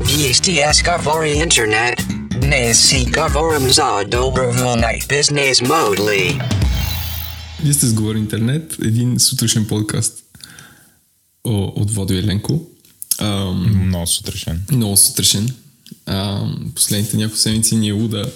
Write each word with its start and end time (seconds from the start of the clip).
VSTS 0.00 1.04
говори 1.04 1.30
интернет. 1.30 1.98
Днес 2.40 2.88
си 2.88 3.06
говорим 3.12 3.70
за 3.72 4.04
доброволна 4.08 4.92
бизнес 5.08 5.60
модли. 5.60 6.40
Вие 7.62 7.72
сте 7.72 7.86
сговори 7.86 8.18
интернет, 8.18 8.76
един 8.82 9.20
сутрешен 9.20 9.66
подкаст 9.66 10.14
о, 11.44 11.72
от 11.76 11.90
Водо 11.90 12.14
и 12.14 12.22
Ленко. 12.22 12.60
Ам, 13.18 13.86
Много 13.86 14.06
сутрешен. 14.06 14.62
много 14.72 14.96
сутрешен. 14.96 15.48
Ам, 16.06 16.72
последните 16.74 17.16
няколко 17.16 17.38
седмици 17.38 17.76
ни 17.76 17.88
е 17.88 17.92
луда 17.92 18.32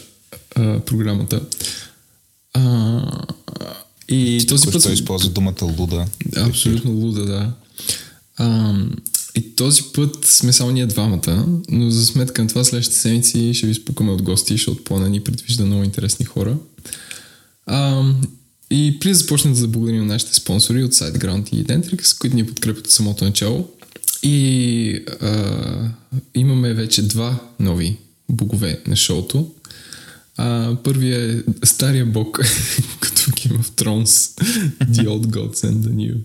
а, 0.57 0.81
програмата. 0.81 1.41
А, 2.55 3.25
и 4.09 4.45
този 4.49 4.71
път... 4.71 4.83
Той 4.83 4.93
използва 4.93 5.31
думата 5.31 5.65
луда. 5.79 6.07
Абсолютно 6.37 6.91
луда, 6.93 7.25
да. 7.25 7.53
Ам, 8.39 8.91
и 9.35 9.57
този 9.57 9.83
път 9.83 10.25
сме 10.25 10.53
само 10.53 10.71
ние 10.71 10.87
двамата, 10.87 11.47
но 11.69 11.91
за 11.91 12.07
сметка 12.07 12.43
на 12.43 12.49
това 12.49 12.65
следващите 12.65 12.99
седмици 12.99 13.55
ще 13.55 13.67
ви 13.67 13.75
спукаме 13.75 14.11
от 14.11 14.23
гости, 14.23 14.53
защото 14.53 14.85
плана 14.85 15.09
ни 15.09 15.21
предвижда 15.21 15.65
много 15.65 15.85
интересни 15.85 16.25
хора. 16.25 16.57
Ам, 17.67 18.23
и 18.71 18.99
преди 19.01 19.13
да 19.13 19.19
започнем 19.19 19.53
да 19.53 19.61
заблагодарим 19.61 20.01
на 20.01 20.13
нашите 20.13 20.35
спонсори 20.35 20.85
от 20.85 20.93
SiteGround 20.93 21.55
и 21.55 21.65
Dentrix, 21.65 22.19
които 22.19 22.37
ни 22.37 22.47
подкрепят 22.47 22.87
от 22.87 22.93
самото 22.93 23.25
начало. 23.25 23.69
И 24.23 25.05
а, 25.21 25.91
имаме 26.35 26.75
вече 26.75 27.03
два 27.03 27.39
нови 27.61 27.97
богове 28.29 28.81
на 28.87 28.97
шоуто. 28.97 29.51
А, 30.37 30.77
първият 30.85 31.49
е 31.63 31.67
стария 31.67 32.07
бог, 32.07 32.39
като 33.01 33.21
Game 33.21 33.59
of 33.59 33.83
Thrones, 33.83 34.43
The 34.85 35.07
Old 35.07 35.27
Gods 35.27 35.67
and 35.67 35.75
the 35.75 35.91
New. 35.91 36.21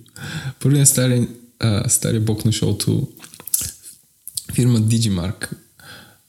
Първият 0.60 0.88
е 0.88 0.92
стария, 0.92 1.28
а, 1.60 1.90
стария 1.90 2.22
бог 2.22 2.46
на 2.46 2.52
шоуто, 2.52 3.08
фирма 4.54 4.80
Digimark, 4.80 5.50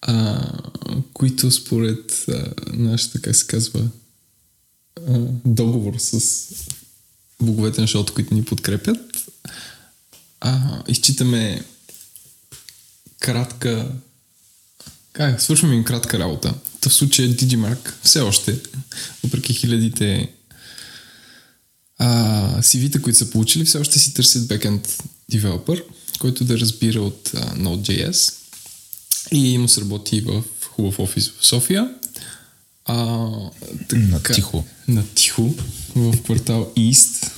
а, 0.03 0.48
които 1.12 1.51
според 1.51 2.25
а, 2.29 2.53
нашата, 2.73 3.20
как 3.20 3.37
се 3.37 3.47
казва, 3.47 3.89
а, 5.09 5.19
договор 5.45 5.95
с 5.98 6.47
боговете 7.42 7.81
на 7.81 7.87
шоуто, 7.87 8.15
които 8.15 8.35
ни 8.35 8.45
подкрепят, 8.45 9.29
а, 10.41 10.83
изчитаме 10.89 11.65
кратка 13.20 13.92
как, 15.13 15.42
свършваме 15.42 15.75
им 15.75 15.85
кратка 15.85 16.19
работа. 16.19 16.55
В 16.89 16.94
случая 16.94 17.28
Digimark 17.28 17.92
все 18.03 18.20
още, 18.20 18.58
въпреки 19.25 19.55
хилядите 19.55 20.33
а, 21.98 22.62
CV-та, 22.62 23.03
които 23.03 23.19
са 23.19 23.30
получили, 23.30 23.64
все 23.64 23.78
още 23.78 23.98
си 23.98 24.14
търсят 24.14 24.42
backend 24.42 25.03
девелопър, 25.30 25.84
който 26.19 26.45
да 26.45 26.58
разбира 26.58 27.00
от 27.00 27.30
а, 27.34 27.56
Node.js 27.56 28.34
и 29.33 29.58
му 29.58 29.69
се 29.69 29.80
работи 29.80 30.20
в 30.20 30.42
хубав 30.64 30.98
офис 30.98 31.33
в 31.41 31.47
София. 31.47 31.91
А, 32.84 32.95
На 33.92 34.23
тихо. 34.23 34.64
На 34.89 35.06
тихо, 35.14 35.55
в 35.97 36.23
квартал 36.23 36.73
East. 36.77 37.30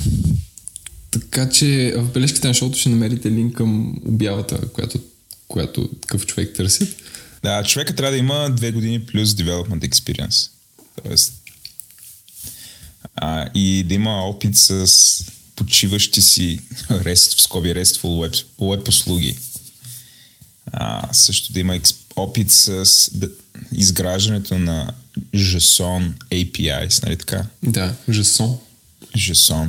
Така 1.10 1.48
че 1.48 1.94
в 1.96 2.12
бележките 2.12 2.48
на 2.48 2.54
шоуто 2.54 2.78
ще 2.78 2.88
намерите 2.88 3.30
линк 3.30 3.56
към 3.56 3.96
обявата, 4.06 4.68
която, 4.68 4.98
която 5.48 5.88
такъв 5.88 6.26
човек 6.26 6.54
търсят. 6.56 6.88
Да, 7.42 7.64
човека 7.64 7.94
трябва 7.94 8.12
да 8.12 8.18
има 8.18 8.50
две 8.50 8.72
години 8.72 9.06
плюс 9.06 9.30
development 9.30 9.88
experience. 9.88 10.50
Тоест, 11.02 11.32
а, 13.16 13.48
и 13.54 13.84
да 13.84 13.94
има 13.94 14.24
опит 14.24 14.56
с 14.56 14.86
почиващи 15.56 16.22
си 16.22 16.60
REST, 16.90 17.36
в 17.36 17.42
скоби 17.42 17.68
RESTful 17.68 18.28
web, 18.28 18.44
web 18.60 18.88
услуги. 18.88 19.38
А, 20.72 21.12
също 21.12 21.52
да 21.52 21.60
има 21.60 21.76
експ, 21.76 22.12
опит 22.16 22.50
с 22.50 22.86
да, 23.12 23.28
изграждането 23.72 24.58
на 24.58 24.92
JSON 25.34 26.12
APIs, 26.30 27.02
нали 27.02 27.16
така? 27.16 27.46
Да, 27.62 27.94
JSON. 28.08 28.58
JSON. 29.16 29.68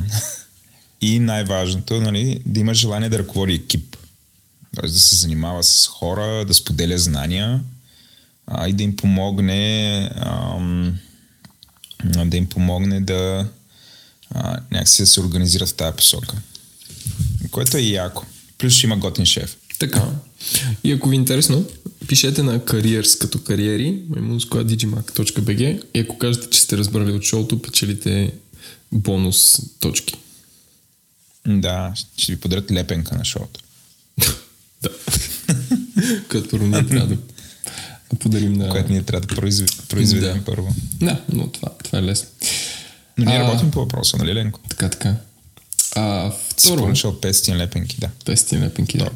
И 1.00 1.18
най-важното, 1.18 2.00
нали, 2.00 2.42
да 2.46 2.60
има 2.60 2.74
желание 2.74 3.08
да 3.08 3.18
ръководи 3.18 3.54
екип. 3.54 3.96
Тоест 4.76 4.94
да 4.94 5.00
се 5.00 5.16
занимава 5.16 5.62
с 5.62 5.86
хора, 5.86 6.44
да 6.44 6.54
споделя 6.54 6.98
знания 6.98 7.60
а, 8.46 8.68
и 8.68 8.72
да 8.72 8.82
им 8.82 8.96
помогне 8.96 10.10
ам, 10.16 10.98
да 12.04 12.36
им 12.36 12.46
помогне 12.46 13.00
да 13.00 13.48
а, 14.30 14.60
някакси 14.70 15.02
да 15.02 15.06
се 15.06 15.20
организират 15.20 15.68
в 15.68 15.74
тази 15.74 15.96
посока. 15.96 16.36
Което 17.50 17.76
е 17.76 17.80
яко. 17.80 18.24
Плюс 18.58 18.74
ще 18.74 18.86
има 18.86 18.96
готин 18.96 19.26
шеф. 19.26 19.56
Така. 19.78 20.08
И 20.84 20.92
ако 20.92 21.08
ви 21.08 21.16
е 21.16 21.18
интересно, 21.18 21.64
пишете 22.08 22.42
на 22.42 22.60
careers 22.60 23.20
като 23.20 23.44
кариери, 23.44 24.02
digimac.bg 24.10 25.82
и 25.94 26.00
ако 26.00 26.18
кажете, 26.18 26.50
че 26.50 26.60
сте 26.60 26.76
разбрали 26.76 27.12
от 27.12 27.22
шоуто, 27.22 27.62
печелите 27.62 28.32
бонус 28.92 29.60
точки. 29.80 30.14
Да, 31.46 31.92
ще 32.16 32.32
ви 32.32 32.40
подарят 32.40 32.72
лепенка 32.72 33.14
на 33.14 33.24
шоуто. 33.24 33.60
да. 34.82 34.90
Като 36.28 36.58
ние 36.58 36.86
трябва 36.86 37.06
да 37.06 37.16
подарим 38.16 38.52
на... 38.52 38.68
Което 38.68 38.92
ние 38.92 39.02
трябва 39.02 39.26
да 39.26 39.34
произведем, 39.34 39.76
произведем 39.88 40.38
Да. 40.38 40.44
първо. 40.44 40.74
Да, 41.00 41.20
но 41.32 41.48
това, 41.48 41.68
това 41.84 41.98
е 41.98 42.02
лесно. 42.02 42.28
Но 43.18 43.24
ние 43.24 43.36
А. 43.36 43.40
работим 43.40 43.70
по 43.70 43.80
въпроса, 43.80 44.16
нали 44.16 44.34
Ленко? 44.34 44.60
Така, 44.68 44.88
така. 44.88 45.16
А, 45.94 46.30
Второ. 46.30 46.34
второ, 46.50 46.78
Споръчал 46.78 47.12
500 47.12 47.56
лепенки, 47.56 47.96
да. 47.98 48.08
Пести 48.24 48.58
лепенки, 48.58 48.98
да. 48.98 49.08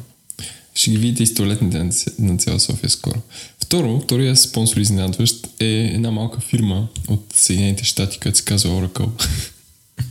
Ще 0.75 0.91
ги 0.91 0.97
видите 0.97 1.43
на 1.75 1.89
ц- 1.91 2.11
на 2.19 2.37
цяла 2.37 2.59
София 2.59 2.89
скоро. 2.89 3.21
Второ, 3.59 3.99
втория 3.99 4.35
спонсор 4.35 4.77
изненадващ 4.77 5.47
е 5.59 5.65
една 5.65 6.11
малка 6.11 6.39
фирма 6.39 6.87
от 7.07 7.25
Съединените 7.35 7.83
щати, 7.83 8.19
която 8.19 8.37
се 8.37 8.43
казва 8.43 8.69
Oracle. 8.71 9.09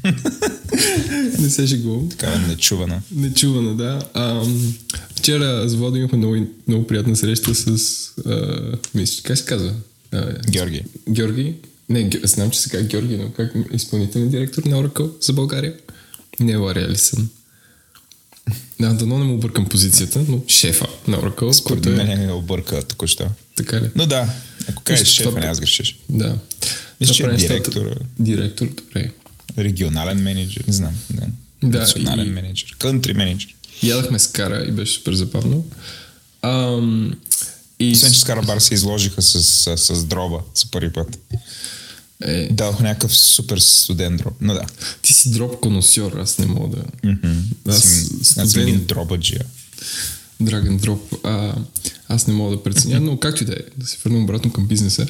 Не 1.39 1.51
се 1.51 1.67
шегувам. 1.67 2.09
Така 2.09 2.39
нечувана. 2.39 3.03
Нечувана, 3.17 3.75
да. 3.77 4.01
А, 4.15 4.43
вчера 5.17 5.69
с 5.69 5.75
Водо 5.75 5.97
имахме 5.97 6.19
много, 6.19 6.37
много 6.69 6.87
приятна 6.87 7.17
среща 7.17 7.55
с... 7.55 7.69
А, 8.27 8.63
мисля, 8.95 9.23
как 9.23 9.39
се 9.39 9.45
казва? 9.45 9.73
А, 10.13 10.33
Георги. 10.51 10.83
Георги. 11.11 11.55
Не, 11.89 12.11
знам, 12.25 12.51
че 12.51 12.61
се 12.61 12.71
казва 12.71 12.87
Георги, 12.87 13.17
но 13.17 13.31
как 13.33 13.53
изпълнителен 13.73 14.29
директор 14.29 14.63
на 14.63 14.77
Oracle 14.77 15.27
за 15.27 15.33
България? 15.33 15.75
Не 16.41 16.53
е 16.53 16.57
Лари 16.57 16.81
Алисън. 16.81 17.29
Да, 18.81 18.95
дано 18.95 19.19
не 19.19 19.25
му 19.25 19.35
объркам 19.35 19.67
позицията, 19.67 20.25
но 20.29 20.43
шефа 20.49 20.87
на 21.09 21.17
Oracle, 21.19 21.53
Според 21.53 21.87
е... 21.87 21.91
мен 21.91 22.27
не 22.27 22.33
обърка 22.33 22.83
току-що. 22.83 23.27
Така 23.57 23.81
ли? 23.81 23.91
Но 23.97 24.07
да, 24.07 24.29
ако 24.69 24.83
кажеш 24.83 25.09
шефа, 25.09 25.29
това- 25.29 25.41
не 25.41 25.47
аз 25.47 25.61
грешиш. 25.61 25.99
Да. 26.11 26.39
Мисля, 27.01 27.15
че 27.15 27.23
е 27.23 27.33
директор, 27.37 28.01
Директор, 28.19 28.67
добре. 28.67 29.11
Регионален 29.59 30.19
менеджер, 30.19 30.65
не 30.67 30.73
знам. 30.73 30.95
Да. 31.11 31.27
Да, 31.63 31.79
Национален 31.79 32.27
и- 32.27 32.31
менеджер, 32.31 32.77
кънтри 32.79 33.15
менеджер. 33.15 33.55
Ядахме 33.83 34.19
с 34.19 34.27
кара 34.27 34.65
и 34.65 34.73
беше 34.73 34.93
супер 34.93 35.15
забавно. 35.15 35.65
Ам, 36.43 37.13
и 37.81 37.93
Освен, 37.93 38.13
че 38.13 38.21
с 38.21 38.25
Карабар 38.25 38.59
се 38.59 38.75
изложиха 38.75 39.23
с, 39.23 39.43
с, 39.43 39.95
с 39.95 40.05
дроба 40.05 40.41
за 40.55 40.67
първи 40.67 40.93
път. 40.93 41.19
е, 42.23 42.49
Дадох 42.49 42.81
някакъв 42.81 43.17
супер 43.17 43.59
студен 43.59 44.17
дроб. 44.17 44.35
Но 44.41 44.55
да. 44.55 44.63
ти 45.03 45.13
си 45.13 45.31
дроп 45.31 45.61
коносьор, 45.61 46.13
аз 46.13 46.39
не 46.39 46.47
мога 46.47 46.77
да... 46.77 46.83
Аз 47.69 47.83
Съм- 47.83 48.19
Аз 48.21 48.27
съм 48.27 48.47
студен- 48.47 48.69
един 48.69 48.85
дробаджия. 48.85 49.45
Драген 50.41 50.77
дроп. 50.79 51.15
А, 51.25 51.55
аз 52.09 52.27
не 52.27 52.35
мога 52.35 52.57
да 52.57 52.63
преценя, 52.63 53.01
но 53.01 53.19
както 53.19 53.43
и 53.43 53.47
да 53.47 53.53
е, 53.53 53.57
да 53.77 53.87
се 53.87 53.97
върнем 54.05 54.23
обратно 54.23 54.53
към 54.53 54.67
бизнеса. 54.67 55.07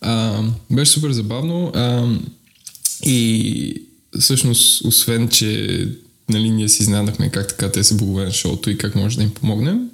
А, 0.00 0.42
беше 0.70 0.90
супер 0.92 1.12
забавно. 1.12 1.72
А, 1.74 2.14
и 3.02 3.82
всъщност, 4.20 4.84
освен, 4.84 5.28
че 5.28 5.88
нали, 6.28 6.50
ние 6.50 6.68
си 6.68 6.82
изненадахме 6.82 7.30
как 7.30 7.48
така 7.48 7.72
те 7.72 7.84
са 7.84 7.94
богове 7.94 8.24
на 8.24 8.32
шоуто 8.32 8.70
и 8.70 8.78
как 8.78 8.94
може 8.94 9.16
да 9.16 9.22
им 9.22 9.34
помогнем, 9.34 9.90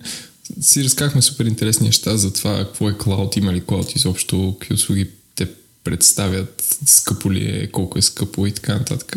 си 0.60 0.84
разказахме 0.84 1.22
супер 1.22 1.44
интересни 1.44 1.86
неща 1.86 2.16
за 2.16 2.32
това 2.32 2.58
какво 2.58 2.88
е 2.88 2.98
клауд, 2.98 3.36
има 3.36 3.52
ли 3.52 3.64
клауд 3.66 3.96
изобщо, 3.96 4.56
какви 4.60 4.74
услуги 4.74 5.08
те 5.34 5.48
представят, 5.84 6.78
скъпо 6.86 7.32
ли 7.32 7.44
е, 7.44 7.70
колко 7.70 7.98
е 7.98 8.02
скъпо 8.02 8.46
и 8.46 8.52
така 8.52 8.74
нататък. 8.74 9.16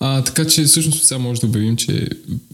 А, 0.00 0.24
така 0.24 0.46
че 0.46 0.64
всъщност 0.64 1.04
сега 1.04 1.18
може 1.18 1.40
да 1.40 1.46
обявим, 1.46 1.76
че 1.76 2.08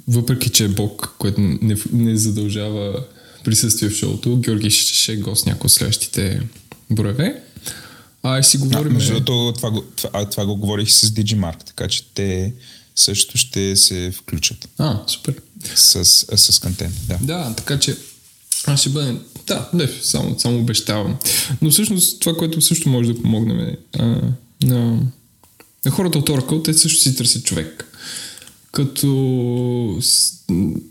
въпреки, 0.08 0.50
че 0.50 0.64
е 0.64 0.68
Бог, 0.68 1.14
което 1.18 1.40
не, 1.40 1.76
не 1.92 2.16
задължава 2.16 3.04
присъствие 3.44 3.88
в 3.88 3.94
шоуто, 3.94 4.36
Георги 4.36 4.70
ще, 4.70 4.94
ще 4.94 5.12
е 5.12 5.16
гост 5.16 5.46
някои 5.46 5.66
от 5.66 5.72
следващите 5.72 6.40
броеве. 6.90 7.42
А 8.28 8.42
си 8.42 8.56
А, 8.56 8.60
говорим... 8.60 8.92
между 8.92 9.20
другото, 9.20 9.52
това, 9.56 9.82
това, 9.96 10.10
а, 10.12 10.24
това 10.24 10.46
го 10.46 10.56
говорих 10.56 10.90
с 10.90 11.10
Digimark, 11.10 11.64
така 11.64 11.88
че 11.88 12.04
те 12.14 12.52
също 12.96 13.38
ще 13.38 13.76
се 13.76 14.12
включат 14.16 14.68
А, 14.78 15.00
супер. 15.06 15.34
с, 15.74 16.04
с 16.36 16.58
контент. 16.58 16.94
Да. 17.08 17.18
Да, 17.20 17.54
така 17.56 17.78
че 17.78 17.96
аз 18.66 18.80
ще 18.80 18.90
бъда 18.90 19.14
Да, 19.46 19.68
не, 19.74 19.88
само, 20.02 20.38
само 20.38 20.58
обещавам. 20.58 21.16
Но 21.62 21.70
всъщност 21.70 22.20
това, 22.20 22.36
което 22.36 22.60
също 22.60 22.88
може 22.88 23.12
да 23.12 23.22
помогнем 23.22 23.60
е 23.60 23.76
а, 23.98 24.20
на, 24.62 25.00
на 25.84 25.90
хората 25.90 26.18
от 26.18 26.28
Oracle, 26.28 26.64
те 26.64 26.74
също 26.74 27.00
си 27.00 27.16
търсят 27.16 27.44
човек. 27.44 27.82
Като 28.72 30.00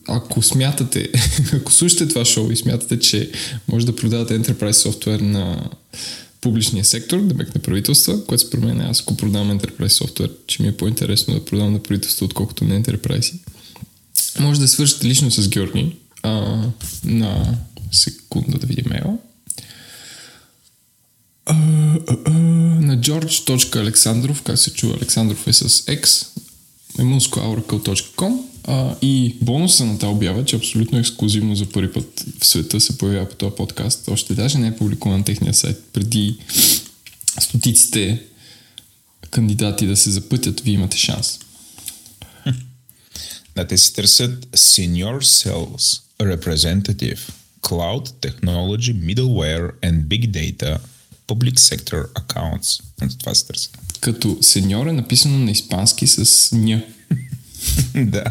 ако 0.07 0.41
смятате, 0.41 1.09
ако 1.53 1.71
слушате 1.71 2.07
това 2.07 2.25
шоу 2.25 2.51
и 2.51 2.55
смятате, 2.55 2.99
че 2.99 3.31
може 3.67 3.85
да 3.85 3.95
продавате 3.95 4.41
enterprise 4.41 4.71
софтуер 4.71 5.19
на 5.19 5.69
публичния 6.45 6.85
сектор, 6.85 7.21
да 7.21 7.33
на 7.55 7.61
правителства, 7.61 8.25
което 8.25 8.43
според 8.43 8.65
мен 8.65 8.81
аз 8.81 9.01
ако 9.01 9.17
продавам 9.17 9.59
enterprise 9.59 9.87
софтуер, 9.87 10.31
че 10.47 10.61
ми 10.61 10.67
е 10.67 10.77
по-интересно 10.77 11.33
да 11.33 11.45
продавам 11.45 11.73
на 11.73 11.83
правителство, 11.83 12.25
отколкото 12.25 12.63
на 12.63 12.81
enterprise. 12.81 13.33
Може 14.39 14.59
да 14.59 14.67
свършите 14.67 15.07
лично 15.07 15.31
с 15.31 15.49
Георги 15.49 15.95
а, 16.23 16.63
на 17.03 17.57
секунда 17.91 18.57
да 18.57 18.67
видим 18.67 18.85
мейла. 18.89 19.17
А, 21.45 21.55
а, 22.07 22.17
а, 22.25 22.31
на 22.81 22.97
george.alexanдров, 22.97 24.43
как 24.43 24.59
се 24.59 24.73
чува, 24.73 24.95
Александров 24.95 25.47
е 25.47 25.53
с 25.53 25.69
X, 25.69 26.27
emunskoauracle.com 26.97 28.39
а, 28.67 28.95
и 29.01 29.35
бонуса 29.41 29.85
на 29.85 29.99
тази 29.99 30.11
обява, 30.11 30.45
че 30.45 30.55
абсолютно 30.55 30.99
ексклюзивно 30.99 31.55
за 31.55 31.65
първи 31.65 31.93
път 31.93 32.25
в 32.39 32.45
света 32.45 32.81
се 32.81 32.97
появява 32.97 33.29
по 33.29 33.35
този 33.35 33.55
подкаст. 33.55 34.07
Още 34.07 34.33
даже 34.33 34.57
не 34.57 34.67
е 34.67 34.75
публикуван 34.75 35.17
на 35.17 35.25
техния 35.25 35.53
сайт. 35.53 35.83
Преди 35.93 36.37
стотиците 37.39 38.21
кандидати 39.31 39.87
да 39.87 39.95
се 39.95 40.11
запътят, 40.11 40.59
вие 40.59 40.73
имате 40.73 40.97
шанс. 40.97 41.39
Да, 43.55 43.67
те 43.67 43.77
си 43.77 43.93
търсят 43.93 44.45
Senior 44.45 45.17
Sales 45.19 46.01
Representative, 46.21 47.19
Cloud 47.61 48.09
Technology, 48.21 48.93
Middleware 48.93 49.71
and 49.83 50.03
Big 50.03 50.31
Data, 50.31 50.77
Public 51.27 51.53
Sector 51.53 52.13
Accounts. 52.13 52.81
Това 53.19 53.35
се 53.35 53.45
търсят. 53.45 53.77
Като 53.99 54.37
сеньор 54.41 54.87
е 54.87 54.93
написано 54.93 55.37
на 55.37 55.51
испански 55.51 56.07
с 56.07 56.49
ня. 56.55 56.81
да. 57.95 58.23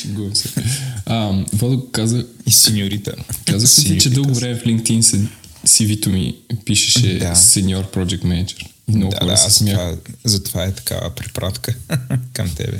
Шегувам 0.00 0.34
се. 0.34 0.48
А, 1.06 1.44
Водо 1.52 1.86
каза, 1.92 2.26
И 2.46 2.50
сеньорита. 2.52 3.12
казах 3.46 3.70
ти, 3.70 3.74
че 3.74 3.82
Сеньорита. 3.82 4.10
дълго 4.10 4.34
време 4.34 4.54
в 4.54 4.64
LinkedIn 4.64 5.00
се, 5.00 5.20
CV-то 5.66 6.10
ми 6.10 6.34
пишеше 6.64 7.18
Да. 7.18 7.34
сеньор 7.34 7.90
Project 7.90 8.22
Manager. 8.22 8.66
И 8.88 8.96
много 8.96 9.10
Да, 9.10 9.16
хора 9.18 9.30
да, 9.30 9.36
се 9.36 9.46
аз 9.46 9.54
смяха 9.54 9.78
това, 9.78 9.96
затова 10.24 10.64
е 10.64 10.72
такава 10.72 11.10
препратка 11.10 11.74
към 12.32 12.54
тебе. 12.54 12.78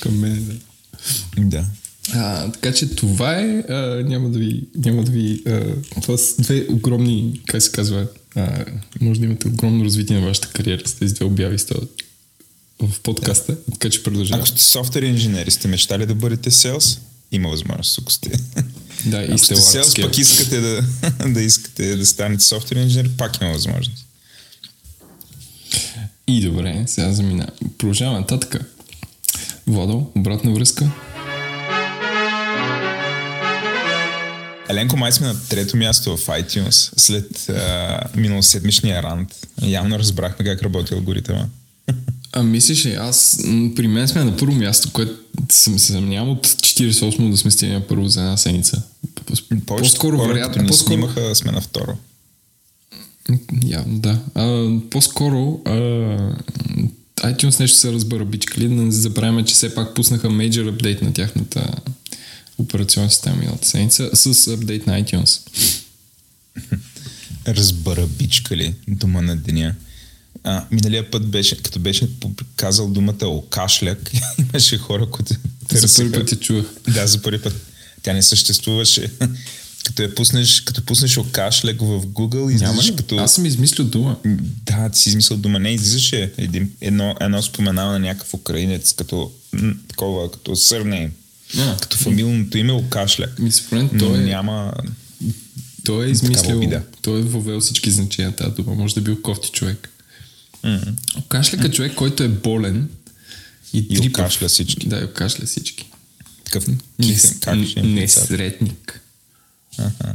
към 0.00 0.18
мен. 0.18 0.60
Да. 1.38 1.46
Да. 1.46 1.64
А, 2.12 2.52
така 2.52 2.72
че 2.72 2.88
това 2.88 3.32
е, 3.34 3.64
а, 3.68 4.02
няма 4.06 4.30
да 4.30 4.38
ви, 4.38 4.64
няма 4.76 5.04
да 5.04 5.10
ви, 5.10 5.42
а, 5.46 5.60
това 6.02 6.16
са 6.18 6.42
две 6.42 6.66
огромни, 6.70 7.40
как 7.46 7.62
се 7.62 7.70
казва, 7.72 8.06
а, 8.36 8.64
може 9.00 9.20
да 9.20 9.26
имате 9.26 9.48
огромно 9.48 9.84
развитие 9.84 10.20
на 10.20 10.26
вашата 10.26 10.48
кариера 10.48 10.88
с 10.88 10.94
тези 10.94 11.14
две 11.14 11.24
обяви 11.24 11.58
с 11.58 11.66
това 11.66 11.80
в 12.82 13.00
подкаста, 13.00 13.56
така 13.72 13.90
че 13.90 14.02
продължавам. 14.02 14.40
Ако 14.40 14.48
сте 14.48 14.62
софтуер 14.62 15.02
инженери, 15.02 15.50
сте 15.50 15.68
мечтали 15.68 16.06
да 16.06 16.14
бъдете 16.14 16.50
селс, 16.50 16.98
има 17.32 17.48
възможност, 17.48 17.98
ако 18.02 18.12
сте. 18.12 18.30
Да, 19.06 19.22
и 19.22 19.28
Ако 19.28 19.38
сте 19.38 19.56
селс, 19.56 19.94
пък 20.02 20.18
искате 20.18 20.60
да, 20.60 20.82
да 21.28 21.42
искате 21.42 21.96
да 21.96 22.06
станете 22.06 22.44
софтуер 22.44 22.82
инженер, 22.82 23.10
пак 23.16 23.40
има 23.40 23.52
възможност. 23.52 24.06
И 26.26 26.40
добре, 26.40 26.84
сега 26.86 27.12
замина. 27.12 27.46
Продължаваме 27.78 28.18
нататък. 28.18 28.56
Владо, 29.66 30.10
обратна 30.16 30.52
връзка. 30.52 30.90
Еленко 34.68 34.96
май 34.96 35.12
сме 35.12 35.26
на 35.26 35.48
трето 35.48 35.76
място 35.76 36.16
в 36.16 36.26
iTunes 36.26 36.92
след 36.96 37.48
а, 37.48 38.00
миналоседмичния 38.16 39.02
рант. 39.02 39.36
Явно 39.62 39.98
разбрахме 39.98 40.44
как 40.44 40.62
работи 40.62 40.94
алгоритъма. 40.94 41.46
А 42.32 42.42
мислиш 42.42 42.86
ли, 42.86 42.92
аз 42.92 43.38
при 43.76 43.88
мен 43.88 44.08
сме 44.08 44.24
на 44.24 44.36
първо 44.36 44.54
място, 44.54 44.90
което 44.92 45.12
съм 45.48 45.78
се 45.78 45.92
съмнявам 45.92 46.30
от 46.30 46.46
48 46.46 47.30
да 47.30 47.36
сме 47.36 47.50
стигнали 47.50 47.78
на 47.78 47.86
първо 47.86 48.08
за 48.08 48.20
една 48.20 48.36
седмица. 48.36 48.82
По-скоро 49.66 50.18
вероятно, 50.18 50.66
по-скоро, 50.66 50.86
снимаха, 50.86 51.34
сме 51.34 51.52
на 51.52 51.60
второ. 51.60 51.96
Явно, 53.64 53.98
да. 53.98 54.18
А, 54.34 54.70
по-скоро 54.90 55.60
а, 55.64 55.70
iTunes 57.16 57.60
нещо 57.60 57.78
се 57.78 57.92
разбера 57.92 58.24
бичкали, 58.24 58.68
да 58.68 58.74
не 58.74 58.92
забравяме, 58.92 59.44
че 59.44 59.54
все 59.54 59.74
пак 59.74 59.94
пуснаха 59.94 60.28
major 60.28 60.68
апдейт 60.68 61.02
на 61.02 61.12
тяхната 61.12 61.66
операционна 62.58 63.10
система 63.10 63.36
миналата 63.36 63.68
седмица 63.68 64.10
с 64.14 64.48
апдейт 64.48 64.86
на 64.86 65.02
iTunes. 65.02 65.40
Разбара 67.48 68.06
бичка 68.06 68.56
ли 68.56 68.74
дума 68.88 69.22
на 69.22 69.36
деня. 69.36 69.74
А, 70.44 70.64
миналия 70.70 71.10
път 71.10 71.26
беше, 71.26 71.62
като 71.62 71.78
беше 71.78 72.08
казал 72.56 72.88
думата 72.88 73.26
окашляк, 73.26 74.10
имаше 74.38 74.78
хора, 74.78 75.06
които 75.06 75.34
За 75.72 75.96
първи 75.96 76.12
път 76.12 76.32
я 76.32 76.40
чувах. 76.40 76.66
Да, 76.88 77.06
за 77.06 77.22
първи 77.22 77.42
път. 77.42 77.54
Тя 78.02 78.12
не 78.12 78.22
съществуваше. 78.22 79.10
като 79.84 80.02
я 80.02 80.14
пуснеш, 80.14 80.60
като 80.60 80.82
пуснеш 80.82 81.18
окашляк 81.18 81.80
в 81.80 82.06
Google, 82.06 82.54
излизаш 82.54 82.88
ли? 82.88 82.96
като... 82.96 83.16
Аз 83.16 83.34
съм 83.34 83.46
измислил 83.46 83.86
дума. 83.86 84.16
Да, 84.66 84.88
ти 84.88 84.98
си 84.98 85.08
измислил 85.08 85.38
дума. 85.38 85.58
Не, 85.58 85.70
излизаше 85.70 86.32
един, 86.36 86.70
едно, 86.80 87.14
едно 87.20 87.42
споменава 87.42 87.92
на 87.92 87.98
някакъв 87.98 88.34
украинец, 88.34 88.92
като 88.92 89.32
м, 89.52 89.74
такова, 89.88 90.30
като 90.30 90.56
сърне, 90.56 91.10
А, 91.58 91.76
като 91.76 91.96
фамилното 91.96 92.58
име 92.58 92.72
окашляк. 92.72 93.38
Ми, 93.38 93.52
според 93.52 93.98
той 93.98 94.18
е, 94.18 94.20
няма... 94.20 94.72
той 95.84 96.06
е 96.06 96.10
измислил, 96.10 96.70
той 97.02 97.20
е 97.20 97.22
въвел 97.22 97.60
всички 97.60 97.90
значения 97.90 98.36
тази 98.36 98.54
дума. 98.54 98.74
Може 98.74 98.94
да 98.94 99.00
е 99.00 99.04
бил 99.04 99.22
кофти 99.22 99.50
човек. 99.50 99.90
Кашляк 101.28 101.64
е 101.64 101.70
човек, 101.70 101.94
който 101.94 102.22
е 102.22 102.28
болен 102.28 102.88
и, 103.72 103.86
И 103.90 104.08
окашля 104.08 104.48
всички. 104.48 104.88
Да, 104.88 105.00
и 105.00 105.04
окашля 105.04 105.46
всички. 105.46 105.90
Такъв 106.44 106.66
Не, 106.98 107.20
как 107.40 107.66
ще 107.66 107.82
несретник. 107.82 109.00
Аха. 109.78 110.14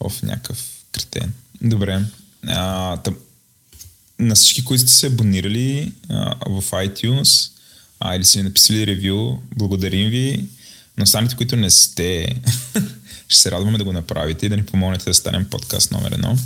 Оф, 0.00 0.22
някакъв 0.22 0.64
кретен. 0.92 1.32
Добре. 1.62 2.04
А, 2.46 2.96
тъм, 2.96 3.16
на 4.18 4.34
всички, 4.34 4.64
които 4.64 4.82
сте 4.82 4.92
се 4.92 5.06
абонирали 5.06 5.92
а, 6.08 6.36
в 6.46 6.62
iTunes 6.70 7.50
а, 8.00 8.16
или 8.16 8.24
сте 8.24 8.42
написали 8.42 8.86
ревю, 8.86 9.38
благодарим 9.56 10.10
ви. 10.10 10.44
Но 10.96 11.02
останалите, 11.02 11.36
които 11.36 11.56
не 11.56 11.70
сте, 11.70 12.36
ще 13.28 13.40
се 13.40 13.50
радваме 13.50 13.78
да 13.78 13.84
го 13.84 13.92
направите 13.92 14.46
и 14.46 14.48
да 14.48 14.56
ни 14.56 14.66
помогнете 14.66 15.04
да 15.04 15.14
станем 15.14 15.44
подкаст 15.44 15.90
номер 15.90 16.12
едно. 16.12 16.38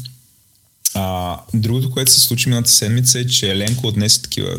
А, 0.98 1.38
другото, 1.54 1.90
което 1.90 2.12
се 2.12 2.20
случи 2.20 2.48
миналата 2.48 2.70
седмица 2.70 3.20
е, 3.20 3.26
че 3.26 3.50
Еленко 3.50 3.86
отнесе 3.86 4.22
такива 4.22 4.58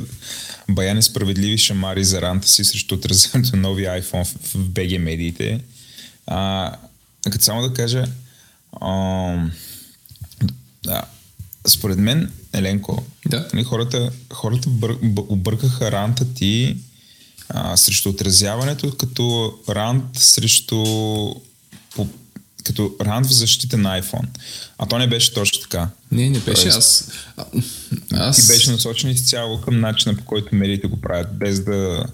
бая 0.69 0.95
несправедливи 0.95 1.57
шамари 1.57 2.03
за 2.03 2.21
ранта 2.21 2.47
си 2.47 2.63
срещу 2.63 2.95
отразяването 2.95 3.55
на 3.55 3.61
нови 3.61 3.83
iPhone 3.83 4.23
в, 4.23 4.33
в 4.43 4.69
BG 4.69 4.97
медиите. 4.97 5.59
А, 6.27 6.71
като 7.23 7.43
само 7.43 7.61
да 7.61 7.73
кажа, 7.73 8.05
ам, 8.81 9.51
да, 10.83 11.03
според 11.67 11.97
мен, 11.97 12.31
Еленко, 12.53 13.03
Да. 13.27 13.47
нали, 13.53 13.63
хората, 13.63 14.11
хората 14.33 14.69
бър, 14.69 14.97
бъ, 15.03 15.21
объркаха 15.29 15.91
ранта 15.91 16.33
ти 16.33 16.77
а, 17.49 17.77
срещу 17.77 18.09
отразяването 18.09 18.97
като 18.97 19.53
рант 19.69 20.05
срещу 20.17 20.83
по, 21.95 22.07
като 22.67 22.95
рант 23.01 23.27
в 23.27 23.33
защита 23.33 23.77
на 23.77 24.01
iPhone. 24.01 24.27
А 24.77 24.85
то 24.85 24.97
не 24.97 25.07
беше 25.07 25.33
точно 25.33 25.61
така. 25.61 25.89
Не, 26.11 26.29
не 26.29 26.39
беше 26.39 26.61
Тоест, 26.61 26.77
аз. 26.77 27.11
А, 27.37 27.45
аз... 28.11 28.35
Ти 28.35 28.53
беше 28.53 28.71
насочен 28.71 29.09
изцяло 29.09 29.61
към 29.61 29.79
начина 29.79 30.15
по 30.15 30.23
който 30.23 30.55
медиите 30.55 30.87
го 30.87 31.01
правят, 31.01 31.37
без 31.37 31.59
да... 31.59 32.05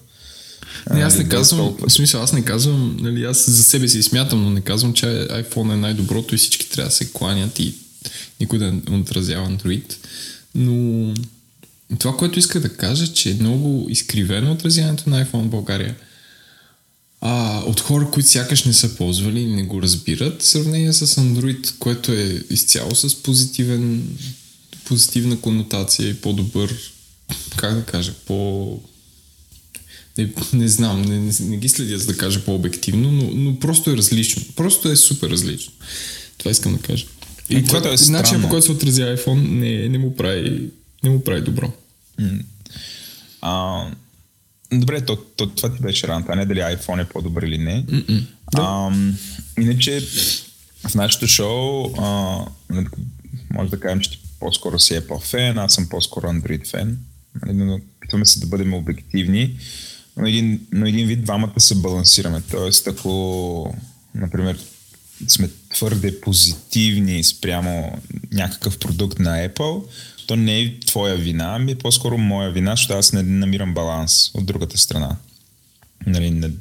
Не, 0.94 1.02
аз 1.02 1.14
нали, 1.14 1.24
не 1.24 1.30
казвам, 1.30 1.60
толкова- 1.60 1.88
в 1.88 1.94
смисъл, 1.94 2.22
аз 2.22 2.34
не 2.34 2.46
казвам, 2.46 2.98
нали, 3.00 3.24
аз 3.24 3.50
за 3.50 3.64
себе 3.64 3.88
си 3.88 4.04
смятам, 4.04 4.44
но 4.44 4.50
не 4.50 4.62
казвам, 4.62 4.94
че 4.94 5.06
iPhone 5.30 5.74
е 5.74 5.78
най-доброто 5.78 6.36
и 6.36 6.38
всички 6.38 6.70
трябва 6.70 6.90
да 6.90 6.96
се 6.96 7.12
кланят 7.12 7.60
и 7.60 7.76
никой 8.40 8.60
да 8.60 8.72
не 8.72 8.98
отразява 8.98 9.50
Android. 9.50 9.96
Но 10.56 11.14
това, 12.00 12.18
което 12.18 12.40
исках 12.40 12.62
да 12.62 12.78
кажа, 12.78 13.14
че 13.14 13.32
е 13.32 13.38
много 13.40 13.88
изкривено 13.90 14.52
отразяването 14.52 15.10
на 15.10 15.26
iPhone 15.26 15.44
в 15.44 15.50
България. 15.50 15.96
А, 17.25 17.63
от 17.65 17.80
хора, 17.80 18.10
които 18.12 18.30
сякаш 18.30 18.63
не 18.63 18.74
са 18.74 18.96
ползвали 18.96 19.39
и 19.39 19.56
не 19.56 19.63
го 19.63 19.82
разбират, 19.82 20.42
в 20.42 20.48
сравнение 20.48 20.94
с 20.94 21.08
Android, 21.08 21.77
което 21.80 22.12
е 22.12 22.44
изцяло 22.50 22.96
с 22.96 23.24
позитивен, 23.24 24.18
позитивна 24.86 25.39
конотация 25.39 26.10
и 26.10 26.13
по-добър, 26.13 26.75
как 27.56 27.75
да 27.75 27.86
кажа, 27.86 28.13
по... 28.25 28.80
Не, 30.18 30.30
не 30.53 30.68
знам, 30.68 31.01
не, 31.01 31.20
не, 31.20 31.32
не 31.39 31.58
ги 31.58 31.70
следя 31.70 31.98
за 31.98 32.06
да 32.06 32.18
кажа 32.18 32.46
по-обективно, 32.46 33.12
но, 33.12 33.32
но 33.34 33.60
просто 33.60 33.92
е 33.92 33.98
различно. 33.98 34.44
Просто 34.56 34.92
е 34.92 34.96
супер 34.96 35.30
различно. 35.30 35.74
Това 36.38 36.51
искам 36.51 36.74
да 36.74 36.82
кажа. 36.82 37.06
И 37.50 37.56
Което 37.56 37.68
това, 37.68 37.89
е 37.89 38.12
начинът 38.12 38.42
по 38.42 38.50
който 38.50 38.65
се 38.65 38.72
отразява 38.72 39.18
iPhone 39.18 39.50
не, 39.50 39.89
не, 39.89 39.98
му 39.98 40.15
прави, 40.15 40.70
не 41.03 41.10
му 41.10 41.24
прави 41.24 41.42
добро. 41.42 41.74
А, 43.42 43.86
добре, 44.80 45.01
то, 45.01 45.15
то, 45.15 45.50
това 45.50 45.75
ти 45.75 45.82
беше 45.82 46.08
ранта, 46.08 46.32
а 46.32 46.36
не 46.36 46.46
дали 46.46 46.60
iPhone 46.60 47.01
е 47.01 47.10
по-добър 47.10 47.44
или 47.44 47.58
не. 47.58 47.86
А, 48.56 48.92
иначе, 49.60 50.01
в 50.88 50.96
нашето 50.96 51.27
шоу 51.27 51.94
а, 51.98 52.38
може 53.53 53.70
да 53.70 53.80
кажем, 53.80 54.00
че 54.00 54.12
ти 54.12 54.20
по-скоро 54.39 54.80
си 54.80 54.94
Apple 54.94 55.24
фен, 55.24 55.58
аз 55.58 55.74
съм 55.74 55.89
по-скоро 55.89 56.27
Android 56.27 56.70
фен. 56.70 56.98
Нали, 57.46 57.58
но 57.58 57.80
питаме 58.00 58.25
се 58.25 58.39
да 58.39 58.48
бъдем 58.48 58.74
обективни, 58.74 59.58
но 60.18 60.27
един, 60.27 60.68
но 60.72 60.86
един 60.86 61.08
вид 61.08 61.24
двамата 61.24 61.60
се 61.60 61.75
балансираме. 61.75 62.42
Тоест, 62.51 62.88
ако, 62.88 63.75
например, 64.15 64.58
сме 65.27 65.50
твърде 65.74 66.22
позитивни 66.22 67.24
спрямо 67.24 68.01
някакъв 68.32 68.80
продукт 68.80 69.20
на 69.20 69.50
Apple, 69.50 69.84
то 70.27 70.36
не 70.36 70.60
е 70.60 70.80
твоя 70.80 71.15
вина, 71.15 71.56
ами 71.56 71.72
е 71.72 71.75
по-скоро 71.75 72.18
моя 72.18 72.51
вина, 72.51 72.72
защото 72.72 72.94
аз 72.94 73.13
не 73.13 73.24
намирам 73.24 73.74
баланс 73.74 74.32
от 74.34 74.46
другата 74.46 74.77
страна. 74.77 75.18
Нали, 76.06 76.32
не... 76.32 76.51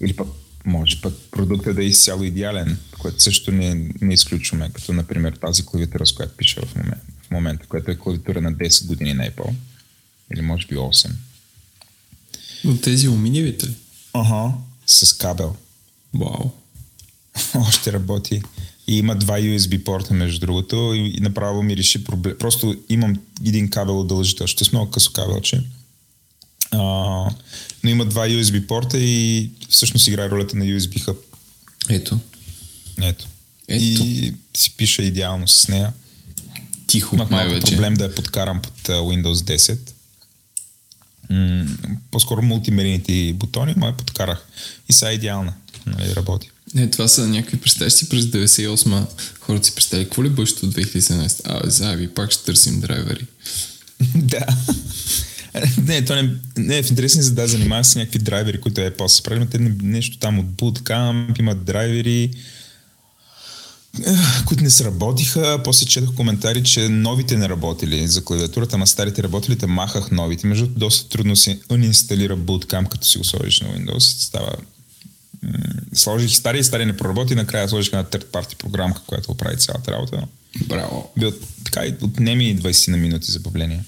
Или 0.00 0.16
пък 0.16 0.28
може 0.64 1.00
пък 1.00 1.14
продуктът 1.30 1.76
да 1.76 1.82
е 1.82 1.86
изцяло 1.86 2.24
идеален, 2.24 2.78
което 2.98 3.22
също 3.22 3.52
не, 3.52 3.90
не 4.00 4.14
изключваме, 4.14 4.70
като 4.72 4.92
например 4.92 5.32
тази 5.32 5.66
клавиатура, 5.66 6.06
с 6.06 6.12
която 6.12 6.36
пиша 6.36 6.66
в 6.66 6.74
момента, 6.74 7.06
в 7.22 7.30
момента, 7.30 7.66
която 7.66 7.90
е 7.90 7.96
клавиатура 7.96 8.40
на 8.40 8.52
10 8.52 8.86
години 8.86 9.14
на 9.14 9.30
Apple. 9.30 9.54
Или 10.34 10.40
може 10.40 10.66
би 10.66 10.76
8. 10.76 11.10
Но 12.64 12.76
тези 12.76 13.08
уминивите 13.08 13.66
ли? 13.66 13.74
Ага. 14.12 14.54
С 14.86 15.12
кабел. 15.12 15.56
Вау. 16.14 16.61
Още 17.54 17.92
работи. 17.92 18.42
И 18.86 18.98
има 18.98 19.16
два 19.16 19.38
USB 19.38 19.84
порта, 19.84 20.14
между 20.14 20.40
другото, 20.40 20.92
и, 20.94 21.14
и 21.16 21.20
направо 21.20 21.62
ми 21.62 21.76
реши 21.76 22.04
проблем. 22.04 22.36
Просто 22.38 22.76
имам 22.88 23.16
един 23.46 23.70
кабел 23.70 24.00
удължител, 24.00 24.46
ще 24.46 24.64
с 24.64 24.72
много 24.72 24.90
късо 24.90 25.12
кабелче. 25.12 25.64
А, 26.70 26.78
но 27.84 27.90
има 27.90 28.04
два 28.04 28.26
USB 28.28 28.66
порта 28.66 28.98
и 28.98 29.50
всъщност 29.68 30.06
играе 30.06 30.30
ролята 30.30 30.56
на 30.56 30.64
USB 30.64 31.06
hub. 31.06 31.16
Ето. 31.88 32.18
Ето. 33.02 33.28
Ето. 33.68 33.82
И 33.84 34.34
си 34.56 34.76
пиша 34.76 35.02
идеално 35.02 35.48
с 35.48 35.68
нея. 35.68 35.92
Тихо, 36.86 37.14
Имах 37.16 37.30
малко 37.30 37.46
най-вече. 37.46 37.72
проблем 37.72 37.94
да 37.94 38.04
я 38.04 38.14
подкарам 38.14 38.62
под 38.62 38.74
Windows 38.88 39.34
10. 39.56 39.78
М- 41.30 41.66
по-скоро 42.10 42.42
мултимедийните 42.42 43.32
бутони, 43.32 43.74
но 43.76 43.86
я 43.86 43.96
подкарах. 43.96 44.46
И 44.88 44.92
сега 44.92 45.10
е 45.10 45.14
идеална. 45.14 45.54
Нали, 45.86 46.14
работи. 46.14 46.50
Не, 46.74 46.90
това 46.90 47.08
са 47.08 47.28
някакви 47.28 47.56
представяш 47.56 47.92
си 47.92 48.08
през 48.08 48.24
98 48.24 49.06
хората 49.40 49.66
си 49.66 49.74
представили. 49.74 50.04
Какво 50.04 50.24
ли 50.24 50.28
бъдещето 50.28 50.66
от 50.66 50.74
2017? 50.74 51.40
А, 51.44 51.70
зави, 51.70 52.08
пак 52.08 52.30
ще 52.30 52.44
търсим 52.44 52.80
драйвери. 52.80 53.26
да. 54.14 54.46
не, 55.86 56.04
то 56.04 56.14
не, 56.14 56.34
не 56.56 56.82
в 56.82 56.90
интересни 56.90 57.22
за 57.22 57.32
да 57.32 57.48
занимава 57.48 57.84
с 57.84 57.96
някакви 57.96 58.18
драйвери, 58.18 58.60
които 58.60 58.80
е 58.80 58.90
после 58.90 59.22
правили. 59.22 59.46
Те 59.50 59.58
не- 59.58 59.76
нещо 59.82 60.18
там 60.18 60.38
от 60.38 60.46
Bootcamp, 60.46 61.40
имат 61.40 61.64
драйвери, 61.64 62.30
които 64.46 64.64
не 64.64 64.70
сработиха. 64.70 65.60
После 65.64 65.86
четох 65.86 66.14
коментари, 66.14 66.62
че 66.62 66.88
новите 66.88 67.36
не 67.36 67.48
работили 67.48 68.08
за 68.08 68.24
клавиатурата, 68.24 68.76
ама 68.76 68.86
старите 68.86 69.22
работили, 69.22 69.58
те 69.58 69.66
махах 69.66 70.10
новите. 70.10 70.46
Между 70.46 70.64
другото, 70.64 70.80
доста 70.80 71.08
трудно 71.08 71.36
се 71.36 71.60
инсталира 71.70 72.36
Bootcamp, 72.36 72.88
като 72.88 73.06
си 73.06 73.18
го 73.18 73.24
сложиш 73.24 73.60
на 73.60 73.68
Windows. 73.68 73.98
Става 73.98 74.52
сложих 75.94 76.30
стари 76.30 76.58
и 76.58 76.64
стари 76.64 76.86
не 76.86 76.96
проработи, 76.96 77.34
накрая 77.34 77.68
сложих 77.68 77.92
една 77.92 78.04
third 78.04 78.24
party 78.24 78.56
програмка, 78.56 79.02
която 79.06 79.30
оправи 79.30 79.56
цялата 79.56 79.92
работа. 79.92 80.26
Браво. 80.66 81.12
Бил, 81.18 81.32
така 81.64 81.86
и 81.86 81.94
отнеми 82.02 82.58
20 82.58 82.90
на 82.90 82.96
минути 82.96 83.32
забавление. 83.32 83.84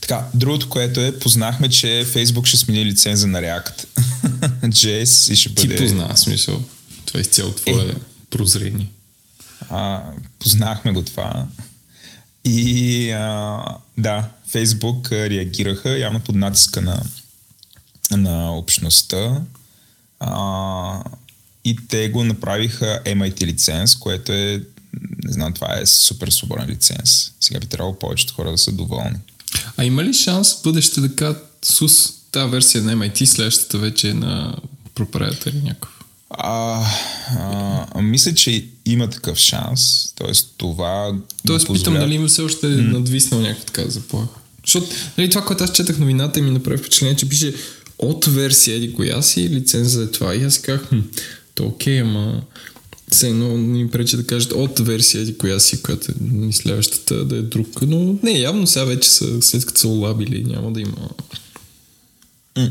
Така, 0.00 0.26
другото, 0.34 0.68
което 0.68 1.00
е, 1.00 1.18
познахме, 1.18 1.68
че 1.68 1.86
Facebook 1.86 2.44
ще 2.44 2.56
смени 2.56 2.84
лиценза 2.84 3.26
на 3.26 3.40
React. 3.40 3.86
JS 4.62 5.32
и 5.32 5.36
ще 5.36 5.54
Ти 5.54 5.68
бъде... 5.68 5.80
позна, 5.80 6.16
смисъл. 6.16 6.64
Това 7.06 7.18
е 7.18 7.20
изцяло 7.20 7.52
твое 7.52 7.90
Е. 7.90 7.94
прозрение. 8.30 8.90
А, 9.70 10.02
познахме 10.38 10.92
го 10.92 11.02
това. 11.02 11.46
И 12.44 13.10
а, 13.10 13.58
да, 13.98 14.28
Facebook 14.52 15.28
реагираха 15.28 15.98
явно 15.98 16.20
под 16.20 16.34
натиска 16.34 16.80
на, 16.80 17.02
на 18.10 18.56
общността. 18.56 19.40
А, 20.24 21.02
и 21.64 21.76
те 21.88 22.08
го 22.08 22.24
направиха 22.24 23.00
MIT 23.06 23.46
лиценз, 23.46 23.96
което 23.96 24.32
е, 24.32 24.62
не 25.24 25.32
знам, 25.32 25.52
това 25.52 25.78
е 25.78 25.86
супер 25.86 26.28
свободен 26.28 26.68
лиценз. 26.68 27.32
Сега 27.40 27.60
би 27.60 27.66
трябвало 27.66 27.98
повечето 27.98 28.34
хора 28.34 28.50
да 28.50 28.58
са 28.58 28.72
доволни. 28.72 29.16
А 29.76 29.84
има 29.84 30.04
ли 30.04 30.14
шанс 30.14 30.54
в 30.54 30.62
бъдеще 30.62 31.00
да 31.00 31.16
кажат 31.16 31.48
СУС, 31.64 32.12
тази 32.32 32.50
версия 32.50 32.82
на 32.84 32.96
MIT, 32.96 33.24
следващата 33.24 33.78
вече 33.78 34.10
е 34.10 34.14
на 34.14 34.56
проприетари 34.94 35.56
някакъв? 35.56 35.88
А, 36.30 36.84
а, 37.94 38.02
мисля, 38.02 38.34
че 38.34 38.66
има 38.86 39.10
такъв 39.10 39.38
шанс. 39.38 40.12
Тоест, 40.14 40.54
това. 40.56 41.14
Тоест, 41.46 41.62
питам 41.62 41.74
позволява- 41.76 42.04
дали 42.04 42.14
има 42.14 42.28
все 42.28 42.42
още 42.42 42.66
е 42.66 42.70
надвиснал 42.70 43.40
някаква 43.40 43.64
така 43.64 43.90
заплаха. 43.90 44.28
Защото 44.64 44.86
нали, 45.18 45.30
това, 45.30 45.44
което 45.44 45.64
аз 45.64 45.72
четах 45.72 45.98
новината 45.98 46.42
ми 46.42 46.50
направи 46.50 46.76
впечатление, 46.78 47.16
че 47.16 47.28
пише 47.28 47.54
от 48.02 48.26
версия 48.26 48.76
еди 48.76 48.92
коя 48.92 49.22
си, 49.22 49.48
лиценза 49.48 50.02
е 50.02 50.06
това. 50.06 50.34
И 50.34 50.44
аз 50.44 50.58
казах, 50.58 50.90
то 51.54 51.64
окей, 51.64 52.00
ама 52.00 52.42
все 53.10 53.28
едно 53.28 53.58
не 53.58 53.82
ми 53.82 53.90
пречи 53.90 54.16
да 54.16 54.26
кажат 54.26 54.52
от 54.52 54.78
версия 54.78 55.22
еди 55.22 55.38
коя 55.38 55.60
си, 55.60 55.82
която 55.82 56.12
е 56.12 56.14
ни 56.20 56.52
следващата 56.52 57.24
да 57.24 57.36
е 57.36 57.42
друг. 57.42 57.82
Но 57.82 58.18
не, 58.22 58.38
явно 58.38 58.66
сега 58.66 58.84
вече 58.84 59.10
са, 59.10 59.42
след 59.42 59.66
като 59.66 59.80
са 59.80 59.88
улабили, 59.88 60.44
няма 60.44 60.72
да 60.72 60.80
има... 60.80 61.08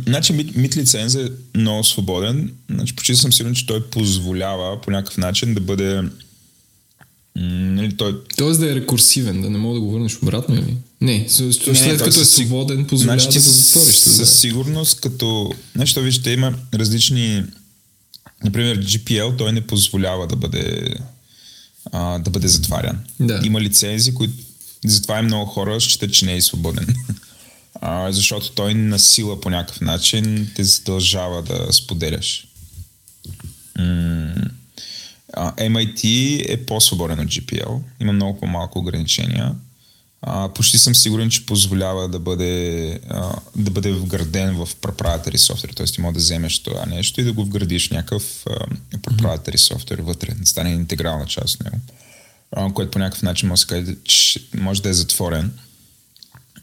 Значи 0.07 0.33
мит, 0.33 0.55
мит 0.55 0.77
лиценза 0.77 1.21
е 1.21 1.57
много 1.57 1.83
свободен. 1.83 2.53
Значи 2.69 2.95
почти 2.95 3.15
съм 3.15 3.33
сигурен, 3.33 3.55
че 3.55 3.65
той 3.65 3.83
позволява 3.83 4.81
по 4.81 4.91
някакъв 4.91 5.17
начин 5.17 5.53
да 5.53 5.61
бъде... 5.61 6.03
Нали, 7.35 7.97
той, 7.97 8.21
Тоест 8.37 8.59
да 8.59 8.71
е 8.71 8.75
рекурсивен, 8.75 9.41
да 9.41 9.49
не 9.49 9.57
мога 9.57 9.73
да 9.73 9.81
го 9.81 9.91
върнеш 9.91 10.17
обратно 10.17 10.55
или? 10.55 10.77
Не, 11.01 11.25
след 11.29 12.03
като 12.03 12.21
е 12.21 12.25
свободен, 12.25 12.85
позволява 12.85 13.19
значи, 13.19 13.39
да 13.39 13.43
ти 13.43 13.49
затвориш. 13.49 13.95
Със, 13.95 14.17
да. 14.17 14.25
сигурност, 14.25 15.01
като... 15.01 15.53
Нещо, 15.75 16.01
вижте, 16.01 16.31
има 16.31 16.53
различни... 16.73 17.43
Например, 18.43 18.79
GPL, 18.79 19.37
той 19.37 19.51
не 19.51 19.61
позволява 19.61 20.27
да 20.27 20.35
бъде, 20.35 20.95
а, 21.91 22.19
да 22.19 22.29
бъде 22.29 22.47
затварян. 22.47 22.99
Да. 23.19 23.41
Има 23.43 23.61
лицензи, 23.61 24.13
които 24.13 24.33
затова 24.85 25.19
и 25.19 25.23
много 25.23 25.45
хора 25.45 25.81
считат, 25.81 26.13
че 26.13 26.25
не 26.25 26.35
е 26.35 26.41
свободен. 26.41 26.87
А, 27.83 28.11
защото 28.11 28.51
той 28.51 28.73
на 28.73 28.99
сила 28.99 29.41
по 29.41 29.49
някакъв 29.49 29.81
начин 29.81 30.51
те 30.55 30.63
задължава 30.63 31.41
да 31.41 31.73
споделяш. 31.73 32.47
М, 33.79 34.20
а, 35.33 35.55
MIT 35.55 36.03
е 36.53 36.65
по-свободен 36.65 37.19
от 37.19 37.27
GPL. 37.27 37.79
Има 37.99 38.13
много 38.13 38.39
по-малко 38.39 38.79
ограничения. 38.79 39.55
А, 40.21 40.49
почти 40.49 40.77
съм 40.77 40.95
сигурен, 40.95 41.29
че 41.29 41.45
позволява 41.45 42.07
да 42.07 42.19
бъде, 42.19 42.99
а, 43.09 43.39
да 43.55 43.71
бъде 43.71 43.91
вграден 43.91 44.55
в 44.55 44.75
proprietary 44.75 45.37
софтуер. 45.37 45.73
Тоест 45.73 45.95
ти 45.95 46.01
може 46.01 46.13
да 46.13 46.19
вземеш 46.19 46.59
това 46.59 46.85
нещо 46.85 47.21
и 47.21 47.23
да 47.23 47.33
го 47.33 47.45
вградиш 47.45 47.89
някакъв 47.89 48.43
а, 48.47 48.65
proprietary 48.97 49.57
софтуер 49.57 49.99
вътре, 49.99 50.33
да 50.33 50.45
стане 50.45 50.69
интегрална 50.71 51.25
част 51.25 51.55
от 51.55 51.63
него. 51.63 51.77
А, 52.51 52.73
което 52.73 52.91
по 52.91 52.99
някакъв 52.99 53.21
начин 53.21 53.49
може 53.49 53.61
да, 53.61 53.67
каже, 53.67 53.95
че 54.03 54.39
може 54.57 54.81
да 54.81 54.89
е 54.89 54.93
затворен. 54.93 55.51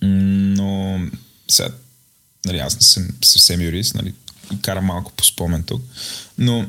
Но 0.02 1.00
сега, 1.48 1.68
нали, 2.46 2.58
аз 2.58 2.76
не 2.76 2.82
съм 2.82 3.08
съвсем 3.24 3.60
юрист, 3.60 3.94
нали, 3.94 4.14
карам 4.62 4.84
малко 4.84 5.12
по 5.12 5.24
спомен 5.24 5.62
тук. 5.62 5.82
Но 6.38 6.66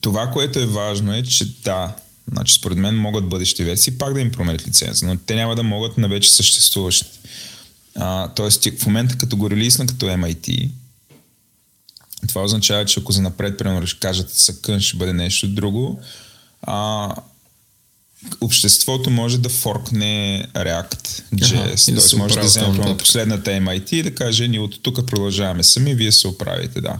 това, 0.00 0.30
което 0.30 0.58
е 0.58 0.66
важно 0.66 1.14
е, 1.14 1.22
че 1.22 1.62
да, 1.62 1.96
значи 2.32 2.54
според 2.54 2.78
мен 2.78 2.96
могат 2.96 3.28
бъдещи 3.28 3.64
версии 3.64 3.98
пак 3.98 4.14
да 4.14 4.20
им 4.20 4.32
променят 4.32 4.66
лиценза, 4.66 5.06
но 5.06 5.16
те 5.16 5.34
няма 5.34 5.56
да 5.56 5.62
могат 5.62 5.98
на 5.98 6.08
вече 6.08 6.32
съществуващи. 6.32 7.18
А, 7.94 8.28
тоест, 8.28 8.78
в 8.78 8.86
момента 8.86 9.18
като 9.18 9.36
го 9.36 9.50
релисна 9.50 9.86
като 9.86 10.06
MIT, 10.06 10.70
това 12.28 12.42
означава, 12.42 12.84
че 12.84 13.00
ако 13.00 13.12
за 13.12 13.22
напред, 13.22 13.58
примерно, 13.58 13.86
кажат 14.00 14.30
съкън, 14.30 14.80
ще 14.80 14.96
бъде 14.96 15.12
нещо 15.12 15.48
друго, 15.48 16.00
а, 16.62 17.14
обществото 18.40 19.10
може 19.10 19.38
да 19.38 19.48
форкне 19.48 20.46
React 20.54 21.22
JS. 21.34 21.90
и 21.90 21.94
да 21.94 22.00
Тоест 22.00 22.16
може 22.16 22.34
да 22.34 22.40
вземе 22.40 22.66
по-нататък. 22.66 22.98
последната 22.98 23.50
MIT 23.50 23.92
и 23.92 24.02
да 24.02 24.14
каже, 24.14 24.48
ние 24.48 24.60
от 24.60 24.82
тук 24.82 25.06
продължаваме 25.06 25.62
сами, 25.62 25.94
вие 25.94 26.12
се 26.12 26.28
оправите, 26.28 26.80
да. 26.80 26.98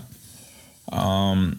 Ам, 0.93 1.55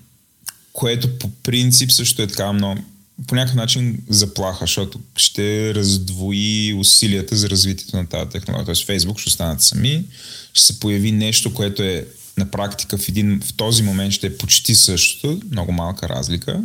което 0.75 1.19
по 1.19 1.29
принцип 1.29 1.91
също 1.91 2.21
е 2.21 2.27
така 2.27 2.53
много 2.53 2.81
по 3.27 3.35
някакъв 3.35 3.55
начин 3.55 3.97
заплаха, 4.09 4.63
защото 4.65 4.99
ще 5.15 5.75
раздвои 5.75 6.73
усилията 6.73 7.35
за 7.35 7.49
развитието 7.49 7.97
на 7.97 8.07
тази 8.07 8.29
технология. 8.29 8.65
Тоест 8.65 8.87
Facebook 8.87 9.19
ще 9.19 9.27
останат 9.27 9.61
сами, 9.61 10.05
ще 10.53 10.65
се 10.65 10.79
появи 10.79 11.11
нещо, 11.11 11.53
което 11.53 11.83
е 11.83 12.05
на 12.37 12.51
практика 12.51 12.97
в, 12.97 13.09
един, 13.09 13.41
в 13.45 13.53
този 13.53 13.83
момент 13.83 14.13
ще 14.13 14.27
е 14.27 14.37
почти 14.37 14.75
същото, 14.75 15.41
много 15.51 15.71
малка 15.71 16.09
разлика, 16.09 16.63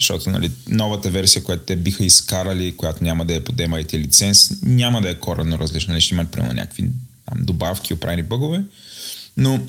защото 0.00 0.30
нали, 0.30 0.50
новата 0.68 1.10
версия, 1.10 1.44
която 1.44 1.64
те 1.64 1.76
биха 1.76 2.04
изкарали, 2.04 2.76
която 2.76 3.04
няма 3.04 3.24
да 3.24 3.34
е 3.34 3.44
под 3.44 3.56
MIT 3.56 3.98
лиценз, 3.98 4.62
няма 4.62 5.00
да 5.02 5.10
е 5.10 5.14
коренно 5.14 5.58
различна. 5.58 5.92
Нали, 5.92 6.00
ще 6.00 6.14
имат 6.14 6.30
примерно 6.30 6.54
някакви 6.54 6.82
там, 7.26 7.44
добавки, 7.44 7.94
оправени 7.94 8.22
бъгове, 8.22 8.64
но 9.36 9.60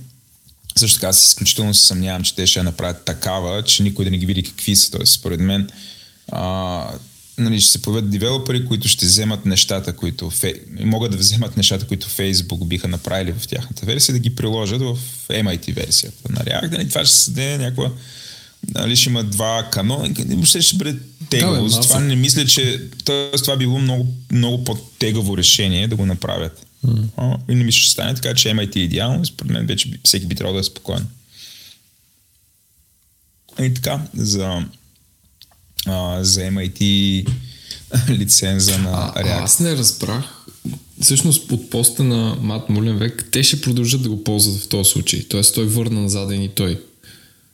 Също 0.79 0.99
така 0.99 1.07
аз 1.07 1.27
изключително 1.27 1.73
се 1.73 1.87
съмнявам, 1.87 2.23
че 2.23 2.35
те 2.35 2.47
ще 2.47 2.59
я 2.59 2.63
направят 2.63 3.05
такава, 3.05 3.63
че 3.63 3.83
никой 3.83 4.05
да 4.05 4.11
не 4.11 4.17
ги 4.17 4.25
види 4.25 4.43
какви 4.43 4.75
са. 4.75 4.91
Тоест, 4.91 5.13
според 5.13 5.39
мен, 5.39 5.69
а, 6.31 6.85
нали, 7.37 7.61
ще 7.61 7.71
се 7.71 7.81
появят 7.81 8.09
девелопери, 8.09 8.65
които 8.65 8.87
ще 8.87 9.05
вземат 9.05 9.45
нещата, 9.45 9.95
които 9.95 10.31
могат 10.79 11.11
да 11.11 11.17
вземат 11.17 11.57
нещата, 11.57 11.87
които 11.87 12.07
Facebook 12.07 12.65
биха 12.65 12.87
направили 12.87 13.33
в 13.39 13.47
тяхната 13.47 13.85
версия, 13.85 14.13
да 14.13 14.19
ги 14.19 14.35
приложат 14.35 14.81
в 14.81 14.97
MIT 15.29 15.73
версията 15.73 16.31
на 16.31 16.39
React. 16.39 16.71
Нали, 16.71 16.89
това 16.89 17.05
ще 17.05 17.15
създаде 17.15 17.57
някаква 17.57 17.91
нали, 18.75 18.95
ще 18.95 19.09
има 19.09 19.23
два 19.23 19.67
канона, 19.71 20.09
въобще 20.27 20.61
ще 20.61 20.75
бъде 20.75 20.95
тегаво. 21.29 21.63
Да, 21.63 21.69
Затова 21.69 21.99
не 21.99 22.15
мисля, 22.15 22.45
че 22.45 22.81
тоест, 23.05 23.43
това 23.43 23.57
би 23.57 23.65
било 23.65 23.79
много, 23.79 24.07
много 24.31 24.63
по-тегаво 24.63 25.37
решение 25.37 25.87
да 25.87 25.95
го 25.95 26.05
направят. 26.05 26.65
Mm. 26.85 27.37
И 27.49 27.55
не 27.55 27.63
мисля, 27.63 27.79
че 27.79 27.91
стане 27.91 28.15
така, 28.15 28.33
че 28.33 28.49
MIT 28.49 28.75
е 28.75 28.79
идеално 28.79 29.21
и 29.21 29.25
според 29.25 29.51
мен 29.51 29.65
вече 29.65 29.99
всеки 30.03 30.25
би 30.25 30.35
трябвало 30.35 30.53
да 30.53 30.59
е 30.59 30.63
спокоен. 30.63 31.07
И 33.61 33.73
така, 33.73 34.01
за, 34.13 34.65
а, 35.85 36.23
за 36.23 36.41
MIT 36.41 37.27
лиценза 38.09 38.77
на 38.77 38.89
А, 39.15 39.23
React. 39.23 39.43
аз 39.43 39.59
не 39.59 39.77
разбрах. 39.77 40.45
Всъщност 41.01 41.47
под 41.47 41.69
поста 41.69 42.03
на 42.03 42.35
Мат 42.41 42.69
Муленвек, 42.69 43.29
те 43.31 43.43
ще 43.43 43.61
продължат 43.61 44.01
да 44.03 44.09
го 44.09 44.23
ползват 44.23 44.61
в 44.61 44.67
този 44.69 44.89
случай. 44.91 45.23
Тоест 45.29 45.55
той 45.55 45.65
върна 45.65 46.01
назаден 46.01 46.41
и 46.43 46.49
той. 46.49 46.81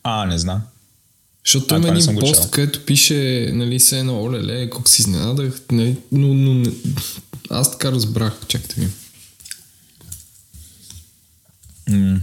А, 0.04 0.26
не 0.26 0.38
знам. 0.38 0.62
Защото 1.46 1.76
А, 1.76 1.78
има 1.78 1.88
един 1.90 2.16
пост, 2.20 2.42
чел. 2.42 2.50
където 2.52 2.86
пише, 2.86 3.52
нали, 3.54 3.80
се 3.80 4.00
едно, 4.00 4.24
оле-ле, 4.24 4.70
колко 4.70 4.90
си 4.90 5.02
изненадах, 5.02 5.62
нали, 5.72 5.96
но, 6.12 6.34
но 6.34 6.54
не, 6.54 6.72
аз 7.50 7.72
така 7.72 7.92
разбрах, 7.92 8.34
чакайте 8.48 8.82
ви. 8.82 8.88
М. 11.90 12.22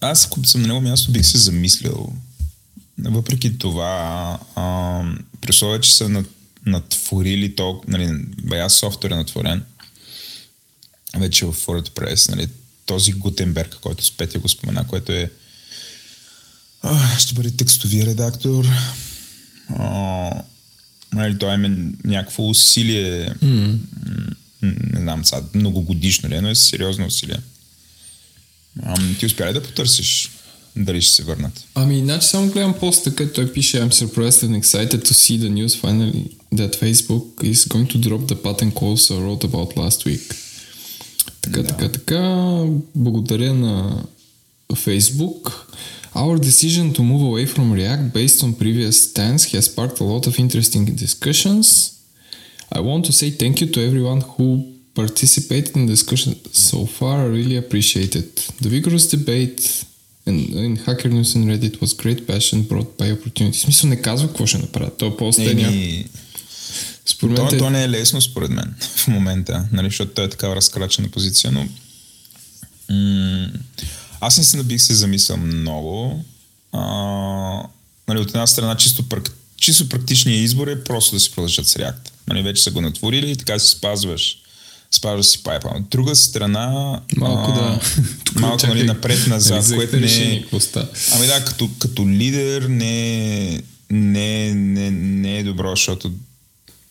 Аз, 0.00 0.26
ако 0.26 0.44
съм 0.44 0.62
на 0.62 0.68
него 0.68 0.80
място, 0.80 1.12
бих 1.12 1.26
се 1.26 1.38
замислил. 1.38 2.12
Въпреки 2.98 3.58
това, 3.58 4.38
а, 4.54 5.02
при 5.40 5.50
условие, 5.50 5.80
че 5.80 5.94
са 5.94 6.08
над, 6.08 6.26
натворили 6.66 7.56
то, 7.56 7.82
нали, 7.88 8.24
бая 8.42 8.70
софтуер 8.70 9.10
е 9.10 9.16
натворен, 9.16 9.64
вече 11.16 11.46
в 11.46 11.52
WordPress, 11.52 12.30
нали, 12.30 12.48
този 12.86 13.12
Гутенберг, 13.12 13.78
който 13.80 14.04
с 14.04 14.16
Петя 14.16 14.38
го 14.38 14.48
спомена, 14.48 14.86
което 14.86 15.12
е 15.12 15.30
а, 16.82 17.18
ще 17.18 17.34
бъде 17.34 17.50
текстови 17.50 18.06
редактор. 18.06 18.66
А, 19.68 20.30
нали, 21.12 21.38
той 21.38 21.54
има 21.54 21.68
някакво 22.04 22.48
усилие, 22.48 23.34
mm. 23.34 23.78
Не 24.62 25.00
знам 25.00 25.24
сега, 25.24 25.42
многогодишно 25.54 26.28
ли, 26.28 26.34
е, 26.34 26.40
но 26.40 26.48
е 26.48 26.54
сериозно 26.54 27.06
усилие. 27.06 27.36
А, 28.82 28.96
ти 29.18 29.26
успя 29.26 29.46
ли 29.46 29.52
да 29.52 29.62
потърсиш 29.62 30.30
дали 30.76 31.02
ще 31.02 31.14
се 31.14 31.22
върнат? 31.22 31.64
Ами, 31.74 31.98
иначе 31.98 32.26
само 32.26 32.50
гледам 32.50 32.74
поста, 32.80 33.14
където 33.14 33.34
той 33.34 33.52
пише 33.52 33.80
I'm 33.80 33.90
surprised 33.92 34.46
and 34.46 34.62
excited 34.62 35.02
to 35.04 35.12
see 35.12 35.38
the 35.38 35.48
news 35.48 35.80
finally 35.80 36.30
that 36.54 36.76
Facebook 36.82 37.24
is 37.42 37.68
going 37.68 37.86
to 37.92 37.98
drop 38.08 38.26
the 38.26 38.42
patent 38.42 38.74
calls 38.74 39.10
I 39.10 39.14
wrote 39.14 39.44
about 39.44 39.76
last 39.76 40.06
week. 40.06 40.34
Така, 41.40 41.62
Да. 41.62 41.68
така, 41.68 41.92
така. 41.92 42.20
Благодаря 42.94 43.54
на 43.54 44.04
Facebook. 44.72 45.52
Our 46.14 46.38
decision 46.38 46.92
to 46.92 47.00
move 47.02 47.22
away 47.30 47.46
from 47.54 47.72
React 47.72 48.12
based 48.12 48.42
on 48.44 48.54
previous 48.54 48.96
stance 49.10 49.42
has 49.52 49.64
sparked 49.72 50.00
a 50.00 50.04
lot 50.04 50.26
of 50.26 50.38
interesting 50.38 50.84
discussions. 51.04 51.92
I 52.72 52.80
want 52.80 53.04
to 53.06 53.12
say 53.12 53.30
thank 53.30 53.60
you 53.60 53.68
to 53.74 53.80
everyone 53.88 54.20
who 54.20 54.46
participated 54.94 55.76
in 55.76 55.86
the 55.86 55.92
discussion 55.92 56.34
so 56.52 56.86
far. 56.86 57.14
I 57.26 57.28
really 57.38 57.56
appreciate 57.56 58.14
it. 58.22 58.32
The 58.60 58.68
vigorous 58.68 59.06
debate 59.16 59.84
in, 60.26 60.36
in 60.64 60.76
Hacker 60.76 61.08
News 61.08 61.34
and 61.36 61.44
Reddit 61.50 61.80
was 61.80 61.92
great 61.94 62.26
passion 62.26 62.62
brought 62.62 62.96
by 62.98 63.08
opportunity. 63.12 63.58
В 63.58 63.60
смисъл 63.60 63.90
не 63.90 64.02
казва 64.02 64.28
какво 64.28 64.46
ще 64.46 64.58
направят. 64.58 64.96
То 64.96 65.16
пост 65.16 65.38
е 65.38 65.54
ня... 65.54 66.04
Според 67.06 67.38
мен 67.38 67.48
то, 67.48 67.58
то 67.58 67.70
не 67.70 67.84
е 67.84 67.88
лесно 67.88 68.20
според 68.20 68.50
мен 68.50 68.74
в 68.80 69.08
момента, 69.08 69.68
нали, 69.72 69.86
защото 69.86 70.12
той 70.12 70.24
е 70.24 70.28
такава 70.30 70.56
разкрачена 70.56 71.08
позиция, 71.08 71.52
но 71.52 71.68
м- 72.90 73.50
аз 74.20 74.36
наистина 74.36 74.64
бих 74.64 74.80
се 74.82 74.94
замислял 74.94 75.38
много. 75.38 76.24
А, 76.72 76.82
нали, 78.08 78.18
от 78.18 78.28
една 78.28 78.46
страна 78.46 78.76
чисто, 78.76 79.08
прак, 79.08 79.36
чисто 79.56 79.88
практичният 79.88 80.44
избор 80.44 80.68
е 80.68 80.84
просто 80.84 81.16
да 81.16 81.20
си 81.20 81.30
продължат 81.30 81.68
с 81.68 81.74
React. 81.74 82.09
Нали, 82.30 82.42
вече 82.42 82.62
са 82.62 82.70
го 82.70 82.80
натворили 82.80 83.30
и 83.30 83.36
така 83.36 83.58
си 83.58 83.68
спазваш 83.68 84.36
спазваш 84.90 85.26
си 85.26 85.42
пайпа. 85.42 85.68
От 85.68 85.88
друга 85.88 86.16
страна 86.16 87.00
Малко 87.16 87.50
а, 87.50 87.54
да. 87.54 87.80
Тук 88.24 88.40
малко 88.40 88.58
чакай. 88.58 88.74
нали, 88.74 88.86
напред-назад, 88.86 89.68
Нали, 89.68 89.76
което 89.76 89.96
не 89.96 90.06
е... 90.06 90.44
Ами 91.12 91.26
да, 91.26 91.44
като, 91.44 91.70
като 91.78 92.08
лидер 92.08 92.62
не, 92.62 93.62
не, 93.90 94.54
не, 94.54 94.90
не 94.90 95.38
е 95.38 95.44
добро, 95.44 95.70
защото 95.70 96.12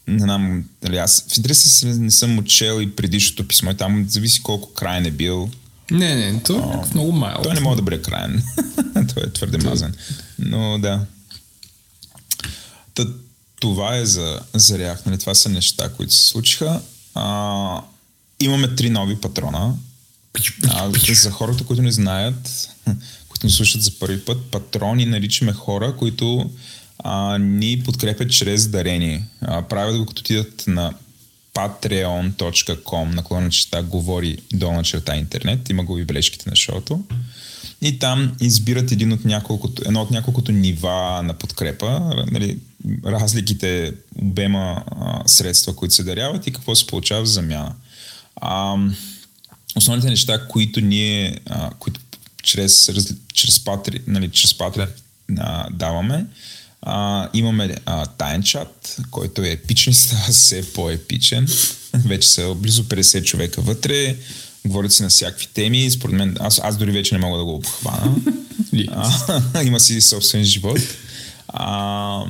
не 0.07 0.19
знам, 0.19 0.63
нали, 0.83 0.97
аз 0.97 1.25
в 1.29 1.37
интерес 1.37 1.83
не 1.83 2.11
съм 2.11 2.37
учел 2.37 2.81
и 2.81 2.95
предишното 2.95 3.47
писмо, 3.47 3.71
и 3.71 3.75
там 3.75 4.05
зависи 4.09 4.43
колко 4.43 4.73
крайен 4.73 5.05
е 5.05 5.11
бил. 5.11 5.49
Не, 5.91 6.15
не, 6.15 6.43
то 6.43 6.55
е 6.57 6.93
много 6.93 7.11
малко. 7.11 7.41
Той 7.41 7.53
не 7.53 7.59
може 7.59 7.75
да 7.75 7.81
бъде 7.81 8.01
крайен. 8.01 8.43
Той 8.93 9.23
е 9.23 9.33
твърде 9.33 9.57
мазен. 9.57 9.93
Но 10.39 10.79
да. 10.79 11.05
Та, 12.93 13.05
това 13.59 13.95
е 13.95 14.05
за, 14.05 14.39
за 14.53 14.77
React. 14.77 15.05
Нали? 15.05 15.17
Това 15.17 15.35
са 15.35 15.49
неща, 15.49 15.89
които 15.89 16.13
се 16.13 16.27
случиха. 16.27 16.81
А, 17.15 17.81
имаме 18.39 18.75
три 18.75 18.89
нови 18.89 19.15
патрона. 19.15 19.73
А, 20.69 20.91
за 21.13 21.31
хората, 21.31 21.63
които 21.63 21.81
не 21.81 21.91
знаят, 21.91 22.69
които 23.27 23.45
ни 23.45 23.51
слушат 23.51 23.81
за 23.81 23.99
първи 23.99 24.25
път, 24.25 24.51
патрони 24.51 25.05
наричаме 25.05 25.53
хора, 25.53 25.95
които 25.97 26.49
а, 26.99 27.37
ни 27.37 27.81
подкрепят 27.85 28.31
чрез 28.31 28.67
дарение. 28.67 29.25
А, 29.41 29.61
правят 29.61 29.97
го 29.97 30.05
като 30.05 30.19
отидат 30.19 30.63
на 30.67 30.93
patreon.com 31.53 33.15
наклона 33.15 33.49
черта 33.49 33.83
говори 33.83 34.37
долна 34.53 34.83
черта 34.83 35.15
интернет. 35.15 35.69
Има 35.69 35.83
го 35.83 35.97
и 35.97 36.05
бележките 36.05 36.49
на 36.49 36.55
шоуто. 36.55 37.01
И 37.81 37.99
там 37.99 38.35
избират 38.41 38.91
един 38.91 39.11
от 39.11 39.25
няколкото, 39.25 39.81
едно 39.85 40.01
от 40.01 40.11
няколкото 40.11 40.51
нива 40.51 41.21
на 41.23 41.33
подкрепа, 41.33 41.99
нали, 42.31 42.57
разликите, 43.05 43.93
обема 44.21 44.83
а, 44.87 45.27
средства, 45.27 45.75
които 45.75 45.95
се 45.95 46.03
даряват 46.03 46.47
и 46.47 46.51
какво 46.51 46.75
се 46.75 46.87
получава 46.87 47.23
в 47.23 47.29
замяна. 47.29 47.75
А, 48.35 48.75
основните 49.75 50.09
неща, 50.09 50.47
които 50.47 50.81
ние, 50.81 51.39
а, 51.45 51.69
които 51.79 51.99
чрез, 52.43 52.91
чрез, 53.33 53.59
патри, 53.59 54.01
нали, 54.07 54.29
чрез 54.29 54.53
Patreon 54.53 54.89
а, 55.37 55.69
даваме, 55.69 56.25
а, 56.81 57.29
имаме 57.33 57.75
а, 57.85 58.05
таен 58.05 58.43
чат, 58.43 58.97
който 59.11 59.41
е 59.43 59.49
епичен, 59.49 59.93
става 59.93 60.23
все 60.31 60.73
по-епичен. 60.73 61.47
Вече 61.93 62.29
са 62.29 62.55
близо 62.55 62.83
50 62.83 63.23
човека 63.23 63.61
вътре, 63.61 64.15
говорят 64.65 64.93
си 64.93 65.03
на 65.03 65.09
всякакви 65.09 65.47
теми. 65.53 65.91
Според 65.91 66.15
мен, 66.15 66.37
аз, 66.39 66.59
аз 66.63 66.77
дори 66.77 66.91
вече 66.91 67.15
не 67.15 67.21
мога 67.21 67.37
да 67.37 67.43
го 67.43 67.55
обхвана. 67.55 68.15
а, 69.53 69.63
има 69.63 69.79
си 69.79 70.01
собствен 70.01 70.43
живот. 70.43 70.79
А, 71.47 72.25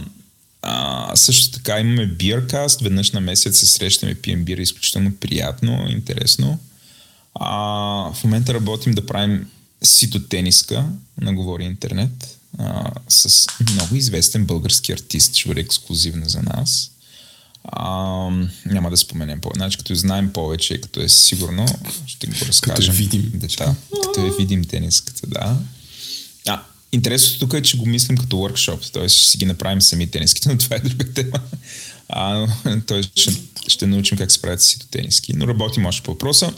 а, 0.62 1.16
също 1.16 1.52
така 1.52 1.80
имаме 1.80 2.14
Beercast, 2.18 2.84
веднъж 2.84 3.12
на 3.12 3.22
месец 3.22 3.60
се 3.60 3.66
срещаме, 3.66 4.16
пием 4.16 4.44
бира, 4.44 4.62
изключително 4.62 5.16
приятно, 5.16 5.86
интересно. 5.90 6.60
А, 7.36 7.50
в 8.14 8.24
момента 8.24 8.54
работим 8.54 8.94
да 8.94 9.06
правим 9.06 9.48
сито 9.84 10.24
тениска 10.24 10.86
на 11.22 11.34
Говори 11.34 11.64
Интернет 11.64 12.40
а, 12.58 12.92
с 13.10 13.48
много 13.74 13.96
известен 13.96 14.46
български 14.46 14.92
артист, 14.92 15.36
ще 15.36 15.50
бъде 15.50 15.62
ексклюзивна 15.62 16.30
за 16.30 16.42
нас. 16.42 16.92
А, 17.64 18.30
няма 18.66 18.90
да 18.90 18.98
споменем 18.98 19.42
повече. 19.42 19.58
Значи, 19.58 19.78
като 19.78 19.96
знаем 19.96 20.34
повече, 20.34 20.82
като 20.82 21.02
е 21.02 21.10
сигурно, 21.10 21.66
ще 22.08 22.28
го 22.28 22.34
разкажем. 22.48 22.96
видим. 22.96 23.32
Да, 23.34 23.76
като 24.04 24.26
е 24.26 24.32
видим 24.38 24.66
тениската, 24.66 25.28
да. 25.28 25.58
А, 26.48 26.62
интересното 26.92 27.40
тук 27.40 27.54
е, 27.54 27.62
че 27.62 27.78
го 27.78 27.86
мислим 27.86 28.18
като 28.18 28.36
workshop, 28.36 28.94
т.е. 28.94 29.10
ще 29.10 29.30
си 29.30 29.38
ги 29.38 29.46
направим 29.46 29.82
сами 29.82 30.08
тениските, 30.08 30.50
но 30.54 30.58
това 30.58 30.76
е 30.76 30.80
друга 30.80 31.14
тема. 31.14 31.40
А, 32.10 32.48
т.е. 32.88 33.04
ще, 33.16 33.34
ще 33.68 33.88
научим 33.88 34.18
как 34.18 34.32
се 34.32 34.42
правят 34.42 34.62
сито 34.62 34.88
тениски, 34.88 35.34
но 35.34 35.48
работим 35.48 35.86
още 35.86 36.04
по 36.04 36.12
въпроса. 36.12 36.54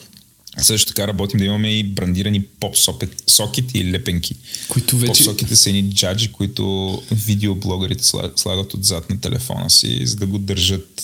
Също 0.58 0.88
така 0.88 1.08
работим 1.08 1.38
да 1.40 1.46
имаме 1.46 1.70
и 1.70 1.84
брандирани 1.84 2.42
поп-сокети 2.60 3.78
и 3.78 3.92
лепенки. 3.92 4.36
Които 4.70 4.98
вече- 4.98 5.24
Поп-сокетите 5.24 5.56
са 5.56 5.70
едни 5.70 5.94
джаджи, 5.94 6.28
които 6.28 6.64
видеоблогърите 7.12 8.04
сла- 8.04 8.40
слагат 8.40 8.74
отзад 8.74 9.10
на 9.10 9.20
телефона 9.22 9.70
си, 9.70 10.06
за 10.06 10.16
да 10.16 10.26
го 10.26 10.38
държат 10.38 11.04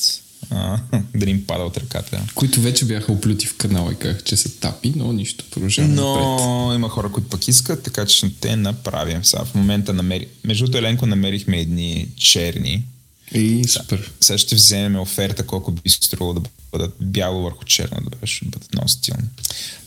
а, 0.49 0.79
да 1.15 1.25
не 1.25 1.31
им 1.31 1.45
пада 1.45 1.63
от 1.63 1.77
ръката. 1.77 2.21
Които 2.35 2.61
вече 2.61 2.85
бяха 2.85 3.11
оплюти 3.11 3.47
в 3.47 3.55
канала 3.55 3.91
и 3.91 3.95
казах, 3.95 4.23
че 4.23 4.37
са 4.37 4.49
тапи, 4.51 4.93
но 4.95 5.13
нищо, 5.13 5.45
продължаваме 5.51 5.93
напред. 5.95 6.23
Но 6.23 6.71
има 6.75 6.89
хора, 6.89 7.11
които 7.11 7.29
пък 7.29 7.47
искат, 7.47 7.83
така 7.83 8.05
че 8.05 8.17
ще 8.17 8.29
те 8.31 8.55
направим. 8.55 9.23
Сега 9.23 9.45
в 9.45 9.55
момента 9.55 9.93
намери... 9.93 10.27
Между 10.43 10.77
Еленко 10.77 11.05
намерихме 11.05 11.59
едни 11.59 12.07
черни, 12.15 12.83
И 13.33 13.67
супер. 13.67 14.11
Сега 14.21 14.37
ще 14.37 14.55
вземем 14.55 14.95
оферта, 14.95 15.45
колко 15.45 15.71
би 15.71 15.89
струвало 15.89 16.33
да 16.33 16.41
бъдат 16.71 16.95
бяло 17.01 17.41
върху 17.41 17.65
черно, 17.65 17.97
да 18.03 18.17
беше, 18.17 18.45
бъдат 18.45 18.73
много 18.73 18.89
стилни. 18.89 19.23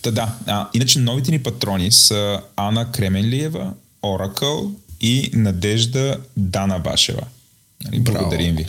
Та 0.03 0.11
да, 0.11 0.35
а, 0.47 0.69
иначе 0.75 0.99
новите 0.99 1.31
ни 1.31 1.43
патрони 1.43 1.93
са 1.93 2.41
Ана 2.57 2.93
Кременлиева, 2.93 3.73
Оракъл 4.03 4.73
и 5.01 5.31
Надежда 5.35 6.17
Дана 6.37 6.79
Башева. 6.79 7.23
Нали, 7.85 8.01
благодарим 8.01 8.57
ви. 8.57 8.67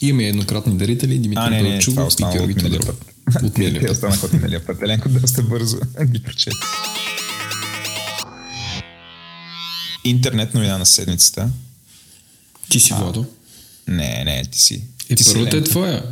Имаме 0.00 0.24
еднократни 0.24 0.76
дарители, 0.76 1.14
А, 1.14 1.18
Димитър 1.18 1.50
не, 1.50 1.62
не, 1.62 1.78
това 1.80 2.02
Белчугов 2.02 2.14
и 2.20 2.38
Георги 2.38 2.54
Тодоров. 2.54 2.86
път. 2.86 3.42
От 3.42 3.58
миналия 3.58 3.80
Те 3.80 3.86
път. 3.86 3.94
останаха 3.94 4.26
от 4.26 4.32
миналия 4.32 4.66
път. 4.66 4.82
Еленко 4.82 5.08
доста 5.08 5.42
бързо 5.42 5.78
ги 6.04 6.22
прочете. 6.22 6.56
Интернет 10.04 10.54
новина 10.54 10.78
на 10.78 10.86
седмицата. 10.86 11.48
Ти 12.68 12.80
си 12.80 12.94
Владо. 12.94 13.26
Не, 13.88 14.24
не, 14.24 14.42
ти 14.50 14.60
си. 14.60 14.82
Е, 15.08 15.14
ти 15.14 15.24
си 15.24 15.32
първата 15.32 15.56
е 15.56 15.58
Еленко. 15.58 15.70
твоя. 15.70 16.02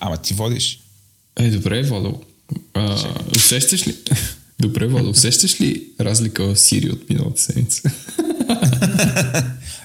Ама 0.00 0.16
ти 0.16 0.34
водиш. 0.34 0.80
Е, 1.36 1.50
добре, 1.50 1.82
Владо. 1.82 2.22
А, 2.74 2.96
усещаш 3.36 3.86
ли? 3.86 3.96
Добре, 4.60 4.86
Владо, 4.86 5.10
усещаш 5.10 5.60
ли 5.60 5.82
разлика 6.00 6.44
в 6.44 6.56
Сири 6.56 6.90
от 6.90 7.10
миналата 7.10 7.42
седмица? 7.42 7.82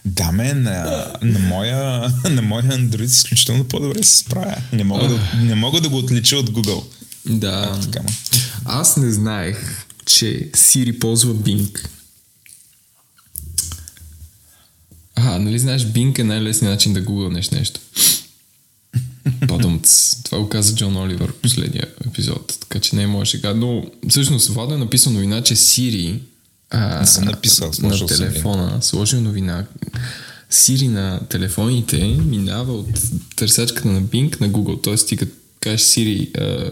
Да, 0.06 0.32
мен, 0.32 0.64
на, 0.64 1.08
на, 1.22 1.40
моя, 1.40 2.14
на 2.30 2.42
моя 2.42 2.64
Android 2.64 3.04
изключително 3.04 3.64
по-добре 3.64 4.04
се 4.04 4.18
справя. 4.18 4.56
Не 4.74 4.84
мога, 4.84 5.08
да, 5.08 5.20
не 5.44 5.56
мога 5.56 5.82
да 5.82 5.90
го 5.90 5.98
отлича 5.98 6.38
от 6.38 6.50
Google. 6.50 6.84
Да. 7.26 7.80
Така, 7.82 8.04
ма. 8.04 8.10
Аз 8.66 8.98
не 8.98 9.12
знаех, 9.12 9.86
че 10.06 10.50
Siri 10.52 11.00
ползва 11.00 11.36
Bing. 11.36 11.88
А, 15.20 15.40
нали 15.40 15.60
знаеш, 15.60 15.86
Bing 15.86 16.20
е 16.20 16.24
най-лесният 16.24 16.74
начин 16.74 16.94
да 16.94 17.02
гугълнеш 17.02 17.50
нещо. 17.50 17.80
Подумц. 19.48 20.16
Това 20.24 20.40
го 20.40 20.50
каза 20.50 20.76
Джон 20.76 20.98
Оливър 20.98 21.32
в 21.32 21.42
последния 21.42 21.86
епизод, 22.08 22.58
така 22.60 22.80
че 22.80 22.96
не 22.96 23.04
е 23.04 23.26
сега. 23.26 23.54
Но 23.54 23.86
всъщност 24.10 24.48
Владо 24.50 24.74
е 24.74 24.78
написал 24.78 25.14
новина, 25.14 25.44
че 25.44 25.56
Siri 25.56 26.20
а, 26.70 27.00
Не 27.00 27.08
съм 27.08 27.26
написал, 27.26 27.72
на 27.80 27.98
съм 27.98 28.08
телефона, 28.08 28.78
сложил 28.82 29.22
новина. 29.22 29.66
Siri 30.52 30.88
на 30.88 31.20
телефоните 31.30 31.98
минава 32.26 32.74
от 32.74 32.88
търсачката 33.36 33.88
на 33.88 34.02
Bing 34.02 34.42
на 34.42 34.50
Google. 34.50 34.84
Тоест 34.84 35.08
ти 35.08 35.18
като 35.18 35.32
кажеш 35.60 35.82
Siri 35.82 36.40
а, 36.40 36.72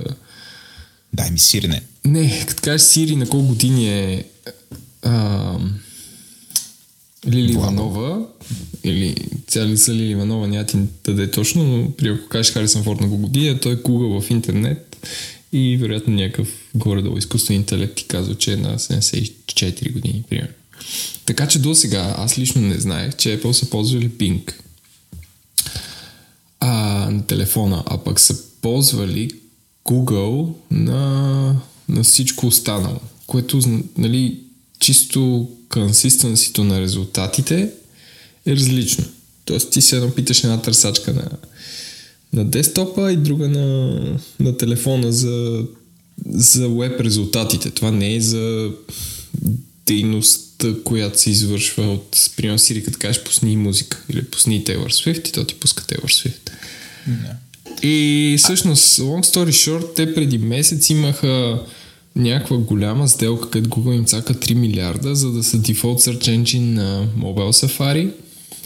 Дай 1.13 1.31
ми 1.31 1.39
сирене. 1.39 1.81
не, 2.05 2.45
като 2.47 2.61
кажеш 2.61 2.81
Сири 2.81 3.15
на 3.15 3.29
колко 3.29 3.47
години 3.47 3.89
е 3.89 4.23
а, 5.03 5.57
Лили. 7.27 7.51
Иванова, 7.51 8.25
или 8.83 9.15
тя 9.47 9.65
ли 9.65 9.77
са 9.77 9.93
Лили 9.93 10.11
Иванова, 10.11 10.47
няма 10.47 10.65
ти 10.65 10.77
даде 11.05 11.31
точно, 11.31 11.63
но 11.63 11.91
при 11.91 12.09
ако 12.09 12.29
кажеш 12.29 12.53
Харисън 12.53 12.83
Форд 12.83 13.01
на 13.01 13.07
години, 13.07 13.47
е, 13.47 13.59
той 13.59 13.73
е 13.73 13.77
Google 13.77 14.21
в 14.21 14.31
интернет 14.31 15.07
и 15.53 15.77
вероятно 15.77 16.13
някакъв 16.13 16.47
горе-долу 16.75 17.17
изкуствен 17.17 17.57
интелект 17.57 17.95
ти 17.95 18.05
казва, 18.07 18.35
че 18.35 18.53
е 18.53 18.57
на 18.57 18.79
74 18.79 19.93
години, 19.93 20.23
примерно. 20.29 20.53
Така 21.25 21.47
че 21.47 21.59
до 21.59 21.75
сега 21.75 22.15
аз 22.17 22.39
лично 22.39 22.61
не 22.61 22.79
знаех, 22.79 23.15
че 23.15 23.41
Apple 23.41 23.51
са 23.51 23.69
ползвали 23.69 24.09
Bing 24.09 24.53
а, 26.59 26.69
на 27.11 27.25
телефона, 27.25 27.83
а 27.85 27.97
пък 27.97 28.19
са 28.19 28.35
ползвали 28.61 29.31
Google 29.85 30.53
на, 30.71 31.55
на 31.89 32.03
всичко 32.03 32.47
останало, 32.47 32.99
което 33.27 33.61
нали, 33.97 34.39
чисто 34.79 35.49
консистенсито 35.69 36.63
на 36.63 36.81
резултатите 36.81 37.69
е 38.45 38.55
различно. 38.55 39.05
Тоест 39.45 39.71
ти 39.71 39.81
се 39.81 39.95
едно 39.95 40.11
питаш 40.11 40.43
една 40.43 40.61
търсачка 40.61 41.13
на, 41.13 41.29
на 42.33 42.45
десктопа 42.45 43.11
и 43.11 43.17
друга 43.17 43.49
на, 43.49 43.99
на 44.39 44.57
телефона 44.57 45.11
за, 45.11 45.65
за 46.29 46.69
веб 46.69 47.01
резултатите. 47.01 47.69
Това 47.69 47.91
не 47.91 48.15
е 48.15 48.21
за 48.21 48.71
дейността, 49.85 50.67
която 50.83 51.19
се 51.19 51.29
извършва 51.29 51.93
от, 51.93 52.29
примерно 52.37 52.59
Siri, 52.59 52.85
като 52.85 52.97
кажеш 52.99 53.23
пусни 53.23 53.57
музика 53.57 54.03
или 54.09 54.23
пусни 54.23 54.63
Taylor 54.63 54.87
Swift 54.87 55.29
и 55.29 55.31
то 55.31 55.43
ти 55.43 55.55
пуска 55.55 55.83
Taylor 55.83 56.05
Swift. 56.05 56.51
Да. 57.07 57.35
И 57.87 58.35
всъщност, 58.37 58.99
long 58.99 59.23
story 59.23 59.49
short, 59.49 59.95
те 59.95 60.13
преди 60.13 60.37
месец 60.37 60.89
имаха 60.89 61.61
някаква 62.17 62.57
голяма 62.57 63.07
сделка, 63.07 63.49
където 63.49 63.75
Google 63.75 63.95
им 63.95 64.05
цака 64.05 64.33
3 64.33 64.53
милиарда, 64.53 65.15
за 65.15 65.31
да 65.31 65.43
са 65.43 65.57
default 65.57 66.09
search 66.09 66.41
engine 66.41 66.59
на 66.59 67.07
Mobile 67.17 67.65
Safari, 67.67 68.11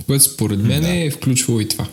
което 0.05 0.23
според 0.23 0.59
мен 0.59 0.81
Да. 0.81 0.95
е 0.95 1.11
включвало 1.11 1.59
и 1.59 1.67
това. 1.67 1.87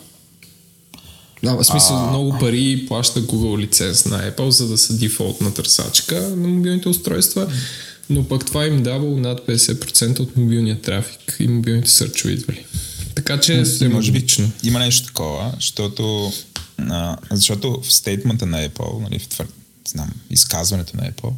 Да, 1.42 1.56
в 1.56 1.64
смисъл 1.64 1.96
А. 1.96 2.10
много 2.10 2.38
пари 2.38 2.84
плаща 2.88 3.22
Google 3.22 3.58
лиценз 3.58 4.04
на 4.04 4.30
Apple, 4.30 4.48
за 4.48 4.68
да 4.68 4.78
са 4.78 4.98
дефолтна 4.98 5.54
търсачка 5.54 6.20
на 6.20 6.48
мобилните 6.48 6.88
устройства, 6.88 7.52
но 8.10 8.24
пък 8.24 8.46
това 8.46 8.66
им 8.66 8.82
давало 8.82 9.16
над 9.18 9.46
50% 9.46 10.20
от 10.20 10.36
мобилния 10.36 10.80
трафик 10.80 11.36
и 11.40 11.48
мобилните 11.48 11.90
сърчове 11.90 12.32
идвали. 12.32 12.64
Така 13.14 13.40
че 13.40 13.64
е 13.80 13.88
може 13.88 14.12
би 14.12 14.26
има 14.64 14.78
нещо 14.78 15.06
такова, 15.06 15.52
защото, 15.56 16.32
а, 16.78 17.16
защото 17.30 17.80
в 17.82 17.92
стейтмента 17.92 18.46
на 18.46 18.68
Apple, 18.68 19.02
нали, 19.02 19.18
в 19.18 19.28
твър... 19.28 19.46
знам, 19.88 20.10
изказването 20.30 20.96
на 20.96 21.02
Apple, 21.02 21.32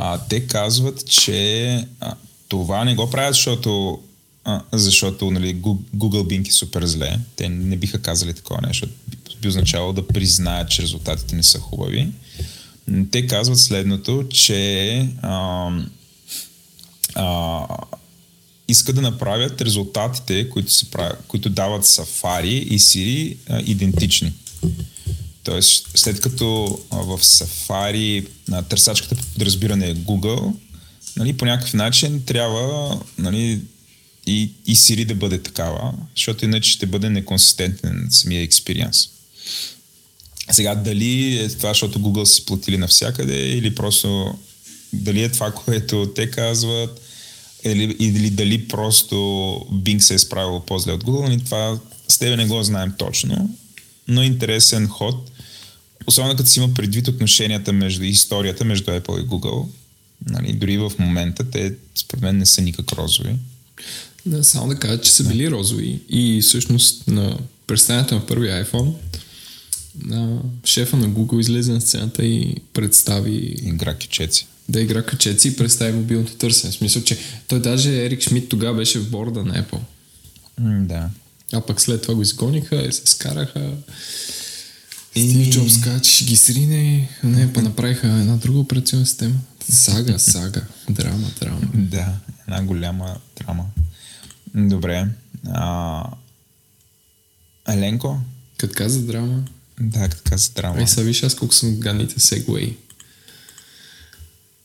а, 0.00 0.18
те 0.28 0.46
казват, 0.46 1.06
че 1.06 1.84
а, 2.00 2.14
това 2.48 2.84
не 2.84 2.94
го 2.94 3.10
правят, 3.10 3.34
защото, 3.34 4.00
а, 4.44 4.62
защото 4.72 5.30
нали, 5.30 5.56
Google 5.56 6.22
Bing 6.22 6.48
е 6.48 6.52
супер 6.52 6.84
зле. 6.84 7.18
Те 7.36 7.48
не 7.48 7.76
биха 7.76 8.02
казали 8.02 8.34
такова 8.34 8.60
нещо, 8.66 8.88
би 9.42 9.48
означавало 9.48 9.92
да 9.92 10.06
признаят, 10.06 10.70
че 10.70 10.82
резултатите 10.82 11.36
не 11.36 11.42
са 11.42 11.58
хубави. 11.58 12.08
Те 13.10 13.26
казват 13.26 13.58
следното, 13.58 14.28
че 14.28 15.08
а, 15.22 15.70
а, 17.14 17.66
искат 18.68 18.94
да 18.94 19.02
направят 19.02 19.60
резултатите, 19.60 20.50
които, 20.50 20.72
се 20.72 20.90
правят, 20.90 21.24
които 21.28 21.50
дават 21.50 21.84
Safari 21.84 22.44
и 22.44 22.78
Siri, 22.78 23.36
а, 23.48 23.62
идентични. 23.66 24.32
Тоест, 25.48 25.88
след 25.94 26.20
като 26.20 26.78
в 26.90 27.18
Safari 27.22 28.26
а, 28.52 28.62
търсачката 28.62 29.16
по 29.16 29.22
подразбиране 29.22 29.86
е 29.88 29.94
Google, 29.94 30.54
нали, 31.16 31.32
по 31.32 31.44
някакъв 31.44 31.74
начин 31.74 32.22
трябва 32.24 33.00
нали, 33.18 33.60
и, 34.26 34.50
и 34.66 34.76
Siri 34.76 35.04
да 35.04 35.14
бъде 35.14 35.42
такава, 35.42 35.94
защото 36.16 36.44
иначе 36.44 36.70
ще 36.70 36.86
бъде 36.86 37.10
неконсистентен 37.10 38.06
самия 38.10 38.42
експириенс. 38.42 39.08
Сега, 40.50 40.74
дали 40.74 41.38
е 41.38 41.48
това, 41.48 41.68
защото 41.68 42.00
Google 42.00 42.24
си 42.24 42.46
платили 42.46 42.76
навсякъде 42.76 43.48
или 43.48 43.74
просто 43.74 44.38
дали 44.92 45.22
е 45.22 45.28
това, 45.28 45.50
което 45.64 46.12
те 46.14 46.30
казват 46.30 47.00
или, 47.64 47.96
или 47.98 48.30
дали 48.30 48.68
просто 48.68 49.14
Bing 49.72 49.98
се 49.98 50.14
е 50.14 50.18
справил 50.18 50.60
по-зле 50.60 50.92
от 50.92 51.04
Google, 51.04 51.28
нали, 51.28 51.44
това 51.44 51.78
с 52.08 52.18
тебе 52.18 52.36
не 52.36 52.46
го 52.46 52.62
знаем 52.62 52.92
точно, 52.98 53.54
но 54.08 54.22
интересен 54.22 54.88
ход, 54.88 55.30
особено 56.06 56.36
като 56.36 56.48
си 56.50 56.58
има 56.58 56.74
предвид 56.74 57.08
отношенията 57.08 57.72
между 57.72 58.02
историята 58.04 58.64
между 58.64 58.90
Apple 58.90 59.24
и 59.24 59.26
Google. 59.26 59.66
Нали, 60.26 60.52
дори 60.52 60.78
в 60.78 60.92
момента 60.98 61.50
те 61.50 61.74
според 61.94 62.22
мен 62.22 62.38
не 62.38 62.46
са 62.46 62.62
никак 62.62 62.92
розови. 62.92 63.36
Да, 64.26 64.44
само 64.44 64.68
да 64.68 64.78
кажа, 64.78 65.00
че 65.00 65.12
са 65.12 65.24
били 65.24 65.50
розови 65.50 66.00
и 66.08 66.42
всъщност 66.42 67.08
на 67.08 67.38
представянето 67.66 68.14
на 68.14 68.26
първия 68.26 68.64
iPhone 68.64 68.94
на 70.04 70.38
шефа 70.64 70.96
на 70.96 71.08
Google 71.08 71.40
излезе 71.40 71.72
на 71.72 71.80
сцената 71.80 72.24
и 72.24 72.56
представи 72.72 73.56
Игра 73.62 73.94
кючеци. 73.94 74.46
да 74.68 74.80
игра 74.80 75.02
качеци 75.02 75.48
и 75.48 75.56
представи 75.56 75.92
мобилното 75.92 76.34
търсене. 76.34 76.72
В 76.72 76.76
смисъл, 76.76 77.02
че 77.02 77.18
той 77.48 77.60
даже 77.60 78.04
Ерик 78.04 78.20
Шмидт 78.20 78.48
тогава 78.48 78.76
беше 78.76 78.98
в 78.98 79.10
борда 79.10 79.44
на 79.44 79.64
Apple. 79.64 79.80
М, 80.60 80.86
да. 80.86 81.10
А 81.52 81.60
пък 81.60 81.80
след 81.80 82.02
това 82.02 82.14
го 82.14 82.22
изгониха 82.22 82.82
и 82.82 82.92
се 82.92 83.02
скараха. 83.04 83.70
И- 85.18 85.30
Стив 85.30 85.50
Джобс 85.50 85.80
каза, 85.80 86.00
че 86.02 86.10
ще 86.12 86.24
ги 86.24 86.36
срине. 86.36 87.08
Не, 87.24 87.52
па 87.52 87.62
направиха 87.62 88.06
една 88.06 88.36
друга 88.36 88.58
операционна 88.58 89.06
система. 89.06 89.34
Сага, 89.68 90.18
сага. 90.18 90.62
Драма, 90.90 91.30
драма. 91.40 91.60
Да, 91.74 92.14
една 92.48 92.62
голяма 92.62 93.16
драма. 93.40 93.64
Добре. 94.54 95.08
А... 95.46 96.04
Еленко? 97.68 98.18
Като 98.58 98.74
каза 98.76 99.02
драма, 99.02 99.42
Да, 99.80 100.08
като 100.08 100.30
каза 100.30 100.50
драма. 100.56 100.80
Ей, 100.80 100.86
сега 100.86 101.02
виж 101.02 101.22
аз 101.22 101.34
колко 101.34 101.54
съм 101.54 101.76
гадните 101.76 102.20
сегуей. 102.20 102.76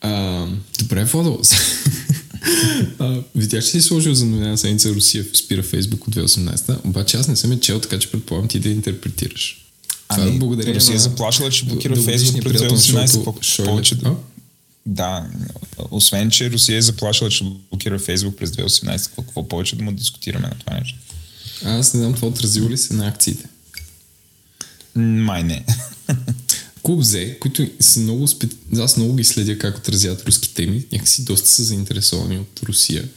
А, 0.02 0.48
добре, 0.80 1.06
Водо. 1.06 1.42
а, 3.00 3.24
видях, 3.36 3.64
че 3.64 3.70
си 3.72 3.82
сложил 3.82 4.14
за 4.14 4.26
новина 4.26 4.58
седмица 4.58 4.90
Русия 4.90 5.26
спира 5.34 5.64
Фейсбук 5.64 6.08
от 6.08 6.16
2018, 6.16 6.86
обаче 6.86 7.18
аз 7.18 7.28
не 7.28 7.36
съм 7.36 7.52
я 7.52 7.60
чел, 7.60 7.80
така 7.80 8.00
че 8.00 8.12
предполагам 8.12 8.48
ти 8.48 8.60
да 8.60 8.70
интерпретираш. 8.70 9.63
Това 10.10 10.24
Ами, 10.24 10.40
благодарение 10.40 10.76
Русия 10.76 10.94
на 10.94 11.00
заплашила, 11.00 11.50
че 11.50 11.66
блокира 11.66 11.96
Фейсбук 11.96 12.44
през 12.44 12.44
приятел 12.44 12.72
на 12.72 12.82
2018. 12.82 13.08
шоуто 13.12 13.34
По- 13.34 13.44
Шойле. 13.44 13.70
повече 13.70 13.98
А? 14.06 14.16
Да, 14.86 15.28
освен, 15.92 16.32
че 16.32 16.52
Русия 16.52 16.78
е 16.78 16.82
заплашила, 16.82 17.30
че 17.30 17.44
блокира 17.72 18.00
Фейсбук 18.00 18.38
през 18.38 18.52
2018, 18.52 19.10
какво, 19.16 19.48
повече 19.48 19.76
да 19.76 19.84
му 19.84 19.92
дискутираме 19.92 20.48
на 20.48 20.56
това 20.60 20.80
нещо? 20.80 20.98
Аз 21.66 21.94
не 21.94 22.00
знам 22.00 22.14
това 22.14 22.28
отразило 22.28 22.70
ли 22.70 22.78
се 22.78 22.94
на 22.94 23.08
акциите. 23.08 23.46
Май 24.96 25.44
не. 25.44 25.66
Клуб 26.84 27.02
Зе, 27.02 27.40
които 27.40 27.68
са 27.80 28.00
много 28.00 28.28
спе... 28.28 28.48
Аз 28.78 28.98
много 28.98 29.16
ги 29.16 29.24
следя 29.24 29.58
как 29.58 29.78
отразяват 29.78 30.28
руски 30.28 30.54
теми. 30.54 30.86
Някакси 30.92 31.26
доста 31.26 31.48
са 31.50 31.64
заинтересовани 31.64 32.38
от 32.38 32.60
Русия. 32.64 33.10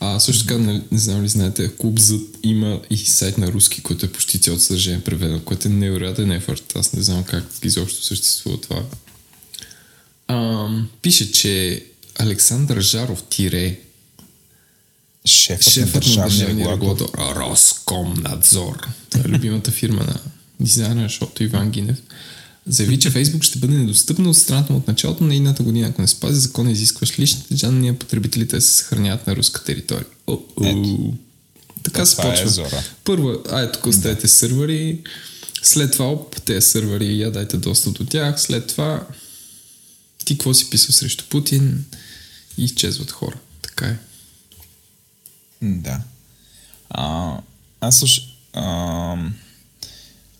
А 0.00 0.20
също 0.20 0.46
така, 0.46 0.58
не, 0.58 0.82
не 0.92 0.98
знам 0.98 1.22
ли 1.22 1.28
знаете, 1.28 1.76
Клуб 1.76 1.98
Z 1.98 2.20
има 2.42 2.80
и 2.90 2.96
сайт 2.96 3.38
на 3.38 3.52
руски, 3.52 3.82
който 3.82 4.06
е 4.06 4.12
почти 4.12 4.38
цялото 4.38 4.62
съдържание 4.62 5.04
преведено, 5.04 5.40
което 5.40 5.68
е 5.68 5.70
невероятен 5.70 6.32
ефорт. 6.32 6.72
Аз 6.76 6.92
не 6.92 7.02
знам 7.02 7.24
как 7.24 7.44
изобщо 7.62 8.04
съществува 8.04 8.60
това. 8.60 8.82
А, 10.28 10.68
пише, 11.02 11.32
че 11.32 11.84
Александър 12.18 12.80
Жаров 12.80 13.22
Тире 13.22 13.80
Шефът, 15.24 15.72
шефът 15.72 16.06
на 16.06 16.22
държавния 16.22 16.72
регулатор 16.72 17.10
Роскомнадзор. 17.18 18.86
Това 19.10 19.24
е 19.24 19.28
любимата 19.28 19.70
фирма 19.70 20.04
на 20.04 20.20
дизайнера, 20.60 21.08
защото 21.08 21.42
Иван 21.44 21.70
Гинев 21.70 22.02
заяви, 22.66 22.98
че 22.98 23.10
Фейсбук 23.10 23.42
ще 23.42 23.58
бъде 23.58 23.74
недостъпна 23.74 24.30
от 24.30 24.36
страната 24.36 24.72
му 24.72 24.78
от 24.78 24.88
началото 24.88 25.24
на 25.24 25.34
едната 25.34 25.62
година, 25.62 25.88
ако 25.88 26.02
не 26.02 26.08
спази 26.08 26.40
закона, 26.40 26.70
изискваш 26.70 27.18
личните 27.18 27.54
данни 27.54 27.90
на 27.90 27.98
потребителите 27.98 28.56
да 28.56 28.62
се 28.62 28.76
съхраняват 28.76 29.26
на 29.26 29.36
руска 29.36 29.64
територия. 29.64 30.06
Така 31.82 32.00
То 32.00 32.06
се 32.06 32.22
е 32.22 32.24
почва. 32.24 32.82
Първо, 33.04 33.42
ай, 33.50 33.72
тук 33.72 33.86
оставете 33.86 34.28
сървъри, 34.28 35.02
след 35.62 35.92
това, 35.92 36.06
оп, 36.06 36.42
тези 36.42 36.66
сървъри, 36.66 37.20
я 37.20 37.30
дайте 37.30 37.56
достъп 37.56 37.94
до 37.94 38.04
тях, 38.04 38.40
след 38.40 38.66
това 38.66 39.06
ти 40.24 40.34
какво 40.34 40.54
си 40.54 40.70
писал 40.70 40.92
срещу 40.92 41.24
Путин 41.28 41.84
и 42.58 42.64
изчезват 42.64 43.10
хора. 43.10 43.38
Така 43.62 43.86
е. 43.86 43.98
Да. 45.62 46.00
А, 46.90 47.36
аз 47.80 47.98
слуш... 47.98 48.20
А, 48.52 49.16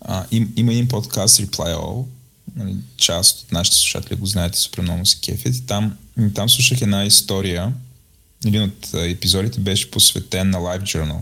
а, 0.01 0.27
им, 0.31 0.53
има 0.57 0.73
един 0.73 0.89
подкаст 0.89 1.37
Reply 1.37 1.77
All, 1.77 2.05
нали, 2.57 2.77
част 2.97 3.43
от 3.43 3.53
нашите 3.53 3.77
слушатели 3.77 4.19
го 4.19 4.27
знаете, 4.27 4.59
супер 4.59 4.83
много 4.83 5.07
се 5.07 5.19
кефят 5.21 5.55
и 5.55 5.67
там, 5.67 5.97
и 6.21 6.35
там 6.35 6.49
слушах 6.49 6.83
една 6.83 7.05
история, 7.05 7.73
един 8.47 8.63
от 8.63 8.95
епизодите 8.95 9.61
беше 9.61 9.91
посветен 9.91 10.51
на 10.51 10.59
Live 10.59 10.83
Journal. 10.83 11.21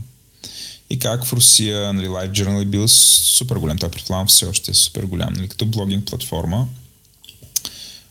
И 0.91 0.99
как 0.99 1.25
в 1.25 1.33
Русия 1.33 1.93
нали, 1.93 2.07
Live 2.07 2.31
Journal 2.31 2.63
е 2.63 2.65
бил 2.65 2.89
супер 2.89 3.57
голям, 3.57 3.79
той 3.79 3.91
предполагам 3.91 4.27
все 4.27 4.47
още 4.47 4.71
е 4.71 4.75
супер 4.75 5.03
голям, 5.03 5.33
нали, 5.33 5.49
като 5.49 5.67
блогинг 5.67 6.07
платформа. 6.07 6.69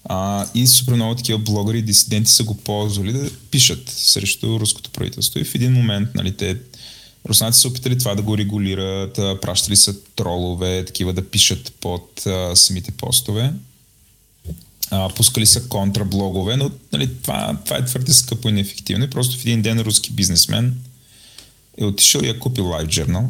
А, 0.06 0.48
и 0.56 0.68
супер 0.68 0.94
много 0.94 1.16
такива 1.16 1.40
блогъри 1.40 1.78
и 1.78 1.82
дисиденти 1.82 2.32
са 2.32 2.44
го 2.44 2.58
ползвали 2.58 3.14
да 3.14 3.30
пишат 3.52 3.90
срещу 3.90 4.60
руското 4.60 4.90
правителство. 4.90 5.40
И 5.40 5.44
в 5.44 5.56
един 5.56 5.74
момент, 5.74 6.10
нали, 6.16 6.38
те 6.38 6.58
руснаци 7.30 7.60
са 7.60 7.68
опитали 7.68 7.98
това 7.98 8.16
да 8.16 8.22
го 8.22 8.38
регулират, 8.38 9.16
пращали 9.42 9.76
са 9.76 10.04
тролове, 10.16 10.86
такива 10.86 11.14
да 11.14 11.30
пишат 11.30 11.74
под 11.82 12.26
а, 12.26 12.56
самите 12.56 12.92
постове. 12.92 13.54
А, 14.92 15.10
пускали 15.10 15.46
са 15.46 15.68
контраблогове, 15.68 16.58
но 16.58 16.72
нали, 16.92 17.10
това, 17.22 17.58
това 17.66 17.78
е 17.78 17.86
твърде 17.86 18.14
скъпо 18.14 18.50
и 18.50 18.52
неефективно. 18.52 19.06
И 19.06 19.10
просто 19.10 19.38
в 19.38 19.46
един 19.46 19.62
ден 19.62 19.80
руски 19.80 20.12
бизнесмен 20.12 20.78
е 21.78 21.86
отишъл 21.86 22.22
и 22.22 22.30
е 22.30 22.40
купил 22.40 22.64
LiveJournal, 22.64 23.26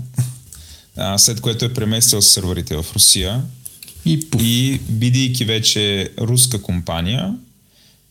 а, 0.96 1.18
след 1.18 1.42
което 1.42 1.66
е 1.66 1.74
преместил 1.74 2.22
сървърите 2.22 2.76
в 2.76 2.86
Русия 2.96 3.44
И 4.06 4.30
пуф. 4.30 4.42
и 4.44 4.80
бидейки 4.90 5.46
вече 5.46 6.12
руска 6.20 6.62
компания, 6.62 7.36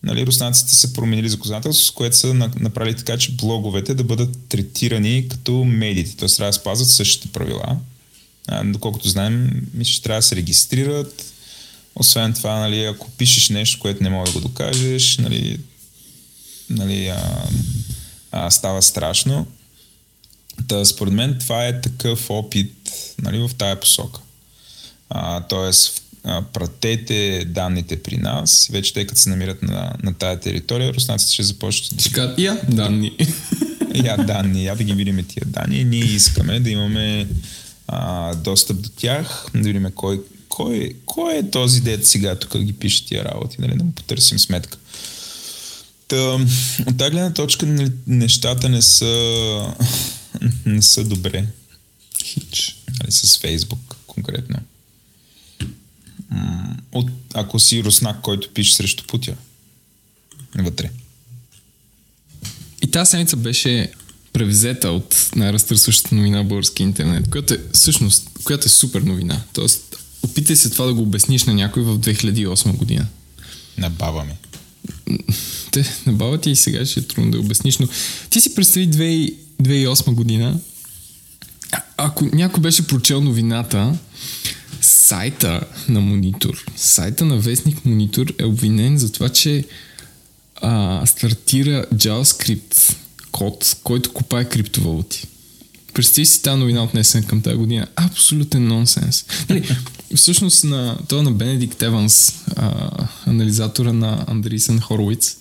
нали, 0.03 0.27
руснаците 0.27 0.75
са 0.75 0.93
променили 0.93 1.29
законодателство, 1.29 1.87
с 1.87 1.91
което 1.91 2.17
са 2.17 2.35
на- 2.35 2.51
направили 2.61 2.97
така, 2.97 3.19
че 3.19 3.33
блоговете 3.33 3.95
да 3.95 4.05
бъдат 4.05 4.49
третирани 4.49 5.29
като 5.29 5.65
медиите, 5.65 6.17
т.е. 6.17 6.29
трябва 6.29 6.49
да 6.53 6.59
спазват 6.59 6.89
същите 6.89 7.29
правила. 7.29 7.79
А, 8.49 8.65
доколкото 8.65 9.09
знаем, 9.09 9.67
мисля, 9.75 9.93
че 9.93 10.03
трябва 10.03 10.19
да 10.19 10.27
се 10.27 10.37
регистрират. 10.37 11.25
Освен 11.95 12.33
това, 12.35 12.59
нали, 12.59 12.85
ако 12.85 13.11
пишеш 13.11 13.49
нещо, 13.49 13.79
което 13.81 14.03
не 14.03 14.11
мога 14.11 14.27
да 14.27 14.33
го 14.33 14.41
докажеш, 14.41 15.19
нали, 15.19 15.59
нали, 16.71 17.09
а, 17.09 17.49
а, 18.33 18.51
става 18.51 18.83
страшно. 18.83 19.47
Та, 20.69 20.85
според 20.85 21.13
мен 21.13 21.39
това 21.39 21.67
е 21.67 21.81
такъв 21.81 22.31
опит 22.31 22.73
нали, 23.23 23.39
в 23.39 23.51
тая 23.59 23.81
посока. 23.81 24.21
А, 25.11 25.41
тоест, 25.41 26.02
а, 26.25 26.43
пратете 26.43 27.45
данните 27.49 28.03
при 28.03 28.17
нас, 28.17 28.69
вече 28.73 28.93
тъй 28.93 29.07
като 29.07 29.21
се 29.21 29.31
намират 29.31 29.63
на, 29.63 29.93
на 30.03 30.15
тая 30.15 30.41
територия, 30.41 30.95
руснаците 30.95 31.33
ще 31.33 31.43
започнат 31.43 32.03
да 32.03 32.11
кажат, 32.11 32.39
я, 32.39 32.61
данни. 32.69 33.17
я 33.95 34.17
данни, 34.17 34.65
я 34.65 34.77
да 34.77 34.85
ги 34.85 34.93
видим 34.93 35.25
тия 35.29 35.45
данни. 35.47 35.85
Ние 35.85 36.05
искаме 36.05 36.61
да 36.61 36.71
имаме 36.71 37.29
а, 37.89 38.35
достъп 38.35 38.81
до 38.81 38.89
тях, 38.89 39.47
да 39.55 39.63
видим 39.63 39.87
кой, 39.95 40.21
кой, 40.49 40.93
кой 41.07 41.35
е 41.35 41.51
този 41.51 41.81
дет 41.81 42.07
сега 42.07 42.35
тук 42.35 42.59
ги 42.59 42.73
пише 42.73 43.07
тия 43.07 43.25
работи, 43.25 43.57
нали, 43.59 43.77
да 43.77 43.85
му 43.85 43.93
потърсим 43.93 44.39
сметка. 44.39 44.79
Та, 46.09 46.39
от 46.87 46.99
тази 46.99 47.11
гледна 47.11 47.33
точка 47.33 47.67
нали, 47.67 47.93
нещата 48.07 48.69
не 48.69 48.83
са, 48.83 49.75
не 50.67 50.83
са 50.83 51.05
добре. 51.05 51.47
Хич. 52.25 52.77
Нали, 53.01 53.13
с 53.13 53.39
Фейсбук 53.39 53.97
конкретно. 54.07 54.57
От, 56.93 57.11
ако 57.35 57.59
си 57.59 57.85
руснак, 57.85 58.21
който 58.21 58.51
пише 58.55 58.75
срещу 58.75 59.05
Путя. 59.07 59.35
Вътре. 60.55 60.91
И 62.83 62.87
тази 62.91 63.11
седмица 63.11 63.37
беше 63.37 63.93
превзета 64.33 64.91
от 64.91 65.31
най-разтърсващата 65.37 66.15
новина 66.15 66.43
в 66.43 66.47
български 66.47 66.83
интернет, 66.83 67.31
която 67.31 67.55
е 67.55 67.61
всъщност, 67.73 68.31
която 68.45 68.67
е 68.67 68.69
супер 68.69 69.01
новина. 69.01 69.43
Тоест, 69.53 69.97
опитай 70.23 70.57
се 70.57 70.71
това 70.71 70.87
да 70.87 70.95
го 70.95 71.03
обясниш 71.03 71.45
на 71.45 71.55
някой 71.55 71.83
в 71.83 71.99
2008 71.99 72.77
година. 72.77 73.07
На 73.79 73.91
баба 73.91 74.25
ми. 74.25 74.33
Те, 75.71 75.85
на 76.07 76.13
баба 76.13 76.41
ти 76.41 76.51
и 76.51 76.57
сега 76.57 76.87
ще 76.87 77.01
е 77.01 77.03
трудно 77.03 77.31
да 77.31 77.39
обясниш, 77.39 77.79
но 77.79 77.89
ти 78.31 78.41
си 78.41 78.55
представи 78.55 78.91
2000 78.91 79.35
2008 79.63 80.15
година, 80.15 80.59
а- 81.73 81.83
ако 81.97 82.25
някой 82.33 82.63
беше 82.63 82.87
прочел 82.87 83.21
новината, 83.21 83.95
сайта 85.13 85.61
на 85.89 86.01
Монитор, 86.01 86.65
сайта 86.77 87.25
на 87.25 87.37
Вестник 87.37 87.85
Монитор 87.85 88.33
е 88.39 88.45
обвинен 88.45 88.99
за 88.99 89.13
това, 89.13 89.29
че 89.29 89.65
а, 90.57 91.07
стартира 91.07 91.87
JavaScript 91.95 92.97
код, 93.33 93.77
който 93.85 94.13
купае 94.13 94.49
криптовалути. 94.49 95.27
Представи 95.95 96.27
си 96.27 96.43
тази 96.43 96.59
новина 96.59 96.83
отнесена 96.83 97.27
към 97.27 97.43
тази 97.43 97.57
година. 97.57 97.87
Абсолютен 97.97 98.69
нонсенс. 98.69 99.25
Нали, 99.49 99.77
всъщност 100.15 100.65
на 100.65 100.99
това 101.09 101.23
на 101.23 101.31
Бенедикт 101.31 101.83
Еванс, 101.83 102.35
а, 102.57 102.91
анализатора 103.27 103.93
на 103.93 104.25
Андрисен 104.27 104.81
Хоровиц, 104.81 105.37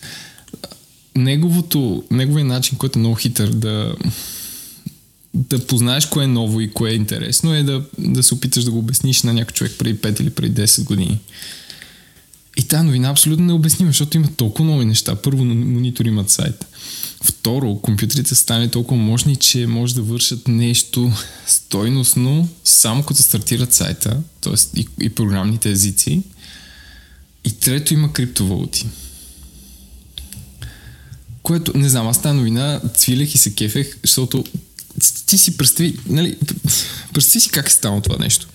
неговото, 1.16 2.04
неговия 2.12 2.46
начин, 2.46 2.78
който 2.78 3.00
е 3.00 3.02
много 3.02 3.16
хитър 3.16 3.50
да, 3.50 3.96
да 5.34 5.68
познаеш 5.68 6.06
кое 6.06 6.24
е 6.24 6.28
ново 6.28 6.62
и 6.62 6.72
кое 6.72 6.92
е 6.92 6.96
интересно, 6.96 7.54
е 7.54 7.64
да, 7.64 7.84
да 7.98 8.24
се 8.24 8.34
опиташ 8.34 8.64
да 8.64 8.72
го 8.72 8.78
обясниш 8.78 9.24
на 9.24 9.34
някой 9.34 9.54
човек 9.54 9.74
преди 9.78 10.00
5 10.00 10.22
или 10.22 10.30
преди 10.30 10.62
10 10.62 10.84
години. 10.84 11.20
И 12.58 12.64
тази 12.64 12.86
новина 12.86 13.08
е 13.08 13.12
абсолютно 13.12 13.46
необяснима, 13.46 13.90
защото 13.90 14.18
има 14.18 14.28
толкова 14.38 14.66
много 14.66 14.84
неща. 14.84 15.16
Първо, 15.16 15.46
монитори 15.46 16.08
имат 16.08 16.30
сайт. 16.30 16.66
Второ, 17.24 17.76
компютрите 17.76 18.36
станали 18.36 18.70
толкова 18.70 19.02
мощни, 19.02 19.36
че 19.36 19.68
може 19.68 19.96
да 19.96 20.02
вършат 20.02 20.48
нещо 20.48 21.12
стойностно, 21.48 22.50
само 22.64 23.04
като 23.04 23.22
стартират 23.22 23.74
сайта, 23.74 24.22
т.е. 24.42 24.80
И, 24.80 24.88
и 25.02 25.10
програмните 25.10 25.72
езици. 25.72 26.24
И 27.46 27.52
трето, 27.52 27.94
има 27.94 28.14
криптовалути. 28.14 28.88
Което, 31.44 31.78
не 31.78 31.90
знам, 31.90 32.08
аз 32.08 32.22
тази 32.22 32.38
новина 32.38 32.82
цвилех 32.96 33.36
и 33.36 33.38
се 33.38 33.56
кефех, 33.56 33.98
защото 34.04 34.44
ти 35.26 35.38
си 35.38 35.58
представи, 35.58 35.98
нали, 36.10 36.38
представи 37.14 37.42
си 37.42 37.50
как 37.50 37.68
е 37.68 37.72
станало 37.72 38.02
това 38.02 38.16
нещо. 38.20 38.48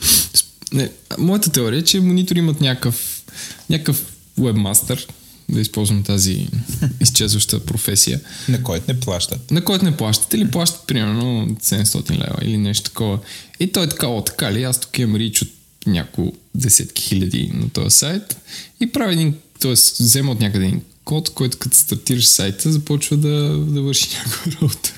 Не, 0.73 0.91
моята 1.19 1.51
теория 1.51 1.79
е, 1.79 1.85
че 1.85 2.01
монитори 2.01 2.39
имат 2.39 2.61
някакъв, 2.61 3.23
някакъв 3.71 4.13
webmaster, 4.41 5.09
да 5.49 5.61
използвам 5.61 6.03
тази 6.03 6.49
изчезваща 7.01 7.67
професия, 7.67 8.21
На 8.49 8.63
който 8.63 8.85
не 8.89 9.01
плащат. 9.01 9.51
на 9.51 9.65
който 9.65 9.85
не 9.85 9.97
плащат 9.97 10.35
или 10.35 10.51
плащат 10.51 10.87
примерно 10.87 11.49
700 11.63 12.11
лева 12.11 12.39
или 12.43 12.59
нещо 12.59 12.85
такова. 12.91 13.19
И 13.61 13.73
той 13.73 13.85
е 13.85 13.89
така, 13.89 14.07
о, 14.07 14.23
така 14.23 14.53
ли, 14.53 14.63
аз 14.63 14.81
тук 14.81 14.99
имам 14.99 15.17
рич 15.17 15.43
от 15.43 15.49
няколко 15.87 16.37
десетки 16.55 17.03
хиляди 17.03 17.51
на 17.55 17.69
този 17.69 17.97
сайт 17.97 18.37
и 18.81 18.93
прави 18.93 19.13
един, 19.13 19.35
т.е. 19.61 19.73
взема 19.73 20.33
от 20.33 20.41
някъде 20.41 20.65
един 20.67 20.83
код, 21.05 21.31
който 21.31 21.59
като 21.59 21.77
стартираш 21.77 22.27
сайта 22.27 22.73
започва 22.73 23.17
да, 23.17 23.59
да 23.59 23.83
върши 23.83 24.09
някаква 24.17 24.53
работа 24.53 24.93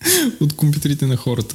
от 0.40 0.52
компютрите 0.52 1.06
на 1.06 1.16
хората. 1.16 1.54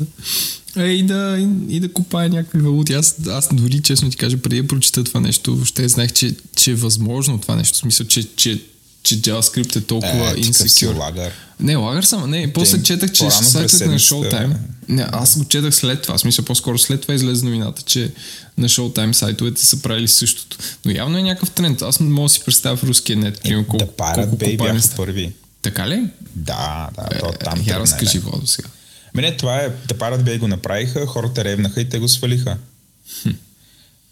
Е, 0.78 0.86
и, 0.86 1.04
да, 1.04 1.38
и, 1.40 1.76
и 1.76 1.80
да 1.80 1.94
купая 1.94 2.30
някакви 2.30 2.60
валути. 2.60 2.94
Аз, 2.94 3.16
аз 3.28 3.50
дори, 3.54 3.82
честно 3.82 4.10
ти 4.10 4.18
кажа, 4.18 4.38
преди 4.38 4.62
да 4.62 4.68
прочета 4.68 5.04
това 5.04 5.20
нещо, 5.20 5.56
въобще 5.56 5.90
знаех, 5.90 6.12
че, 6.12 6.36
че 6.56 6.72
е 6.72 6.76
възможно 6.76 7.38
това 7.38 7.56
нещо. 7.56 7.74
В 7.74 7.78
смисъл, 7.78 8.08
че, 8.08 8.36
че 8.36 8.62
че 9.04 9.22
JavaScript 9.22 9.76
е 9.76 9.82
толкова 9.82 10.32
Е, 10.32 10.36
insecure. 10.36 10.98
лагър. 10.98 11.32
Не, 11.60 11.76
лагър 11.76 12.04
съм. 12.04 12.30
Не, 12.30 12.54
после 12.54 12.78
Те 12.78 12.84
четах, 12.84 13.12
че 13.12 13.24
през 13.24 13.54
на 13.54 14.00
Showtime... 14.00 14.56
Не, 14.90 15.08
аз 15.12 15.38
го 15.38 15.46
четах 15.46 15.76
след 15.76 16.02
това. 16.02 16.18
В 16.18 16.20
смисъл, 16.20 16.46
по-скоро 16.46 16.78
след 16.78 17.02
това 17.02 17.14
излезе 17.14 17.46
новината, 17.46 17.82
че 17.82 18.12
на 18.58 18.70
Showtime 18.70 19.12
сайтовете 19.12 19.66
са 19.66 19.82
правили 19.82 20.08
същото. 20.08 20.58
Но 20.86 20.92
явно 20.92 21.18
е 21.18 21.22
някакъв 21.22 21.52
тренд. 21.52 21.82
Аз 21.82 22.00
не 22.00 22.10
мога 22.10 22.26
да 22.26 22.34
си 22.34 22.40
представя 22.46 22.78
в 22.78 22.84
руския 22.84 23.18
нет, 23.18 23.42
примерно, 23.44 23.68
колко, 23.68 23.86
Да 23.86 23.92
Pirate 23.92 24.16
колко 24.16 24.30
компании 24.30 24.58
бяха 24.58 24.96
първи. 24.96 25.34
Така 25.64 25.88
ли? 25.88 26.08
Да, 26.36 26.90
да, 26.96 27.20
то 27.20 27.32
там 27.32 27.60
Е, 27.60 27.64
Я 27.66 27.80
разкажи, 27.80 28.20
да. 28.20 28.30
Владо, 28.30 28.48
сега. 28.48 28.70
Мене 29.14 29.38
това 29.38 29.58
е, 29.58 29.70
да 29.88 29.98
парат 29.98 30.24
бей 30.26 30.38
го 30.38 30.48
направиха, 30.48 31.06
хората 31.06 31.44
ревнаха 31.44 31.82
и 31.82 31.90
те 31.90 32.00
го 32.00 32.08
свалиха. 32.08 32.58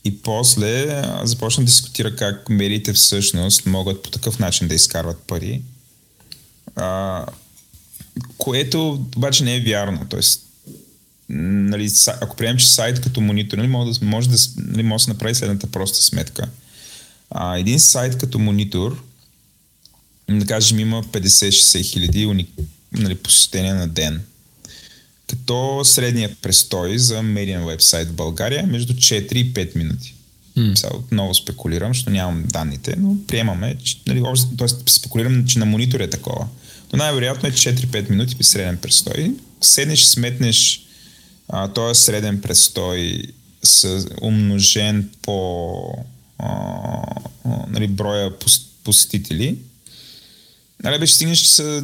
И 0.05 0.21
после 0.21 1.03
започна 1.23 1.63
да 1.63 1.65
дискутира 1.65 2.15
как 2.15 2.49
медиите 2.49 2.93
всъщност 2.93 3.65
могат 3.65 4.03
по 4.03 4.09
такъв 4.09 4.39
начин 4.39 4.67
да 4.67 4.75
изкарват 4.75 5.23
пари. 5.27 5.61
А, 6.75 7.25
което 8.37 8.91
обаче 9.17 9.43
не 9.43 9.55
е 9.55 9.61
вярно. 9.61 10.05
Тоест, 10.09 10.41
нали, 11.29 11.91
ако 12.21 12.35
приемем, 12.35 12.57
че 12.57 12.73
сайт 12.73 13.01
като 13.01 13.21
монитор, 13.21 13.57
нали, 13.57 13.67
може, 13.67 13.99
да, 13.99 14.05
може, 14.05 14.29
да, 14.29 14.37
нали, 14.57 14.83
може 14.83 15.01
да 15.01 15.05
се 15.05 15.11
направи 15.11 15.35
следната 15.35 15.67
проста 15.67 16.01
сметка. 16.01 16.49
А, 17.29 17.57
един 17.57 17.79
сайт 17.79 18.17
като 18.17 18.39
монитор, 18.39 19.03
да 20.29 20.45
кажем, 20.45 20.79
има 20.79 21.03
50-60 21.03 21.83
хиляди 21.83 22.25
уни- 22.25 22.47
нали, 22.91 23.15
посещения 23.15 23.75
на 23.75 23.87
ден. 23.87 24.21
Като 25.27 25.81
средния 25.83 26.35
престой 26.35 26.97
за 26.97 27.21
медиен 27.21 27.65
вебсайт 27.65 28.07
в 28.07 28.13
България 28.13 28.59
е 28.59 28.65
между 28.65 28.93
4 28.93 29.33
и 29.33 29.53
5 29.53 29.75
минути. 29.75 30.13
М. 30.55 30.77
Сега 30.77 30.95
отново 30.95 31.33
спекулирам, 31.33 31.89
защото 31.89 32.09
нямам 32.09 32.43
данните, 32.43 32.95
но 32.97 33.15
приемаме, 33.27 33.75
че, 33.83 33.97
нали, 34.07 34.23
т.е. 34.57 34.67
спекулирам, 34.89 35.47
че 35.47 35.59
на 35.59 35.65
монитор 35.65 35.99
е 35.99 36.09
такова. 36.09 36.47
Но 36.93 36.97
най-вероятно 36.97 37.49
е 37.49 37.51
4-5 37.51 38.09
минути 38.09 38.35
при 38.35 38.43
среден 38.43 38.77
престой. 38.77 39.31
Седнеш 39.61 40.01
и 40.01 40.07
сметнеш 40.07 40.81
а, 41.49 41.67
този 41.67 42.01
среден 42.01 42.41
престой 42.41 43.23
с 43.63 44.05
умножен 44.21 45.09
по 45.21 45.73
а, 46.37 46.47
а, 47.45 47.65
нали, 47.69 47.87
броя 47.87 48.31
пос- 48.31 48.63
посетители. 48.83 49.57
Нали, 50.83 50.99
беше 50.99 51.13
стигнеш, 51.13 51.39
че 51.39 51.51
са 51.51 51.83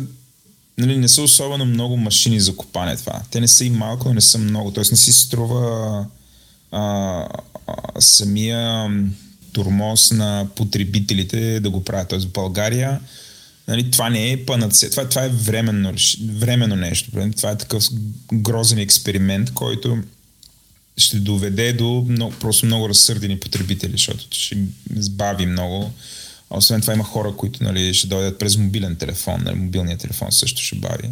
нали, 0.77 0.97
не 0.97 1.07
са 1.07 1.21
особено 1.21 1.65
много 1.65 1.97
машини 1.97 2.39
за 2.39 2.55
копане 2.55 2.97
това. 2.97 3.21
Те 3.31 3.39
не 3.39 3.47
са 3.47 3.65
и 3.65 3.69
малко, 3.69 4.07
но 4.07 4.13
не 4.13 4.21
са 4.21 4.37
много. 4.37 4.71
Тоест 4.71 4.91
не 4.91 4.97
си 4.97 5.13
струва 5.13 6.05
а, 6.71 6.81
а, 7.67 8.01
самия 8.01 8.89
турмоз 9.53 10.11
на 10.11 10.47
потребителите 10.55 11.59
да 11.59 11.69
го 11.69 11.83
правят. 11.83 12.09
Тоест 12.09 12.27
в 12.27 12.31
България 12.31 12.99
нали, 13.67 13.91
това 13.91 14.09
не 14.09 14.31
е 14.31 14.45
панаце. 14.45 14.89
Това, 14.89 15.09
това 15.09 15.25
е 15.25 15.29
временно, 15.29 15.93
временно 16.21 16.75
нещо. 16.75 17.11
Това 17.37 17.51
е 17.51 17.57
такъв 17.57 17.83
грозен 18.33 18.77
експеримент, 18.77 19.53
който 19.53 19.97
ще 20.97 21.19
доведе 21.19 21.73
до 21.73 22.05
много, 22.09 22.33
просто 22.39 22.65
много 22.65 22.89
разсърдени 22.89 23.39
потребители, 23.39 23.91
защото 23.91 24.27
ще 24.31 24.57
сбави 24.95 25.45
много. 25.45 25.91
А 26.49 26.57
освен 26.57 26.81
това 26.81 26.93
има 26.93 27.03
хора, 27.03 27.33
които 27.37 27.63
нали, 27.63 27.93
ще 27.93 28.07
дойдат 28.07 28.39
през 28.39 28.57
мобилен 28.57 28.95
телефон, 28.95 29.41
нали, 29.43 29.55
мобилният 29.55 30.01
телефон 30.01 30.31
също 30.31 30.61
ще 30.61 30.75
бави. 30.75 31.09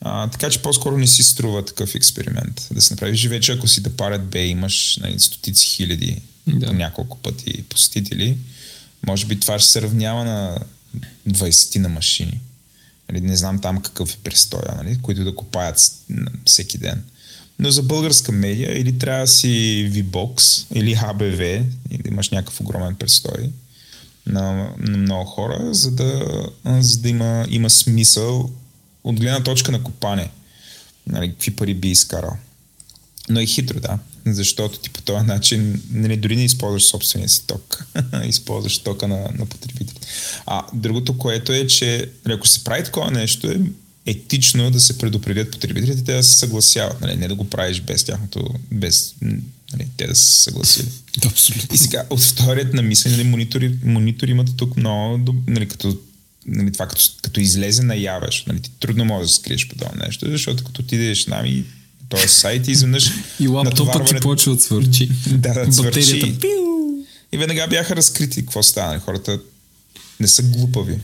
А, 0.00 0.28
така 0.30 0.50
че 0.50 0.62
по-скоро 0.62 0.98
не 0.98 1.06
си 1.06 1.22
струва 1.22 1.64
такъв 1.64 1.94
експеримент 1.94 2.68
да 2.70 2.82
се 2.82 2.94
направи. 2.94 3.28
Вече 3.28 3.52
ако 3.52 3.68
си 3.68 3.80
да 3.82 3.96
парят 3.96 4.24
бе, 4.26 4.46
имаш 4.46 4.98
нали, 5.02 5.20
стотици 5.20 5.66
хиляди 5.66 6.20
Да. 6.46 6.66
по 6.66 6.72
няколко 6.72 7.18
пъти 7.18 7.62
посетители, 7.62 8.36
може 9.06 9.26
би 9.26 9.40
това 9.40 9.58
ще 9.58 9.70
се 9.72 9.82
равнява 9.82 10.24
на 10.24 10.58
20 11.28 11.78
на 11.78 11.88
машини. 11.88 12.40
Нали, 13.12 13.20
не 13.20 13.36
знам 13.36 13.60
там 13.60 13.80
какъв 13.82 14.14
е 14.14 14.18
престоя, 14.24 14.74
нали, 14.76 14.98
които 15.02 15.24
да 15.24 15.34
копаят 15.34 15.80
н- 16.10 16.30
всеки 16.46 16.78
ден. 16.78 17.02
Но 17.58 17.70
за 17.70 17.82
българска 17.82 18.32
медия 18.32 18.78
или 18.80 18.98
трябва 18.98 19.20
да 19.20 19.26
си 19.26 19.48
VBOX, 19.94 20.64
или 20.74 20.96
HBV, 20.96 21.64
или 21.90 22.02
имаш 22.08 22.30
някакъв 22.30 22.60
огромен 22.60 22.94
престой 22.94 23.50
на, 24.26 24.70
на 24.78 24.98
много 24.98 25.24
хора, 25.24 25.68
за 25.70 25.90
да, 25.90 26.26
за 26.64 26.98
да 26.98 27.08
има, 27.08 27.46
има 27.48 27.70
смисъл 27.70 28.50
от 29.04 29.20
гледна 29.20 29.42
точка 29.42 29.72
на 29.72 29.82
копане. 29.82 30.30
Нали, 31.06 31.30
какви 31.30 31.56
пари 31.56 31.74
би 31.74 31.90
изкарал. 31.90 32.36
Но 33.28 33.40
е 33.40 33.46
хитро, 33.46 33.80
да. 33.80 33.98
Защото 34.26 34.78
ти 34.78 34.90
по 34.90 35.02
този 35.02 35.26
начин 35.26 35.82
нали, 35.90 36.16
дори 36.16 36.36
не 36.36 36.44
използваш 36.44 36.82
собствения 36.82 37.28
си 37.28 37.46
ток. 37.46 37.86
използваш 38.24 38.78
тока 38.78 39.08
на, 39.08 39.28
на 39.38 39.46
потребителите. 39.46 40.06
А 40.46 40.62
другото, 40.74 41.18
което 41.18 41.52
е, 41.52 41.66
че 41.66 42.10
нали, 42.24 42.34
ако 42.34 42.48
се 42.48 42.64
прави 42.64 42.84
такова 42.84 43.10
нещо, 43.10 43.50
е 43.50 43.60
етично 44.06 44.70
да 44.70 44.80
се 44.80 44.98
предупредят 44.98 45.50
потребителите, 45.50 46.04
те 46.04 46.12
да 46.12 46.22
се 46.22 46.34
съгласяват. 46.34 47.00
Нали, 47.00 47.16
не 47.16 47.28
да 47.28 47.34
го 47.34 47.50
правиш 47.50 47.80
без 47.80 48.04
тяхното, 48.04 48.48
без 48.70 49.14
нали, 49.72 49.88
те 49.96 50.06
да 50.06 50.14
се 50.14 50.42
съгласили. 50.42 50.88
Абсолютно. 51.26 51.74
И 51.74 51.78
сега, 51.78 52.04
от 52.10 52.20
вторият 52.20 52.74
на 52.74 52.82
мисъл, 52.82 53.12
нали, 53.12 53.24
монитори, 53.24 53.78
монитори 53.84 54.30
имат 54.30 54.56
тук 54.56 54.76
много, 54.76 55.34
нали, 55.46 55.68
като, 55.68 55.98
нали, 56.46 56.72
това 56.72 56.86
като, 56.86 57.02
като 57.22 57.40
излезе 57.40 57.82
защото, 57.82 58.44
нали, 58.46 58.60
ти 58.60 58.70
трудно 58.80 59.04
можеш 59.04 59.30
да 59.30 59.34
скриеш 59.34 59.68
по 59.68 59.76
това 59.76 59.90
нещо, 60.06 60.30
защото 60.30 60.64
като 60.64 60.82
отидеш 60.82 61.24
там 61.24 61.46
и 61.46 61.64
този 62.08 62.28
сайт 62.28 62.68
и 62.68 62.70
изведнъж 62.70 63.10
И 63.40 63.48
лаптопът 63.48 64.06
ти 64.06 64.14
почва 64.14 64.54
да 64.54 64.60
свърчи. 64.60 65.06
да, 65.26 65.64
да 65.66 65.72
свърчи. 65.72 66.36
И 67.32 67.36
веднага 67.38 67.66
бяха 67.70 67.96
разкрити 67.96 68.40
какво 68.40 68.62
стана. 68.62 69.00
Хората 69.00 69.40
не 70.20 70.28
са 70.28 70.42
глупави. 70.42 70.98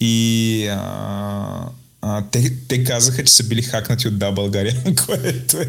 И 0.00 0.66
а, 0.66 1.68
а, 2.06 2.22
те, 2.30 2.52
те 2.68 2.84
казаха, 2.84 3.24
че 3.24 3.32
са 3.32 3.44
били 3.44 3.62
хакнати 3.62 4.08
от 4.08 4.18
Да 4.18 4.32
България, 4.32 4.82
което 5.06 5.56
е... 5.56 5.66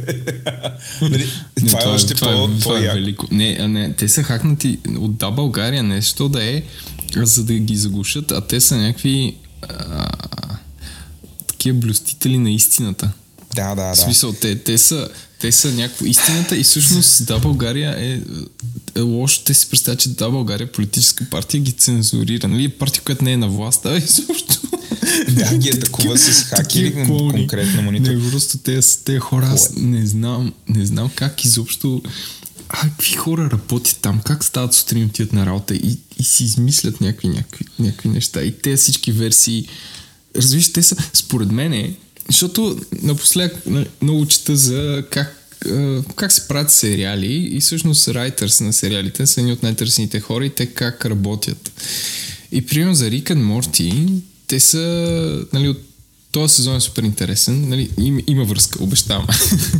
нали, 1.02 1.30
Не, 1.62 1.68
това, 1.68 1.84
е 1.84 1.88
още 1.88 2.14
това, 2.14 2.32
по, 2.32 2.54
е, 2.54 2.60
това 2.60 2.80
е 2.80 2.82
велико. 2.82 3.28
Не, 3.32 3.68
не, 3.68 3.94
те 3.94 4.08
са 4.08 4.24
хакнати 4.24 4.80
от 5.00 5.18
Да 5.18 5.32
България, 5.32 5.84
нещо 5.84 6.30
да 6.30 6.44
е, 6.44 6.64
за 7.16 7.44
да 7.44 7.54
ги 7.54 7.76
заглушат, 7.76 8.32
а 8.32 8.42
те 8.42 8.62
са 8.62 8.78
някакви 8.78 9.36
а, 9.62 10.08
такива 11.48 11.78
блюстители 11.78 12.38
на 12.38 12.52
истината. 12.52 13.12
Да, 13.56 13.76
да, 13.76 13.94
В 13.94 13.96
да. 13.96 14.02
смисъл, 14.02 14.34
те, 14.34 14.56
те, 14.56 14.78
са, 14.78 15.10
те 15.40 15.52
са 15.52 15.72
някаква 15.72 16.08
истината 16.08 16.58
и 16.58 16.64
всъщност 16.64 17.26
Да 17.28 17.40
България 17.40 17.96
е, 17.98 18.22
е 18.96 19.02
лошо. 19.02 19.42
Те 19.46 19.54
си 19.54 19.70
представят, 19.70 20.00
че 20.00 20.10
Да 20.10 20.30
България 20.30 20.72
политическа 20.72 21.26
партия 21.32 21.62
ги 21.62 21.72
цензурира. 21.72 22.48
Нали? 22.48 22.70
Партия, 22.70 23.02
която 23.04 23.24
не 23.24 23.32
е 23.32 23.38
на 23.38 23.48
власт, 23.48 23.86
а 23.86 23.98
изобщо. 23.98 24.62
Да, 25.30 25.58
ги 25.58 25.70
атакува 25.70 26.18
с 26.18 26.44
хакери, 26.44 27.06
конкретно 27.08 27.82
монитор. 27.82 28.12
Не, 28.12 28.32
просто 28.32 28.58
те, 28.58 28.80
те 29.06 29.20
хора, 29.20 29.46
аз 29.54 29.74
не 29.76 30.08
знам, 30.08 30.54
не 30.68 30.86
знам 30.86 31.12
как 31.16 31.46
изобщо 31.46 32.02
а, 32.70 32.82
какви 32.82 33.14
хора 33.14 33.50
работят 33.52 33.98
там, 34.02 34.22
как 34.26 34.44
стават 34.44 34.74
сутрин 34.74 35.06
отиват 35.06 35.34
на 35.34 35.46
работа 35.46 35.76
и, 35.76 35.98
и 36.20 36.24
си 36.24 36.44
измислят 36.44 37.02
някакви, 37.02 37.28
някакви, 37.28 37.66
някакви 37.80 38.10
неща. 38.10 38.42
И 38.42 38.52
те 38.52 38.76
всички 38.76 39.12
версии, 39.12 39.68
разбираш, 40.36 40.74
те 40.74 40.84
са, 40.84 40.96
според 41.14 41.52
мен, 41.52 41.96
защото 42.28 42.80
напоследък 43.02 43.66
нали, 43.66 43.88
много 44.02 44.26
чета 44.26 44.56
за 44.56 45.04
как, 45.12 45.58
как 46.16 46.32
се 46.32 46.48
правят 46.48 46.72
сериали 46.72 47.50
и 47.52 47.60
всъщност 47.60 48.08
райтърс 48.08 48.62
на 48.62 48.74
сериалите 48.74 49.26
са 49.26 49.42
едни 49.42 49.52
от 49.52 49.64
най-търсените 49.64 50.20
хора 50.20 50.46
и 50.46 50.50
те 50.50 50.66
как 50.66 51.06
работят. 51.06 51.72
И 52.52 52.66
примерно 52.66 52.96
за 52.96 53.12
Рик 53.12 53.36
Морти, 53.36 54.08
те 54.48 54.60
са, 54.60 55.46
нали, 55.54 55.70
от 55.70 55.78
този 56.32 56.56
сезон 56.56 56.76
е 56.76 56.82
супер 56.82 57.04
интересен, 57.04 57.70
нали, 57.70 57.90
има, 58.00 58.22
има 58.28 58.44
връзка, 58.44 58.84
обещавам. 58.84 59.28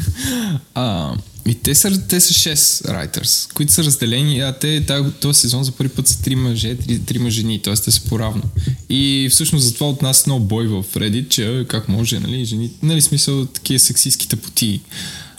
а, 0.76 1.16
и 1.48 1.56
те 1.56 1.76
са, 1.76 2.08
те 2.08 2.20
са 2.20 2.34
6 2.34 2.56
writers, 2.56 3.54
които 3.54 3.74
са 3.74 3.84
разделени, 3.84 4.40
а 4.40 4.54
те 4.60 4.86
този 5.22 5.40
сезон 5.40 5.64
за 5.64 5.72
първи 5.72 5.94
път 5.94 6.08
са 6.08 6.16
3 6.16 6.36
мъже, 6.36 6.78
3, 6.78 7.00
3 7.00 7.30
жени, 7.30 7.62
т.е. 7.62 7.74
те 7.74 7.92
са 7.92 8.02
поравно. 8.02 8.44
И 8.90 9.28
всъщност 9.32 9.66
затова 9.66 9.88
от 9.88 10.02
нас 10.02 10.28
много 10.28 10.46
бой 10.46 10.68
в 10.68 10.84
Reddit, 10.96 11.30
че 11.30 11.60
а, 11.60 11.68
как 11.68 11.90
може, 11.90 12.20
нали, 12.20 12.46
жени, 12.46 12.72
нали, 12.84 13.02
смисъл 13.02 13.46
такива 13.46 13.80
сексистски 13.80 14.28
тъпоти, 14.28 14.82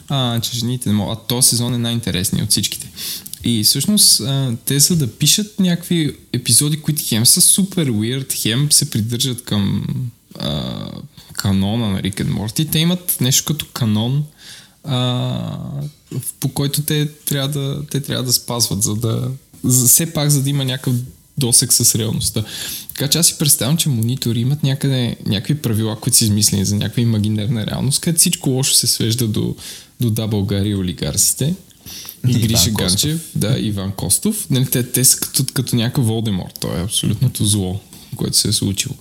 а, 0.09 0.41
че 0.41 0.59
жените 0.59 0.89
не 0.89 0.95
могат. 0.95 1.19
А 1.19 1.27
този 1.27 1.49
сезон 1.49 1.75
е 1.75 1.79
най-интересният 1.79 2.45
от 2.45 2.51
всичките. 2.51 2.91
И 3.47 3.65
всъщност 3.65 4.23
те 4.65 4.81
са 4.81 4.97
да 4.97 5.07
пишат 5.07 5.61
някакви 5.61 6.17
епизоди, 6.33 6.81
които 6.81 7.03
хем 7.07 7.27
са 7.27 7.41
супер 7.41 7.91
weird, 7.91 8.43
хем 8.43 8.73
се 8.73 8.91
придържат 8.91 9.45
към 9.45 9.87
а, 10.39 10.91
канона 11.33 11.91
на 11.91 12.03
Рик 12.03 12.15
and 12.15 12.31
Морти. 12.31 12.65
Те 12.65 12.79
имат 12.79 13.17
нещо 13.21 13.45
като 13.45 13.67
канон, 13.73 14.25
а, 14.85 15.59
по 16.41 16.49
който 16.49 16.83
те 16.83 17.09
трябва 17.09 17.49
да, 17.49 17.87
те 17.91 18.01
трябва 18.01 18.25
да 18.25 18.33
спазват, 18.33 18.83
за 18.83 18.95
да 18.95 19.31
за, 19.65 19.89
все 19.89 20.13
пак 20.13 20.31
за 20.31 20.43
да 20.43 20.51
има 20.51 20.65
някакъв 20.65 20.95
досек 21.39 21.73
с 21.73 21.95
реалността. 21.95 22.45
Така 22.89 23.09
че 23.09 23.19
аз 23.19 23.27
си 23.27 23.39
представям, 23.39 23.77
че 23.77 23.89
монитори 23.89 24.41
имат 24.41 24.63
някъде 24.63 25.17
някакви 25.27 25.55
правила, 25.55 26.01
които 26.01 26.19
са 26.19 26.25
измислени 26.25 26.65
за 26.65 26.77
някаква 26.77 27.03
имагинерна 27.03 27.67
реалност, 27.67 28.01
където 28.01 28.21
всичко 28.21 28.51
лошо 28.51 28.75
се 28.75 28.87
свежда 28.87 29.29
до, 29.29 29.57
до 30.01 30.11
Да 30.11 30.29
и 30.65 30.75
олигарсите. 30.75 31.55
И, 32.29 32.41
Гриша. 32.41 32.71
Ганчев, 32.71 33.31
да, 33.35 33.59
Иван 33.59 33.93
Костов. 33.93 34.47
Нали, 34.51 34.67
те, 34.67 34.93
те 34.93 35.05
са 35.05 35.21
като, 35.21 35.45
като 35.53 35.77
някакъв 35.77 36.07
Волдеморт. 36.07 36.59
Той 36.61 36.81
е 36.81 36.85
абсолютното 36.85 37.45
зло. 37.45 37.81
което 38.17 38.37
се 38.37 38.49
е 38.49 38.53
случило. 38.53 38.95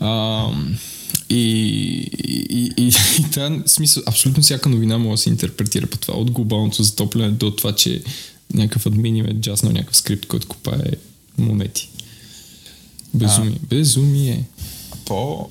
А, 0.00 0.46
и, 1.30 1.40
и, 2.28 2.72
и, 2.76 2.88
и, 3.18 3.30
това, 3.32 3.58
смисъл, 3.66 4.02
абсолютно 4.06 4.42
всяка 4.42 4.68
новина 4.68 4.98
може 4.98 5.18
да 5.18 5.22
се 5.22 5.30
интерпретира 5.30 5.86
по 5.86 5.98
това. 5.98 6.14
От 6.14 6.30
глобалното 6.30 6.82
затопляне 6.82 7.30
до 7.30 7.50
това, 7.50 7.74
че 7.74 8.02
някакъв 8.54 8.86
админ 8.86 9.26
е 9.26 9.34
джаснал 9.34 9.72
някакъв 9.72 9.96
скрипт, 9.96 10.26
който 10.26 10.48
купае 10.48 10.90
монети. 11.38 11.90
Безумие. 13.14 13.58
А, 13.62 13.66
Безумие. 13.66 14.44
По, 15.04 15.48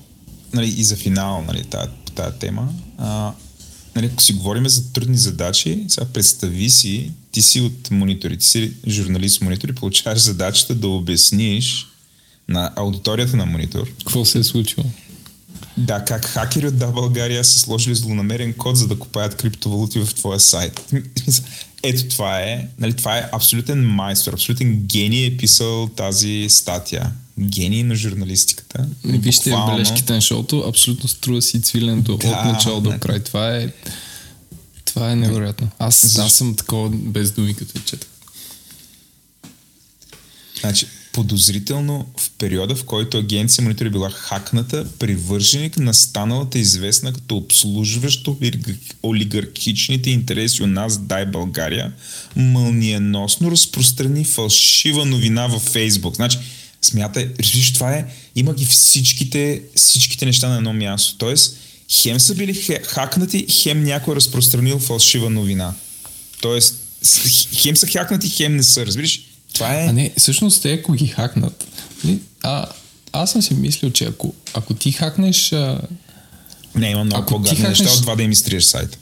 нали, 0.52 0.68
и 0.68 0.84
за 0.84 0.96
финал, 0.96 1.44
нали, 1.46 1.64
тази, 1.64 1.90
тази 2.14 2.38
тема, 2.38 2.68
а, 2.98 3.32
нали, 3.96 4.06
ако 4.06 4.22
си 4.22 4.32
говорим 4.32 4.68
за 4.68 4.92
трудни 4.92 5.16
задачи, 5.16 5.84
сега 5.88 6.06
представи 6.06 6.70
си, 6.70 7.12
ти 7.32 7.42
си 7.42 7.60
от 7.60 7.90
монитори, 7.90 8.36
ти 8.36 8.46
си 8.46 8.72
журналист 8.88 9.40
монитори, 9.40 9.74
получаваш 9.74 10.18
задачата 10.18 10.74
да 10.74 10.88
обясниш 10.88 11.86
на 12.48 12.72
аудиторията 12.76 13.36
на 13.36 13.46
монитор. 13.46 13.90
Какво 13.98 14.24
се 14.24 14.38
е 14.38 14.44
случило? 14.44 14.86
Да, 15.76 16.04
как 16.04 16.24
хакери 16.24 16.66
от 16.66 16.76
Да 16.76 16.86
България 16.86 17.44
са 17.44 17.58
сложили 17.58 17.94
злонамерен 17.94 18.52
код, 18.52 18.76
за 18.76 18.88
да 18.88 18.98
купаят 18.98 19.34
криптовалути 19.34 20.00
в 20.00 20.14
твоя 20.14 20.40
сайт. 20.40 20.94
Ето 21.82 22.08
това 22.08 22.40
е, 22.40 22.68
нали, 22.78 22.92
това 22.92 23.18
е 23.18 23.28
абсолютен 23.32 23.86
майстор, 23.86 24.32
абсолютен 24.32 24.76
гений 24.76 25.26
е 25.26 25.36
писал 25.36 25.90
тази 25.96 26.46
статия. 26.48 27.12
Гений 27.40 27.82
на 27.82 27.94
журналистиката. 27.94 28.88
Вижте 29.04 29.50
Буквално... 29.50 29.72
бележките 29.72 30.12
на 30.12 30.20
шоуто, 30.20 30.64
абсолютно 30.68 31.08
струва 31.08 31.42
си 31.42 31.62
цвиленто 31.62 32.16
да, 32.16 32.28
от 32.28 32.44
начало 32.44 32.80
до 32.80 32.98
край. 33.00 33.20
Това 33.20 33.56
е, 33.56 33.72
това 34.84 35.12
е 35.12 35.16
невероятно. 35.16 35.68
Аз, 35.78 36.18
аз 36.18 36.32
съм 36.32 36.56
такова 36.56 36.90
без 36.92 37.30
думи, 37.30 37.54
като 37.54 37.80
чета. 37.80 38.06
Значи, 40.60 40.86
подозрително 41.14 42.06
в 42.18 42.30
периода, 42.38 42.74
в 42.76 42.84
който 42.84 43.18
агенция 43.18 43.62
Монитор 43.62 43.86
е 43.86 43.90
била 43.90 44.10
хакната, 44.10 44.86
привърженик 44.98 45.78
на 45.78 45.94
станалата 45.94 46.58
известна 46.58 47.12
като 47.12 47.36
обслужващо 47.36 48.38
олигархичните 49.02 50.10
интереси 50.10 50.62
у 50.62 50.66
нас 50.66 50.98
Дай 50.98 51.26
България, 51.26 51.92
мълниеносно 52.36 53.50
разпространи 53.50 54.24
фалшива 54.24 55.04
новина 55.04 55.46
във 55.46 55.62
Фейсбук. 55.62 56.14
Значи, 56.16 56.38
смятай, 56.84 57.30
виж, 57.38 57.72
това 57.72 57.92
е, 57.92 58.06
има 58.36 58.54
ги 58.54 58.64
всичките, 58.64 59.62
всичките 59.76 60.26
неща 60.26 60.48
на 60.48 60.56
едно 60.56 60.72
място. 60.72 61.14
Тоест, 61.18 61.56
хем 61.90 62.20
са 62.20 62.34
били 62.34 62.54
хакнати, 62.84 63.46
хем 63.50 63.84
някой 63.84 64.12
е 64.12 64.16
разпространил 64.16 64.78
фалшива 64.78 65.30
новина. 65.30 65.74
Тоест, 66.40 66.74
хем 67.56 67.76
са 67.76 67.86
хакнати, 67.86 68.28
хем 68.28 68.56
не 68.56 68.62
са. 68.62 68.86
Разбираш? 68.86 69.20
Това 69.52 69.80
е... 69.80 69.86
А 69.86 69.92
не, 69.92 70.12
всъщност 70.18 70.62
те 70.62 70.72
ако 70.72 70.92
ги 70.92 71.06
хакнат, 71.06 71.66
нали, 72.04 72.18
а, 72.42 72.66
аз 73.12 73.32
съм 73.32 73.42
си 73.42 73.54
мислил, 73.54 73.90
че 73.90 74.04
ако, 74.04 74.34
ако 74.54 74.74
ти 74.74 74.92
хакнеш... 74.92 75.52
А... 75.52 75.80
Не, 76.74 76.90
има 76.90 77.04
много 77.04 77.26
по-гадни 77.26 77.60
хакнеш... 77.60 77.78
неща 77.78 77.94
от 77.94 78.00
това 78.00 78.16
да 78.16 78.22
им 78.22 78.32
изтриеш 78.32 78.64
сайта. 78.64 78.98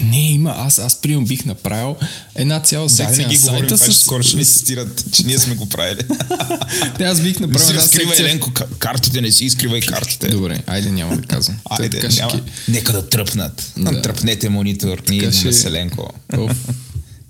Не, 0.00 0.30
има. 0.30 0.54
Аз, 0.56 0.78
аз 0.78 1.00
прием 1.00 1.24
бих 1.24 1.44
направил 1.44 1.96
една 2.34 2.60
цяла 2.60 2.90
секция 2.90 3.16
да, 3.16 3.22
не 3.22 3.28
ги 3.28 3.44
на 3.44 3.50
говорим, 3.50 3.68
сайта 3.68 3.92
с... 3.92 4.00
скоро 4.00 4.22
ще 4.22 4.36
ни 4.36 4.44
цитират, 4.44 5.04
че 5.12 5.26
ние 5.26 5.38
сме 5.38 5.54
го 5.54 5.68
правили. 5.68 6.00
не, 7.00 7.06
аз 7.06 7.20
бих 7.20 7.40
направил 7.40 7.68
една 7.68 7.82
секция... 7.82 8.26
Еленко, 8.26 8.50
картите, 8.78 9.20
не 9.20 9.32
си 9.32 9.44
изкривай 9.44 9.80
картите. 9.80 10.28
Добре, 10.28 10.62
айде 10.66 10.90
няма 10.90 11.16
да 11.16 11.22
казвам. 11.22 11.56
Айде, 11.64 12.00
така 12.00 12.14
няма. 12.14 12.30
Ще... 12.30 12.42
Нека 12.68 12.92
да 12.92 13.08
тръпнат. 13.08 13.72
Да. 13.76 14.02
Тръпнете 14.02 14.48
монитор, 14.48 15.02
ние 15.08 15.18
идваме 15.18 15.36
ще... 15.36 15.52
с 15.52 15.64
Еленко. 15.64 16.10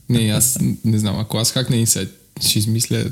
Не, 0.08 0.30
аз 0.30 0.58
не 0.84 0.98
знам, 0.98 1.18
ако 1.18 1.38
аз 1.38 1.52
хакна 1.52 1.76
инсайт, 1.76 2.08
ще 2.46 2.58
измисля 2.58 3.04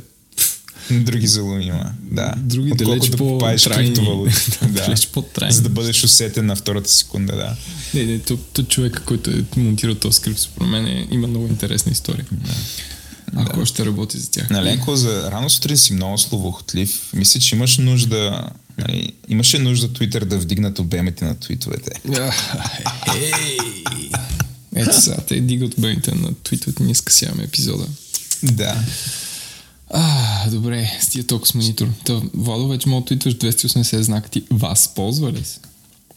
Други 0.90 1.26
залуми 1.26 1.64
има, 1.64 1.92
да. 2.02 2.34
Други 2.36 2.70
далеч 2.70 3.08
да 3.08 3.16
по 3.16 3.38
криптовалути. 3.38 4.34
да, 4.62 4.68
далеч 4.68 5.06
по-трайни. 5.06 5.54
За 5.54 5.62
да 5.62 5.68
бъдеш 5.68 6.04
усетен 6.04 6.46
на 6.46 6.56
втората 6.56 6.90
секунда, 6.90 7.36
да. 7.36 7.56
Не, 7.94 8.04
не, 8.04 8.18
тук, 8.18 8.40
тук 8.52 8.68
човека, 8.68 9.02
който 9.02 9.30
е 9.30 9.44
монтирал 9.56 9.94
този 9.94 10.16
скрипт, 10.16 10.38
според 10.38 10.68
мен 10.68 10.86
е, 10.86 11.08
има 11.10 11.26
много 11.26 11.46
интересна 11.46 11.92
история. 11.92 12.26
Да. 12.32 12.52
Ако 13.36 13.60
да. 13.60 13.66
ще 13.66 13.86
работи 13.86 14.18
за 14.18 14.30
тях. 14.30 14.50
Наленко, 14.50 14.96
за 14.96 15.30
рано 15.30 15.50
сутрин 15.50 15.76
си 15.76 15.92
много 15.92 16.18
словохотлив. 16.18 17.10
Мисля, 17.14 17.40
че 17.40 17.56
имаш 17.56 17.78
нужда 17.78 18.50
Нали, 18.78 19.12
имаше 19.28 19.58
нужда 19.58 19.88
Twitter 19.88 20.24
да 20.24 20.38
вдигнат 20.38 20.78
обемите 20.78 21.24
на 21.24 21.38
твитовете. 21.38 21.90
Ето 24.76 25.00
сега, 25.00 25.16
те 25.16 25.40
дигат 25.40 25.78
обемите 25.78 26.14
на 26.14 26.34
твитовете, 26.42 26.82
ние 26.82 26.94
скъсяваме 26.94 27.44
епизода. 27.44 27.86
Да. 28.42 28.76
А, 29.90 30.50
добре, 30.50 30.98
с 31.00 31.08
тия 31.08 31.26
толкова 31.26 31.46
с 31.46 31.54
монитор. 31.54 31.88
Та, 32.04 32.20
Владо, 32.34 32.68
вече 32.68 32.88
мога 32.88 33.00
да 33.00 33.06
твитваш 33.06 33.34
280 33.34 34.00
знака. 34.00 34.28
Ти 34.28 34.44
вас 34.50 34.94
ползва 34.94 35.32
ли 35.32 35.44
се? 35.44 35.58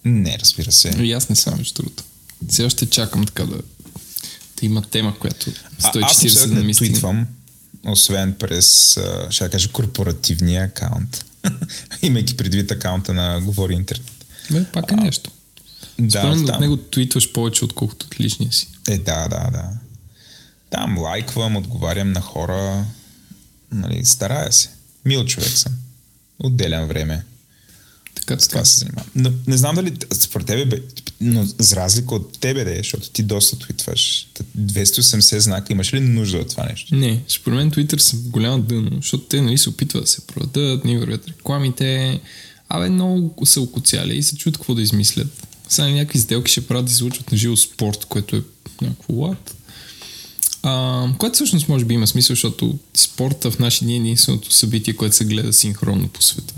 Не, 0.06 0.38
разбира 0.40 0.72
се. 0.72 0.90
И 0.90 1.12
аз 1.12 1.30
не 1.30 1.36
съм, 1.36 1.58
между 1.58 1.74
другото. 1.74 2.04
Все 2.50 2.66
още 2.66 2.86
чакам 2.86 3.26
така 3.26 3.46
да, 3.46 3.56
да 3.56 4.66
има 4.66 4.82
тема, 4.82 5.20
която 5.20 5.52
140 5.52 6.44
а, 6.44 6.48
да 6.48 6.64
не 6.64 6.74
твитвам, 6.74 7.28
освен 7.86 8.36
през, 8.40 8.98
ще 9.30 9.44
да 9.44 9.50
кажа, 9.50 9.72
корпоративния 9.72 10.64
акаунт. 10.64 11.26
Имайки 12.02 12.38
предвид 12.38 12.72
акаунта 12.72 13.14
на 13.14 13.42
Говори 13.42 13.74
Интернет. 13.74 14.26
Бе, 14.52 14.64
пак 14.64 14.92
е 14.92 14.96
а, 14.98 15.04
нещо. 15.04 15.32
Да, 16.00 16.20
Според 16.20 16.50
от 16.50 16.60
него 16.60 16.78
твитваш 16.78 17.32
повече, 17.32 17.66
отколкото 17.66 18.06
от 18.06 18.20
личния 18.20 18.52
си. 18.52 18.68
Е, 18.88 18.98
да, 18.98 19.28
да, 19.28 19.50
да. 19.52 19.70
Там 20.70 20.98
лайквам, 20.98 21.56
отговарям 21.56 22.12
на 22.12 22.22
хора, 22.22 22.86
Нали, 23.72 24.06
старая 24.06 24.52
се. 24.54 24.70
Мил 25.06 25.26
човек 25.26 25.50
съм. 25.50 25.74
Отделям 26.40 26.88
време. 26.88 27.24
Така, 28.16 28.40
с 28.40 28.48
това 28.48 28.66
се 28.66 28.80
занимавам. 28.80 29.10
Но, 29.16 29.32
не 29.48 29.58
знам 29.58 29.76
дали 29.76 29.98
според 30.14 30.48
тебе, 30.48 30.66
бе, 30.66 30.82
но 31.22 31.48
за 31.60 31.76
разлика 31.76 32.16
от 32.16 32.40
тебе, 32.40 32.64
де, 32.64 32.78
защото 32.78 33.10
ти 33.10 33.24
доста 33.24 33.60
твитваш. 33.60 34.28
280 34.60 35.38
знака, 35.38 35.74
имаш 35.74 35.94
ли 35.94 36.00
нужда 36.00 36.38
от 36.38 36.50
това 36.50 36.66
нещо? 36.66 36.96
Не, 36.96 37.24
според 37.28 37.58
мен 37.58 37.72
Twitter 37.72 37.98
са 37.98 38.18
голяма 38.18 38.60
дъно, 38.60 38.90
защото 38.96 39.24
те 39.24 39.42
нали 39.42 39.58
се 39.58 39.70
опитват 39.70 40.04
да 40.04 40.10
се 40.10 40.28
продадат, 40.28 40.86
ни 40.86 40.98
вървят 40.98 41.28
рекламите. 41.28 42.20
Абе, 42.70 42.90
много 42.90 43.46
са 43.46 43.62
окоцяли 43.62 44.18
и 44.18 44.24
се 44.24 44.36
чуят 44.36 44.58
какво 44.58 44.76
да 44.76 44.82
измислят. 44.82 45.48
Сега 45.70 45.88
някакви 45.88 46.20
сделки 46.20 46.52
ще 46.52 46.68
правят 46.68 46.86
да 46.86 46.92
излучват 46.92 47.32
на 47.32 47.38
живо 47.38 47.58
спорт, 47.58 48.06
което 48.06 48.36
е 48.36 48.42
някакво 48.82 49.14
лад. 49.14 49.56
А, 50.70 51.08
което 51.18 51.36
всъщност 51.36 51.70
може 51.70 51.86
би 51.86 51.94
има 51.94 52.08
смисъл, 52.08 52.34
защото 52.34 52.78
спорта 52.94 53.52
в 53.52 53.60
наши 53.60 53.84
дни 53.84 53.94
е 53.94 53.98
единственото 53.98 54.54
събитие, 54.54 54.94
което 54.94 55.16
се 55.16 55.26
гледа 55.26 55.54
синхронно 55.54 56.08
по 56.08 56.22
света. 56.22 56.54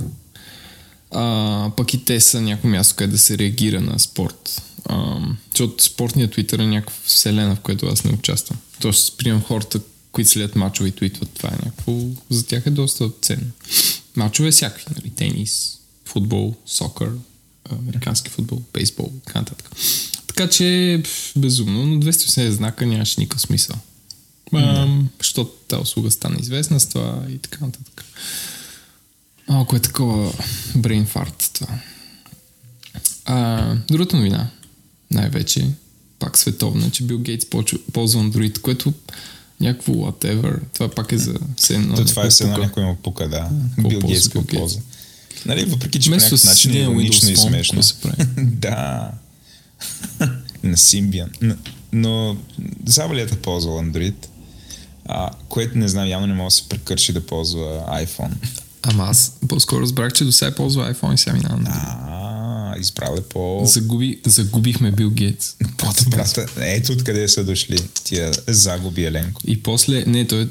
А, 1.12 1.72
пък 1.78 1.93
и 1.93 2.05
те 2.05 2.20
са 2.20 2.41
някакво 2.41 2.68
място, 2.68 2.95
къде 2.97 3.12
да 3.12 3.18
се 3.18 3.38
реагира 3.38 3.82
на 3.82 3.99
спорт. 3.99 4.62
А, 4.86 5.18
защото 5.51 5.84
спортният 5.84 6.32
твитър 6.32 6.60
е 6.60 6.66
някаква 6.66 6.95
вселена, 7.05 7.55
в 7.55 7.60
която 7.60 7.86
аз 7.86 8.03
не 8.03 8.12
участвам. 8.12 8.60
Тоест, 8.82 9.18
приемам 9.18 9.43
хората, 9.43 9.80
които 10.12 10.30
след 10.30 10.55
мачове 10.55 10.89
и 10.89 10.95
твитват. 10.95 11.30
Това 11.30 11.49
е 11.49 11.66
някакво... 11.66 11.93
За 12.30 12.45
тях 12.45 12.66
е 12.66 12.70
доста 12.70 13.10
ценно. 13.22 13.51
Мачове 14.16 14.51
всякакви, 14.51 14.86
нали? 14.95 15.10
Тенис, 15.10 15.78
футбол, 16.05 16.55
сокър, 16.66 17.12
американски 17.72 18.30
футбол, 18.30 18.62
бейсбол, 18.74 19.12
така 19.26 19.39
нататък. 19.39 19.72
Така 20.28 20.49
че, 20.49 21.03
безумно, 21.36 21.86
но 21.86 21.99
280 21.99 22.49
знака 22.49 22.86
нямаше 22.86 23.20
никакъв 23.20 23.41
смисъл. 23.41 23.76
Защото 25.18 25.52
тази 25.68 25.82
услуга 25.82 26.12
стана 26.12 26.38
известна 26.39 26.80
с 26.80 26.89
това 26.89 27.24
и 27.30 27.38
така 27.38 27.66
нататък. 27.66 28.06
Малко 29.47 29.76
е 29.76 29.80
такова 29.80 30.32
brain 30.78 31.08
fart 31.08 31.54
това. 31.54 31.80
А, 33.26 33.76
другата 33.76 34.18
новина, 34.18 34.50
най-вече, 35.12 35.68
пак 36.20 36.38
световна, 36.38 36.91
че 36.91 37.04
Бил 37.04 37.20
Гейтс 37.20 37.45
ползва 37.93 38.22
Android, 38.22 38.62
което 38.62 38.93
някакво 39.60 39.93
whatever. 39.93 40.60
Това 40.74 40.89
пак 40.89 41.12
е 41.12 41.18
за 41.18 41.34
все 41.58 41.76
едно. 41.76 41.95
То, 41.95 42.06
това 42.06 42.26
е 42.26 42.30
все 42.30 42.43
едно 42.43 42.58
някой 42.58 42.84
му 42.84 42.95
пука, 42.95 43.30
да. 43.30 43.50
Бил 43.89 44.00
Гейтс 44.00 44.30
го 44.30 44.45
ползва. 44.45 44.82
Нали, 45.45 45.66
въпреки, 45.66 46.00
че 46.00 46.10
по 46.10 46.16
някакъв 46.16 46.43
начин 46.43 46.72
е 46.76 46.80
иронично 46.80 47.30
и 47.30 47.38
смешно. 47.38 47.82
да. 48.38 49.12
на 50.64 50.78
Symbian. 50.78 51.56
Но 51.91 52.38
Забалията 52.86 53.36
ползва 53.36 53.72
Android 53.72 54.28
а, 55.12 55.30
което 55.49 55.78
не 55.78 55.88
знам, 55.88 56.07
явно 56.07 56.28
не 56.28 56.34
мога 56.34 56.47
да 56.47 56.51
се 56.51 56.70
прекърши 56.70 57.14
да 57.14 57.26
ползва 57.26 57.86
iPhone. 57.89 58.32
Ама 58.82 59.03
аз 59.03 59.34
по-скоро 59.47 59.82
разбрах, 59.82 60.14
че 60.14 60.24
до 60.24 60.32
сега 60.32 60.55
ползва 60.55 60.93
iPhone 60.93 61.14
и 61.14 61.18
сега 61.18 61.34
минава 61.36 61.57
на 61.57 61.70
А, 62.72 62.80
избрал 62.80 63.16
е 63.18 63.22
по... 63.22 63.62
Загуби, 63.66 64.20
загубихме 64.26 64.91
Бил 64.91 65.10
Гейтс. 65.10 65.55
По-добрата. 65.78 66.45
Ето 66.57 66.91
откъде 66.91 67.28
са 67.28 67.43
дошли 67.43 67.78
тия 68.03 68.32
загуби, 68.47 69.05
Еленко. 69.05 69.41
И 69.47 69.64
после, 69.64 70.03
не, 70.07 70.28
той, 70.28 70.49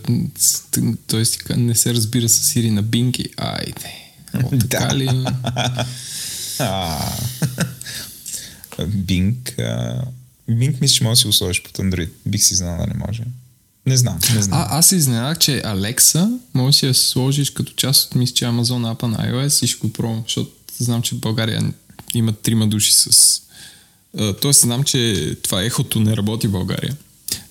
той 1.06 1.24
той 1.46 1.56
не 1.56 1.74
се 1.74 1.94
разбира 1.94 2.28
с 2.28 2.44
Сири 2.44 2.70
на 2.70 2.82
Бинги. 2.82 3.26
Айде. 3.36 3.92
О, 4.34 4.58
така 4.70 4.96
ли? 4.96 5.24
Бинг. 8.86 9.54
Бинг 10.48 10.80
мисля, 10.80 10.94
че 10.94 11.04
може 11.04 11.12
да 11.12 11.20
си 11.20 11.26
го 11.26 11.32
сложиш 11.32 11.62
под 11.62 11.78
Android. 11.78 12.10
Бих 12.26 12.42
си 12.42 12.54
знал 12.54 12.78
да 12.78 12.86
не 12.86 12.94
може. 13.06 13.22
Не 13.88 13.96
знам, 13.96 14.18
не 14.34 14.42
знам. 14.42 14.58
А, 14.60 14.78
аз 14.78 14.86
се 14.86 14.96
изненадах, 14.96 15.38
че 15.38 15.62
Алекса 15.64 16.38
може 16.54 16.74
да 16.74 16.78
си 16.78 16.86
я 16.86 16.94
сложиш 16.94 17.50
като 17.50 17.72
част 17.72 18.06
от 18.06 18.14
мисля, 18.14 18.34
че 18.34 18.44
Amazon 18.44 18.94
App 18.94 19.02
на 19.02 19.16
iOS 19.16 19.64
и 19.64 19.66
ще 19.66 19.78
го 19.78 19.92
пробвам, 19.92 20.22
защото 20.26 20.50
знам, 20.78 21.02
че 21.02 21.14
в 21.14 21.18
България 21.18 21.72
има 22.14 22.32
трима 22.32 22.66
души 22.66 22.92
с... 22.92 23.40
Тоест 24.40 24.60
знам, 24.60 24.84
че 24.84 25.34
това 25.42 25.62
ехото 25.62 26.00
не 26.00 26.16
работи 26.16 26.46
в 26.46 26.50
България. 26.50 26.96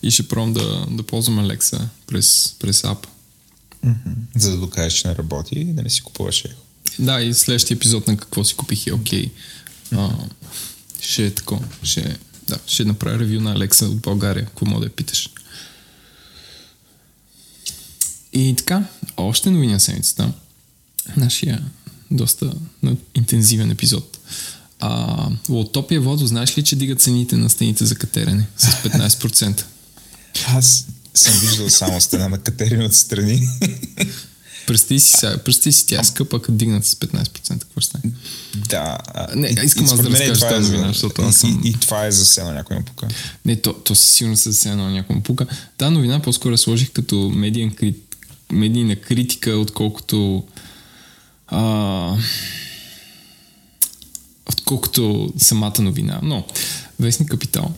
И 0.04 0.12
ще 0.12 0.28
пробвам 0.28 0.54
да, 0.54 0.86
да 0.92 1.04
ползвам 1.04 1.40
Алекса 1.40 1.90
през, 2.08 2.56
през 2.60 2.82
App. 2.82 3.08
За 4.36 4.52
да 4.52 4.58
докажеш, 4.58 4.94
че 4.94 5.08
не 5.08 5.16
работи 5.16 5.56
и 5.56 5.74
да 5.74 5.84
не 5.84 5.90
си 5.90 6.02
купуваш 6.02 6.46
ехо. 6.46 6.62
Да, 7.00 7.22
и 7.22 7.34
следващия 7.34 7.76
епизод 7.76 8.08
на 8.08 8.18
какво 8.18 8.44
си 8.44 8.56
купих 8.56 8.88
е 8.88 8.94
окей. 8.94 9.32
А, 9.92 10.10
ще 11.02 11.26
е 11.26 11.32
тако. 11.32 11.62
Ще, 11.84 12.18
да, 12.48 12.60
ще 12.68 12.86
направя 12.86 13.20
ревю 13.20 13.42
на 13.42 13.52
Алекса 13.52 13.86
от 13.86 13.98
България, 13.98 14.48
ако 14.48 14.66
мога 14.66 14.80
да 14.80 14.86
я 14.86 14.92
питаш. 14.92 15.30
И 18.38 18.56
така, 18.56 18.84
още 19.18 19.50
новини 19.50 19.74
на 19.74 19.80
седмицата. 19.80 20.32
Нашия 21.18 21.64
доста 22.12 22.54
интензивен 23.16 23.72
епизод. 23.72 24.18
А, 24.80 25.16
Лотопия 25.50 26.02
Водо, 26.02 26.28
знаеш 26.28 26.58
ли, 26.58 26.64
че 26.64 26.76
дига 26.76 26.96
цените 26.96 27.38
на 27.38 27.50
стените 27.50 27.86
за 27.86 27.96
катерене 27.96 28.48
с 28.58 28.66
15%? 28.68 29.64
Аз 30.48 30.86
съм 31.14 31.34
виждал 31.40 31.70
само 31.70 32.02
стена 32.02 32.30
на 32.30 32.38
катерини 32.38 32.86
отстрани. 32.86 33.50
Представи 34.68 35.00
си, 35.00 35.12
сега, 35.12 35.38
представи 35.38 35.74
си 35.74 35.86
тя 35.86 36.00
е 36.00 36.04
скъпа, 36.04 36.42
като 36.42 36.52
дигнат 36.52 36.86
с 36.86 36.96
15%. 36.96 37.60
Какво 37.60 37.82
ще 37.82 37.90
стане? 37.90 38.14
да. 38.70 38.98
Не, 39.36 39.48
искам 39.64 39.86
и 39.86 39.88
аз 39.88 39.98
да 39.98 40.10
разкажа 40.10 40.24
е 40.46 40.50
тази 40.50 40.66
за- 40.66 40.72
новина, 40.72 40.88
защото 40.88 41.22
аз 41.22 41.36
и- 41.36 41.40
съм- 41.40 41.62
И, 41.66 41.70
и 41.70 41.74
това 41.74 42.06
е 42.06 42.12
за 42.12 42.26
сено 42.26 42.52
някой 42.52 42.78
му 42.78 42.84
пука. 42.84 43.08
Не, 43.46 43.56
то, 43.56 43.74
то 43.74 43.96
със 43.96 44.12
сигурност 44.12 44.44
се 44.44 44.52
засегна 44.52 44.84
на 44.84 44.92
някому 44.92 45.22
пука. 45.22 45.46
Та 45.78 45.90
новина 45.90 46.22
по-скоро 46.22 46.58
сложих 46.58 46.92
като 46.92 47.32
медиен 47.36 47.72
крит, 47.72 48.07
медийна 48.52 48.96
критика, 48.96 49.52
отколкото 49.52 50.44
а, 51.48 52.16
отколкото 54.46 55.34
самата 55.38 55.82
новина. 55.82 56.20
Но, 56.24 56.46
Вестник 57.00 57.30
Капитал 57.30 57.74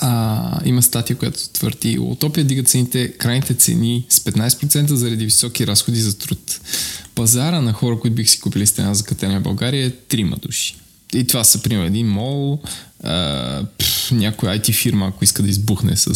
а, 0.00 0.60
има 0.64 0.82
статия, 0.82 1.16
която 1.16 1.48
твърди 1.48 1.98
Утопия 1.98 2.44
дига 2.44 2.62
цените, 2.62 3.12
крайните 3.12 3.54
цени 3.54 4.06
с 4.08 4.18
15% 4.18 4.94
заради 4.94 5.24
високи 5.24 5.66
разходи 5.66 6.00
за 6.00 6.18
труд. 6.18 6.60
Пазара 7.14 7.60
на 7.60 7.72
хора, 7.72 8.00
които 8.00 8.14
бих 8.14 8.30
си 8.30 8.40
купили 8.40 8.66
стена 8.66 8.94
за 8.94 9.04
катене 9.04 9.38
в 9.38 9.42
България 9.42 9.86
е 9.86 9.90
трима 9.90 10.36
души. 10.36 10.76
И 11.14 11.26
това 11.26 11.44
са, 11.44 11.62
примерно, 11.62 11.86
един 11.86 12.08
мол, 12.08 12.60
а, 13.02 13.64
пф, 13.78 13.95
някой 14.14 14.48
IT 14.48 14.72
фирма, 14.72 15.06
ако 15.06 15.24
иска 15.24 15.42
да 15.42 15.48
избухне 15.48 15.96
с, 15.96 16.14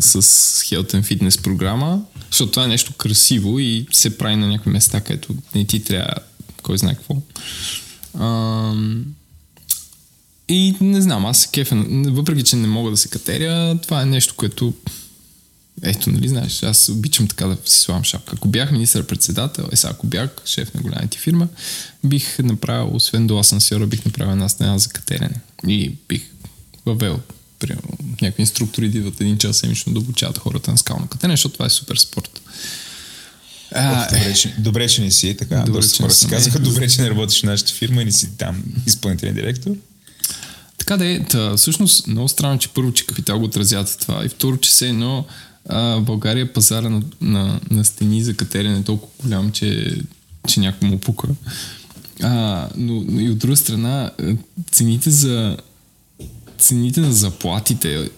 с 0.00 0.22
Health 0.62 0.94
and 0.94 1.02
Fitness 1.02 1.42
програма, 1.42 2.02
защото 2.30 2.52
това 2.52 2.64
е 2.64 2.68
нещо 2.68 2.92
красиво 2.92 3.58
и 3.58 3.86
се 3.92 4.18
прави 4.18 4.36
на 4.36 4.46
някои 4.46 4.72
места, 4.72 5.00
където 5.00 5.34
не 5.54 5.64
ти 5.64 5.84
трябва 5.84 6.14
кой 6.62 6.78
знае 6.78 6.94
какво. 6.94 7.16
И 10.48 10.74
не 10.80 11.02
знам, 11.02 11.26
аз 11.26 11.38
се 11.38 11.48
кефа, 11.52 11.84
въпреки 11.88 12.42
че 12.42 12.56
не 12.56 12.66
мога 12.66 12.90
да 12.90 12.96
се 12.96 13.08
катеря, 13.08 13.78
това 13.82 14.02
е 14.02 14.06
нещо, 14.06 14.34
което 14.36 14.74
ето, 15.82 16.10
нали 16.10 16.28
знаеш, 16.28 16.62
аз 16.62 16.88
обичам 16.88 17.28
така 17.28 17.46
да 17.46 17.56
си 17.64 17.78
слагам 17.78 18.04
шапка. 18.04 18.32
Ако 18.36 18.48
бях 18.48 18.70
министър-председател, 18.70 19.68
е 19.72 19.76
сега, 19.76 19.90
ако 19.90 20.06
бях 20.06 20.30
шеф 20.44 20.74
на 20.74 20.80
голяма 20.80 21.08
ти 21.08 21.18
фирма, 21.18 21.48
бих 22.04 22.38
направил, 22.38 22.96
освен 22.96 23.26
до 23.26 23.38
асансьора, 23.38 23.86
бих 23.86 24.04
направил 24.04 24.32
една 24.32 24.48
стена 24.48 24.78
за 24.78 24.88
катерене. 24.88 25.40
И 25.68 25.92
бих 26.08 26.33
въвел 26.86 27.20
примерно, 27.58 27.98
някакви 28.22 28.42
инструктори 28.42 28.88
да 28.88 28.98
идват 28.98 29.20
един 29.20 29.38
час 29.38 29.56
седмично 29.56 29.92
да 29.92 29.98
обучават 29.98 30.38
хората 30.38 30.70
на 30.70 30.78
скално 30.78 31.06
катерене, 31.06 31.32
защото 31.32 31.52
това 31.52 31.66
е 31.66 31.70
супер 31.70 31.96
спорт. 31.96 32.40
А, 33.72 34.04
Добре, 34.04 34.34
че, 34.34 34.54
добре, 34.58 34.88
че 34.88 35.02
не 35.02 35.10
си 35.10 35.36
така. 35.36 35.56
Добре, 35.56 35.80
не 35.80 35.98
хора 35.98 36.12
си 36.12 36.26
казаха, 36.26 36.58
добре, 36.58 36.88
че 36.88 37.02
не 37.02 37.10
работиш 37.10 37.40
в 37.40 37.42
нашата 37.42 37.72
фирма 37.72 38.02
и 38.02 38.04
не 38.04 38.12
си 38.12 38.36
там 38.38 38.62
изпълнителен 38.86 39.34
директор. 39.34 39.70
Така 40.78 40.96
да 40.96 41.06
е, 41.06 41.24
та, 41.24 41.56
всъщност 41.56 42.06
много 42.06 42.28
странно, 42.28 42.58
че 42.58 42.68
първо, 42.68 42.92
че 42.92 43.06
капитал 43.06 43.38
го 43.38 43.44
отразят 43.44 43.96
това 44.00 44.24
и 44.24 44.28
второ, 44.28 44.56
че 44.56 44.72
се 44.72 44.88
едно 44.88 45.26
а, 45.68 46.00
България 46.00 46.52
пазара 46.52 46.88
на, 46.88 47.02
на, 47.20 47.60
на 47.70 47.84
стени 47.84 48.22
за 48.22 48.34
катерене 48.34 48.78
е 48.78 48.82
толкова 48.82 49.12
голям, 49.22 49.52
че, 49.52 49.98
че 50.48 50.60
някой 50.60 50.88
му 50.88 50.98
пука. 50.98 51.28
А, 52.22 52.68
но, 52.76 53.04
но 53.08 53.20
и 53.20 53.30
от 53.30 53.38
друга 53.38 53.56
страна, 53.56 54.10
а, 54.22 54.36
цените 54.72 55.10
за 55.10 55.56
цените 56.64 57.00
на 57.00 57.12
заплатите 57.12 58.08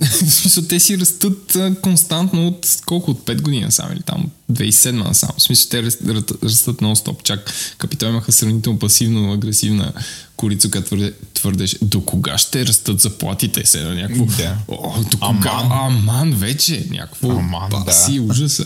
в 0.00 0.32
смисъл 0.32 0.64
те 0.64 0.80
си 0.80 0.98
растат 0.98 1.56
константно 1.82 2.46
от 2.46 2.68
колко 2.86 3.10
от 3.10 3.20
5 3.20 3.40
години 3.42 3.64
насам 3.64 3.92
или 3.92 4.02
там 4.02 4.24
от 4.48 4.56
2007 4.56 4.90
насам. 4.90 5.30
В 5.38 5.42
смисъл 5.42 5.68
те 5.70 5.82
раст- 5.82 6.42
растат, 6.44 6.76
нон-стоп. 6.80 7.22
Чак 7.22 7.52
Капитал 7.78 8.08
имаха 8.08 8.32
сравнително 8.32 8.78
пасивно 8.78 9.32
агресивна 9.32 9.92
корица, 10.36 10.70
която 10.70 10.86
твърде, 10.86 11.12
твърдеше 11.34 11.78
до 11.82 12.04
кога 12.04 12.38
ще 12.38 12.66
растат 12.66 13.00
заплатите? 13.00 13.66
Се 13.66 13.80
на 13.82 13.94
някакво... 13.94 14.24
Да. 14.24 14.56
О, 14.68 15.02
до 15.10 15.18
кога? 15.18 15.50
Аман. 15.50 15.96
Аман 15.96 16.32
вече. 16.32 16.86
Някакво 16.90 17.30
Аман, 17.30 17.70
да. 17.70 17.80
баси, 17.80 18.20
ужаса. 18.20 18.64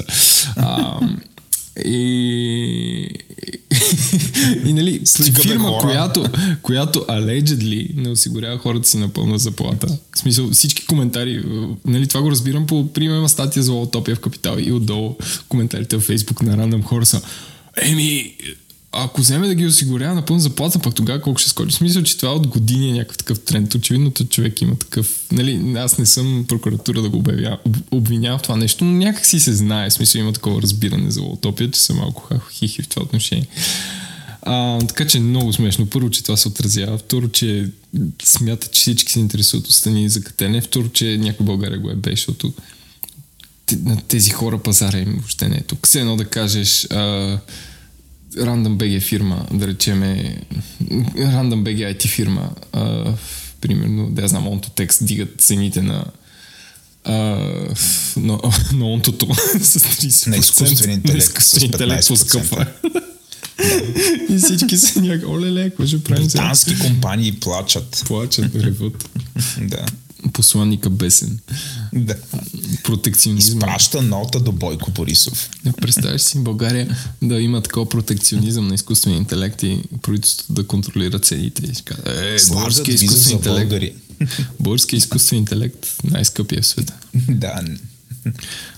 А, 0.56 1.00
и, 1.84 3.08
и 4.64 4.72
нали, 4.72 5.00
Стига, 5.04 5.40
фирма, 5.40 5.68
хора. 5.68 5.80
която, 5.80 6.24
която 6.62 6.98
allegedly 6.98 7.96
не 7.96 8.10
осигурява 8.10 8.58
хората 8.58 8.88
си 8.88 8.98
на 8.98 9.08
пълна 9.08 9.38
заплата. 9.38 9.98
В 10.14 10.18
смисъл, 10.18 10.50
всички 10.50 10.86
коментари, 10.86 11.44
нали, 11.86 12.08
това 12.08 12.22
го 12.22 12.30
разбирам 12.30 12.66
по 12.66 12.92
пример 12.92 13.16
има 13.16 13.28
статия 13.28 13.62
за 13.62 13.72
Лотопия 13.72 14.16
в 14.16 14.20
Капитал 14.20 14.56
и 14.58 14.72
отдолу 14.72 15.16
коментарите 15.48 15.96
в 15.96 16.00
Фейсбук 16.00 16.42
на 16.42 16.56
рандъм 16.56 16.82
хора 16.82 17.06
са 17.06 17.22
Еми, 17.82 18.34
ако 18.92 19.20
вземе 19.20 19.46
да 19.48 19.54
ги 19.54 19.66
осигурява 19.66 20.14
на 20.14 20.24
пълна 20.24 20.42
заплата, 20.42 20.78
пък 20.78 20.94
тогава 20.94 21.20
колко 21.20 21.40
ще 21.40 21.50
скочи? 21.50 21.76
Смисъл, 21.76 22.02
че 22.02 22.16
това 22.16 22.32
от 22.32 22.46
години 22.46 22.88
е 22.88 22.92
някакъв 22.92 23.18
такъв 23.18 23.40
тренд. 23.40 23.74
Очевидно, 23.74 24.10
че 24.10 24.24
човек 24.24 24.62
има 24.62 24.76
такъв... 24.76 25.24
Нали, 25.32 25.74
аз 25.76 25.98
не 25.98 26.06
съм 26.06 26.44
прокуратура 26.48 27.02
да 27.02 27.08
го 27.08 27.16
обявя, 27.16 27.58
об- 27.64 27.76
обвинявам 27.90 28.38
в 28.38 28.42
това 28.42 28.56
нещо, 28.56 28.84
но 28.84 28.92
някак 28.92 29.26
си 29.26 29.40
се 29.40 29.52
знае. 29.52 29.90
Смисъл, 29.90 30.18
има 30.18 30.32
такова 30.32 30.62
разбиране 30.62 31.10
за 31.10 31.22
Лотопия, 31.22 31.70
че 31.70 31.80
са 31.80 31.94
малко 31.94 32.28
хихи 32.52 32.82
в 32.82 32.88
това 32.88 33.02
отношение. 33.02 33.46
А, 34.42 34.78
така 34.78 35.06
че 35.06 35.18
е 35.18 35.20
много 35.20 35.52
смешно. 35.52 35.86
Първо, 35.86 36.10
че 36.10 36.22
това 36.22 36.36
се 36.36 36.48
отразява. 36.48 36.98
Второ, 36.98 37.28
че 37.28 37.70
смята, 38.24 38.68
че 38.68 38.80
всички 38.80 39.12
се 39.12 39.20
интересуват 39.20 39.66
от 39.66 39.74
стени 39.74 40.08
за 40.08 40.22
катене. 40.22 40.60
Второ, 40.60 40.88
че 40.88 41.18
някой 41.18 41.46
България 41.46 41.78
го 41.78 41.90
е 41.90 41.94
бе, 41.94 42.10
защото 42.10 42.52
на 43.82 44.00
тези 44.08 44.30
хора 44.30 44.58
пазара 44.58 44.98
им 44.98 45.12
въобще 45.12 45.48
не 45.48 45.56
е 45.56 45.60
тук. 45.60 45.86
Все 45.86 46.00
едно 46.00 46.16
да 46.16 46.24
кажеш 46.24 46.86
а, 46.90 47.38
Random 48.36 48.76
BG 48.76 49.00
фирма, 49.00 49.46
да 49.52 49.66
речеме 49.66 50.36
Random 51.16 51.62
BG 51.62 51.96
IT 51.96 52.08
фирма, 52.08 52.50
а, 52.72 53.12
примерно, 53.60 54.10
да 54.10 54.22
я 54.22 54.28
знам, 54.28 54.44
Ontotext 54.44 55.04
дигат 55.04 55.34
цените 55.40 55.82
на 55.82 56.04
а, 57.04 57.14
на, 58.16 58.38
на 58.72 58.86
онтото 58.86 59.34
с 59.60 59.80
30%. 59.80 60.26
На 60.30 60.36
изкуствен 60.36 60.90
интелект 60.90 61.14
На 61.14 61.18
изкуствен 61.18 61.64
интелект 61.64 62.04
15%. 62.04 62.08
поскъпва. 62.08 62.66
И 64.30 64.38
всички 64.38 64.76
са 64.76 65.00
някак, 65.02 65.28
оле-ле, 65.28 65.70
какво 65.70 65.86
ще 65.86 66.04
правим? 66.04 66.26
Британски 66.26 66.78
компании 66.78 67.32
плачат. 67.32 68.04
Плачат, 68.06 68.54
реват. 68.54 69.08
Да. 69.60 69.86
Посланника 70.32 70.90
бесен. 70.90 71.38
да. 71.92 72.16
Протекционизъм. 72.84 73.58
Изпраща 73.58 74.02
нота 74.02 74.40
до 74.40 74.52
Бойко 74.52 74.90
Борисов. 74.90 75.50
Не 75.64 75.72
представяш 75.72 76.22
си 76.22 76.38
България 76.38 76.96
да 77.22 77.40
има 77.40 77.62
такова 77.62 77.88
протекционизъм 77.88 78.68
на 78.68 78.74
изкуствен 78.74 79.14
интелект 79.14 79.62
и 79.62 79.82
правителството 80.02 80.52
да 80.52 80.66
контролира 80.66 81.18
цените. 81.18 81.62
И 81.66 81.72
е, 82.06 82.36
български 82.48 82.90
изкуствен 82.90 83.36
интелект. 83.36 83.68
българи. 83.68 83.94
Български 84.60 84.96
изкуствен 84.96 85.38
интелект 85.38 85.86
най-скъпия 86.04 86.62
в 86.62 86.66
света. 86.66 86.94
да. 87.14 87.62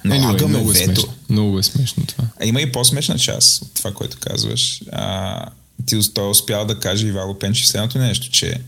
Но 0.05 0.15
Anyway, 0.15 0.47
много, 0.47 0.73
е 0.73 0.75
смешно, 0.75 1.09
много 1.31 1.59
е 1.59 1.63
смешно 1.63 2.07
това. 2.07 2.25
А 2.43 2.47
има 2.47 2.61
и 2.61 2.73
по-смешна 2.73 3.19
част 3.19 3.63
от 3.63 3.75
това, 3.75 3.95
което 3.95 4.17
казваш. 4.21 4.83
А, 4.93 5.47
ти 5.87 6.13
той 6.15 6.31
успял 6.31 6.65
да 6.65 6.81
каже 6.81 7.07
Ивало 7.07 7.39
Пенчев 7.39 7.69
следното 7.69 7.99
нещо, 7.99 8.31
че 8.31 8.61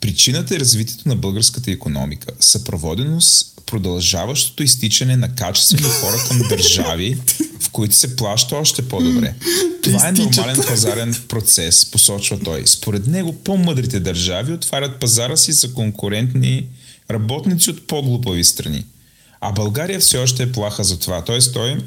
причината 0.00 0.54
е 0.54 0.60
развитието 0.60 1.08
на 1.08 1.16
българската 1.16 1.70
економика, 1.70 2.32
съпроводено 2.40 3.20
с 3.20 3.44
продължаващото 3.66 4.62
изтичане 4.62 5.16
на 5.16 5.34
качествени 5.34 5.88
хора 5.88 6.16
към 6.28 6.38
държави, 6.48 7.18
в 7.60 7.70
които 7.70 7.94
се 7.94 8.16
плаща 8.16 8.56
още 8.56 8.88
по-добре. 8.88 9.34
Това 9.82 10.08
е 10.08 10.12
нормален 10.12 10.56
пазарен 10.68 11.14
процес, 11.28 11.90
посочва 11.90 12.38
той. 12.38 12.66
Според 12.66 13.06
него 13.06 13.32
по-мъдрите 13.32 14.00
държави 14.00 14.52
отварят 14.52 15.00
пазара 15.00 15.36
си 15.36 15.52
за 15.52 15.74
конкурентни 15.74 16.66
работници 17.10 17.70
от 17.70 17.86
по-глупави 17.86 18.44
страни. 18.44 18.84
А 19.40 19.52
България 19.52 20.00
все 20.00 20.18
още 20.18 20.42
е 20.42 20.52
плаха 20.52 20.84
за 20.84 20.98
това. 20.98 21.24
Тоест 21.24 21.52
той 21.52 21.78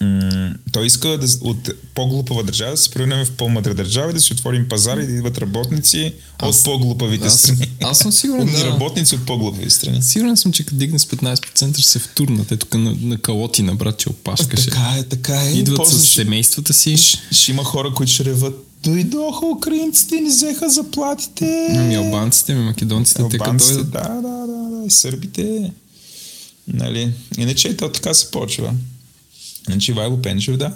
м- 0.00 0.30
той 0.72 0.86
иска 0.86 1.08
да, 1.08 1.26
от 1.40 1.70
по-глупава 1.94 2.42
държава 2.42 2.70
да 2.70 2.76
се 2.76 2.90
превърнем 2.90 3.24
в 3.24 3.30
по-мъдра 3.30 3.74
държава 3.74 4.10
и 4.10 4.14
да 4.14 4.20
си 4.20 4.32
отворим 4.32 4.68
пазар 4.68 4.96
и 4.96 5.06
да 5.06 5.12
идват 5.12 5.38
работници 5.38 6.12
Аз- 6.38 6.58
от 6.58 6.64
по-глупавите 6.64 7.26
аз- 7.26 7.40
страни. 7.40 7.70
аз 7.82 7.98
съм 7.98 8.12
сигурен, 8.12 8.46
да. 8.46 8.66
работници 8.66 9.14
от 9.14 9.26
по-глупави 9.26 9.70
страни. 9.70 10.02
Сигурен 10.02 10.36
съм, 10.36 10.52
че 10.52 10.64
като 10.64 10.76
дигне 10.76 10.98
с 10.98 11.06
15% 11.06 11.42
ще 11.72 11.88
се 11.88 11.98
втурнат. 11.98 12.52
Е 12.52 12.56
тук 12.56 12.74
на, 12.74 12.96
на 13.00 13.18
калоти 13.18 13.62
на 13.62 13.74
брат, 13.74 13.98
че 13.98 14.08
опашкаше. 14.08 14.64
Така 14.64 14.94
е, 14.98 15.02
така 15.02 15.42
е. 15.42 15.50
Идват 15.50 15.76
После 15.76 15.98
с 15.98 16.06
семействата 16.06 16.72
си. 16.72 16.96
Ще, 16.96 17.18
ще 17.32 17.50
има 17.50 17.64
хора, 17.64 17.94
които 17.94 18.12
ще 18.12 18.24
реват. 18.24 18.66
Дойдоха 18.82 19.46
украинците 19.46 20.16
и 20.16 20.20
ни 20.20 20.28
взеха 20.28 20.70
заплатите. 20.70 21.66
Ами 21.70 21.94
албанците, 21.94 22.54
ми 22.54 22.64
македонците, 22.64 23.22
те 23.30 23.38
като 23.38 23.56
дойдат. 23.58 23.90
да, 23.90 24.00
да, 24.00 24.20
да, 24.22 24.70
да, 24.70 24.86
и 24.86 24.90
сърбите. 24.90 25.72
Нали? 26.68 27.12
Иначе 27.38 27.76
то 27.76 27.88
така 27.88 28.14
се 28.14 28.30
почва. 28.30 28.74
Иначе 29.72 29.92
Вайло 29.92 30.22
Пенчев, 30.22 30.56
да. 30.56 30.74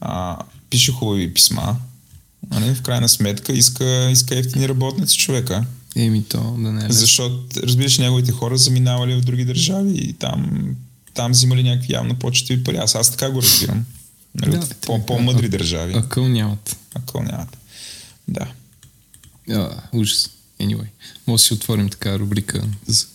А, 0.00 0.38
пише 0.70 0.92
хубави 0.92 1.34
писма. 1.34 1.76
Нали? 2.50 2.74
В 2.74 2.82
крайна 2.82 3.08
сметка 3.08 3.52
иска, 3.52 4.10
иска 4.10 4.38
ефтини 4.38 4.68
работници 4.68 5.18
човека. 5.18 5.64
Еми 5.96 6.24
то, 6.24 6.56
да 6.58 6.72
не 6.72 6.84
е. 6.84 6.92
Защото, 6.92 7.62
разбираш, 7.62 7.98
неговите 7.98 8.32
хора 8.32 8.58
заминавали 8.58 9.14
в 9.14 9.20
други 9.20 9.44
държави 9.44 9.92
и 9.94 10.12
там, 10.12 10.66
там 11.14 11.32
взимали 11.32 11.62
някакви 11.62 11.92
явно 11.92 12.14
почти 12.14 12.64
пари. 12.64 12.76
Аз, 12.76 12.94
аз 12.94 13.10
така 13.10 13.30
го 13.30 13.42
разбирам. 13.42 13.86
Нали? 14.34 14.50
Да, 14.50 14.66
по, 14.80 15.06
по-мъдри 15.06 15.48
държави. 15.48 15.94
Акъл 15.96 16.28
нямат. 16.28 16.76
Акъл 16.94 17.22
нямат. 17.22 17.56
Да. 18.28 18.46
А, 19.50 19.70
ужас. 19.92 20.30
Anyway. 20.60 20.86
Може 21.26 21.40
да 21.42 21.46
си 21.46 21.54
отворим 21.54 21.88
така 21.88 22.18
рубрика 22.18 22.62
за, 22.86 23.06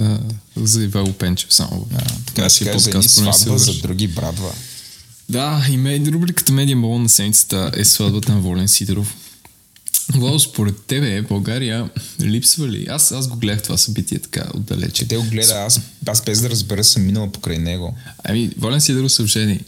а, 0.00 0.18
за 0.56 0.84
Ивайло 0.84 1.12
Пенчев 1.12 1.54
само. 1.54 1.86
Да, 1.90 1.98
така 2.26 2.48
за 2.48 2.64
едни 2.64 2.82
подкаст, 2.82 3.10
сватба, 3.10 3.58
за 3.58 3.74
други 3.74 4.08
брадва. 4.08 4.52
Да, 5.28 5.66
и 5.70 5.76
ме, 5.76 6.00
рубриката 6.06 6.52
Медиа 6.52 6.76
балон 6.76 7.02
на 7.02 7.08
седмицата 7.08 7.70
е 7.76 7.84
сватбата 7.84 8.32
на 8.32 8.40
Волен 8.40 8.68
Сидоров. 8.68 9.16
Владо, 10.14 10.38
според 10.38 10.82
тебе 10.86 11.22
България 11.22 11.90
липсва 12.20 12.68
ли? 12.68 12.86
Аз, 12.90 13.12
аз 13.12 13.28
го 13.28 13.36
гледах 13.36 13.62
това 13.62 13.76
събитие 13.76 14.18
така 14.18 14.44
отдалече. 14.54 15.08
Те 15.08 15.16
го 15.16 15.22
гледа, 15.22 15.52
аз, 15.54 15.80
аз 16.06 16.24
без 16.24 16.40
да 16.40 16.50
разбера 16.50 16.84
съм 16.84 17.06
минал 17.06 17.32
покрай 17.32 17.58
него. 17.58 17.96
Ами, 18.24 18.50
Волен 18.58 18.80
Сидоров 18.80 19.12
се 19.12 19.26
жени. 19.26 19.60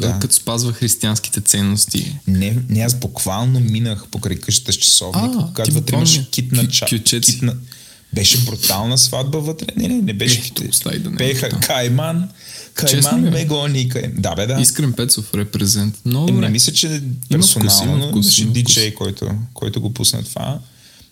Да. 0.00 0.18
Като 0.20 0.34
спазва 0.34 0.72
християнските 0.72 1.40
ценности. 1.40 2.18
Не, 2.26 2.58
не 2.68 2.80
аз 2.80 2.94
буквално 2.94 3.60
минах 3.60 4.06
покрай 4.10 4.36
къщата 4.36 4.72
с 4.72 4.76
часовник, 4.76 5.34
А, 5.38 5.46
когато 5.46 5.72
вътре 5.74 5.96
имаш 5.96 6.20
китна 6.30 6.64
кю- 6.64 7.02
ча. 7.02 7.16
Беше 8.12 8.44
брутална 8.44 8.98
сватба 8.98 9.38
вътре. 9.38 9.66
Не, 9.76 9.88
не, 9.88 10.02
не 10.02 10.12
беше 10.12 10.52
остави 10.70 10.98
да 10.98 11.10
не 11.10 11.14
е 11.14 11.18
Пеха 11.18 11.40
брутално. 11.46 11.66
Кайман, 11.66 12.28
Кайман, 12.74 13.24
ли? 13.24 13.30
Мегони, 13.30 13.88
Кайман. 13.88 14.12
Да, 14.20 14.34
бе, 14.34 14.46
да. 14.46 14.60
Искрен 14.60 14.92
Пецов, 14.92 15.34
репрезент. 15.34 16.00
Много 16.04 16.28
Е, 16.28 16.32
не 16.32 16.48
мисля, 16.48 16.72
че 16.72 17.02
персонално 17.30 17.98
има 17.98 18.08
вкус, 18.08 18.26
имаше 18.26 18.44
диджей, 18.44 18.94
който, 18.94 19.30
който 19.54 19.80
го 19.80 19.94
пусна 19.94 20.24
това. 20.24 20.58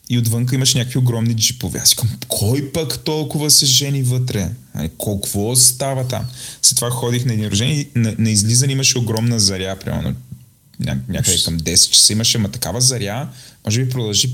И 0.09 0.19
отвънка 0.19 0.55
имаше 0.55 0.79
някакви 0.79 0.99
огромни 0.99 1.35
джипове. 1.35 1.79
Аз 1.79 1.91
викам, 1.91 2.09
кой 2.29 2.73
пък 2.73 2.99
толкова 2.99 3.51
се 3.51 3.67
жени 3.67 4.03
вътре? 4.03 4.51
Ай, 4.75 4.89
Какво 4.89 5.57
става 5.57 6.09
там? 6.09 6.25
След 6.63 6.77
това 6.77 6.91
ходих 6.91 7.25
на 7.25 7.33
един 7.33 7.49
рождение 7.49 7.89
на, 7.95 8.15
на 8.19 8.31
излизане 8.31 8.73
имаше 8.73 8.99
огромна 8.99 9.41
заря, 9.41 9.77
примерно 9.85 10.15
ня, 10.81 10.99
някъде 11.09 11.43
към 11.45 11.59
10 11.61 11.91
часа 11.91 12.13
имаше, 12.13 12.39
ма 12.39 12.49
такава 12.49 12.81
заря, 12.81 13.29
може 13.65 13.85
би 13.85 13.91
продължи 13.91 14.31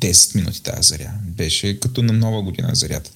10 0.00 0.36
минути 0.36 0.62
тази 0.62 0.88
заря. 0.88 1.10
Беше 1.22 1.80
като 1.80 2.02
на 2.02 2.12
нова 2.12 2.42
година 2.42 2.70
зарята. 2.72 3.10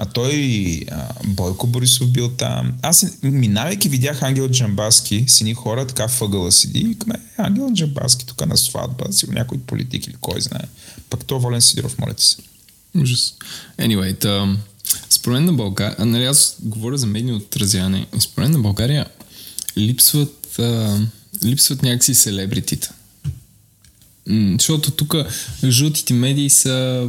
А 0.00 0.06
той, 0.06 0.80
а, 0.90 1.08
Бойко 1.26 1.66
Борисов 1.66 2.12
бил 2.12 2.28
там. 2.28 2.72
Аз, 2.82 3.06
минавайки, 3.22 3.88
видях 3.88 4.22
Ангел 4.22 4.48
Джамбаски, 4.48 5.24
сини 5.28 5.54
хора, 5.54 5.86
така 5.86 6.06
въгъла 6.06 6.52
седи 6.52 6.78
и 6.78 6.84
викаме, 6.84 7.14
«Е, 7.14 7.42
Ангел 7.42 7.70
Джамбаски 7.74 8.26
тук 8.26 8.46
на 8.46 8.56
сватба, 8.56 9.04
сигурно 9.10 9.38
някой 9.38 9.58
политик 9.58 10.06
или 10.06 10.16
кой 10.20 10.40
знае. 10.40 10.64
Пък 11.10 11.24
то 11.24 11.40
Волен 11.40 11.60
Сидоров, 11.60 11.98
моля 11.98 12.14
ти 12.14 12.24
се. 12.24 12.36
Ужас. 12.94 13.34
Anyway, 13.78 14.18
та, 14.18 14.56
според 15.10 15.34
мен 15.34 15.44
на 15.44 15.52
България, 15.52 16.06
нали 16.06 16.24
аз 16.24 16.56
говоря 16.60 16.98
за 16.98 17.06
медийно 17.06 17.36
отразяване, 17.36 18.06
според 18.20 18.48
мен 18.48 18.52
на 18.52 18.62
България 18.62 19.06
липсват, 19.78 20.58
а, 20.58 21.00
липсват 21.44 21.82
някакси 21.82 22.14
селебритита. 22.14 22.92
Защото 24.58 24.90
тук 24.90 25.14
жълтите 25.64 26.14
медии 26.14 26.50
са, 26.50 27.08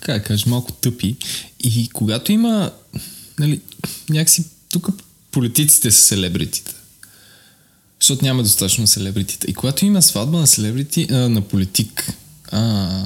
как 0.00 0.22
да 0.22 0.24
кажа, 0.24 0.44
малко 0.48 0.72
тъпи. 0.72 1.16
И 1.60 1.88
когато 1.92 2.32
има, 2.32 2.70
нали, 3.38 3.60
някакси 4.08 4.44
тук 4.68 4.88
политиците 5.30 5.90
са 5.90 6.02
селебритита. 6.02 6.74
Защото 8.00 8.24
няма 8.24 8.42
достатъчно 8.42 8.86
селебритита. 8.86 9.50
И 9.50 9.54
когато 9.54 9.84
има 9.84 10.02
сватба 10.02 10.38
на 10.38 10.46
селебрити, 10.46 11.06
а, 11.10 11.14
на 11.14 11.40
политик, 11.40 12.12
а, 12.52 13.00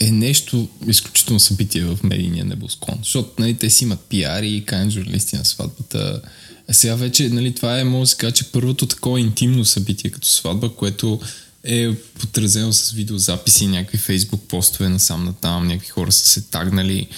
е 0.00 0.10
нещо 0.10 0.68
изключително 0.86 1.40
събитие 1.40 1.84
в 1.84 1.98
медийния 2.02 2.44
небосклон. 2.44 2.98
Защото 3.02 3.30
нали, 3.38 3.54
те 3.54 3.70
си 3.70 3.84
имат 3.84 4.00
пиари 4.00 4.64
кайен 4.66 4.90
журналисти 4.90 5.36
на 5.36 5.44
сватбата. 5.44 6.22
А 6.68 6.72
сега 6.74 6.94
вече, 6.94 7.28
нали, 7.28 7.54
това 7.54 7.80
е, 7.80 7.84
може 7.84 8.00
да 8.00 8.06
се 8.06 8.16
каже, 8.16 8.34
че 8.34 8.44
първото 8.44 8.86
такова 8.86 9.20
интимно 9.20 9.64
събитие 9.64 10.10
като 10.10 10.28
сватба, 10.28 10.68
което 10.68 11.20
е 11.64 11.94
потразено 11.94 12.72
с 12.72 12.90
видеозаписи, 12.90 13.66
някакви 13.66 13.98
фейсбук 13.98 14.42
постове 14.48 14.88
насам 14.88 15.24
натам, 15.24 15.66
някакви 15.66 15.88
хора 15.88 16.12
са 16.12 16.26
се 16.28 16.40
тагнали 16.42 17.08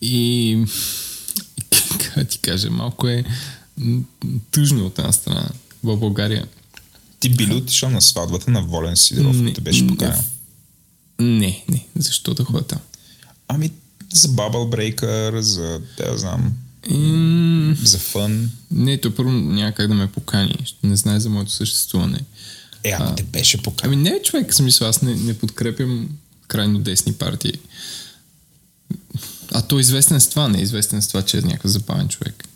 и 0.00 0.58
как 2.14 2.28
ти 2.28 2.38
кажа, 2.38 2.70
малко 2.70 3.08
е 3.08 3.24
тъжно 4.50 4.86
от 4.86 4.98
една 4.98 5.12
страна 5.12 5.48
в 5.84 5.96
България. 5.96 6.46
Ти 7.20 7.28
би 7.28 7.46
ли 7.46 7.54
отишъл 7.54 7.90
на 7.90 8.02
сватбата 8.02 8.50
на 8.50 8.62
Волен 8.62 8.96
Сидоров, 8.96 9.36
Не, 9.36 9.50
като 9.50 9.60
беше 9.60 9.82
не. 9.82 9.88
поканен? 9.88 10.24
Не, 11.18 11.64
не, 11.68 11.86
защо 11.96 12.34
да 12.34 12.44
ходя 12.44 12.62
там? 12.62 12.78
Ами, 13.48 13.70
за 14.14 14.28
Bubble 14.28 14.94
Breaker, 14.94 15.38
за, 15.40 15.80
да 15.98 16.18
знам, 16.18 16.52
М, 16.90 17.76
за 17.82 17.98
фън. 17.98 18.50
не, 18.70 19.00
то 19.00 19.14
първо 19.14 19.30
няма 19.32 19.72
как 19.72 19.88
да 19.88 19.94
ме 19.94 20.06
покани. 20.06 20.54
Не 20.82 20.96
знае 20.96 21.20
за 21.20 21.28
моето 21.30 21.50
съществуване. 21.50 22.20
Е, 22.84 22.90
ама 22.90 23.14
те 23.14 23.22
беше 23.22 23.62
поканен. 23.62 23.92
Ами 23.94 24.10
не, 24.10 24.22
човек, 24.22 24.52
в 24.52 24.54
смисъл, 24.54 24.88
аз 24.88 25.02
не, 25.02 25.14
не 25.14 25.38
подкрепям 25.38 26.08
крайно 26.48 26.78
десни 26.78 27.12
партии. 27.12 27.52
А 29.52 29.62
той 29.62 29.78
е 29.78 29.80
известен 29.80 30.20
с 30.20 30.28
това, 30.28 30.48
не 30.48 30.58
е 30.58 30.62
известен 30.62 31.02
с 31.02 31.08
това, 31.08 31.22
че 31.22 31.38
е 31.38 31.42
някакъв 31.42 31.70
забавен 31.70 32.08
човек. 32.08 32.48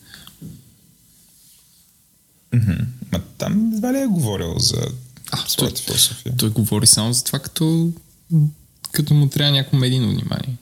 Мгм. 2.55 2.73
Ма 3.13 3.21
там 3.39 3.73
едва 3.75 3.93
ли 3.93 3.99
е 3.99 4.07
говорил 4.07 4.59
за 4.59 4.87
А, 5.31 5.49
своята 5.49 5.83
философия? 5.83 6.37
Той 6.37 6.51
говори 6.51 6.87
само 6.87 7.13
за 7.13 7.25
това, 7.25 7.39
като, 7.39 7.93
като 8.93 9.15
му 9.15 9.29
трябва 9.29 9.53
някакво 9.53 9.79
медийно 9.79 10.09
внимание. 10.09 10.57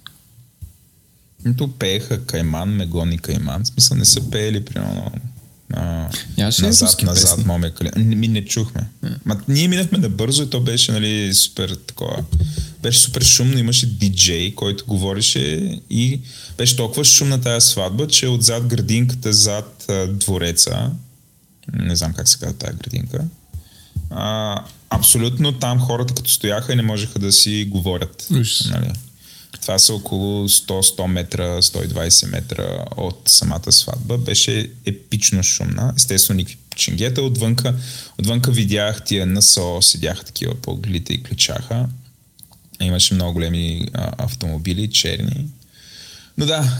Нито 1.44 1.72
пееха 1.72 2.26
Кайман, 2.26 2.68
Мегон 2.68 3.12
и 3.12 3.18
Кайман. 3.18 3.64
В 3.64 3.66
смисъл 3.66 3.96
не 3.96 4.04
са 4.04 4.30
пеели, 4.30 4.64
примерно. 4.64 5.12
А, 5.72 6.08
Нямаше 6.38 6.62
назад, 6.62 7.02
назад, 7.02 7.30
песни? 7.30 7.44
моме 7.46 7.70
кали. 7.70 7.90
Не, 7.96 8.16
ми 8.16 8.28
не 8.28 8.44
чухме. 8.44 8.88
Ма, 9.24 9.40
ние 9.48 9.68
минахме 9.68 9.98
набързо 9.98 10.42
и 10.42 10.50
то 10.50 10.60
беше 10.60 10.92
нали, 10.92 11.34
супер 11.34 11.76
такова. 11.86 12.24
Беше 12.82 12.98
супер 12.98 13.22
шумно, 13.22 13.58
имаше 13.58 13.86
диджей, 13.86 14.54
който 14.54 14.84
говореше 14.86 15.40
и 15.90 16.20
беше 16.58 16.76
толкова 16.76 17.04
шумна 17.04 17.40
тази 17.40 17.68
сватба, 17.68 18.06
че 18.06 18.28
отзад 18.28 18.66
градинката, 18.66 19.32
зад 19.32 19.84
а, 19.88 20.06
двореца, 20.06 20.90
не 21.72 21.96
знам 21.96 22.12
как 22.12 22.28
се 22.28 22.38
казва 22.38 22.58
тази 22.58 22.76
градинка, 22.76 23.24
а, 24.10 24.56
абсолютно 24.90 25.52
там 25.52 25.80
хората 25.80 26.14
като 26.14 26.30
стояха 26.30 26.72
и 26.72 26.76
не 26.76 26.82
можеха 26.82 27.18
да 27.18 27.32
си 27.32 27.68
говорят. 27.70 28.26
Ужас. 28.30 28.70
Нали? 28.70 28.92
Това 29.64 29.78
са 29.78 29.94
около 29.94 30.48
100-100 30.48 31.06
метра, 31.06 31.62
120 31.62 32.30
метра 32.30 32.84
от 32.96 33.22
самата 33.26 33.72
сватба. 33.72 34.18
Беше 34.18 34.70
епично 34.86 35.42
шумна. 35.42 35.92
Естествено, 35.96 36.36
никакви 36.36 36.58
ченгета. 36.76 37.22
Отвънка, 37.22 37.74
отвънка 38.18 38.50
видях 38.50 39.04
тия 39.04 39.26
НСО, 39.26 39.82
седяха 39.82 40.24
такива 40.24 40.54
по 40.54 40.80
и 41.08 41.22
кличаха. 41.22 41.88
Имаше 42.80 43.14
много 43.14 43.32
големи 43.32 43.88
а, 43.92 44.24
автомобили, 44.24 44.90
черни. 44.90 45.46
Но 46.38 46.46
да, 46.46 46.78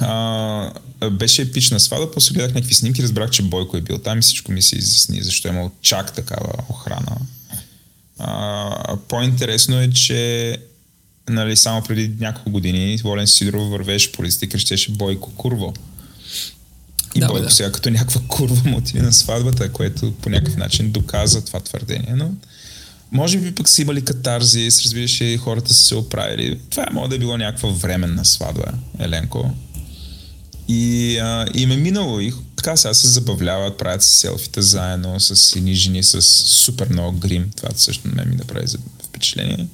а, 1.01 1.11
беше 1.11 1.43
епична 1.43 1.80
сватба. 1.80 2.11
После 2.11 2.35
гледах 2.35 2.55
някакви 2.55 2.74
снимки, 2.74 3.03
разбрах, 3.03 3.30
че 3.30 3.43
Бойко 3.43 3.76
е 3.76 3.80
бил 3.80 3.99
там 3.99 4.18
и 4.18 4.22
всичко 4.22 4.53
ми 4.53 4.62
се 4.62 4.76
изясни, 4.76 5.22
защо 5.22 5.49
е 5.49 5.51
имал 5.51 5.70
чак 5.82 6.12
такава 6.12 6.53
охрана. 6.68 7.16
А, 8.18 8.97
по-интересно 9.09 9.80
е, 9.80 9.91
че 9.91 10.57
нали, 11.28 11.56
само 11.56 11.82
преди 11.82 12.12
няколко 12.20 12.50
години 12.50 12.96
Волен 13.04 13.26
Сидоров 13.26 13.70
вървеше 13.70 14.12
по 14.12 14.24
листа 14.24 14.44
и 14.44 14.48
крещеше 14.48 14.92
Бойко 14.92 15.30
Курво. 15.34 15.74
И 17.14 17.20
Да, 17.20 17.26
Бойко 17.26 17.44
да. 17.44 17.50
сега 17.50 17.72
като 17.72 17.90
някаква 17.90 18.20
курва 18.28 18.70
му 18.70 18.76
отиде 18.76 19.02
на 19.02 19.12
сватбата, 19.12 19.72
което 19.72 20.12
по 20.12 20.30
някакъв 20.30 20.56
начин 20.56 20.90
доказа 20.90 21.44
това 21.44 21.60
твърдение. 21.60 22.14
Но 22.16 22.30
може 23.12 23.38
би 23.38 23.54
пък 23.54 23.68
са 23.68 23.82
имали 23.82 24.04
катарзис, 24.04 24.82
разбираш, 24.82 25.20
и 25.20 25.36
хората 25.36 25.74
са 25.74 25.84
се 25.84 25.94
оправили. 25.94 26.60
Това 26.70 26.86
може 26.92 27.08
да 27.08 27.16
е 27.16 27.18
било 27.18 27.36
някаква 27.36 27.68
временна 27.68 28.24
сватба, 28.24 28.72
Еленко. 28.98 29.50
И, 30.68 31.18
а, 31.18 31.46
и 31.54 31.66
ме 31.66 31.76
минало 31.76 32.20
и 32.20 32.32
така 32.56 32.76
сега 32.76 32.94
се 32.94 33.08
забавляват, 33.08 33.78
правят 33.78 34.02
си 34.02 34.18
селфита 34.18 34.62
заедно 34.62 35.20
с 35.20 35.56
едни 35.56 35.74
жени 35.74 36.02
с 36.02 36.22
супер 36.22 36.88
много 36.88 37.18
грим. 37.18 37.50
Това 37.56 37.68
също 37.76 38.08
на 38.08 38.14
мен 38.14 38.28
ми 38.28 38.36
направи 38.36 38.66
за 38.66 38.78
впечатление. 39.08 39.66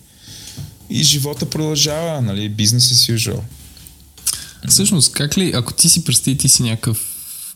И 0.91 1.03
живота 1.03 1.51
продължава, 1.51 2.21
нали, 2.21 2.49
бизнес 2.49 2.89
as 2.89 3.17
usual. 3.17 3.41
Всъщност, 4.69 5.13
как 5.13 5.39
ли, 5.39 5.53
ако 5.55 5.73
ти 5.73 5.89
си 5.89 6.05
представи, 6.05 6.39
ти 6.39 6.49
си 6.49 6.63
някакъв 6.63 7.07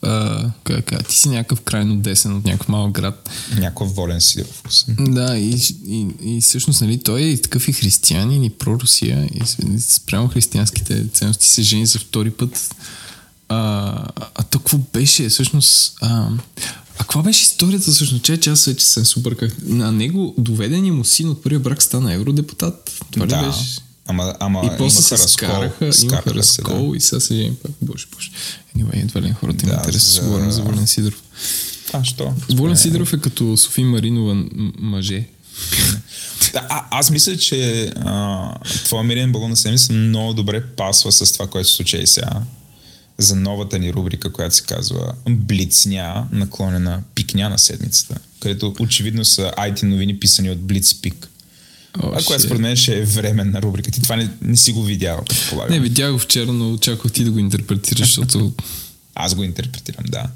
а, 0.02 0.50
как, 0.64 0.84
как, 0.84 1.08
ти 1.08 1.16
си 1.16 1.28
някакъв 1.28 1.60
крайно 1.60 1.96
десен 1.96 2.36
от 2.36 2.44
някакъв 2.44 2.68
малък 2.68 2.92
град. 2.92 3.30
Някакъв 3.56 3.94
волен 3.94 4.20
Сидоров. 4.20 4.62
Да, 4.88 5.38
и, 5.38 5.58
и, 5.86 6.06
и 6.22 6.40
всъщност, 6.40 6.80
нали, 6.80 7.02
той 7.02 7.22
е 7.22 7.40
такъв 7.40 7.68
и 7.68 7.72
християнин, 7.72 8.44
и 8.44 8.50
прорусия, 8.50 9.28
и 9.34 9.40
спрямо 9.80 10.28
християнските 10.28 11.08
ценности 11.12 11.48
се 11.48 11.62
жени 11.62 11.86
за 11.86 11.98
втори 11.98 12.30
път. 12.30 12.74
А, 13.48 13.56
а 14.34 14.44
какво 14.50 14.78
беше? 14.78 15.28
Всъщност, 15.28 15.96
а, 16.00 16.28
а 16.98 16.98
каква 16.98 17.22
беше 17.22 17.42
историята 17.42 17.90
всъщност? 17.90 18.24
Че, 18.24 18.36
че 18.36 18.50
аз 18.50 18.64
вече 18.64 18.86
супер 18.86 19.36
как... 19.36 19.62
На 19.62 19.92
него 19.92 20.34
доведения 20.38 20.92
му 20.92 21.04
син 21.04 21.28
от 21.28 21.42
първия 21.42 21.60
брак 21.60 21.82
стана 21.82 22.12
евродепутат. 22.12 22.83
Това 23.10 23.26
да. 23.26 23.42
ли 23.42 23.46
беше? 23.46 23.78
Ама, 24.06 24.34
ама 24.40 24.70
и 24.74 24.78
после 24.78 25.02
се 25.02 25.14
разкол, 25.14 25.28
скараха, 25.28 25.90
имаха 26.02 26.34
разкол 26.34 26.90
да. 26.90 26.96
и 26.96 27.00
сега 27.00 27.20
се 27.20 27.52
пак. 27.62 27.72
Боже, 27.82 28.06
боже. 28.14 28.30
Anyway, 28.76 29.02
едва 29.02 29.22
ли 29.22 29.32
хората 29.40 29.66
да, 29.66 29.72
им 29.72 29.78
интересно 29.78 30.12
за... 30.12 30.22
говорим 30.22 30.50
за 30.50 30.62
Волен 30.62 30.86
Сидоров. 30.86 31.22
А, 31.92 32.04
що? 32.04 32.34
Волен 32.54 32.76
Сидоров 32.76 33.12
е 33.12 33.18
като 33.18 33.56
Софи 33.56 33.84
Маринова 33.84 34.44
мъже. 34.78 35.24
да, 36.52 36.66
а, 36.68 36.84
аз 36.90 37.10
мисля, 37.10 37.36
че 37.36 37.86
а, 37.96 38.54
твоя 38.64 39.04
мирен 39.04 39.32
балон 39.32 39.50
на 39.50 39.56
седмица 39.56 39.92
много 39.92 40.34
добре 40.34 40.66
пасва 40.66 41.12
с 41.12 41.32
това, 41.32 41.46
което 41.46 41.68
се 41.68 41.74
случи 41.74 41.96
и 41.96 42.06
сега 42.06 42.42
за 43.18 43.36
новата 43.36 43.78
ни 43.78 43.92
рубрика, 43.92 44.32
която 44.32 44.54
се 44.54 44.62
казва 44.62 45.12
Блицня, 45.28 46.28
наклонена 46.32 47.02
пикня 47.14 47.48
на 47.48 47.58
седмицата, 47.58 48.18
където 48.40 48.74
очевидно 48.80 49.24
са 49.24 49.52
IT 49.58 49.82
новини 49.82 50.20
писани 50.20 50.50
от 50.50 50.60
Блицпик. 50.60 51.30
Oh, 51.98 52.20
а 52.20 52.24
която 52.24 52.44
според 52.44 52.60
мен 52.60 52.76
ще 52.76 52.98
е 52.98 53.04
временна 53.04 53.62
рубрика. 53.62 53.90
Ти 53.90 54.02
това 54.02 54.16
не, 54.16 54.30
не 54.42 54.56
си 54.56 54.72
го 54.72 54.82
видял, 54.82 55.22
предполагам. 55.28 55.74
Не, 55.74 55.80
видях 55.80 56.12
го 56.12 56.18
вчера, 56.18 56.52
но 56.52 56.72
очаквах 56.72 57.12
ти 57.12 57.24
да 57.24 57.30
го 57.30 57.38
интерпретираш, 57.38 58.06
защото... 58.06 58.52
Аз 59.14 59.34
го 59.34 59.44
интерпретирам, 59.44 60.04
да. 60.08 60.26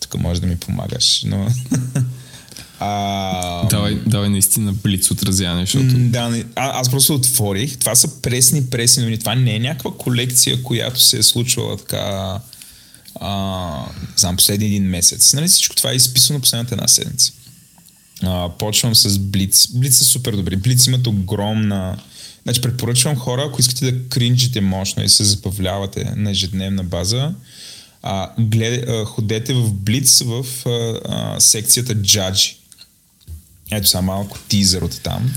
Тук 0.00 0.20
може 0.20 0.40
да 0.40 0.46
ми 0.46 0.56
помагаш, 0.56 1.22
но... 1.26 1.48
А, 2.80 3.68
давай, 3.68 4.00
давай 4.06 4.28
наистина 4.28 4.72
блиц 4.72 5.10
отразяване, 5.10 5.60
защото... 5.60 5.98
Да, 5.98 6.44
а, 6.54 6.80
аз 6.80 6.90
просто 6.90 7.14
отворих. 7.14 7.78
Това 7.78 7.94
са 7.94 8.22
пресни, 8.22 8.66
пресни 8.66 9.02
новини. 9.02 9.18
Това 9.18 9.34
не 9.34 9.54
е 9.54 9.58
някаква 9.58 9.90
колекция, 9.98 10.62
която 10.62 11.00
се 11.00 11.18
е 11.18 11.22
случвала 11.22 11.76
така... 11.76 12.38
А, 13.20 13.84
знам, 14.16 14.36
последния 14.36 14.66
един 14.66 14.84
месец. 14.84 15.32
Нали 15.32 15.48
всичко 15.48 15.76
това 15.76 15.92
е 15.92 15.96
изписано 15.96 16.40
последната 16.40 16.74
една 16.74 16.88
седмица. 16.88 17.32
А, 18.22 18.48
почвам 18.58 18.94
с 18.94 19.18
Блиц. 19.18 19.68
Блиц 19.74 19.96
са 19.98 20.04
супер 20.04 20.32
добри. 20.32 20.56
Блиц 20.56 20.86
имат 20.86 21.06
огромна... 21.06 21.98
Значи 22.42 22.60
препоръчвам 22.60 23.16
хора, 23.16 23.44
ако 23.48 23.60
искате 23.60 23.92
да 23.92 24.08
кринжите 24.08 24.60
мощно 24.60 25.04
и 25.04 25.08
се 25.08 25.24
забавлявате 25.24 26.12
на 26.16 26.30
ежедневна 26.30 26.84
база, 26.84 27.34
а, 28.02 28.30
глед, 28.38 28.88
а, 28.88 29.04
ходете 29.04 29.54
в 29.54 29.72
Блиц 29.72 30.22
в 30.22 30.46
а, 30.66 31.00
а, 31.04 31.40
секцията 31.40 31.94
Джаджи. 31.94 32.56
Ето 33.70 33.88
сега 33.88 34.00
малко 34.00 34.38
тизър 34.48 34.82
от 34.82 35.00
там. 35.02 35.30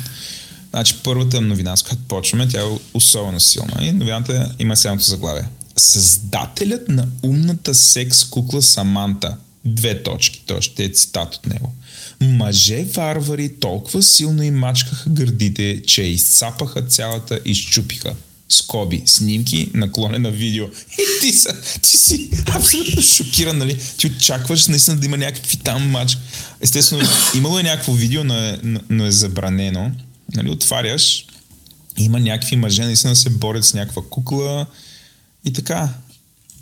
Значи 0.69 0.95
първата 1.03 1.41
новина, 1.41 1.77
с 1.77 1.83
която 1.83 2.03
почваме, 2.07 2.47
тя 2.47 2.61
е 2.61 2.77
особено 2.93 3.39
силна 3.39 3.77
и 3.81 3.91
новината 3.91 4.55
има 4.59 4.77
следното 4.77 5.05
заглавие. 5.05 5.45
Създателят 5.77 6.89
на 6.89 7.07
умната 7.23 7.75
секс 7.75 8.23
кукла 8.23 8.61
Саманта. 8.61 9.37
Две 9.65 10.03
точки, 10.03 10.43
то 10.45 10.61
ще 10.61 10.83
е 10.83 10.89
цитат 10.89 11.35
от 11.35 11.45
него. 11.47 11.73
Мъже 12.21 12.83
варвари 12.83 13.59
толкова 13.59 14.03
силно 14.03 14.43
им 14.43 14.55
мачкаха 14.55 15.09
гърдите, 15.09 15.81
че 15.87 16.01
изцапаха 16.01 16.81
цялата 16.81 17.39
и 17.45 17.55
щупиха. 17.55 18.15
Скоби, 18.49 19.03
снимки, 19.05 19.69
наклонена 19.73 20.31
видео. 20.31 20.65
И 20.97 21.21
ти, 21.21 21.31
са, 21.31 21.61
ти 21.81 21.97
си 21.97 22.29
абсолютно 22.47 23.01
шокиран, 23.01 23.57
нали? 23.57 23.79
Ти 23.97 24.07
очакваш 24.07 24.67
наистина 24.67 24.97
да 24.97 25.05
има 25.05 25.17
някакви 25.17 25.57
там 25.57 25.89
мач. 25.89 26.17
Естествено, 26.61 27.09
имало 27.35 27.59
е 27.59 27.63
някакво 27.63 27.93
видео, 27.93 28.23
но 28.23 28.35
е, 28.35 28.59
но 28.89 29.05
е 29.05 29.11
забранено. 29.11 29.91
Нали? 30.35 30.49
Отваряш, 30.49 31.25
има 31.97 32.19
някакви 32.19 32.55
мъже, 32.55 32.83
наистина 32.83 33.15
се 33.15 33.29
борят 33.29 33.65
с 33.65 33.73
някаква 33.73 34.01
кукла 34.09 34.65
и 35.45 35.53
така. 35.53 35.89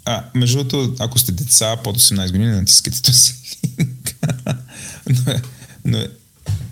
А, 0.06 0.24
между 0.36 0.64
другото, 0.64 0.96
ако 1.00 1.20
сте 1.20 1.32
деца 1.32 1.78
под 1.84 1.98
18 1.98 2.32
години, 2.32 2.52
натискайте 2.52 3.02
този 3.02 3.34
линк. 3.80 4.16
Но, 5.10 5.32
е, 5.32 5.42
но 5.86 5.98
е 5.98 6.08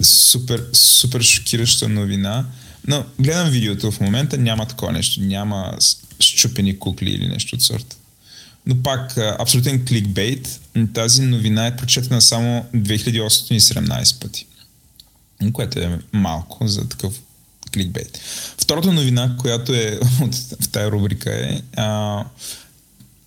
супер, 0.01 0.65
супер 0.73 1.21
шокираща 1.21 1.89
новина. 1.89 2.45
Но 2.88 3.05
гледам 3.19 3.49
видеото 3.49 3.91
в 3.91 3.99
момента, 3.99 4.38
няма 4.38 4.67
такова 4.67 4.91
нещо. 4.91 5.21
Няма 5.21 5.77
щупени 6.19 6.79
кукли 6.79 7.11
или 7.11 7.27
нещо 7.27 7.55
от 7.55 7.61
сорта. 7.61 7.95
Но 8.65 8.83
пак, 8.83 9.17
абсолютен 9.17 9.86
кликбейт. 9.86 10.59
Тази 10.93 11.21
новина 11.21 11.67
е 11.67 11.75
прочетена 11.75 12.21
само 12.21 12.65
2817 12.75 14.21
пъти. 14.21 14.45
Което 15.53 15.79
е 15.79 15.99
малко 16.13 16.67
за 16.67 16.89
такъв 16.89 17.21
кликбейт. 17.73 18.19
Втората 18.57 18.91
новина, 18.91 19.36
която 19.39 19.73
е 19.73 19.99
от, 20.21 20.36
в 20.36 20.69
тази 20.71 20.91
рубрика 20.91 21.31
е, 21.31 21.61
а, 21.75 22.23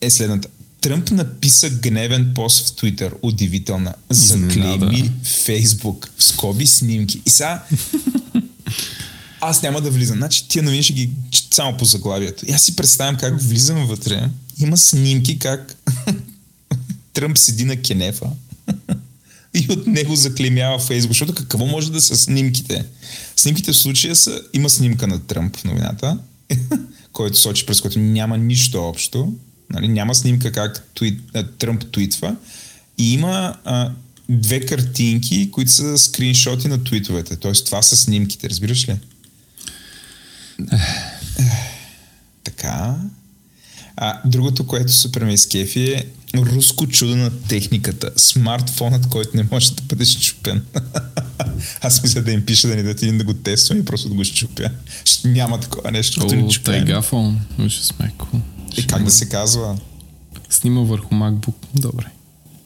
е 0.00 0.11
следната. 0.11 0.48
Тръмп 0.81 1.11
написа 1.11 1.70
гневен 1.70 2.33
пост 2.35 2.68
в 2.68 2.76
Твитър, 2.76 3.14
удивителна. 3.22 3.95
Заклейми 4.11 5.12
Фейсбук, 5.24 6.11
в 6.18 6.24
скоби 6.24 6.66
снимки. 6.66 7.22
И 7.26 7.31
сега 7.31 7.64
аз 9.41 9.62
няма 9.62 9.81
да 9.81 9.91
влизам. 9.91 10.16
Значи 10.16 10.49
тия 10.49 10.62
новини 10.62 10.83
ще 10.83 10.93
ги 10.93 11.11
само 11.51 11.76
по 11.76 11.85
заглавието. 11.85 12.45
И 12.49 12.53
аз 12.53 12.62
си 12.62 12.76
представям 12.76 13.16
как 13.16 13.43
влизам 13.43 13.87
вътре. 13.87 14.31
Има 14.61 14.76
снимки 14.76 15.39
как 15.39 15.76
Тръмп 17.12 17.39
седи 17.39 17.64
на 17.64 17.76
кенефа 17.76 18.26
и 19.55 19.66
от 19.72 19.87
него 19.87 20.16
заклемява 20.16 20.79
Фейсбук. 20.79 21.11
Защото 21.11 21.35
какво 21.35 21.66
може 21.66 21.93
да 21.93 22.01
са 22.01 22.16
снимките? 22.16 22.85
Снимките 23.37 23.72
в 23.72 23.76
случая 23.76 24.16
са... 24.16 24.41
Има 24.53 24.70
снимка 24.70 25.07
на 25.07 25.18
Тръмп 25.18 25.57
в 25.57 25.64
новината, 25.64 26.18
който 27.12 27.39
сочи, 27.39 27.66
през 27.66 27.81
който 27.81 27.99
няма 27.99 28.39
нищо 28.39 28.83
общо. 28.83 29.35
Нали? 29.71 29.89
Няма 29.89 30.14
снимка 30.14 30.53
как 30.53 30.91
туит, 30.95 31.21
Тръмп 31.59 31.93
твитва. 31.93 32.37
И 32.99 33.12
има 33.12 33.57
а, 33.64 33.91
две 34.29 34.61
картинки, 34.61 35.51
които 35.51 35.71
са 35.71 35.99
скриншоти 35.99 36.69
на 36.69 36.85
твитовете. 36.85 37.37
Тоест 37.37 37.66
това 37.66 37.83
са 37.83 37.97
снимките, 37.97 38.51
разбираш 38.51 38.89
ли? 38.89 38.97
така. 42.45 42.97
А, 43.97 44.21
другото, 44.25 44.66
което 44.66 44.93
супер 44.93 45.25
ме 45.25 45.33
изкефи 45.33 45.93
е 45.93 46.05
руско 46.37 46.87
чудо 46.87 47.16
на 47.16 47.31
техниката. 47.43 48.11
Смартфонът, 48.16 49.09
който 49.09 49.37
не 49.37 49.47
може 49.51 49.75
да 49.75 49.83
бъде 49.83 50.05
щупен. 50.05 50.64
Аз 51.81 52.03
мисля 52.03 52.23
да 52.23 52.33
им 52.33 52.47
пиша 52.47 52.69
да 52.69 52.77
ни 52.77 52.83
дадат 52.83 53.03
един 53.03 53.19
да 53.19 53.25
го 53.25 53.35
тествам 53.35 53.79
и 53.79 53.85
просто 53.85 54.09
да 54.09 54.14
го 54.14 54.25
щупя. 54.25 54.71
Няма 55.25 55.61
такова 55.61 55.91
нещо, 55.91 56.21
като 56.21 56.35
ни 56.35 56.51
чупя. 56.51 56.73
Тайгафон, 56.73 57.41
ще 57.69 57.85
сме 57.85 58.12
cool. 58.19 58.41
И 58.77 58.87
как 58.87 59.05
да 59.05 59.11
се 59.11 59.29
казва? 59.29 59.79
Снима 60.51 60.81
върху 60.81 61.14
MacBook. 61.14 61.55
Добре. 61.75 62.07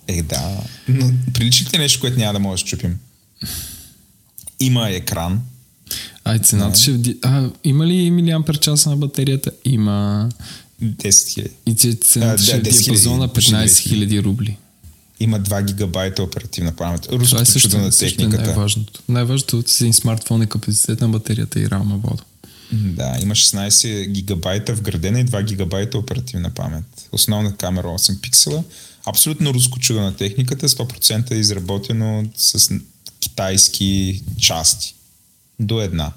Е, 0.08 0.22
да. 0.22 0.60
Но 0.88 1.10
прилича 1.34 1.64
ли 1.74 1.78
нещо, 1.78 2.00
което 2.00 2.18
няма 2.18 2.32
да 2.32 2.38
може 2.38 2.64
да 2.64 2.68
чупим? 2.68 2.98
Има 4.60 4.90
екран, 4.90 5.42
Ай, 6.24 6.38
цената 6.38 6.78
ще... 6.78 7.16
А, 7.22 7.50
има 7.64 7.86
ли 7.86 8.10
милиампер 8.10 8.58
часа 8.58 8.90
на 8.90 8.96
батерията? 8.96 9.50
Има... 9.64 10.28
10 10.82 11.08
000. 11.08 11.48
И 11.66 11.94
цената 11.94 12.42
ще 12.42 12.56
е 12.56 12.60
диапазон 12.60 13.18
на 13.18 13.28
15 13.28 13.66
000 13.66 14.22
рубли. 14.22 14.56
Има 15.20 15.40
2 15.40 15.64
гигабайта 15.64 16.22
оперативна 16.22 16.72
памет. 16.72 17.08
Руското 17.12 17.42
е 17.42 17.44
също, 17.44 17.70
чудо 17.70 17.82
на 17.82 17.90
техниката. 17.90 18.42
Е 18.42 18.46
най-важното. 18.46 19.02
Най-важното 19.08 19.58
от 19.58 19.80
един 19.80 19.94
смартфон 19.94 20.42
е 20.42 20.46
капацитет 20.46 21.00
на 21.00 21.08
батерията 21.08 21.60
и 21.60 21.70
рама 21.70 21.96
вода. 21.96 22.22
Да, 22.72 23.18
има 23.22 23.34
16 23.34 24.06
гигабайта 24.06 24.74
вградена 24.74 25.20
и 25.20 25.24
2 25.24 25.44
гигабайта 25.44 25.98
оперативна 25.98 26.50
памет. 26.50 26.84
Основна 27.12 27.56
камера 27.56 27.86
8 27.86 28.20
пиксела. 28.20 28.64
Абсолютно 29.04 29.54
руско 29.54 29.78
чудо 29.78 30.00
на 30.00 30.16
техниката, 30.16 30.68
100% 30.68 31.30
е 31.30 31.34
изработено 31.34 32.24
с 32.36 32.70
китайски 33.20 34.22
части 34.40 34.94
до 35.60 35.80
една. 35.80 36.12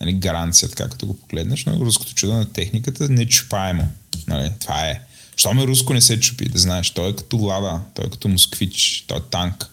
Нали, 0.00 0.12
гаранция, 0.12 0.68
така 0.68 0.88
като 0.88 1.06
го 1.06 1.18
погледнеш, 1.18 1.64
но 1.64 1.80
руското 1.80 2.14
чудо 2.14 2.32
на 2.32 2.52
техниката 2.52 3.08
не 3.08 3.26
чупаемо. 3.26 3.88
Нали, 4.26 4.52
това 4.60 4.88
е. 4.88 5.00
Що 5.36 5.54
ме 5.54 5.66
руско 5.66 5.94
не 5.94 6.00
се 6.00 6.20
чупи, 6.20 6.48
да 6.48 6.58
знаеш, 6.58 6.90
той 6.90 7.10
е 7.10 7.16
като 7.16 7.36
лада, 7.36 7.80
той 7.94 8.06
е 8.06 8.10
като 8.10 8.28
москвич, 8.28 9.04
той 9.06 9.18
е 9.18 9.22
танк. 9.30 9.66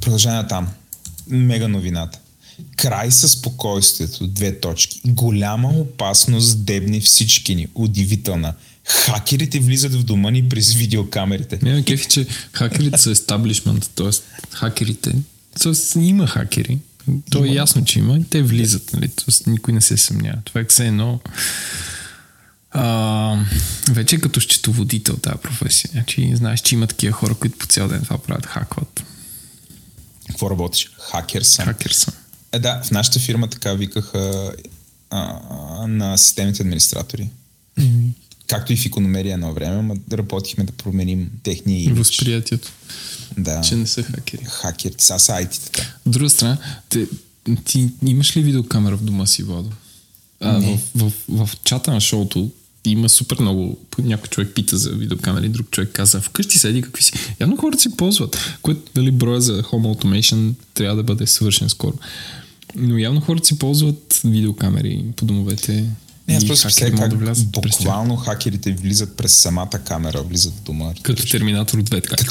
Продължение 0.00 0.46
там. 0.46 0.68
Мега 1.26 1.68
новината. 1.68 2.18
Край 2.76 3.10
със 3.10 3.32
спокойствието, 3.32 4.26
две 4.26 4.60
точки. 4.60 5.00
Голяма 5.06 5.68
опасност 5.68 6.64
дебне 6.64 7.00
всички 7.00 7.54
ни. 7.54 7.68
Удивителна. 7.74 8.54
Хакерите 8.84 9.60
влизат 9.60 9.94
в 9.94 10.02
дома 10.04 10.30
ни 10.30 10.48
през 10.48 10.74
видеокамерите. 10.74 11.58
Няма 11.62 11.82
кефи, 11.82 12.08
че 12.08 12.26
хакерите 12.52 12.98
са 12.98 13.10
естаблишмент, 13.10 13.90
т.е. 13.94 14.10
хакерите. 14.50 15.12
Тоест, 15.62 15.96
има 15.96 16.26
хакери. 16.26 16.78
То 17.30 17.44
е 17.44 17.48
ясно, 17.48 17.84
че 17.84 17.98
има. 17.98 18.18
и 18.18 18.24
Те 18.24 18.42
влизат, 18.42 18.92
нали? 18.92 19.08
Тоест, 19.08 19.46
никой 19.46 19.74
не 19.74 19.80
се 19.80 19.96
съмнява. 19.96 20.38
Това 20.44 20.60
е 20.60 20.64
все 20.64 20.86
едно. 20.86 21.20
А, 22.70 23.44
вече 23.90 24.16
е 24.16 24.20
като 24.20 24.40
счетоводител 24.40 25.16
тази 25.16 25.38
професия. 25.42 25.90
Значи, 25.92 26.32
знаеш, 26.36 26.60
че 26.60 26.74
има 26.74 26.86
такива 26.86 27.12
хора, 27.12 27.34
които 27.34 27.58
по 27.58 27.66
цял 27.66 27.88
ден 27.88 28.02
това 28.02 28.18
правят, 28.18 28.46
хакват. 28.46 29.04
Какво 30.28 30.50
работиш? 30.50 30.90
Хакер 31.10 31.42
съм. 31.42 31.64
Хакер 31.64 31.90
съм. 31.90 32.14
Е, 32.52 32.58
да, 32.58 32.82
в 32.84 32.90
нашата 32.90 33.18
фирма 33.18 33.48
така 33.48 33.74
викаха 33.74 34.52
а, 35.10 35.40
на 35.88 36.18
системните 36.18 36.62
администратори. 36.62 37.28
Както 38.46 38.72
и 38.72 38.76
в 38.76 38.86
икономерия 38.86 39.34
едно 39.34 39.52
време, 39.52 39.82
но 39.82 40.16
работихме 40.16 40.64
да 40.64 40.72
променим 40.72 41.30
техния 41.42 41.82
имидж. 41.82 41.98
Възприятието, 41.98 42.68
Да. 43.38 43.60
че 43.60 43.76
не 43.76 43.86
са 43.86 44.02
хакери. 44.02 44.44
Хакер, 44.44 44.94
са 44.98 45.18
сайтите. 45.18 45.92
От 46.06 46.12
друга 46.12 46.30
страна, 46.30 46.58
те, 46.88 47.06
ти 47.64 47.88
имаш 48.06 48.36
ли 48.36 48.42
видеокамера 48.42 48.96
в 48.96 49.02
дома 49.02 49.26
си, 49.26 49.42
Владо? 49.42 49.70
А, 50.40 50.60
в, 50.60 50.78
в, 50.94 51.12
в, 51.28 51.46
в 51.46 51.56
чата 51.64 51.92
на 51.92 52.00
шоуто 52.00 52.50
има 52.84 53.08
супер 53.08 53.36
много. 53.40 53.78
Някой 53.98 54.28
човек 54.28 54.50
пита 54.54 54.78
за 54.78 54.90
видеокамери, 54.90 55.48
друг 55.48 55.70
човек 55.70 55.90
каза, 55.92 56.20
вкъщи 56.20 56.58
седи 56.58 56.82
какви 56.82 57.02
си. 57.02 57.12
Явно 57.40 57.56
хората 57.56 57.82
си 57.82 57.96
ползват, 57.96 58.38
което 58.62 58.80
дали 58.94 59.10
броя 59.10 59.40
за 59.40 59.62
Home 59.62 59.96
Automation 59.96 60.52
трябва 60.74 60.96
да 60.96 61.02
бъде 61.02 61.26
свършен 61.26 61.68
скоро. 61.68 61.94
Но 62.76 62.98
явно 62.98 63.20
хората 63.20 63.46
си 63.46 63.58
ползват 63.58 64.20
видеокамери 64.24 65.04
по 65.16 65.24
домовете. 65.24 65.84
Не, 66.28 66.36
аз 66.36 66.46
просто 66.46 66.68
могат 66.84 67.00
как 67.00 67.18
да 67.18 67.34
буквално 67.36 68.16
хакерите 68.16 68.72
влизат 68.72 69.16
през 69.16 69.34
самата 69.34 69.80
камера, 69.84 70.22
влизат 70.22 70.52
в 70.52 70.60
дома. 70.60 70.92
Като 71.02 71.26
Терминатор 71.26 71.82
2, 71.82 72.08
така. 72.08 72.24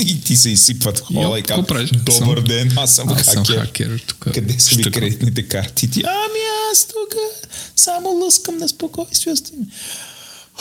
и 0.00 0.20
ти 0.20 0.36
се 0.36 0.50
изсипват 0.50 1.00
хола 1.00 1.38
и 1.38 1.42
казват, 1.42 1.66
добър 2.04 2.36
Съм- 2.36 2.44
ден, 2.44 2.72
аз 2.76 2.94
съм 2.94 3.08
Аз 3.08 3.24
съм 3.24 3.44
хакер. 3.44 3.60
хакер. 3.60 4.02
Тук. 4.06 4.18
Къде 4.34 4.58
са 4.58 4.76
ви 4.76 4.82
Ще- 4.82 4.90
кредитните 4.90 5.42
карти? 5.42 5.90
Ти, 5.90 6.00
ами 6.00 6.40
аз 6.72 6.86
тук 6.86 7.14
само 7.76 8.08
лъскам 8.08 8.56
на 8.56 8.68
спокойствието. 8.68 9.50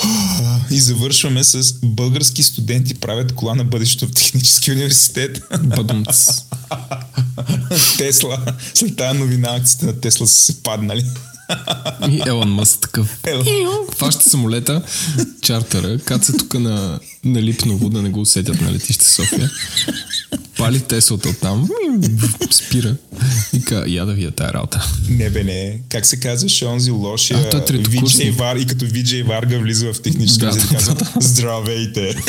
И 0.72 0.80
завършваме 0.80 1.44
с 1.44 1.74
български 1.84 2.44
студенти 2.44 2.94
правят 2.94 3.36
кола 3.36 3.56
на 3.56 3.64
бъдещето 3.64 4.08
в 4.08 4.12
технически 4.12 4.72
университет. 4.72 5.42
Бадумц. 5.64 6.28
Тесла. 7.98 8.46
След 8.74 8.96
тази 8.96 9.20
новина 9.20 9.56
акциите 9.56 9.86
на 9.86 10.02
Тесла 10.02 10.28
са 10.28 10.40
се 10.40 10.64
паднали. 10.64 11.06
И 12.10 12.22
Елон 12.26 12.50
Мъск 12.50 12.80
такъв. 12.80 13.20
Елон. 13.26 13.46
Фаща 13.96 14.30
самолета, 14.30 14.82
чартера, 15.42 16.00
каца 16.00 16.38
тук 16.38 16.54
на, 16.54 17.00
на 17.24 17.42
Липново, 17.44 17.90
да 17.90 18.02
не 18.02 18.10
го 18.10 18.22
усетят 18.22 18.62
на 18.62 18.72
летище 18.72 19.06
София. 19.06 19.52
Пали 20.58 20.80
Теслата 20.80 21.30
оттам, 21.30 21.70
спира 22.52 22.96
и 23.54 23.62
ка, 23.62 23.84
я 23.88 24.06
да 24.06 24.14
вия 24.14 24.32
тая 24.32 24.54
работа. 24.54 24.86
Не 25.10 25.30
бе, 25.30 25.44
не. 25.44 25.80
Как 25.90 26.06
се 26.06 26.20
казваше 26.20 26.66
онзи 26.66 26.92
лошия 26.92 27.40
А, 27.40 27.66
той 27.66 27.76
е. 27.76 27.80
VJ 27.80 28.32
Вар 28.32 28.56
и 28.56 28.66
като 28.66 28.86
VJ 28.86 29.24
Варга 29.24 29.60
влиза 29.60 29.94
в 29.94 30.02
технически 30.02 30.40
Да, 30.40 30.50
университет 30.50 30.82
и 30.82 30.86
да, 30.86 30.96
казва 30.96 31.22
Здравейте! 31.22 32.16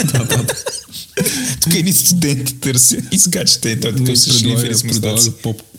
Тук 1.61 1.75
едни 1.75 1.93
студенти 1.93 2.55
търся 2.55 2.97
и 3.13 3.19
скачате. 3.19 3.71
И 3.71 3.81
той 3.81 3.93
Не 3.93 3.99
такъв 3.99 4.19
с 4.19 4.39
шлифери 4.39 4.75
с 4.75 4.85
мустаци. 4.85 5.31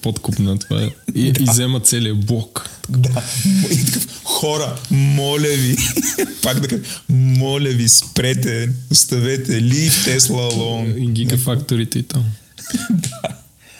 подкуп 0.02 0.40
на 0.40 0.60
това. 0.60 0.90
И, 1.16 1.28
и 1.28 1.46
взема 1.50 1.80
целият 1.80 2.26
блок. 2.26 2.70
Да. 2.90 3.24
И 3.72 3.86
такъв, 3.86 4.08
хора, 4.24 4.76
моля 4.92 5.48
ви, 5.48 5.78
пак 6.44 6.60
да 6.60 6.68
кажа, 6.68 6.82
моля 7.10 7.70
ви, 7.70 7.90
спрете, 7.90 8.70
оставете 9.02 9.62
leave 9.64 9.90
Tesla 10.08 10.52
alone. 10.52 10.96
И 10.98 11.08
гигафакторите 11.08 12.00
и 12.00 12.04
там. 12.04 12.26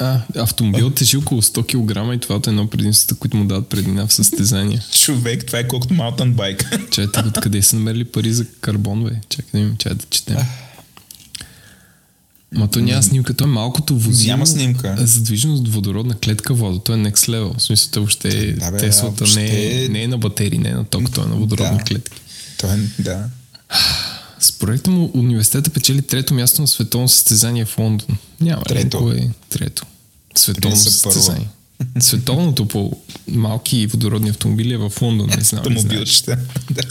А, 0.04 0.22
автомобил 0.36 0.90
тежи 0.90 1.18
около 1.18 1.42
100 1.42 1.64
кг 1.64 2.16
и 2.16 2.20
това 2.20 2.36
е 2.36 2.50
едно 2.50 2.68
предимството, 2.68 3.16
които 3.16 3.38
му 3.38 3.46
дават 3.46 3.68
предина 3.68 4.08
в 4.08 4.14
състезания. 4.14 4.84
Човек, 4.92 5.46
това 5.46 5.60
е 5.60 5.68
колкото 5.68 5.94
mountain 5.94 6.34
bike. 6.34 6.90
Чайте, 6.92 7.20
откъде 7.20 7.62
са 7.62 7.76
намерили 7.76 8.04
пари 8.04 8.34
за 8.34 8.46
карбон, 8.46 9.04
бе? 9.04 9.12
Чакай 9.30 9.62
да 9.62 9.68
им, 9.68 9.78
чай 9.78 9.94
да 9.94 10.06
четем. 10.10 10.38
Ма 12.52 12.68
то 12.68 12.80
няма 12.80 13.04
снимка, 13.04 13.34
то 13.34 13.44
е 13.44 13.48
малкото 13.48 13.98
возило. 13.98 14.28
Няма 14.28 14.48
снимка. 14.48 14.96
Задвижено 15.00 15.58
с 15.58 15.70
водородна 15.70 16.18
клетка 16.18 16.54
вода. 16.54 16.80
То 16.80 16.94
е 16.94 16.98
next 16.98 17.30
level. 17.30 17.58
В 17.58 17.62
смисъл, 17.62 17.92
то 17.92 18.00
въобще 18.00 18.52
Да, 18.52 18.72
бе, 18.72 18.78
Теслата 18.78 19.16
въобще- 19.16 19.42
не, 19.42 19.84
е, 19.84 19.90
не 19.90 20.04
е 20.04 20.08
на 20.08 20.18
батерии, 20.18 20.58
не 20.60 20.70
е 20.70 20.74
на 20.74 20.86
ток, 20.86 21.12
то 21.12 21.24
е 21.24 21.28
на 21.28 21.36
водородни 21.36 21.78
Да. 21.78 21.84
клетки. 21.84 22.22
Той 22.58 22.70
е, 22.74 22.78
да. 23.00 23.26
С 24.42 24.52
проекта 24.52 24.90
му 24.92 25.12
университета 25.14 25.70
печели 25.70 26.02
трето 26.02 26.34
място 26.34 26.62
на 26.62 26.68
световно 26.68 27.10
състезание 27.10 27.66
в 27.66 27.78
Лондон. 27.78 28.18
Няма. 28.42 28.64
Трето. 28.64 28.98
Кое 28.98 29.16
е 29.16 29.30
трето? 29.50 29.86
Световно 30.36 30.78
са 30.78 31.04
първо. 31.04 31.14
състезание. 31.14 31.48
Световното 32.00 32.68
по 32.68 32.98
малки 33.28 33.88
водородни 33.88 34.30
автомобили 34.30 34.74
е 34.74 34.78
в 34.80 34.92
Лондон. 35.02 35.30
Не 35.30 35.44
знам. 35.44 35.62
Автомобилчета. 35.62 36.38
Да. 36.72 36.84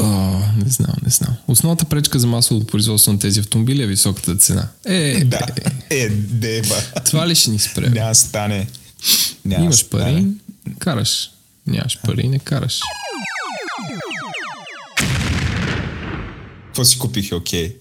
О, 0.00 0.08
не 0.56 0.70
знам, 0.70 0.94
не 1.02 1.10
знам. 1.10 1.34
Основната 1.48 1.84
пречка 1.84 2.18
за 2.18 2.26
масовото 2.26 2.66
производство 2.66 3.12
на 3.12 3.18
тези 3.18 3.40
автомобили 3.40 3.82
е 3.82 3.86
високата 3.86 4.36
цена. 4.36 4.68
Е, 4.86 5.24
Да. 5.24 5.40
е, 5.90 5.96
Е, 5.96 6.08
деба. 6.10 6.74
това 7.04 7.28
ли 7.28 7.34
ще 7.34 7.50
ни 7.50 7.58
спре? 7.58 7.90
Няма 7.90 8.08
да 8.08 8.14
стане. 8.14 8.66
Няма 9.44 9.58
да 9.58 9.64
Имаш 9.64 9.76
стане. 9.76 10.04
пари, 10.04 10.26
караш. 10.78 11.30
Нямаш 11.66 11.98
пари, 12.00 12.28
не 12.28 12.38
караш. 12.38 12.80
Какво 16.78 16.84
си 16.84 16.98
купих, 16.98 17.32
окей. 17.32 17.76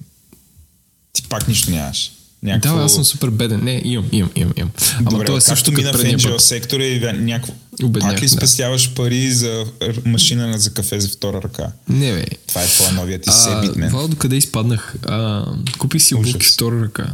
Ти 1.13 1.23
пак 1.23 1.47
нищо 1.47 1.71
нямаш. 1.71 2.11
Да, 2.43 2.49
Някакво... 2.51 2.77
бе, 2.77 2.83
аз 2.83 2.93
съм 2.93 3.03
супер 3.03 3.29
беден. 3.29 3.63
Не, 3.63 3.81
имам, 3.85 4.09
имам, 4.11 4.31
имам. 4.35 4.53
имам. 4.57 4.71
Ама 4.97 5.09
Добре, 5.09 5.25
то 5.25 5.37
е 5.37 5.41
също 5.41 5.71
мина 5.71 5.93
в 5.93 5.97
NGO 5.97 6.31
път. 6.31 6.41
сектора 6.41 6.83
и 6.83 6.99
някакво... 6.99 7.53
Обеднях, 7.83 8.13
Пак 8.13 8.21
ли 8.21 8.25
да. 8.25 8.31
спестяваш 8.31 8.93
пари 8.93 9.31
за 9.31 9.65
машина 10.05 10.57
за 10.59 10.73
кафе 10.73 10.99
за 10.99 11.09
втора 11.09 11.41
ръка? 11.41 11.71
Не, 11.89 12.13
бе. 12.13 12.25
Това 12.47 12.63
е 12.63 12.67
твоя 12.67 12.91
новия 12.91 13.21
ти 13.21 13.29
себит, 13.31 13.75
мен. 13.75 13.89
Вал, 13.91 14.07
до 14.07 14.15
къде 14.17 14.35
изпаднах? 14.35 14.95
А, 15.05 15.45
купих 15.77 16.03
си 16.03 16.15
обувки 16.15 16.45
втора 16.45 16.81
ръка. 16.81 17.13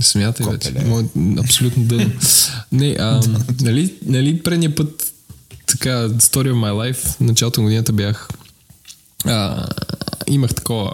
Смятай 0.00 0.46
вече. 0.46 0.68
Копеле. 0.72 0.84
Мое, 0.84 1.04
абсолютно 1.38 1.84
дъно. 1.84 2.10
Не, 2.72 2.96
а, 2.98 3.20
нали, 3.60 3.94
нали 4.06 4.42
предния 4.42 4.74
път 4.74 5.12
така, 5.66 6.08
Story 6.08 6.52
of 6.52 6.54
My 6.54 6.92
Life, 6.92 7.20
началото 7.20 7.60
на 7.60 7.64
годината 7.64 7.92
бях 7.92 8.28
а, 9.24 9.66
имах 10.26 10.54
такова 10.54 10.92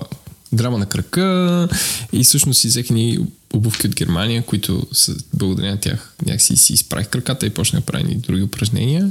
драма 0.52 0.78
на 0.78 0.86
крака 0.86 1.68
и 2.12 2.24
всъщност 2.24 2.60
си 2.60 2.68
взех 2.68 2.90
ни 2.90 3.18
обувки 3.52 3.86
от 3.86 3.94
Германия, 3.94 4.42
които 4.42 4.86
са, 4.92 5.16
благодаря 5.34 5.70
на 5.70 5.76
тях 5.76 6.14
някакси 6.26 6.56
си 6.56 6.72
изправих 6.72 7.08
краката 7.08 7.46
и 7.46 7.50
почнах 7.50 7.82
да 7.82 7.86
правя 7.86 8.04
и 8.10 8.14
други 8.14 8.42
упражнения. 8.42 9.10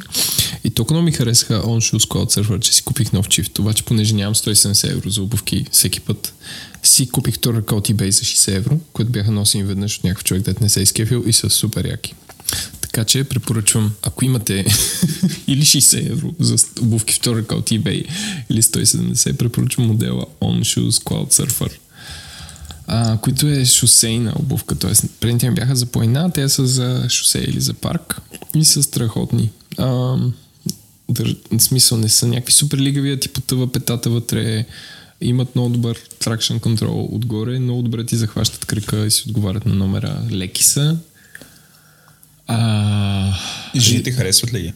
И 0.63 0.69
толкова 0.69 1.01
ми 1.01 1.11
харесаха 1.11 1.53
On 1.53 1.77
Shoes 1.77 2.07
Squad 2.07 2.41
Surfer, 2.41 2.59
че 2.59 2.73
си 2.73 2.83
купих 2.83 3.13
нов 3.13 3.29
чифт. 3.29 3.59
Обаче, 3.59 3.83
понеже 3.83 4.15
нямам 4.15 4.35
170 4.35 4.91
евро 4.91 5.09
за 5.09 5.21
обувки 5.21 5.65
всеки 5.71 5.99
път, 5.99 6.33
си 6.83 7.09
купих 7.09 7.35
втора 7.35 7.57
ръка 7.57 7.75
от 7.75 7.87
eBay 7.87 8.09
за 8.09 8.21
60 8.21 8.55
евро, 8.55 8.79
които 8.93 9.11
бяха 9.11 9.31
носени 9.31 9.63
веднъж 9.63 9.97
от 9.97 10.03
някакъв 10.03 10.23
човек, 10.23 10.43
дет 10.43 10.61
не 10.61 10.69
се 10.69 10.79
е 10.79 10.83
изкефил 10.83 11.23
и 11.27 11.33
са 11.33 11.49
супер 11.49 11.87
яки. 11.87 12.15
Така 12.87 13.05
че 13.05 13.23
препоръчвам, 13.23 13.91
ако 14.03 14.25
имате 14.25 14.65
или 15.47 15.61
60 15.61 16.11
евро 16.11 16.33
за 16.39 16.55
обувки 16.81 17.13
втора 17.13 17.37
ръка 17.37 17.55
от 17.55 17.69
eBay 17.69 18.05
или 18.49 18.61
170, 18.61 19.33
препоръчвам 19.33 19.87
модела 19.87 20.25
On 20.41 20.59
Shoes 20.59 21.03
Cloud 21.03 21.33
Surfer. 21.33 21.71
А, 22.87 23.17
които 23.17 23.47
е 23.47 23.65
шосейна 23.65 24.33
обувка, 24.39 24.75
т.е. 24.75 24.91
предните 25.19 25.49
ми 25.49 25.55
бяха 25.55 25.75
за 25.75 25.85
планина, 25.85 26.31
те 26.31 26.49
са 26.49 26.67
за 26.67 27.05
шосе 27.09 27.39
или 27.39 27.61
за 27.61 27.73
парк 27.73 28.21
и 28.55 28.65
са 28.65 28.83
страхотни. 28.83 29.49
А, 29.77 30.17
дър... 31.09 31.35
в 31.51 31.59
смисъл 31.59 31.97
не 31.97 32.09
са 32.09 32.27
някакви 32.27 32.53
супер 32.53 32.77
лигави, 32.77 33.11
а 33.11 33.19
ти 33.19 33.29
потъва 33.29 33.71
петата 33.71 34.09
вътре, 34.09 34.65
имат 35.21 35.55
много 35.55 35.69
добър 35.69 35.99
traction 36.19 36.59
control 36.59 37.15
отгоре, 37.15 37.59
много 37.59 37.81
добре 37.81 38.05
ти 38.05 38.15
захващат 38.15 38.65
кръка 38.65 39.05
и 39.05 39.11
си 39.11 39.23
отговарят 39.27 39.65
на 39.65 39.73
номера, 39.73 40.23
леки 40.31 40.63
са. 40.63 40.97
А, 42.47 43.33
Жените 43.75 44.11
харесват 44.11 44.53
ли 44.53 44.61
ги? 44.61 44.73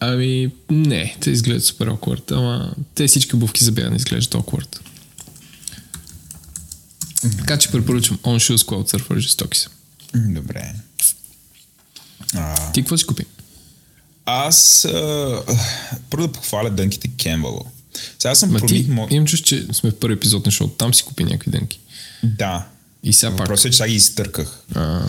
Ами, 0.00 0.50
не, 0.70 1.16
те 1.20 1.30
изглеждат 1.30 1.64
супер 1.64 1.88
awkward, 1.88 2.32
ама 2.32 2.74
те 2.94 3.06
всички 3.06 3.36
обувки 3.36 3.64
за 3.64 3.72
бягане 3.72 3.96
изглеждат 3.96 4.42
awkward. 4.42 4.78
Така 7.38 7.58
че 7.58 7.70
препоръчвам 7.70 8.18
On 8.18 8.36
Shoes 8.36 8.56
Cloud 8.56 8.92
Surfer, 8.96 9.18
жестоки 9.18 9.58
са. 9.58 9.68
Добре. 10.14 10.74
А, 12.34 12.72
Ти 12.72 12.80
какво 12.82 12.96
си 12.96 13.06
купи? 13.06 13.24
аз 14.26 14.84
а, 14.84 15.42
първо 16.10 16.26
да 16.26 16.32
похваля 16.32 16.70
дънките 16.70 17.08
Кембало. 17.16 17.64
Сега 18.18 18.34
съм 18.34 18.50
Ма 18.52 18.60
ти, 18.60 18.66
промених... 18.66 18.88
Мо... 18.88 19.08
имам 19.10 19.26
чувство, 19.26 19.46
че 19.46 19.66
сме 19.72 19.90
в 19.90 19.98
първи 19.98 20.14
епизод 20.14 20.46
на 20.46 20.52
шоу, 20.52 20.68
там 20.68 20.94
си 20.94 21.02
купи 21.02 21.24
някакви 21.24 21.50
дънки. 21.50 21.80
Да. 22.22 22.66
И 23.02 23.12
сега 23.12 23.30
пак. 23.30 23.38
Въпросът 23.38 23.66
е, 23.66 23.70
че 23.70 23.76
сега 23.76 23.88
ги 23.88 23.94
изтърках. 23.94 24.60
А, 24.74 25.02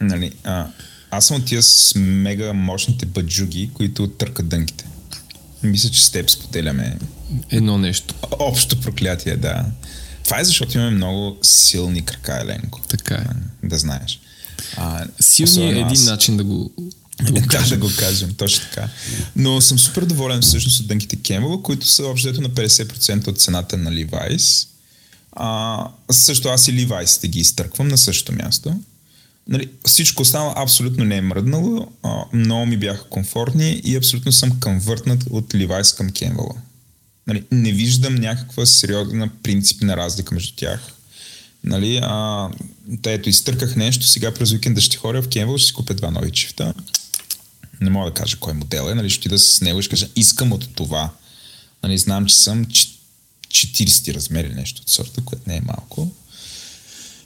Нали, 0.00 0.32
а, 0.44 0.66
аз 1.14 1.26
съм 1.26 1.36
от 1.36 1.44
тия 1.44 1.62
с 1.62 1.92
мега 1.96 2.52
мощните 2.52 3.06
баджуги, 3.06 3.70
които 3.74 4.08
търкат 4.08 4.48
дънките. 4.48 4.84
Мисля, 5.62 5.90
че 5.90 6.04
с 6.04 6.10
теб 6.10 6.30
споделяме 6.30 6.98
Едно 7.50 7.78
нещо. 7.78 8.14
общо 8.38 8.80
проклятие, 8.80 9.36
да. 9.36 9.64
Това 10.24 10.40
е 10.40 10.44
защото 10.44 10.78
имаме 10.78 10.90
много 10.90 11.38
силни 11.42 12.04
крака, 12.04 12.38
Еленко. 12.42 12.80
Така 12.88 13.14
е. 13.14 13.26
Да 13.66 13.78
знаеш. 13.78 14.20
А, 14.76 15.04
Силни 15.20 15.66
е 15.66 15.70
един 15.70 15.86
аз. 15.86 16.04
начин 16.04 16.36
да 16.36 16.44
го, 16.44 16.72
да 17.22 17.32
го 17.32 17.46
кажем. 17.46 17.80
да 17.80 17.86
го 17.86 17.92
кажем, 17.98 18.34
точно 18.34 18.64
така. 18.64 18.88
Но 19.36 19.60
съм 19.60 19.78
супер 19.78 20.04
доволен 20.04 20.40
всъщност 20.42 20.80
от 20.80 20.86
дънките 20.86 21.16
Кембъл, 21.16 21.62
които 21.62 21.86
са 21.86 22.06
общо 22.06 22.40
на 22.40 22.50
50% 22.50 23.28
от 23.28 23.40
цената 23.40 23.76
на 23.76 23.90
Levi's. 23.90 24.68
А, 25.32 25.88
също 26.10 26.48
аз 26.48 26.68
и 26.68 26.72
Levi's 26.72 27.26
ги 27.26 27.40
изтърквам 27.40 27.88
на 27.88 27.98
същото 27.98 28.32
място. 28.44 28.74
Нали, 29.48 29.70
всичко 29.86 30.22
останало 30.22 30.54
абсолютно 30.56 31.04
не 31.04 31.16
е 31.16 31.20
мръднало, 31.20 31.88
много 32.32 32.66
ми 32.66 32.76
бяха 32.76 33.08
комфортни 33.08 33.80
и 33.84 33.96
абсолютно 33.96 34.32
съм 34.32 34.60
конвъртнат 34.60 35.24
от 35.30 35.52
Levi's 35.52 35.96
към 35.96 36.10
Кембъл. 36.10 36.50
Нали, 37.26 37.44
не 37.52 37.72
виждам 37.72 38.14
някаква 38.14 38.66
сериозна 38.66 39.30
принципна 39.42 39.96
разлика 39.96 40.34
между 40.34 40.52
тях. 40.56 40.92
Нали, 41.64 42.00
а, 42.02 42.48
та 43.02 43.12
ето, 43.12 43.28
изтърках 43.28 43.76
нещо, 43.76 44.06
сега 44.06 44.34
през 44.34 44.52
уикенда 44.52 44.80
ще 44.80 44.96
ходя 44.96 45.22
в 45.22 45.28
Кембъл, 45.28 45.58
ще 45.58 45.66
си 45.66 45.72
купя 45.72 45.94
два 45.94 46.10
нови 46.10 46.30
чифта. 46.30 46.74
Не 47.80 47.90
мога 47.90 48.10
да 48.10 48.14
кажа 48.14 48.36
кой 48.40 48.52
модел 48.52 48.88
е, 48.90 48.94
нали, 48.94 49.10
ще 49.10 49.20
отида 49.20 49.38
с 49.38 49.60
него 49.60 49.78
и 49.78 49.82
ще 49.82 49.90
кажа, 49.90 50.08
искам 50.16 50.52
от 50.52 50.74
това. 50.74 51.10
Нали, 51.82 51.98
знам, 51.98 52.26
че 52.26 52.34
съм 52.34 52.64
чи- 52.64 52.98
40 53.48 54.14
размери 54.14 54.54
нещо 54.54 54.82
от 54.82 54.88
сорта, 54.88 55.20
което 55.24 55.42
не 55.46 55.56
е 55.56 55.60
малко. 55.60 56.10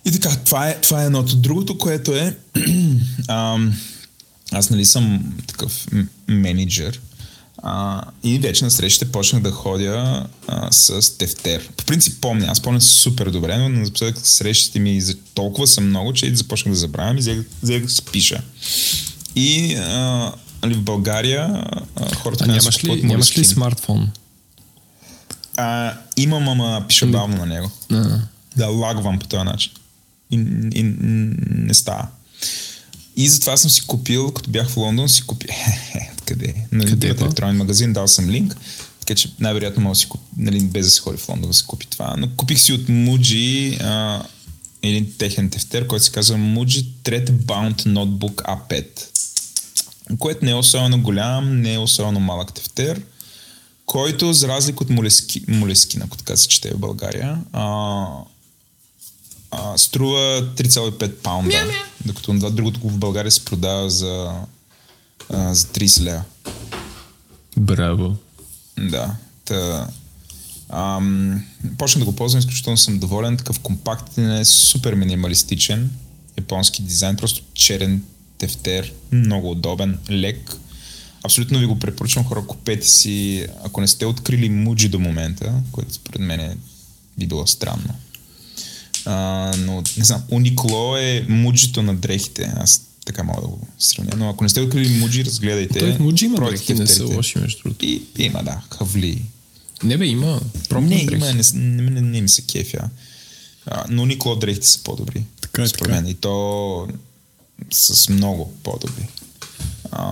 И 0.06 0.12
така, 0.12 0.36
това 0.44 0.68
е, 0.68 0.80
това 0.80 1.02
е 1.02 1.06
едното. 1.06 1.36
Другото, 1.36 1.78
което 1.78 2.12
е, 2.12 2.36
ам, 3.28 3.74
аз 4.52 4.70
нали 4.70 4.84
съм 4.84 5.34
такъв 5.46 5.86
менеджер 6.28 7.00
а, 7.58 8.02
и 8.22 8.38
вече 8.38 8.64
на 8.64 8.70
срещите 8.70 9.12
почнах 9.12 9.42
да 9.42 9.50
ходя 9.50 10.26
а, 10.46 10.72
с 10.72 11.18
тефтер. 11.18 11.68
По 11.76 11.84
принцип 11.84 12.20
помня, 12.20 12.46
аз 12.48 12.60
помня 12.60 12.80
супер 12.80 13.30
добре, 13.30 13.58
но 13.58 13.68
напоследък 13.68 14.26
срещите 14.26 14.78
ми 14.78 15.00
за 15.00 15.14
толкова 15.34 15.66
са 15.66 15.80
много, 15.80 16.12
че 16.12 16.34
започнах 16.34 16.72
да 16.74 16.78
забравям 16.78 17.18
и 17.18 17.20
взех 17.62 17.82
да 17.82 17.88
си 17.88 18.02
пиша. 18.12 18.42
И 19.36 19.74
а, 19.74 20.32
нали, 20.62 20.74
в 20.74 20.82
България 20.82 21.64
а, 21.96 22.14
хората 22.14 22.44
А 22.44 22.46
нямаш 22.46 22.84
ли, 22.84 23.02
нямаш 23.02 23.38
ли 23.38 23.44
смартфон? 23.44 24.10
А, 25.56 25.94
имам, 26.16 26.48
ама 26.48 26.84
пиша 26.88 27.06
бавно 27.06 27.36
на 27.36 27.46
него. 27.46 27.70
А, 27.92 28.20
Да 28.56 28.66
лагвам 28.66 29.18
по 29.18 29.26
този 29.26 29.44
начин. 29.44 29.72
И, 30.30 30.36
и, 30.74 30.78
и 30.78 30.82
не 31.50 31.74
става. 31.74 32.08
И 33.16 33.28
затова 33.28 33.56
съм 33.56 33.70
си 33.70 33.86
купил, 33.86 34.32
като 34.32 34.50
бях 34.50 34.68
в 34.68 34.76
Лондон, 34.76 35.08
си 35.08 35.22
купих. 35.22 35.50
Къде? 36.26 36.54
На 36.72 36.84
Къде 36.84 36.90
Къде 36.90 37.16
па? 37.16 37.24
електронен 37.24 37.56
магазин, 37.56 37.92
дал 37.92 38.08
съм 38.08 38.30
линк. 38.30 38.56
Така 39.00 39.14
че 39.14 39.32
най-вероятно 39.40 39.82
мога 39.82 39.92
да 39.92 39.98
си 39.98 40.08
купи, 40.08 40.24
нали, 40.36 40.60
без 40.60 40.86
да 40.86 40.90
се 40.90 41.00
ходи 41.00 41.18
в 41.18 41.28
Лондон 41.28 41.50
да 41.50 41.56
се 41.56 41.64
купи 41.66 41.86
това. 41.86 42.14
Но 42.18 42.28
купих 42.36 42.60
си 42.60 42.72
от 42.72 42.80
Muji 42.80 43.80
а, 43.84 44.22
един 44.82 45.12
техен 45.18 45.50
тефтер, 45.50 45.86
който 45.86 46.04
се 46.04 46.12
казва 46.12 46.36
Muji 46.36 46.86
Thread 47.04 47.30
Bound 47.30 47.82
Notebook 47.82 48.34
A5. 48.34 48.86
Което 50.18 50.44
не 50.44 50.50
е 50.50 50.54
особено 50.54 51.02
голям, 51.02 51.60
не 51.60 51.74
е 51.74 51.78
особено 51.78 52.20
малък 52.20 52.52
тефтер, 52.52 53.02
който 53.86 54.32
за 54.32 54.48
разлика 54.48 54.84
от 54.84 54.90
Молески, 54.90 55.42
Молескина, 55.48 56.04
ако 56.04 56.16
така 56.16 56.36
се 56.36 56.48
чете 56.48 56.70
в 56.70 56.78
България, 56.78 57.38
а, 57.52 58.06
а, 59.50 59.78
струва 59.78 60.42
3,5 60.56 61.12
паунда, 61.14 61.64
докато 62.04 62.32
това 62.34 62.50
другото 62.50 62.80
в 62.88 62.98
България 62.98 63.32
се 63.32 63.44
продава 63.44 63.90
за, 63.90 64.32
а, 65.32 65.54
за 65.54 65.66
30 65.66 66.02
лева. 66.02 66.22
браво. 67.56 68.16
Да. 68.78 69.14
Та, 69.44 69.88
ам, 70.68 71.44
почнах 71.78 71.98
да 72.04 72.10
го 72.10 72.16
ползвам, 72.16 72.38
изключително 72.38 72.76
съм 72.76 72.98
доволен. 72.98 73.36
Такъв 73.36 73.60
компактен 73.60 74.30
е, 74.30 74.44
супер 74.44 74.94
минималистичен. 74.94 75.90
Японски 76.38 76.82
дизайн, 76.82 77.16
просто 77.16 77.42
черен 77.54 78.02
тефтер, 78.38 78.92
много 79.12 79.50
удобен, 79.50 79.98
лек. 80.10 80.56
Абсолютно 81.22 81.58
ви 81.58 81.66
го 81.66 81.78
препоръчвам 81.78 82.24
хора, 82.24 82.46
купете 82.46 82.86
си, 82.86 83.46
ако 83.64 83.80
не 83.80 83.88
сте 83.88 84.06
открили 84.06 84.50
Muji 84.50 84.88
до 84.88 84.98
момента, 84.98 85.52
което 85.72 85.94
според 85.94 86.20
мен 86.20 86.40
е, 86.40 86.56
би 87.18 87.26
било 87.26 87.46
странно. 87.46 87.94
А, 89.06 89.52
но 89.58 89.82
не 89.96 90.04
знам, 90.04 90.22
Uniqlo 90.30 90.98
е 90.98 91.26
муджито 91.28 91.82
на 91.82 91.94
дрехите. 91.94 92.52
Аз 92.56 92.82
така 93.06 93.22
мога 93.22 93.40
да 93.40 93.46
го 93.46 93.66
сравня. 93.78 94.12
Но 94.16 94.28
ако 94.28 94.44
не 94.44 94.50
сте 94.50 94.60
открили 94.60 94.88
Muji, 94.88 95.24
разгледайте. 95.24 95.78
Той 95.78 95.92
в 95.92 95.98
Muji 95.98 96.24
има 96.24 96.50
дрехи, 96.50 96.74
не 96.74 96.86
са 96.86 97.06
лоши 97.06 97.38
между 97.38 97.62
другото. 97.62 97.84
И, 97.84 98.02
има, 98.18 98.42
да, 98.42 98.62
хавли. 98.70 99.22
Не 99.82 99.98
бе, 99.98 100.06
има. 100.06 100.40
Не, 100.80 101.02
има, 101.02 101.32
не, 101.32 101.42
не, 101.54 101.90
не, 101.90 102.00
не 102.00 102.20
ми 102.20 102.28
се 102.28 102.42
кефя. 102.42 102.88
А, 103.66 103.84
но 103.88 104.06
Никло 104.06 104.36
дрехите 104.36 104.66
са 104.66 104.82
по-добри. 104.82 105.22
Така 105.40 105.62
е, 105.62 105.68
според 105.68 105.92
е. 105.92 105.94
мен. 105.94 106.06
И 106.06 106.14
то 106.14 106.88
с 107.72 108.08
много 108.08 108.52
по-добри. 108.62 109.08
А, 109.92 110.04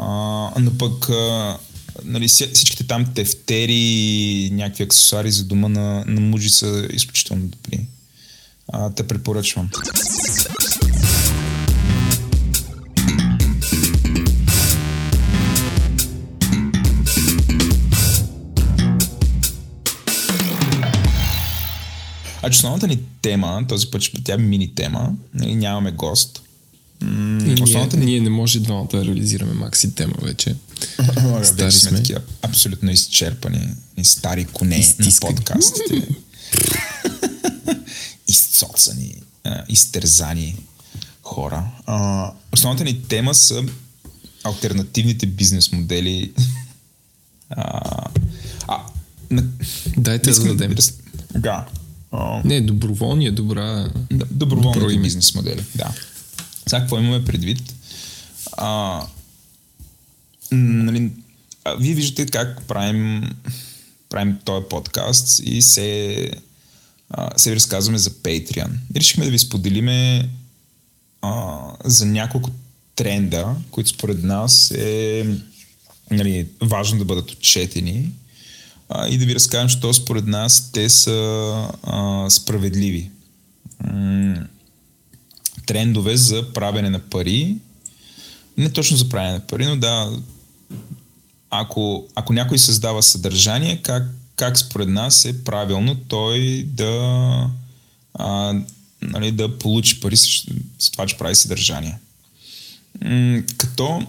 но 0.61 0.79
пък 0.79 1.09
а, 1.09 1.59
нали, 2.05 2.29
всичките 2.29 2.85
там 2.85 3.15
тефтери, 3.15 4.51
някакви 4.53 4.85
аксесуари 4.85 5.31
за 5.31 5.45
дома 5.45 5.69
на, 5.69 6.05
на 6.07 6.21
мужи 6.21 6.49
са 6.49 6.89
изключително 6.93 7.47
добри. 7.47 7.81
А, 8.73 8.91
те 8.91 9.07
препоръчвам. 9.07 9.71
А 22.43 22.51
че 22.51 22.57
основната 22.57 22.87
ни 22.87 22.99
тема, 23.23 23.65
този 23.69 23.87
път 23.91 24.03
тя 24.25 24.35
е 24.35 24.37
мини 24.37 24.75
тема, 24.75 25.13
нали, 25.35 25.55
нямаме 25.55 25.93
гост. 25.93 26.43
М- 27.03 27.41
И 27.41 27.45
ние, 27.45 27.63
основната 27.63 27.97
ни 27.97 28.05
ние 28.05 28.21
не 28.21 28.31
може 28.31 28.61
двамата 28.61 28.89
да 28.93 29.05
реализираме 29.05 29.53
макси 29.53 29.95
тема 29.95 30.15
вече. 30.23 30.57
Стари 31.43 31.73
сме. 31.73 31.99
Такива 31.99 32.21
абсолютно 32.43 32.91
изчерпани 32.91 33.69
стари 34.03 34.45
коне 34.45 34.95
на 34.99 35.07
подкастите. 35.21 36.09
Изцоцани, 38.29 39.15
а, 39.45 39.65
изтерзани 39.69 40.57
хора. 41.23 41.65
А, 41.87 42.31
основната 42.53 42.85
ни 42.85 43.03
тема 43.03 43.35
са 43.35 43.65
альтернативните 44.45 45.27
бизнес 45.27 45.73
модели. 45.73 46.33
А, 47.51 47.81
а, 48.69 48.87
на, 49.31 49.45
Дайте 49.97 50.25
да 50.25 50.31
искам 50.31 50.49
дадем. 50.49 50.73
раз- 50.73 50.99
Да. 51.33 51.67
А, 52.13 52.41
Не, 52.45 52.61
доброволни 52.61 53.27
е 53.27 53.31
добра. 53.31 53.91
доброволните 54.31 54.99
бизнес 54.99 55.35
модели. 55.35 55.65
Да. 55.75 55.95
Сега 56.67 56.81
какво 56.81 56.99
имаме 56.99 57.25
предвид? 57.25 57.75
А, 58.53 59.01
нали, 60.53 61.13
а, 61.65 61.75
вие 61.75 61.95
виждате 61.95 62.27
как 62.29 62.63
правим, 62.63 63.31
правим 64.09 64.39
този 64.45 64.67
подкаст 64.71 65.41
и 65.41 65.63
се, 65.63 66.31
се 67.37 67.51
ви 67.51 67.57
разказваме 67.57 67.99
за 67.99 68.11
Patreon. 68.11 68.71
И 68.97 69.01
решихме 69.01 69.25
да 69.25 69.31
ви 69.31 69.39
споделиме 69.39 70.29
а, 71.23 71.61
за 71.85 72.07
няколко 72.07 72.51
тренда, 72.97 73.57
които 73.71 73.91
според 73.91 74.23
нас 74.23 74.71
е 74.71 75.27
нали, 76.11 76.49
важно 76.63 76.99
да 76.99 77.05
бъдат 77.05 77.31
отчетени 77.31 78.11
а, 78.89 79.09
и 79.09 79.19
да 79.19 79.27
ви 79.27 79.35
разкажем, 79.35 79.69
що 79.69 79.95
според 79.95 80.27
нас 80.27 80.73
те 80.73 80.89
са 80.91 81.69
а, 81.83 82.31
справедливи. 82.31 83.11
М- 83.85 84.47
трендове 85.67 86.17
за 86.17 86.53
правене 86.53 86.91
на 86.91 86.99
пари. 86.99 87.57
Не 88.57 88.73
точно 88.73 88.97
за 88.97 89.09
правене 89.09 89.33
на 89.33 89.41
пари, 89.41 89.67
но 89.67 89.77
да, 89.77 90.11
ако, 91.51 92.07
ако 92.15 92.33
някой 92.33 92.59
създава 92.59 93.03
съдържание, 93.03 93.83
как, 93.83 94.03
как 94.37 94.59
според 94.59 94.89
нас 94.89 95.25
е 95.25 95.45
правилно 95.45 95.95
той 95.95 96.65
да, 96.69 97.51
а, 98.15 98.55
нали, 99.03 99.33
да 99.33 99.59
получи 99.59 100.01
пари 100.01 100.17
с, 100.17 100.27
с 100.79 100.91
това, 100.91 101.07
че 101.07 101.17
прави 101.19 101.35
съдържание. 101.35 101.99
М- 103.05 103.43
като 103.57 104.07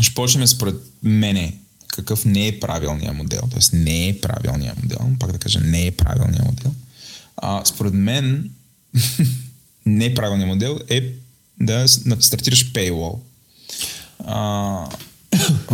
ще 0.00 0.14
почнем 0.14 0.46
според 0.46 0.74
мене 1.02 1.56
какъв 1.88 2.24
не 2.24 2.46
е 2.48 2.60
правилният 2.60 3.16
модел, 3.16 3.40
т.е. 3.50 3.76
не 3.76 4.08
е 4.08 4.20
правилният 4.20 4.82
модел, 4.82 4.98
пак 5.20 5.32
да 5.32 5.38
кажа 5.38 5.60
не 5.60 5.86
е 5.86 5.90
правилният 5.90 6.44
модел. 6.44 6.72
А, 7.36 7.64
според 7.64 7.94
мен 7.94 8.50
модел 10.46 10.80
е 10.88 11.12
да 11.60 11.88
с- 11.88 11.98
да 11.98 12.22
стартираш 12.22 12.72
paywall. 12.72 13.18
А, 14.24 14.88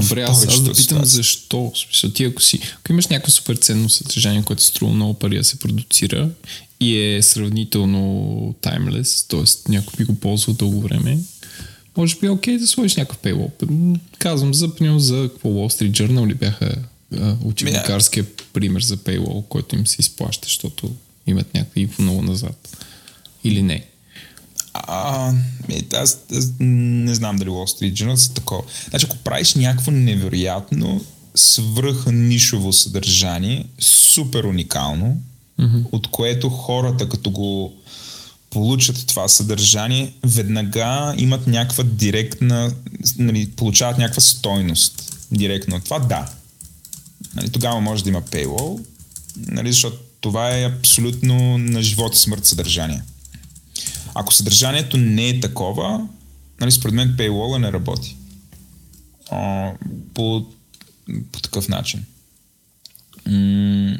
Добре, 0.00 0.22
аз, 0.22 0.46
аз 0.46 0.60
да 0.62 0.72
питам 0.72 0.74
ситуации. 0.74 1.16
защо. 1.16 1.72
Смисъл, 1.74 2.10
ти 2.10 2.24
ако 2.24 2.42
си, 2.42 2.60
ако 2.80 2.92
имаш 2.92 3.06
някакво 3.06 3.32
супер 3.32 3.56
ценно 3.56 3.88
съдържание, 3.88 4.42
което 4.42 4.62
струва 4.62 4.92
много 4.92 5.14
пари 5.14 5.36
да 5.36 5.44
се 5.44 5.58
продуцира 5.58 6.30
и 6.80 6.98
е 6.98 7.22
сравнително 7.22 8.54
timeless, 8.62 9.30
т.е. 9.30 9.72
някой 9.72 9.92
би 9.96 10.04
го 10.04 10.14
ползвал 10.14 10.56
дълго 10.56 10.80
време, 10.80 11.18
може 11.96 12.16
би 12.16 12.26
е 12.26 12.30
окей 12.30 12.58
да 12.58 12.66
сложиш 12.66 12.96
някакъв. 12.96 13.50
М, 13.68 13.96
Казвам 14.18 14.54
за, 14.54 14.74
примерно, 14.74 15.00
за 15.00 15.28
какво 15.32 15.48
Wall 15.48 15.82
Street 15.82 15.90
Journal 15.90 16.26
ли 16.28 16.34
бяха 16.34 16.74
учебникарския 17.44 18.24
пример 18.52 18.80
за 18.80 18.96
paywall, 18.96 19.44
който 19.48 19.76
им 19.76 19.86
се 19.86 19.96
изплаща, 19.98 20.46
защото 20.46 20.94
имат 21.26 21.54
някакви 21.54 21.80
инфо 21.80 22.02
много 22.02 22.22
назад. 22.22 22.76
Или 23.44 23.62
не. 23.62 23.84
А, 24.86 25.32
е, 25.68 25.82
аз, 25.94 26.18
аз 26.36 26.52
не 26.60 27.14
знам 27.14 27.36
дали 27.36 27.48
Wall 27.48 27.80
Street 27.80 27.92
Journal 27.92 28.14
са 28.14 28.34
такова. 28.34 28.62
Значи, 28.90 29.06
ако 29.06 29.16
правиш 29.16 29.54
някакво 29.54 29.90
невероятно 29.90 31.04
свръх 31.34 32.06
нишово 32.06 32.72
съдържание, 32.72 33.64
супер 33.80 34.44
уникално, 34.44 35.20
mm-hmm. 35.60 35.84
от 35.92 36.10
което 36.10 36.48
хората, 36.48 37.08
като 37.08 37.30
го 37.30 37.74
получат 38.50 39.06
това 39.06 39.28
съдържание, 39.28 40.12
веднага 40.24 41.14
имат 41.18 41.46
някаква 41.46 41.84
директна, 41.84 42.72
нали, 43.18 43.50
получават 43.50 43.98
някаква 43.98 44.20
стойност 44.20 45.16
директно. 45.32 45.80
Това 45.80 45.98
да. 45.98 46.28
Нали, 47.34 47.50
тогава 47.50 47.80
може 47.80 48.04
да 48.04 48.10
има 48.10 48.22
paywall, 48.22 48.84
нали, 49.36 49.72
защото 49.72 49.96
това 50.20 50.56
е 50.56 50.64
абсолютно 50.64 51.58
на 51.58 51.82
живот 51.82 52.14
и 52.14 52.18
смърт 52.18 52.46
съдържание. 52.46 53.02
Ако 54.18 54.34
съдържанието 54.34 54.96
не 54.96 55.28
е 55.28 55.40
такова, 55.40 56.08
нали, 56.60 56.72
според 56.72 56.94
мен 56.94 57.16
paywall 57.18 57.58
не 57.58 57.72
работи. 57.72 58.16
А, 59.30 59.72
по, 60.14 60.46
по 61.32 61.40
такъв 61.40 61.68
начин. 61.68 62.04
М- 63.26 63.98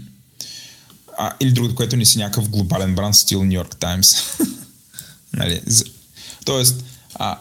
а, 1.19 1.33
или 1.41 1.53
другото, 1.53 1.75
което 1.75 1.97
не 1.97 2.05
си 2.05 2.19
някакъв 2.19 2.49
глобален 2.49 2.95
бранд, 2.95 3.17
стил 3.17 3.45
Нью 3.45 3.53
Йорк 3.53 3.77
Таймс. 3.77 4.15
тоест, 6.45 6.85
а, 7.15 7.39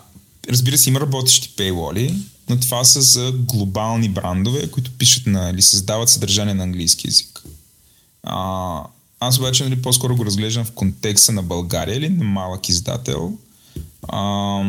разбира 0.50 0.78
се, 0.78 0.90
има 0.90 1.00
работещи 1.00 1.56
paywall 1.58 2.16
но 2.50 2.60
това 2.60 2.84
са 2.84 3.02
за 3.02 3.32
глобални 3.32 4.10
брандове, 4.10 4.72
които 4.72 4.92
пишат 4.92 5.26
на 5.26 5.50
или 5.50 5.62
създават 5.62 6.10
съдържание 6.10 6.54
на 6.54 6.64
английски 6.64 7.08
язик. 7.08 7.44
А, 8.24 8.82
аз 9.20 9.40
обаче 9.40 9.64
нали, 9.64 9.82
по-скоро 9.82 10.16
го 10.16 10.26
разглеждам 10.26 10.66
в 10.66 10.72
контекста 10.72 11.32
на 11.32 11.44
България 11.44 11.96
или 11.96 12.10
на 12.10 12.24
малък 12.24 12.70
издател. 12.70 13.38
А, 14.08 14.62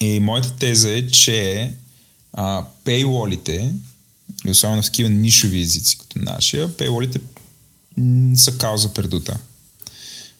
и 0.00 0.20
моята 0.20 0.56
теза 0.56 0.90
е, 0.90 1.06
че 1.06 1.72
а, 2.32 2.64
paywall 2.84 3.72
особено 4.48 4.82
в 4.82 4.84
такива 4.84 5.10
нишови 5.10 5.60
езици 5.60 5.98
като 5.98 6.18
нашия, 6.18 6.68
paywall 6.68 7.20
са 8.34 8.58
кауза 8.58 8.94
пердута. 8.94 9.38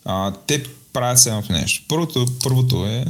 А, 0.04 0.32
те 0.46 0.64
правят 0.92 1.18
следното 1.18 1.52
нещо. 1.52 1.84
Първото, 1.88 2.26
първото 2.42 2.86
е, 2.86 3.04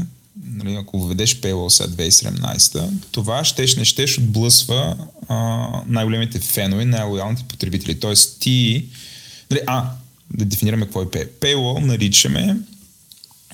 нали, 0.44 0.74
ако 0.74 1.07
введеш 1.07 1.40
paywall 1.40 1.68
след 1.68 1.90
2017, 1.90 2.90
това 3.11 3.44
щеш 3.44 3.76
не 3.76 3.84
щеш 3.84 4.18
отблъсва 4.18 4.96
а, 5.28 5.68
най-големите 5.86 6.40
фенове, 6.40 6.84
най-лоялните 6.84 7.44
потребители. 7.48 8.01
Тоест 8.01 8.40
ти 8.40 8.86
а, 9.66 9.90
да 10.30 10.44
дефинираме 10.44 10.84
какво 10.84 11.03
е 11.03 11.07
Pay. 11.07 11.28
Paywall 11.30 11.84
наричаме 11.84 12.57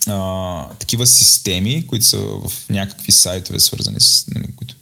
а, 0.07 0.69
такива 0.69 1.07
системи, 1.07 1.87
които 1.87 2.05
са 2.05 2.19
в 2.19 2.53
някакви 2.71 3.13
сайтове, 3.13 3.61
свързани 3.61 4.01
с, 4.01 4.25
нали, 4.35 4.47
които 4.57 4.75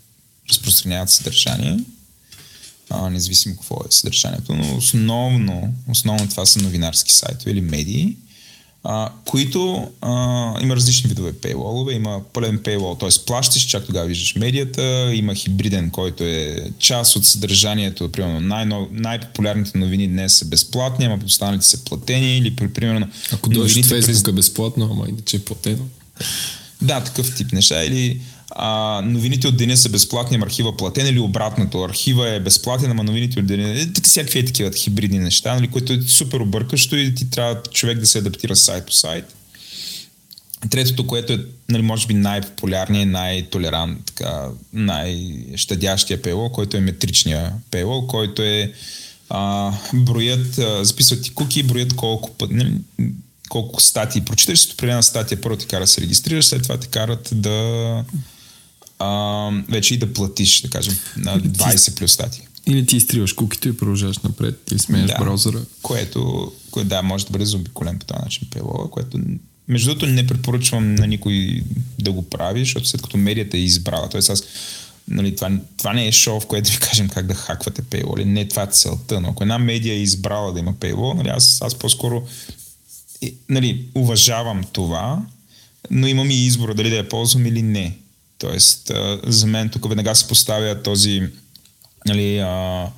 разпространяват 0.51 1.11
съдържание, 1.11 1.79
а, 2.91 3.11
независимо 3.11 3.57
какво 3.57 3.77
е 3.77 3.93
съдържанието, 3.93 4.55
но 4.55 4.77
основно, 4.77 5.75
основно 5.89 6.29
това 6.29 6.47
са 6.47 6.63
новинарски 6.63 7.13
сайтове 7.13 7.51
или 7.51 7.61
медии, 7.61 8.17
а, 8.85 9.11
които 9.25 9.89
а, 10.01 10.11
има 10.63 10.77
различни 10.77 11.09
видове 11.09 11.33
пейлолове. 11.33 11.95
Има 11.95 12.21
пълен 12.33 12.59
пейлол, 12.59 12.95
т.е. 12.95 13.09
плащаш, 13.27 13.63
чак 13.63 13.87
тогава 13.87 14.07
виждаш 14.07 14.35
медията. 14.35 15.11
Има 15.15 15.35
хибриден, 15.35 15.91
който 15.91 16.25
е 16.25 16.71
част 16.79 17.17
от 17.17 17.27
съдържанието. 17.27 18.13
Примерно 18.13 18.41
най- 18.41 18.69
най-популярните 18.93 19.79
новини 19.79 20.09
днес 20.09 20.39
са 20.39 20.45
безплатни, 20.45 21.05
ама 21.05 21.19
останалите 21.27 21.67
са 21.67 21.85
платени. 21.85 22.39
Или 22.39 22.57
при, 22.57 22.69
примерно... 22.69 23.09
Ако 23.33 23.51
дойдеш 23.51 23.87
в 23.87 23.89
Фейсбук 23.89 24.25
през... 24.25 24.35
безплатно, 24.35 24.89
ама 24.93 25.07
иначе 25.09 25.37
е 25.37 25.41
платено. 25.41 25.85
Да, 26.83 27.05
такъв 27.05 27.35
тип 27.35 27.53
неща. 27.53 27.85
Или 27.85 28.21
а, 28.57 29.01
новините 29.05 29.49
от 29.49 29.57
деня 29.57 29.77
са 29.77 29.89
безплатни, 29.89 30.37
ама 30.37 30.47
архива 30.47 30.77
платен 30.77 31.07
или 31.07 31.19
обратното. 31.19 31.83
Архива 31.83 32.31
е 32.31 32.41
безплатен, 32.41 32.91
ама 32.91 33.05
новините 33.05 33.41
от 33.41 33.47
деня... 33.47 33.81
Е, 33.81 33.87
всякакви 34.03 34.39
е 34.39 34.45
такива 34.45 34.73
хибридни 34.73 35.19
неща, 35.19 35.55
нали, 35.55 35.69
което 35.69 35.93
е 35.93 36.01
супер 36.01 36.41
объркащо 36.41 36.97
и 36.97 37.15
ти 37.15 37.31
трябва 37.31 37.63
човек 37.63 37.99
да 37.99 38.07
се 38.07 38.19
адаптира 38.19 38.57
сайт 38.57 38.87
по 38.87 38.93
сайт. 38.93 39.25
Третото, 40.71 41.07
което 41.07 41.33
е, 41.33 41.39
нали, 41.69 41.83
може 41.83 42.07
би 42.07 42.15
най-популярният, 42.15 43.11
най-толерант, 43.11 43.99
така, 44.05 44.49
най-щадящия 44.73 46.23
пейлол, 46.23 46.49
който 46.49 46.77
е 46.77 46.81
метричния 46.81 47.53
пейлол, 47.71 48.07
който 48.07 48.43
е 48.43 48.73
а, 49.31 49.73
броят, 49.95 50.59
а, 50.59 50.85
записват 50.85 51.23
ти 51.23 51.35
куки, 51.35 51.63
броят 51.63 51.97
колко 51.97 52.31
път, 52.31 52.51
нали, 52.51 52.73
колко 53.49 53.81
статии 53.81 54.23
прочиташ, 54.23 54.59
с 54.61 54.73
определена 54.73 55.03
статия 55.03 55.41
първо 55.41 55.57
ти 55.57 55.67
кара 55.67 55.81
да 55.81 55.87
се 55.87 56.01
регистрираш, 56.01 56.45
след 56.45 56.63
това 56.63 56.79
те 56.79 56.87
карат 56.87 57.29
да 57.33 58.05
а, 59.05 59.51
вече 59.69 59.95
и 59.95 59.99
да 59.99 60.13
платиш, 60.13 60.61
да 60.61 60.71
кажем, 60.71 60.97
на 61.17 61.41
20 61.41 61.99
плюс 61.99 62.13
статии. 62.13 62.43
Или 62.67 62.87
ти 62.87 62.97
изтриваш 62.97 63.33
кукито 63.33 63.69
и 63.69 63.77
продължаваш 63.77 64.19
напред, 64.19 64.63
ти 64.65 64.79
сменяш 64.79 65.11
да, 65.11 65.19
браузъра. 65.19 65.61
Което, 65.83 66.53
което, 66.71 66.89
да, 66.89 67.03
може 67.03 67.27
да 67.27 67.31
бъде 67.31 67.45
заобиколен 67.45 67.99
по 67.99 68.07
този 68.07 68.21
начин 68.23 68.49
пейлола, 68.51 68.91
което 68.91 69.19
между 69.69 69.89
другото 69.89 70.07
не 70.07 70.27
препоръчвам 70.27 70.95
на 70.95 71.07
никой 71.07 71.63
да 72.01 72.13
го 72.13 72.23
прави, 72.23 72.61
защото 72.61 72.89
след 72.89 73.03
като 73.03 73.17
медията 73.17 73.57
е 73.57 73.61
избрала. 73.61 74.09
Тоест 74.09 74.31
аз, 74.31 74.43
нали, 75.09 75.37
това, 75.37 75.51
това 75.77 75.93
не 75.93 76.07
е 76.07 76.13
шоу, 76.13 76.41
в 76.41 76.47
което 76.47 76.73
ви 76.73 76.79
кажем 76.79 77.09
как 77.09 77.27
да 77.27 77.35
хаквате 77.35 77.83
пейлоли. 77.83 78.25
Не 78.25 78.49
това 78.49 78.63
е 78.63 78.67
целта, 78.71 79.21
но 79.21 79.29
ако 79.29 79.45
една 79.45 79.59
медия 79.59 79.95
е 79.95 80.03
избрала 80.03 80.53
да 80.53 80.61
има 80.61 80.73
пейлол, 80.73 81.15
нали, 81.15 81.29
аз, 81.29 81.63
аз 81.63 81.75
по-скоро 81.75 82.23
нали, 83.49 83.85
уважавам 83.95 84.65
това, 84.73 85.23
но 85.91 86.07
имам 86.07 86.31
и 86.31 86.35
избора 86.35 86.75
дали 86.75 86.91
да 86.91 86.97
я 86.97 87.09
ползвам 87.09 87.47
или 87.47 87.63
не. 87.63 87.99
Тоест, 88.45 88.93
за 89.27 89.47
мен 89.47 89.69
тук 89.69 89.89
веднага 89.89 90.15
се 90.15 90.29
поставя 90.29 90.83
този 90.83 91.23
нали, 92.07 92.39
а, 92.39 92.89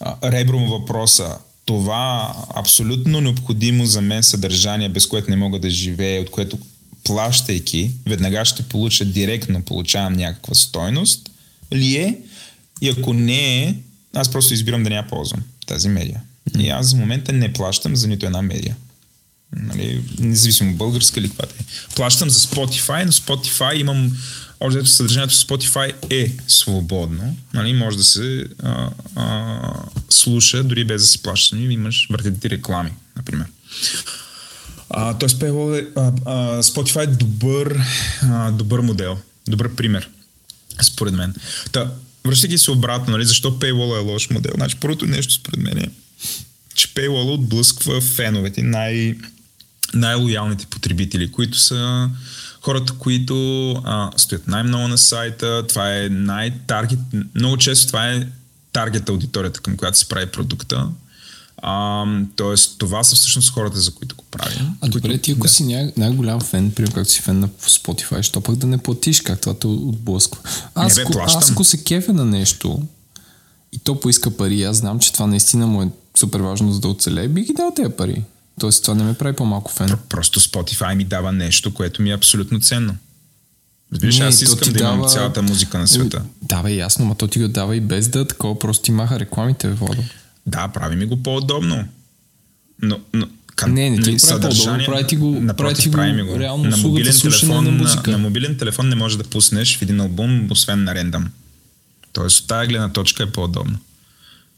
а, 0.00 0.32
ребром 0.32 0.70
въпроса. 0.70 1.38
Това 1.64 2.34
абсолютно 2.54 3.20
необходимо 3.20 3.86
за 3.86 4.00
мен 4.00 4.22
съдържание, 4.22 4.88
без 4.88 5.06
което 5.06 5.30
не 5.30 5.36
мога 5.36 5.58
да 5.58 5.70
живея, 5.70 6.22
от 6.22 6.30
което 6.30 6.58
плащайки, 7.04 7.90
веднага 8.06 8.44
ще 8.44 8.62
получа 8.62 9.04
директно, 9.04 9.62
получавам 9.62 10.12
някаква 10.12 10.54
стойност, 10.54 11.30
ли 11.72 11.96
е? 11.96 12.18
И 12.80 12.88
ако 12.88 13.14
не 13.14 13.62
е, 13.62 13.74
аз 14.14 14.30
просто 14.30 14.54
избирам 14.54 14.82
да 14.82 14.90
не 14.90 14.96
я 14.96 15.06
ползвам 15.06 15.42
тази 15.66 15.88
медия. 15.88 16.20
И 16.58 16.68
аз 16.68 16.86
за 16.86 16.96
момента 16.96 17.32
не 17.32 17.52
плащам 17.52 17.96
за 17.96 18.08
нито 18.08 18.26
една 18.26 18.42
медия. 18.42 18.76
Нали, 19.56 20.02
независимо 20.18 20.76
българска 20.76 21.20
или 21.20 21.28
каква 21.28 21.44
е. 21.44 21.64
Плащам 21.94 22.30
за 22.30 22.40
Spotify, 22.40 23.04
но 23.04 23.12
Spotify 23.12 23.80
имам 23.80 24.16
още 24.62 24.86
съдържанието 24.86 25.34
в 25.34 25.38
Spotify 25.38 25.92
е 26.10 26.32
свободно. 26.48 27.36
Нали, 27.54 27.72
може 27.72 27.96
да 27.96 28.04
се 28.04 28.46
а, 28.62 28.90
а, 29.16 29.60
слуша 30.10 30.64
дори 30.64 30.84
без 30.84 31.02
да 31.02 31.06
си 31.08 31.22
плащаш. 31.22 31.52
Нали, 31.52 31.72
имаш 31.72 32.06
върхите 32.10 32.50
реклами, 32.50 32.90
например. 33.16 33.46
А, 34.90 35.18
тоест, 35.18 35.38
Paywall 35.40 35.80
е, 35.80 35.88
а, 35.96 36.12
а, 36.24 36.62
Spotify 36.62 37.02
е 37.02 37.06
добър, 37.06 37.78
а, 38.22 38.50
добър 38.50 38.80
модел, 38.80 39.18
добър 39.48 39.74
пример, 39.74 40.08
според 40.82 41.14
мен. 41.14 41.34
Та, 41.72 41.92
връщайки 42.26 42.58
се 42.58 42.70
обратно, 42.70 43.12
нали, 43.12 43.24
защо 43.24 43.58
Paywall 43.58 43.96
е 43.96 44.12
лош 44.12 44.30
модел? 44.30 44.52
Значи, 44.54 44.76
първото 44.76 45.06
нещо, 45.06 45.34
според 45.34 45.60
мен 45.60 45.78
е, 45.78 45.90
че 46.74 46.88
Paywall 46.94 47.34
отблъсква 47.34 48.00
феновете, 48.00 48.62
най- 48.62 49.14
най-лоялните 49.94 50.66
потребители, 50.66 51.32
които 51.32 51.58
са 51.58 52.10
хората, 52.62 52.92
които 52.98 53.70
а, 53.84 54.10
стоят 54.16 54.48
най-много 54.48 54.88
на 54.88 54.98
сайта, 54.98 55.66
това 55.68 55.96
е 55.96 56.08
най-таргет, 56.08 56.98
много 57.34 57.56
често 57.56 57.86
това 57.86 58.08
е 58.08 58.26
таргет 58.72 59.08
аудиторията, 59.08 59.60
към 59.60 59.76
която 59.76 59.98
се 59.98 60.08
прави 60.08 60.26
продукта. 60.26 60.88
А, 61.62 62.04
тоест, 62.36 62.78
това 62.78 63.04
са 63.04 63.16
всъщност 63.16 63.50
хората, 63.50 63.80
за 63.80 63.94
които 63.94 64.16
го 64.16 64.24
правим. 64.30 64.76
А 64.80 64.80
които, 64.80 65.00
добре, 65.00 65.18
ти 65.18 65.32
ако 65.32 65.42
да. 65.42 65.48
си 65.48 65.64
най- 65.64 65.92
най-голям 65.96 66.40
фен, 66.40 66.70
примерно 66.70 66.94
както 66.94 67.12
си 67.12 67.20
фен 67.20 67.40
на 67.40 67.48
Spotify, 67.48 68.22
що 68.22 68.40
пък 68.40 68.56
да 68.56 68.66
не 68.66 68.78
платиш, 68.78 69.20
как 69.20 69.40
това 69.40 69.54
те 69.54 69.66
отблъсква? 69.66 70.40
Аз, 70.74 70.96
не, 70.96 71.04
бе, 71.04 71.10
аз 71.18 71.50
ако 71.50 71.64
се 71.64 71.84
кефя 71.84 72.12
на 72.12 72.24
нещо 72.24 72.82
и 73.72 73.78
то 73.78 74.00
поиска 74.00 74.30
пари, 74.30 74.62
аз 74.62 74.76
знам, 74.76 74.98
че 74.98 75.12
това 75.12 75.26
наистина 75.26 75.66
му 75.66 75.82
е 75.82 75.90
супер 76.18 76.40
важно 76.40 76.72
за 76.72 76.80
да 76.80 76.88
оцелее, 76.88 77.28
би 77.28 77.42
ги 77.42 77.52
дал 77.52 77.72
тези 77.76 77.90
пари. 77.90 78.22
Тоест 78.60 78.82
това 78.82 78.94
не 78.94 79.04
ме 79.04 79.14
прави 79.14 79.36
по-малко 79.36 79.72
фен. 79.72 79.98
Просто 80.08 80.40
Spotify 80.40 80.94
ми 80.94 81.04
дава 81.04 81.32
нещо, 81.32 81.74
което 81.74 82.02
ми 82.02 82.10
е 82.10 82.14
абсолютно 82.14 82.60
ценно. 82.60 82.96
Разбираш, 83.92 84.20
аз 84.20 84.42
искам 84.42 84.72
да 84.72 84.78
дава... 84.78 84.94
имам 84.94 85.08
цялата 85.08 85.42
музика 85.42 85.78
на 85.78 85.88
света. 85.88 86.22
Да, 86.42 86.62
бе, 86.62 86.74
ясно, 86.74 87.04
но 87.04 87.14
то 87.14 87.28
ти 87.28 87.38
го 87.38 87.48
дава 87.48 87.76
и 87.76 87.80
без 87.80 88.08
да 88.08 88.26
такова, 88.26 88.58
просто 88.58 88.84
ти 88.84 88.92
маха 88.92 89.20
рекламите 89.20 89.68
в 89.68 89.74
вода. 89.78 90.02
Да, 90.46 90.68
прави 90.68 90.96
ми 90.96 91.06
го 91.06 91.22
по-удобно. 91.22 91.84
Но, 92.82 93.00
но 93.12 93.26
кан... 93.56 93.72
Не, 93.74 93.90
не 93.90 94.02
ти 94.02 94.10
го 94.12 94.16
прави 94.28 94.40
по-удобно, 94.42 94.86
прави 94.86 95.06
ти 95.06 95.16
го- 95.16 95.40
напротив, 95.40 95.56
прави 95.56 95.82
ти 95.82 95.88
го 95.88 95.92
прави 95.92 96.12
ми 96.12 96.22
го. 96.22 96.38
реално 96.38 96.64
на 96.64 96.76
мобилен, 96.76 97.20
телефон, 97.20 97.64
на 97.64 97.70
на, 97.70 97.70
музика. 97.70 98.10
на 98.10 98.18
мобилен 98.18 98.58
телефон 98.58 98.88
не 98.88 98.94
можеш 98.94 99.18
да 99.18 99.24
пуснеш 99.24 99.78
в 99.78 99.82
един 99.82 100.00
албум, 100.00 100.48
освен 100.50 100.84
на 100.84 100.94
рендъм. 100.94 101.30
Тоест, 102.12 102.40
от 102.40 102.46
тази 102.46 102.68
гледна 102.68 102.92
точка 102.92 103.22
е 103.22 103.30
по-удобно. 103.30 103.78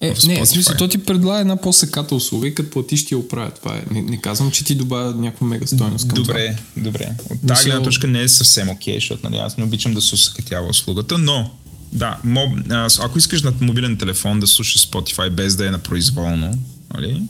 Е, 0.06 0.14
в 0.14 0.24
не, 0.24 0.40
в 0.40 0.46
смисъл, 0.46 0.76
то 0.76 0.88
ти 0.88 0.98
предлага 0.98 1.40
една 1.40 1.56
по-секата 1.56 2.14
услуга 2.14 2.48
и 2.48 2.54
като 2.54 2.70
платиш 2.70 3.04
ти 3.04 3.14
я 3.14 3.18
оправя. 3.18 3.50
Това 3.50 3.76
е. 3.76 3.84
Не, 3.90 4.02
не 4.02 4.20
казвам, 4.20 4.50
че 4.50 4.64
ти 4.64 4.74
добавя 4.74 5.14
някаква 5.14 5.46
мега 5.46 5.66
стойност 5.66 6.08
към 6.08 6.14
Добре, 6.14 6.56
добре. 6.76 7.14
От 7.30 7.30
Мисъл- 7.30 7.46
тази 7.46 7.64
гледна 7.64 7.82
точка 7.82 8.06
не 8.06 8.22
е 8.22 8.28
съвсем 8.28 8.68
окей, 8.68 8.94
защото 8.94 9.30
нали, 9.30 9.40
аз 9.40 9.56
не 9.56 9.64
обичам 9.64 9.94
да 9.94 10.00
се 10.00 10.14
усъкътява 10.14 10.68
услугата, 10.68 11.18
но 11.18 11.50
да, 11.92 12.18
моб, 12.24 12.58
ако 13.00 13.18
искаш 13.18 13.42
на 13.42 13.52
мобилен 13.60 13.96
телефон 13.96 14.40
да 14.40 14.46
слушаш 14.46 14.88
Spotify 14.88 15.30
без 15.30 15.56
да 15.56 15.66
е 15.66 15.70
на 15.70 15.78
произволно, 15.78 16.58
нали, 16.94 17.22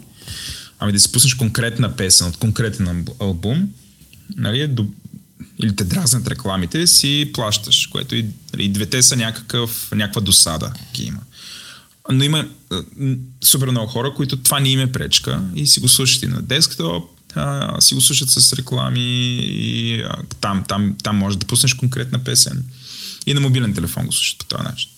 ами 0.79 0.93
да 0.93 1.01
си 1.01 1.13
пуснеш 1.13 1.35
конкретна 1.35 1.97
песен 1.97 2.27
от 2.27 2.37
конкретен 2.37 3.07
албум, 3.21 3.69
нали, 4.37 4.61
е 4.61 4.67
доб... 4.69 4.91
или 5.63 5.77
те 5.77 5.85
дразнат 5.85 6.29
рекламите, 6.29 6.87
си 6.87 7.31
плащаш, 7.35 7.87
което 7.87 8.17
и, 8.17 8.27
нали, 8.53 8.65
и 8.65 8.69
двете 8.69 9.03
са 9.03 9.17
някакъв, 9.17 9.89
някаква 9.95 10.21
досада 10.21 10.73
ги 10.95 11.05
има. 11.05 11.21
Но 12.13 12.25
има 12.25 12.49
супер 13.45 13.71
много 13.71 13.87
хора, 13.87 14.15
които 14.15 14.37
това 14.37 14.61
не 14.61 14.69
им 14.69 14.81
е 14.81 14.93
пречка 14.93 15.43
и 15.55 15.67
си 15.67 15.81
го 15.81 15.89
слушат 15.89 16.23
и 16.23 16.27
на 16.27 16.43
десктоп, 16.43 17.11
а, 17.35 17.81
си 17.81 17.95
го 17.95 18.01
слушат 18.01 18.31
с 18.31 18.53
реклами 18.53 19.39
и 19.41 20.01
а, 20.03 20.17
там, 20.41 20.65
там, 20.69 20.97
там 21.03 21.17
можеш 21.17 21.39
да 21.39 21.47
пуснеш 21.47 21.75
конкретна 21.75 22.19
песен. 22.19 22.65
И 23.27 23.35
на 23.35 23.41
мобилен 23.41 23.75
телефон 23.75 24.07
го 24.07 24.13
слушат 24.13 24.39
по 24.39 24.45
този 24.45 24.63
начин. 24.63 24.91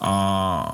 А, 0.00 0.64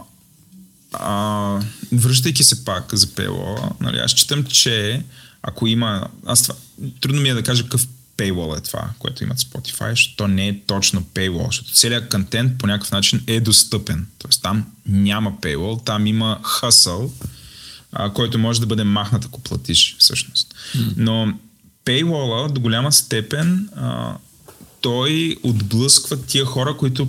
а, 0.92 1.60
връщайки 1.92 2.44
се 2.44 2.64
пак 2.64 2.94
за 2.94 3.06
paywall, 3.06 3.80
нали, 3.80 3.98
аз 3.98 4.10
считам, 4.10 4.44
че 4.44 5.02
ако 5.42 5.66
има... 5.66 6.08
Аз 6.26 6.42
това, 6.42 6.54
трудно 7.00 7.22
ми 7.22 7.28
е 7.28 7.34
да 7.34 7.42
кажа 7.42 7.62
какъв 7.62 7.86
paywall 8.16 8.59
е 8.59 8.62
това, 8.62 8.90
което 8.98 9.24
имат 9.24 9.39
Spotify, 9.39 9.90
защото 9.90 10.16
то 10.16 10.28
не 10.28 10.48
е 10.48 10.60
точно 10.66 11.02
paywall, 11.02 11.47
защото 11.47 11.72
целият 11.72 12.10
контент 12.10 12.59
по 12.59 12.66
някакъв 12.66 12.90
начин 12.90 13.22
е 13.26 13.40
достъпен. 13.40 14.06
Тоест 14.18 14.43
там 14.43 14.66
няма 14.86 15.32
paywall, 15.32 15.84
там 15.84 16.06
има 16.06 16.40
hustle, 16.43 17.10
а, 17.93 18.12
който 18.12 18.39
може 18.39 18.60
да 18.60 18.66
бъде 18.66 18.84
махнат, 18.84 19.24
ако 19.24 19.40
платиш 19.40 19.97
всъщност. 19.98 20.55
Но 20.97 21.32
paywall 21.84 22.52
до 22.52 22.60
голяма 22.60 22.93
степен 22.93 23.68
а, 23.76 24.16
той 24.80 25.36
отблъсква 25.43 26.22
тия 26.22 26.44
хора, 26.44 26.76
които 26.76 27.09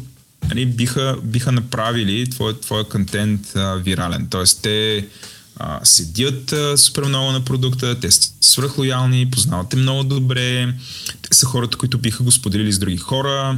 нали, 0.49 0.65
биха, 0.65 1.17
биха 1.23 1.51
направили 1.51 2.29
твоя, 2.29 2.59
твоя 2.59 2.83
контент 2.83 3.55
а, 3.55 3.75
вирален. 3.75 4.27
Тоест 4.29 4.61
те 4.61 5.07
а, 5.65 5.79
седят 5.83 6.51
а, 6.51 6.77
супер 6.77 7.03
много 7.03 7.31
на 7.31 7.45
продукта, 7.45 7.99
те 7.99 8.11
са 8.11 8.31
свръхлоялни, 8.41 9.31
познават 9.31 9.69
те 9.69 9.75
много 9.75 10.03
добре, 10.03 10.73
те 11.21 11.37
са 11.37 11.45
хората, 11.45 11.77
които 11.77 11.97
биха 11.97 12.23
го 12.23 12.31
споделили 12.31 12.73
с 12.73 12.79
други 12.79 12.97
хора, 12.97 13.57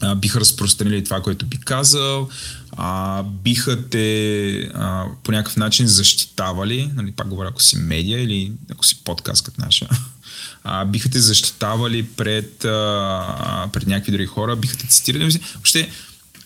а, 0.00 0.14
биха 0.14 0.40
разпространили 0.40 1.04
това, 1.04 1.20
което 1.20 1.46
би 1.46 1.56
казал, 1.56 2.28
а, 2.76 3.22
биха 3.22 3.88
те 3.88 4.54
а, 4.74 5.04
по 5.22 5.32
някакъв 5.32 5.56
начин 5.56 5.86
защитавали, 5.86 6.90
нали, 6.94 7.12
пак 7.12 7.28
говоря, 7.28 7.48
ако 7.48 7.62
си 7.62 7.76
медия 7.76 8.22
или 8.22 8.52
ако 8.70 8.86
си 8.86 9.04
подкаст 9.04 9.44
като 9.44 9.60
наша, 9.60 9.88
а, 10.64 10.84
биха 10.84 11.10
те 11.10 11.20
защитавали 11.20 12.02
пред, 12.02 12.64
а, 12.64 13.68
пред 13.72 13.86
някакви 13.86 14.12
други 14.12 14.26
хора, 14.26 14.56
биха 14.56 14.76
те 14.76 14.86
цитирали. 14.86 15.40
Въобще, 15.54 15.90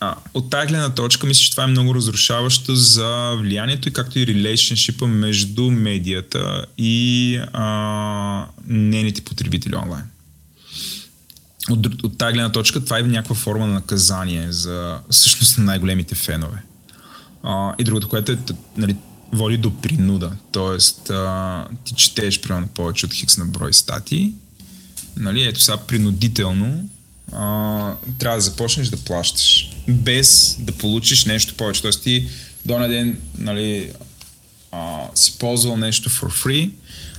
а, 0.01 0.15
от 0.35 0.51
тази 0.51 0.67
гледна 0.67 0.95
точка, 0.95 1.27
мисля, 1.27 1.41
че 1.41 1.51
това 1.51 1.65
е 1.65 1.67
много 1.67 1.95
разрушаващо 1.95 2.75
за 2.75 3.35
влиянието 3.39 3.89
и 3.89 3.93
както 3.93 4.19
и 4.19 4.27
релейшншипа 4.27 5.07
между 5.07 5.71
медията 5.71 6.67
и 6.79 7.41
а, 7.53 8.47
нейните 8.67 9.25
потребители 9.25 9.77
онлайн. 9.77 10.05
От, 11.71 12.05
от 12.05 12.19
тази 12.19 12.33
гледна 12.33 12.53
точка, 12.53 12.85
това 12.85 12.99
е 12.99 13.03
някаква 13.03 13.35
форма 13.35 13.67
на 13.67 13.73
наказание 13.73 14.53
за 14.53 14.99
всъщност 15.11 15.59
на 15.59 15.65
най-големите 15.65 16.15
фенове. 16.15 16.63
А, 17.43 17.75
и 17.79 17.85
другото, 17.85 18.09
което 18.09 18.33
е, 18.33 18.39
нали, 18.77 18.97
води 19.33 19.57
до 19.57 19.81
принуда. 19.81 20.33
Тоест, 20.53 21.11
а, 21.11 21.65
ти 21.85 21.95
четеш 21.95 22.41
примерно 22.41 22.67
повече 22.67 23.07
от 23.07 23.15
хикс 23.15 23.37
на 23.37 23.45
брой 23.45 23.73
статии, 23.73 24.35
нали, 25.17 25.43
ето 25.43 25.61
сега 25.61 25.77
принудително 25.77 26.89
трябва 28.19 28.37
да 28.37 28.41
започнеш 28.41 28.89
да 28.89 28.97
плащаш, 28.97 29.71
без 29.89 30.57
да 30.59 30.73
получиш 30.73 31.25
нещо 31.25 31.55
повече. 31.55 31.83
Тоест 31.83 32.03
ти 32.03 32.29
до 32.65 32.79
на 32.79 32.89
ден 32.89 33.19
нали, 33.39 33.91
а, 34.73 35.01
си 35.15 35.39
ползвал 35.39 35.77
нещо 35.77 36.11
for 36.11 36.45
free, 36.45 36.71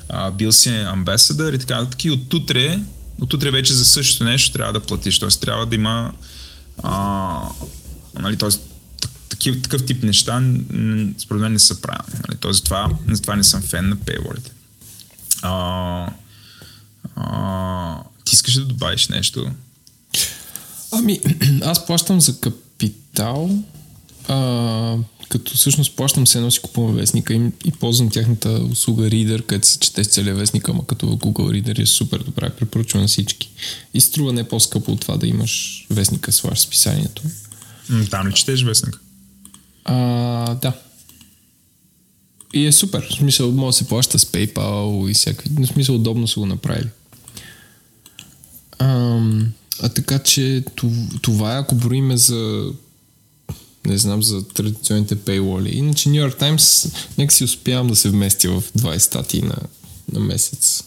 а, 0.10 0.32
бил 0.32 0.52
си 0.52 0.70
амбасадър 0.70 1.54
и 1.54 1.60
така 1.60 1.78
нататък. 1.78 2.06
И 2.06 2.12
от 2.12 2.34
утре, 2.34 2.80
от 3.22 3.34
утре 3.34 3.52
вече 3.52 3.74
за 3.74 3.86
същото 3.86 4.24
нещо 4.24 4.52
трябва 4.52 4.74
да 4.74 4.80
платиш. 4.80 5.20
Тоест 5.20 5.42
трябва 5.42 5.66
да 5.66 5.76
има 5.76 6.14
а, 6.84 7.50
нали, 8.20 8.38
тоест, 8.38 8.62
так- 9.02 9.12
такив, 9.30 9.62
такъв 9.62 9.86
тип 9.86 10.04
неща 10.04 10.42
според 11.18 11.42
мен 11.42 11.54
не 11.54 11.60
са 11.60 11.82
правилни. 11.82 12.20
Нали? 12.28 12.38
Тоест, 12.38 12.66
това, 12.66 12.90
затова 13.08 13.36
не 13.36 13.44
съм 13.44 13.62
фен 13.62 13.90
на 13.90 13.96
пейворите. 13.96 14.52
А, 15.42 16.12
а, 17.16 17.98
ти 18.26 18.36
искаш 18.36 18.54
да 18.54 18.66
добавиш 18.66 19.08
нещо? 19.08 19.52
Ами, 20.98 21.20
аз 21.62 21.86
плащам 21.86 22.22
за 22.22 22.40
капитал, 22.40 23.50
а, 24.28 24.98
като 25.30 25.54
всъщност 25.54 25.96
плащам 25.96 26.28
се 26.28 26.38
едно 26.38 26.52
си 26.52 26.60
купувам 26.60 26.96
вестника 26.96 27.34
и, 27.34 27.52
и 27.66 27.72
ползвам 27.72 28.10
тяхната 28.10 28.50
услуга 28.50 29.04
Reader, 29.04 29.46
където 29.46 29.68
се 29.68 29.80
чете 29.80 30.04
с 30.04 30.08
целия 30.08 30.36
вестник, 30.36 30.70
ама 30.70 30.86
като 30.86 31.06
Google 31.08 31.62
Reader 31.62 31.82
е 31.82 31.86
супер 31.86 32.20
добра, 32.20 32.50
препоръчвам 32.50 33.02
на 33.02 33.08
всички. 33.08 33.50
И 33.94 34.02
струва 34.02 34.34
не 34.34 34.44
по-скъпо 34.44 34.92
от 34.92 35.02
това 35.02 35.18
да 35.18 35.28
имаш 35.28 35.86
вестника 35.90 36.32
слаш 36.32 36.60
списанието. 36.60 37.22
М, 37.90 38.06
Там 38.12 38.28
ли 38.28 38.34
четеш 38.34 38.64
вестник? 38.64 39.00
А, 39.86 40.56
да. 40.56 40.74
И 42.54 42.66
е 42.66 42.72
супер. 42.72 43.08
В 43.10 43.14
смисъл, 43.14 43.52
може 43.52 43.76
да 43.76 43.78
се 43.78 43.88
плаща 43.88 44.20
с 44.20 44.26
PayPal 44.26 45.10
и 45.10 45.14
всякакви. 45.14 45.66
В 45.66 45.68
смисъл, 45.68 45.96
удобно 45.96 46.28
са 46.28 46.40
го 46.40 46.46
направили. 46.46 46.90
Ам, 48.80 49.54
а 49.80 49.90
така 49.90 50.20
че 50.20 50.64
тов- 50.76 51.22
това 51.22 51.58
ако 51.58 51.76
броиме 51.76 52.18
за 52.18 52.72
не 53.86 53.98
знам 53.98 54.24
за 54.24 54.48
традиционните 54.48 55.16
paywall. 55.16 55.70
Иначе 55.70 56.10
New 56.10 56.30
York 56.30 56.40
Times 56.40 56.96
нека 57.18 57.34
си 57.34 57.44
успявам 57.44 57.88
да 57.88 57.96
се 57.96 58.10
вместя 58.10 58.50
в 58.52 58.64
20 58.78 58.98
статии 58.98 59.42
на, 59.42 59.58
на 60.12 60.20
месец. 60.20 60.84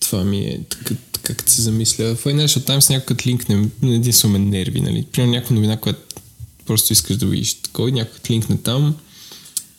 Това 0.00 0.24
ми 0.24 0.38
е 0.38 0.60
така, 0.68 0.94
така 1.12 1.34
се 1.46 1.62
замисля. 1.62 2.14
В 2.14 2.24
Financial 2.24 2.58
Times 2.58 2.90
някой 2.90 3.06
като 3.06 3.28
линкне, 3.28 3.68
единствено 3.82 4.32
ме 4.32 4.38
нерви, 4.38 4.80
нали? 4.80 5.06
Примерно 5.12 5.32
някаква 5.32 5.54
новина, 5.54 5.76
която 5.76 6.00
просто 6.66 6.92
искаш 6.92 7.16
да 7.16 7.26
видиш 7.26 7.54
такова, 7.54 7.88
и 7.88 7.92
някой 7.92 8.14
като 8.14 8.32
линкне 8.32 8.56
там 8.56 8.96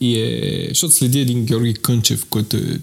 и 0.00 0.20
е... 0.20 0.66
Защото 0.68 0.94
следи 0.94 1.20
един 1.20 1.44
Георги 1.44 1.74
Кънчев, 1.74 2.26
който 2.30 2.56
е 2.56 2.80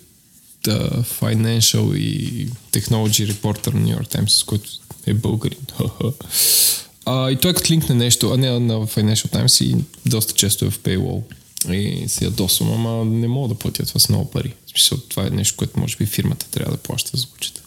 financial 0.64 1.96
и 1.96 2.48
technology 2.72 3.34
reporter 3.34 3.74
на 3.74 3.82
New 3.82 4.00
York 4.00 4.18
Times, 4.18 4.30
с 4.30 4.44
който 4.44 4.70
е 5.06 5.14
българин. 5.14 5.60
а, 7.06 7.32
и 7.32 7.36
той 7.36 7.54
като 7.54 7.74
линкне 7.74 7.96
нещо, 7.96 8.32
а 8.32 8.38
не 8.38 8.50
на 8.50 8.74
Financial 8.74 9.28
Times 9.28 9.66
и 9.66 9.76
доста 10.06 10.34
често 10.34 10.66
е 10.66 10.72
в 10.72 10.80
paywall. 10.80 11.22
И 11.70 12.10
се 12.10 12.26
ядосвам, 12.26 12.72
ама 12.72 13.06
не 13.06 13.28
мога 13.28 13.48
да 13.48 13.56
платя 13.56 13.86
това 13.86 14.00
с 14.00 14.10
много 14.10 14.32
пари. 14.32 14.54
В 14.68 14.70
смисъл, 14.70 14.98
това 15.00 15.28
е 15.28 15.30
нещо, 15.30 15.58
което 15.58 15.80
може 15.80 15.98
би 15.98 16.06
фирмата 16.06 16.46
трябва 16.52 16.72
да 16.72 16.78
плаща 16.78 17.12
за 17.14 17.22
звучата. 17.22 17.62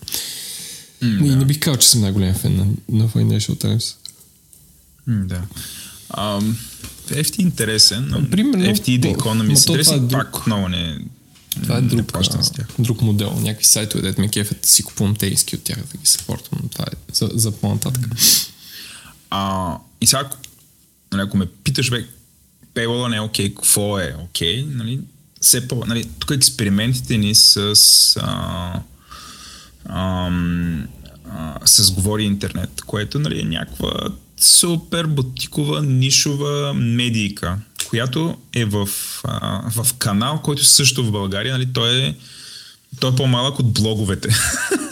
Mm, 1.03 1.33
и 1.33 1.37
не 1.37 1.45
бих 1.45 1.59
казал, 1.59 1.77
че 1.77 1.89
съм 1.89 2.01
най-голям 2.01 2.35
фен 2.35 2.57
на, 2.57 2.67
на 2.99 3.09
Financial 3.09 3.55
Times. 3.55 3.95
М, 5.07 5.27
Да. 5.27 5.43
Ам, 6.11 6.59
FT 7.07 7.39
е 7.39 7.43
интересен, 7.43 8.07
но 8.11 8.31
Примерно, 8.31 8.65
FT 8.67 9.01
The 9.01 9.17
Economist 9.17 9.49
е 9.49 9.73
интересен, 9.73 9.99
друг- 10.01 10.11
пак 10.13 10.37
отново 10.37 10.69
не, 10.69 10.99
Това 11.63 11.77
е 11.77 11.81
друг, 11.81 12.13
а, 12.15 12.65
друг 12.79 13.03
модел. 13.03 13.41
Някакви 13.41 13.65
сайтове, 13.65 14.03
дете 14.03 14.21
ме 14.21 14.29
кефят, 14.29 14.67
си 14.67 14.83
купувам 14.83 15.17
те 15.17 15.27
иски 15.27 15.57
от 15.57 15.63
тях 15.63 15.77
да 15.77 15.99
ги 15.99 16.07
съпортвам. 16.07 16.69
Това 16.69 16.85
е 16.93 16.97
за, 17.13 17.31
за 17.35 17.53
по-нататък. 17.53 18.09
А, 19.31 19.77
и 20.01 20.07
сега, 20.07 20.31
нали, 21.13 21.23
ако 21.23 21.37
ме 21.37 21.47
питаш, 21.65 21.91
бе, 21.91 22.07
paywall 22.75 23.09
не 23.09 23.17
е 23.17 23.21
окей, 23.21 23.55
какво 23.55 23.99
е 23.99 24.17
окей, 24.21 24.67
нали, 24.69 25.01
все 25.41 25.69
по, 25.69 25.85
нали, 25.87 26.09
тук 26.19 26.31
експериментите 26.31 27.17
ни 27.17 27.35
с 27.35 27.77
а, 28.21 28.81
ам, 29.89 30.89
а, 31.31 31.61
с 31.65 31.91
Говори 31.91 32.25
Интернет, 32.25 32.83
което 32.87 33.19
нали, 33.19 33.41
е 33.41 33.45
някаква 33.45 33.93
супер 34.37 35.07
бутикова, 35.07 35.83
нишова 35.83 36.75
медийка, 36.75 37.59
която 37.89 38.39
е 38.53 38.65
в, 38.65 38.89
а, 39.25 39.71
в 39.71 39.95
канал, 39.95 40.41
който 40.43 40.65
също 40.65 41.05
в 41.05 41.13
България, 41.13 41.53
нали, 41.53 41.67
той 41.73 41.97
е 41.97 42.17
той 43.01 43.13
е 43.13 43.17
по-малък 43.17 43.59
от 43.59 43.73
блоговете. 43.73 44.29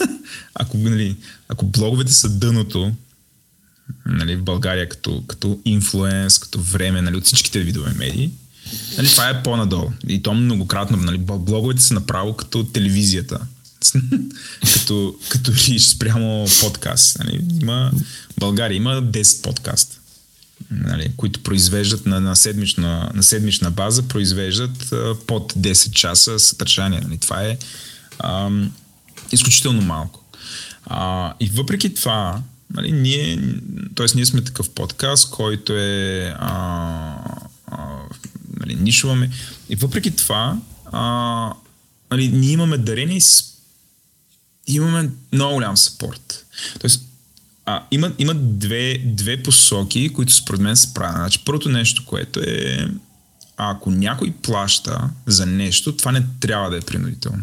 ако, 0.54 0.78
нали, 0.78 1.16
ако 1.48 1.66
блоговете 1.66 2.12
са 2.12 2.28
дъното, 2.28 2.92
нали, 4.06 4.36
в 4.36 4.42
България 4.42 4.88
като, 4.88 5.24
като 5.26 5.60
инфлуенс, 5.64 6.38
като 6.38 6.60
време, 6.60 7.02
нали, 7.02 7.16
от 7.16 7.24
всичките 7.24 7.60
видове 7.60 7.92
медии, 7.96 8.30
нали, 8.96 9.08
това 9.08 9.28
е 9.28 9.42
по-надолу. 9.42 9.90
И 10.08 10.22
то 10.22 10.34
многократно. 10.34 10.96
Нали, 10.96 11.18
блоговете 11.18 11.82
са 11.82 11.94
направо 11.94 12.36
като 12.36 12.64
телевизията. 12.64 13.40
като, 14.74 15.16
като 15.28 15.52
спрямо 15.78 16.46
подкаст. 16.60 17.18
Нали. 17.18 17.44
Има, 17.60 17.92
България 18.38 18.76
има 18.76 19.02
10 19.02 19.42
подкаста, 19.42 19.98
нали, 20.70 21.12
които 21.16 21.42
произвеждат 21.42 22.06
на, 22.06 22.20
на, 22.20 22.36
седмична, 22.36 23.10
на 23.14 23.22
седмична 23.22 23.70
база, 23.70 24.02
произвеждат 24.02 24.92
а, 24.92 25.14
под 25.26 25.52
10 25.52 25.90
часа 25.90 26.38
съдържание. 26.38 27.00
Нали. 27.00 27.18
Това 27.18 27.42
е 27.42 27.58
ам, 28.18 28.72
изключително 29.32 29.82
малко. 29.82 30.24
А, 30.84 31.34
и 31.40 31.48
въпреки 31.48 31.94
това, 31.94 32.42
нали, 32.74 32.92
ние, 32.92 33.38
т.е. 33.94 34.06
ние 34.14 34.26
сме 34.26 34.44
такъв 34.44 34.70
подкаст, 34.70 35.30
който 35.30 35.72
е 35.76 36.34
а, 36.38 36.58
а, 37.66 37.86
нали, 38.60 38.74
нишуваме. 38.74 39.30
И 39.68 39.76
въпреки 39.76 40.16
това, 40.16 40.58
а, 40.92 41.54
нали, 42.10 42.28
ние 42.28 42.50
имаме 42.50 42.78
дарение 42.78 43.20
и 44.66 44.74
имаме 44.74 45.10
много 45.32 45.54
голям 45.54 45.76
сапорт. 45.76 46.46
Тоест, 46.80 47.11
а, 47.66 47.82
има, 47.90 48.12
има 48.18 48.34
две, 48.34 48.98
две 49.04 49.42
посоки, 49.42 50.08
които 50.08 50.34
според 50.34 50.60
мен 50.60 50.76
се 50.76 50.94
правят. 50.94 51.16
Значи, 51.16 51.42
първото 51.44 51.68
нещо, 51.68 52.04
което 52.06 52.40
е, 52.40 52.88
ако 53.56 53.90
някой 53.90 54.32
плаща 54.42 55.10
за 55.26 55.46
нещо, 55.46 55.96
това 55.96 56.12
не 56.12 56.26
трябва 56.40 56.70
да 56.70 56.76
е 56.76 56.80
принудително. 56.80 57.42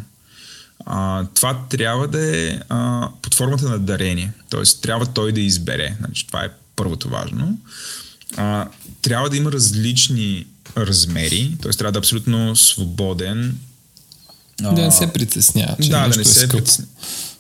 А, 0.86 1.26
това 1.36 1.66
трябва 1.70 2.08
да 2.08 2.38
е 2.38 2.60
а, 2.70 3.10
под 3.22 3.36
формата 3.36 3.70
на 3.70 3.80
дарение. 3.80 4.32
Тоест, 4.50 4.82
трябва 4.82 5.06
той 5.06 5.32
да 5.32 5.42
избере. 5.42 5.96
Значи, 6.00 6.28
това 6.28 6.46
е 6.46 6.50
първото 6.76 7.10
важно. 7.10 7.58
А, 8.38 8.68
трябва 9.02 9.30
да 9.30 9.38
има 9.38 9.52
различни 9.52 10.46
размери, 10.78 11.58
т.е. 11.62 11.72
трябва 11.72 11.92
да 11.92 11.98
е 11.98 12.00
абсолютно 12.00 12.56
свободен. 12.56 13.58
Да 14.62 14.72
не 14.72 14.92
се 14.92 15.14
притеснява. 15.14 15.76
Да, 15.80 16.08
да 16.08 16.16
не 16.16 16.22
е 16.22 16.26
се 16.26 16.48
притеснява. 16.48 16.92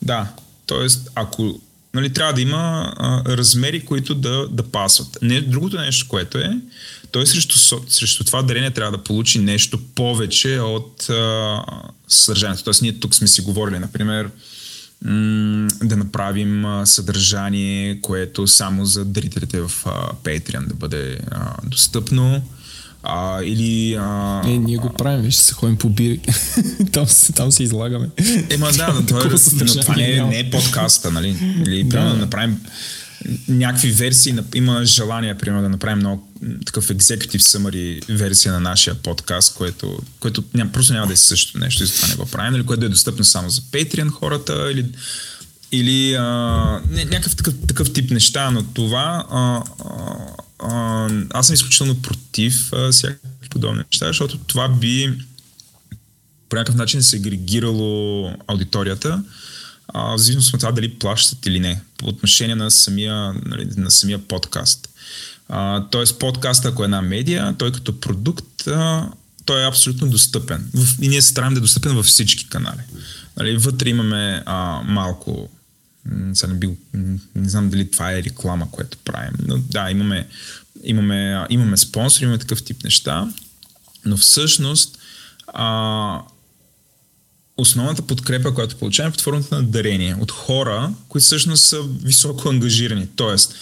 Да, 0.01 0.27
т.е. 0.67 0.87
ако 1.15 1.61
нали, 1.93 2.13
трябва 2.13 2.33
да 2.33 2.41
има 2.41 2.93
а, 2.97 3.23
размери, 3.37 3.85
които 3.85 4.15
да, 4.15 4.47
да 4.47 4.63
пасват. 4.63 5.17
Не, 5.21 5.41
другото 5.41 5.77
нещо, 5.77 6.07
което 6.07 6.37
е, 6.37 6.57
той 7.11 7.27
срещу, 7.27 7.57
срещу 7.87 8.23
това 8.23 8.41
дарение 8.41 8.71
трябва 8.71 8.97
да 8.97 9.03
получи 9.03 9.39
нещо 9.39 9.79
повече 9.95 10.59
от 10.59 11.09
а, 11.09 11.63
съдържанието. 12.07 12.63
Тоест 12.63 12.81
ние 12.81 12.99
тук 12.99 13.15
сме 13.15 13.27
си 13.27 13.41
говорили, 13.41 13.79
например, 13.79 14.29
м- 15.05 15.67
да 15.83 15.97
направим 15.97 16.65
а, 16.65 16.85
съдържание, 16.85 18.01
което 18.01 18.47
само 18.47 18.85
за 18.85 19.05
дарителите 19.05 19.61
в 19.61 19.71
а, 19.85 20.13
Patreon 20.23 20.67
да 20.67 20.73
бъде 20.73 21.19
а, 21.31 21.55
достъпно. 21.63 22.43
А, 23.03 23.43
или... 23.43 23.95
А, 23.95 24.41
е, 24.45 24.57
ние 24.57 24.77
го 24.77 24.89
правим, 24.89 25.21
виж, 25.21 25.35
се 25.35 25.53
ходим 25.53 25.77
по 25.77 25.89
бири. 25.89 26.19
там, 26.91 27.05
там 27.35 27.51
се 27.51 27.63
излагаме. 27.63 28.09
Ема 28.49 28.71
да, 28.71 28.93
но 28.93 29.05
това, 29.05 29.23
но 29.53 29.81
това 29.81 29.95
не, 29.95 30.11
е, 30.11 30.23
не 30.23 30.39
е 30.39 30.49
подкаста, 30.49 31.11
нали? 31.11 31.37
Или, 31.67 31.83
да. 31.83 31.89
примерно, 31.89 32.11
да 32.11 32.17
направим 32.17 32.59
някакви 33.47 33.91
версии, 33.91 34.35
има 34.55 34.85
желание, 34.85 35.37
примерно, 35.37 35.63
да 35.63 35.69
направим 35.69 35.97
много 35.97 36.27
такъв 36.65 36.87
executive 36.87 37.37
summary 37.37 38.13
версия 38.15 38.53
на 38.53 38.59
нашия 38.59 38.95
подкаст, 38.95 39.55
което, 39.55 39.99
което 40.19 40.43
ням, 40.53 40.71
просто 40.71 40.93
няма 40.93 41.07
да 41.07 41.13
е 41.13 41.17
същото 41.17 41.59
нещо 41.59 41.83
и 41.83 41.85
затова 41.85 42.07
не 42.07 42.15
го 42.15 42.25
правим, 42.25 42.55
или 42.55 42.65
което 42.65 42.79
да 42.79 42.85
е 42.85 42.89
достъпно 42.89 43.23
само 43.23 43.49
за 43.49 43.61
Patreon 43.61 44.09
хората, 44.09 44.71
или, 44.71 44.85
или 45.71 46.13
а, 46.13 46.23
някакъв 46.89 47.35
такъв, 47.35 47.53
такъв 47.67 47.93
тип 47.93 48.11
неща, 48.11 48.51
но 48.51 48.63
това 48.63 49.25
а, 49.31 49.63
а, 49.85 50.15
аз 51.33 51.47
съм 51.47 51.53
изключително 51.53 52.01
против 52.01 52.71
всякакви 52.91 53.49
подобни 53.49 53.83
неща, 53.91 54.07
защото 54.07 54.37
това 54.37 54.69
би 54.69 55.17
по 56.49 56.55
някакъв 56.55 56.75
начин 56.75 57.03
сегрегирало 57.03 58.33
аудиторията, 58.47 59.23
а, 59.87 60.01
в 60.01 60.17
зависимост 60.17 60.53
от 60.53 60.59
това 60.59 60.71
дали 60.71 60.99
плащат 60.99 61.45
или 61.45 61.59
не, 61.59 61.81
по 61.97 62.07
отношение 62.07 62.55
на 62.55 62.71
самия, 62.71 63.33
нали, 63.45 63.69
на 63.77 63.91
самия 63.91 64.27
подкаст. 64.27 64.89
А, 65.49 65.85
тоест 65.89 66.19
подкаст, 66.19 66.65
ако 66.65 66.83
е 66.83 66.85
една 66.85 67.01
медия, 67.01 67.55
той 67.57 67.71
като 67.71 67.99
продукт, 67.99 68.67
а, 68.67 69.09
той 69.45 69.63
е 69.63 69.67
абсолютно 69.67 70.09
достъпен. 70.09 70.71
И 71.01 71.07
ние 71.07 71.21
се 71.21 71.27
стараем 71.27 71.53
да 71.53 71.57
е 71.57 71.61
достъпен 71.61 71.95
във 71.95 72.05
всички 72.05 72.49
канали. 72.49 72.81
Нали, 73.37 73.57
вътре 73.57 73.89
имаме 73.89 74.43
а, 74.45 74.81
малко 74.85 75.49
сега 76.33 76.53
не, 76.53 76.59
би, 76.59 76.69
не 77.35 77.49
знам 77.49 77.69
дали 77.69 77.91
това 77.91 78.11
е 78.11 78.23
реклама, 78.23 78.71
което 78.71 78.97
правим, 78.97 79.33
но 79.47 79.57
да, 79.57 79.91
имаме, 79.91 80.27
имаме, 80.83 81.45
имаме 81.49 81.77
спонсори, 81.77 82.23
имаме 82.23 82.39
такъв 82.39 82.63
тип 82.63 82.83
неща, 82.83 83.27
но 84.05 84.17
всъщност 84.17 84.97
а, 85.47 86.21
основната 87.57 88.01
подкрепа, 88.01 88.53
която 88.53 88.75
получаваме 88.75 89.09
е 89.09 89.11
под 89.11 89.21
формата 89.21 89.55
на 89.55 89.63
дарение 89.63 90.15
от 90.19 90.31
хора, 90.31 90.93
които 91.07 91.25
всъщност 91.25 91.63
са 91.63 91.81
високо 92.03 92.49
ангажирани. 92.49 93.07
Тоест, 93.15 93.55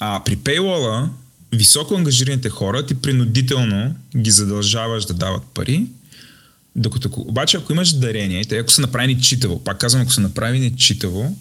а 0.00 0.22
при 0.24 0.36
Paywall 0.36 1.08
високо 1.52 1.94
ангажираните 1.94 2.48
хора 2.48 2.86
ти 2.86 2.94
принудително 2.94 3.94
ги 4.16 4.30
задължаваш 4.30 5.04
да 5.04 5.14
дават 5.14 5.42
пари, 5.54 5.86
докато 6.76 7.10
обаче 7.16 7.56
ако 7.56 7.72
имаш 7.72 7.92
дарение, 7.92 8.44
те 8.44 8.58
ако 8.58 8.70
са 8.70 8.80
направени 8.80 9.22
читаво, 9.22 9.64
пак 9.64 9.78
казвам, 9.78 10.02
ако 10.02 10.12
са 10.12 10.20
направени 10.20 10.76
читаво, 10.76 11.36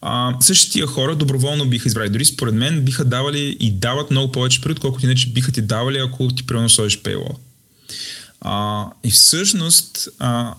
а, 0.00 0.36
същите 0.40 0.72
тия 0.72 0.86
хора 0.86 1.16
доброволно 1.16 1.66
биха 1.66 1.88
избрали. 1.88 2.08
Дори 2.08 2.24
според 2.24 2.54
мен 2.54 2.84
биха 2.84 3.04
давали 3.04 3.56
и 3.60 3.70
дават 3.70 4.10
много 4.10 4.32
повече 4.32 4.60
пари, 4.60 4.72
отколкото 4.72 5.06
иначе 5.06 5.28
биха 5.28 5.52
ти 5.52 5.62
давали, 5.62 5.98
ако 5.98 6.28
ти 6.28 6.46
примерно 6.46 6.68
сложиш 6.68 7.02
Paywall. 7.02 7.36
А, 8.40 8.86
и 9.04 9.10
всъщност 9.10 10.08
а, 10.18 10.54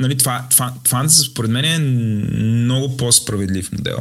нали, 0.00 0.18
това, 0.18 0.46
това, 0.50 0.74
това 0.84 1.08
според 1.08 1.50
мен 1.50 1.64
е 1.64 1.78
много 2.42 2.96
по-справедлив 2.96 3.72
модел. 3.72 3.98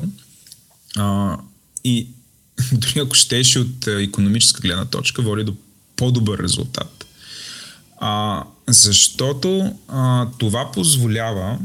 А, 0.97 1.37
и 1.83 2.07
дори 2.71 2.99
ако 2.99 3.15
щеше 3.15 3.59
от 3.59 3.87
економическа 3.87 4.61
гледна 4.61 4.85
точка, 4.85 5.21
води 5.21 5.43
до 5.43 5.55
по-добър 5.95 6.39
резултат. 6.39 7.05
А, 7.97 8.43
защото 8.67 9.75
а, 9.87 10.27
това 10.37 10.71
позволява 10.71 11.59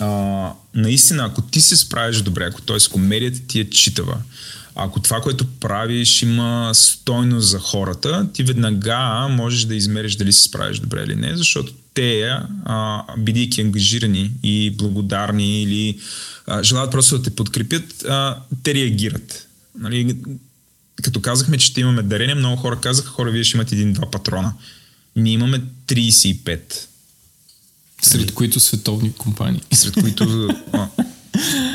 а, 0.00 0.52
наистина, 0.74 1.24
ако 1.24 1.42
ти 1.42 1.60
се 1.60 1.76
справиш 1.76 2.16
добре, 2.22 2.44
ако 2.44 2.60
т.е. 2.60 2.76
комедията 2.92 3.40
ти 3.46 3.60
е 3.60 3.70
читава, 3.70 4.16
ако 4.74 5.00
това, 5.00 5.20
което 5.20 5.46
правиш, 5.46 6.22
има 6.22 6.70
стойност 6.74 7.48
за 7.48 7.58
хората, 7.58 8.28
ти 8.32 8.42
веднага 8.42 9.28
можеш 9.30 9.64
да 9.64 9.74
измериш 9.74 10.16
дали 10.16 10.32
се 10.32 10.42
справиш 10.42 10.78
добре 10.78 11.02
или 11.02 11.14
не, 11.14 11.36
защото 11.36 11.72
те, 11.94 12.38
а, 12.64 13.02
бидейки 13.18 13.60
ангажирани 13.60 14.30
и 14.42 14.70
благодарни 14.70 15.62
или 15.62 15.98
а, 16.46 16.62
желаят 16.62 16.90
просто 16.90 17.18
да 17.18 17.22
те 17.24 17.36
подкрепят, 17.36 18.04
а, 18.04 18.38
те 18.62 18.74
реагират. 18.74 19.48
Нали, 19.78 20.16
като 21.02 21.20
казахме, 21.20 21.58
че 21.58 21.66
ще 21.66 21.80
имаме 21.80 22.02
дарение, 22.02 22.34
много 22.34 22.56
хора 22.56 22.80
казаха, 22.80 23.08
хора, 23.08 23.30
вие 23.30 23.44
ще 23.44 23.56
имате 23.56 23.74
един-два 23.74 24.10
патрона. 24.10 24.52
Ние 25.16 25.32
имаме 25.32 25.62
35. 25.86 26.60
Сред 28.02 28.34
които 28.34 28.60
световни 28.60 29.12
компании. 29.12 29.60
Сред 29.72 29.94
които... 29.94 30.48
А, 30.72 30.88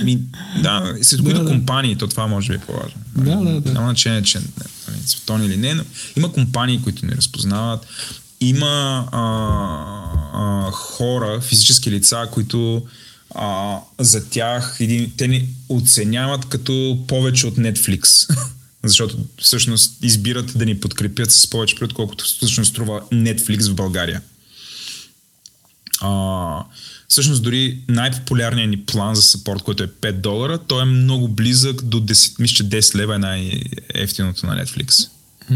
ми, 0.04 0.20
да, 0.64 0.96
сред 1.02 1.22
които 1.22 1.44
да, 1.44 1.50
компании, 1.50 1.96
то 1.96 2.08
това 2.08 2.28
може 2.28 2.50
би 2.50 2.56
е 2.56 2.60
по-важно. 2.60 3.02
Да, 3.16 3.52
да, 3.52 3.62
да. 3.62 3.72
Няма 3.72 3.88
значение, 3.88 4.24
че 4.24 4.40
нали, 4.40 5.00
световни 5.06 5.46
или 5.46 5.58
не, 5.58 5.74
но 5.74 5.84
има 6.18 6.32
компании, 6.32 6.82
които 6.84 7.06
ни 7.06 7.12
разпознават. 7.12 7.88
Има 8.42 9.08
а, 9.12 9.22
а, 10.34 10.72
хора, 10.72 11.42
физически 11.42 11.92
лица, 11.92 12.28
които 12.32 12.86
а, 13.36 13.78
за 14.00 14.30
тях 14.30 14.78
един, 14.80 15.12
те 15.18 15.28
ни 15.28 15.48
оценяват 15.70 16.46
като 16.46 17.00
повече 17.08 17.48
от 17.48 17.56
Netflix. 17.58 18.36
Защото 18.84 19.18
всъщност 19.42 20.04
избират 20.04 20.58
да 20.58 20.66
ни 20.66 20.80
подкрепят 20.80 21.32
с 21.32 21.50
повече, 21.50 21.76
отколкото 21.84 22.26
всъщност 22.26 22.72
струва 22.72 23.02
Netflix 23.12 23.72
в 23.72 23.76
България. 23.76 24.22
А, 26.02 26.64
всъщност 27.08 27.44
дори 27.44 27.80
най-популярният 27.88 28.70
ни 28.70 28.78
план 28.78 29.16
за 29.16 29.22
саппорт, 29.22 29.62
който 29.62 29.84
е 29.84 29.88
5 29.88 30.12
долара, 30.12 30.58
той 30.58 30.82
е 30.82 30.86
много 30.86 31.28
близък 31.28 31.82
до 31.84 32.02
10, 32.02 32.40
мисля, 32.40 32.56
че 32.56 32.64
10 32.64 32.96
лева 32.96 33.16
е 33.16 33.20
най-ефтиното 33.20 34.46
на 34.46 34.66
Netflix. 34.66 35.10
Mm, 35.52 35.56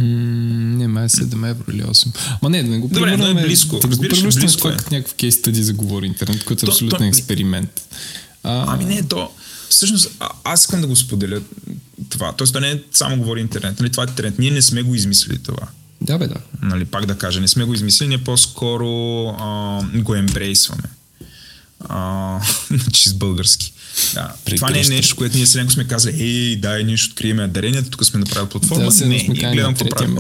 не, 0.78 0.88
май 0.88 1.08
7 1.08 1.50
евро 1.50 1.72
или 1.72 1.84
8. 1.84 2.18
Ма 2.42 2.50
не, 2.50 2.64
да 2.64 2.70
не 2.70 2.80
го 2.80 2.88
Добре, 2.88 3.18
но 3.18 3.28
е 3.28 3.34
близко. 3.34 3.80
Да 3.80 3.88
го 3.88 4.02
превръщаме 4.02 4.48
в 4.48 4.66
е. 4.66 4.96
някакъв 4.96 5.14
кейс 5.14 5.36
стъди 5.36 5.64
за 5.64 5.74
говори 5.74 6.06
интернет, 6.06 6.44
който 6.44 6.66
е 6.66 6.70
абсолютен 6.70 7.00
то, 7.00 7.06
експеримент. 7.06 7.82
А, 8.44 8.66
ами 8.68 8.86
не, 8.86 9.04
то... 9.04 9.30
Всъщност, 9.70 10.12
а, 10.20 10.30
аз 10.44 10.62
искам 10.62 10.82
да 10.82 10.88
го 10.88 10.96
споделя 10.96 11.42
това. 12.10 12.34
Тоест, 12.34 12.54
то 12.54 12.60
не 12.60 12.72
е 12.72 12.82
само 12.92 13.18
говори 13.18 13.42
интернет. 13.42 13.80
Нали, 13.80 13.92
това 13.92 14.04
е 14.04 14.08
тренд. 14.08 14.40
Ние 14.40 14.52
не 14.52 14.62
сме 14.62 14.82
го 14.84 14.96
измислили 14.96 15.38
това. 15.38 15.68
Да, 16.06 16.18
бе, 16.18 16.28
да. 16.28 16.36
Нали, 16.62 16.86
пак 16.86 17.06
да 17.06 17.18
кажа, 17.18 17.42
не 17.42 17.48
сме 17.48 17.64
го 17.64 17.74
измислили, 17.74 18.10
ние 18.10 18.24
по-скоро 18.24 18.90
а, 19.40 19.82
го 19.94 20.16
ембрейсваме. 20.16 20.84
А, 21.80 22.40
значи 22.70 23.10
с 23.10 23.14
български. 23.14 23.74
Да. 24.14 24.34
Това 24.56 24.70
не 24.70 24.80
е 24.80 24.84
нещо, 24.84 25.16
което 25.16 25.38
ние 25.38 25.46
сега 25.46 25.70
сме 25.70 25.88
казали, 25.88 26.24
ей, 26.24 26.56
дай, 26.56 26.84
ние 26.84 26.98
ще 26.98 27.12
открием 27.12 27.52
даренията, 27.52 27.90
тук 27.90 28.06
сме 28.06 28.20
направили 28.20 28.50
платформа. 28.50 28.90
Да, 28.90 29.06
не, 29.06 29.28
ние 29.30 29.54
гледам 29.54 29.76
какво 29.76 29.90
правим. 29.90 30.18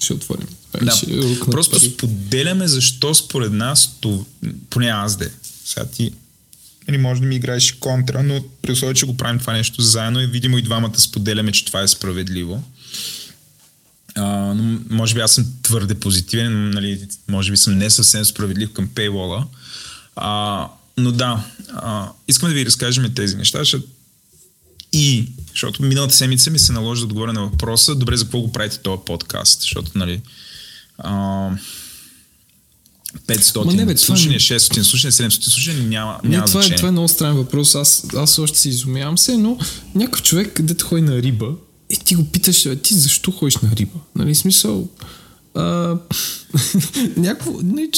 Ще 0.00 0.12
отворим. 0.12 0.46
Да, 0.82 1.00
на 1.06 1.50
просто 1.50 1.76
пари. 1.78 1.90
споделяме 1.90 2.68
защо 2.68 3.14
според 3.14 3.52
нас, 3.52 3.96
то, 4.00 4.26
поне 4.70 4.86
аз 4.86 5.16
де, 5.16 5.30
сега 5.64 5.86
ти 5.86 6.12
или 6.88 6.98
може 6.98 7.20
да 7.20 7.26
ми 7.26 7.36
играеш 7.36 7.72
контра, 7.72 8.22
но 8.22 8.44
при 8.62 8.72
условие, 8.72 8.94
че 8.94 9.06
го 9.06 9.16
правим 9.16 9.38
това 9.38 9.52
нещо 9.52 9.82
заедно 9.82 10.20
и 10.20 10.26
видимо 10.26 10.58
и 10.58 10.62
двамата 10.62 10.98
споделяме, 11.00 11.52
че 11.52 11.64
това 11.64 11.82
е 11.82 11.88
справедливо. 11.88 12.62
А, 14.14 14.54
но 14.54 14.78
може 14.90 15.14
би 15.14 15.20
аз 15.20 15.32
съм 15.32 15.46
твърде 15.62 15.94
позитивен, 15.94 16.70
нали, 16.70 17.00
може 17.28 17.50
би 17.50 17.56
съм 17.56 17.78
не 17.78 17.90
съвсем 17.90 18.24
справедлив 18.24 18.72
към 18.72 18.88
пейвола. 18.88 19.46
А, 20.16 20.66
но 20.96 21.12
да, 21.12 21.44
а, 21.72 22.08
искам 22.28 22.48
да 22.48 22.54
ви 22.54 22.66
разкажем 22.66 23.14
тези 23.14 23.36
неща, 23.36 23.58
защото 23.58 23.86
и, 24.92 25.26
защото 25.50 25.82
миналата 25.82 26.14
седмица 26.14 26.50
ми 26.50 26.58
се 26.58 26.72
наложи 26.72 27.00
да 27.00 27.06
отговоря 27.06 27.32
на 27.32 27.40
въпроса, 27.42 27.94
добре, 27.94 28.16
за 28.16 28.24
какво 28.24 28.40
го 28.40 28.52
правите 28.52 28.78
този 28.78 29.00
подкаст, 29.06 29.60
защото, 29.60 29.90
нали, 29.94 30.20
а, 30.98 31.50
500 33.26 33.64
Ма 33.64 33.72
не, 33.74 33.86
бе, 33.86 33.96
слушания, 33.96 34.32
не- 34.32 34.58
600 34.58 34.82
слушания, 34.82 35.12
700 35.12 35.50
слушания, 35.50 35.84
няма, 35.84 36.20
Не, 36.24 36.30
няма 36.30 36.46
това, 36.46 36.64
е, 36.64 36.76
това 36.76 36.88
е 36.88 36.92
много 36.92 37.08
странен 37.08 37.36
въпрос. 37.36 37.74
Аз, 37.74 38.04
аз 38.16 38.38
още 38.38 38.58
се 38.58 38.68
изумявам 38.68 39.18
се, 39.18 39.36
но 39.36 39.58
някакъв 39.94 40.22
човек, 40.22 40.62
дето 40.62 40.86
ходи 40.86 41.02
на 41.02 41.22
риба, 41.22 41.54
и 41.90 41.96
ти 41.96 42.14
го 42.14 42.24
питаш, 42.24 42.66
«А 42.66 42.76
ти 42.76 42.94
защо 42.94 43.30
ходиш 43.30 43.56
на 43.56 43.70
риба? 43.76 43.98
Нали, 44.16 44.34
смисъл, 44.34 44.88
а, 45.54 45.62
някакво, 47.16 47.52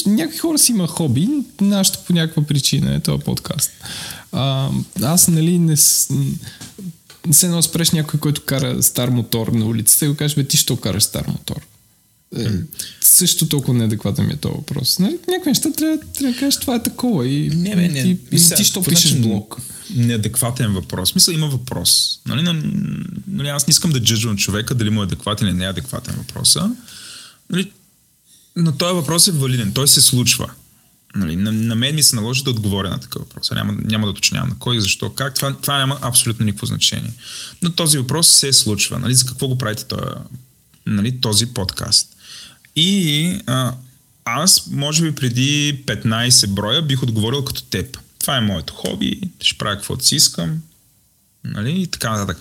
някакви 0.05 0.37
хора 0.37 0.57
си 0.57 0.71
има 0.71 0.87
хоби, 0.87 1.29
нашето 1.61 1.99
по 2.07 2.13
някаква 2.13 2.43
причина 2.43 2.95
е 2.95 2.99
този 2.99 3.23
подкаст. 3.23 3.71
А, 4.31 4.69
аз, 5.01 5.27
нали, 5.27 5.59
не, 5.59 5.75
не 7.27 7.33
се 7.33 7.45
едно 7.45 7.61
спреш 7.61 7.91
някой, 7.91 8.19
който 8.19 8.41
кара 8.45 8.83
стар 8.83 9.09
мотор 9.09 9.47
на 9.47 9.65
улицата 9.65 10.05
и 10.05 10.07
го 10.07 10.15
кажеш, 10.15 10.35
бе, 10.35 10.43
ти 10.43 10.57
що 10.57 10.77
караш 10.77 11.03
стар 11.03 11.27
мотор? 11.27 11.61
Е, 12.37 12.49
също 13.01 13.49
толкова 13.49 13.73
неадекватен 13.73 14.25
ми 14.25 14.33
е 14.33 14.37
този 14.37 14.55
въпрос. 14.55 14.99
Нали, 14.99 15.17
някакви 15.27 15.49
неща 15.49 15.71
трябва, 15.71 15.97
трябва 15.97 16.33
да 16.33 16.39
кажеш, 16.39 16.59
това 16.59 16.75
е 16.75 16.83
такова. 16.83 17.27
И, 17.27 17.49
Не, 17.49 17.75
бе, 17.75 17.87
не. 17.87 18.01
ти, 18.03 18.09
И 18.09 18.17
и 18.31 18.39
сега, 18.39 18.55
ти 18.55 18.63
що 18.63 18.83
пишеш 18.83 19.15
блог? 19.15 19.57
Неадекватен 19.95 20.73
въпрос. 20.73 21.15
Мисля, 21.15 21.33
има 21.33 21.47
въпрос. 21.47 22.19
Нали, 22.25 22.41
на, 22.41 22.63
нали, 23.33 23.47
аз 23.47 23.67
не 23.67 23.71
искам 23.71 23.91
да 23.91 23.99
джъджвам 23.99 24.37
човека 24.37 24.75
дали 24.75 24.89
му 24.89 25.01
е 25.01 25.03
адекватен 25.03 25.47
или 25.47 25.55
неадекватен 25.55 26.15
въпроса. 26.15 26.71
Нали, 27.49 27.71
но 28.55 28.77
този 28.77 28.93
въпрос 28.93 29.27
е 29.27 29.31
валиден. 29.31 29.73
Той 29.73 29.87
се 29.87 30.01
случва. 30.01 30.51
Нали, 31.15 31.35
на, 31.35 31.51
на 31.51 31.75
мен 31.75 31.95
ми 31.95 32.03
се 32.03 32.15
наложи 32.15 32.43
да 32.43 32.49
отговоря 32.49 32.89
на 32.89 32.99
такъв 32.99 33.21
въпрос. 33.21 33.51
Няма, 33.51 33.73
няма 33.85 34.07
да 34.07 34.11
уточнявам 34.11 34.49
на 34.49 34.55
кой, 34.59 34.79
защо, 34.79 35.09
как. 35.09 35.35
Това, 35.35 35.55
това 35.61 35.77
няма 35.77 35.99
абсолютно 36.01 36.45
никакво 36.45 36.65
значение. 36.65 37.13
Но 37.61 37.71
този 37.71 37.97
въпрос 37.97 38.27
се 38.27 38.53
случва. 38.53 38.99
Нали, 38.99 39.15
за 39.15 39.25
какво 39.25 39.47
го 39.47 39.57
правите 39.57 39.85
този, 39.85 40.01
нали, 40.85 41.21
този 41.21 41.45
подкаст? 41.45 42.15
И 42.75 43.39
а, 43.47 43.73
аз, 44.25 44.67
може 44.67 45.03
би 45.03 45.15
преди 45.15 45.83
15 45.85 46.47
броя, 46.47 46.81
бих 46.81 47.03
отговорил 47.03 47.43
като 47.43 47.63
теб. 47.63 47.97
Това 48.19 48.37
е 48.37 48.41
моето 48.41 48.73
хоби, 48.73 49.21
ще 49.41 49.57
правя 49.57 49.75
каквото 49.75 50.05
си 50.05 50.15
искам. 50.15 50.61
Нали? 51.43 51.81
И 51.81 51.87
така 51.87 52.09
нататък. 52.09 52.37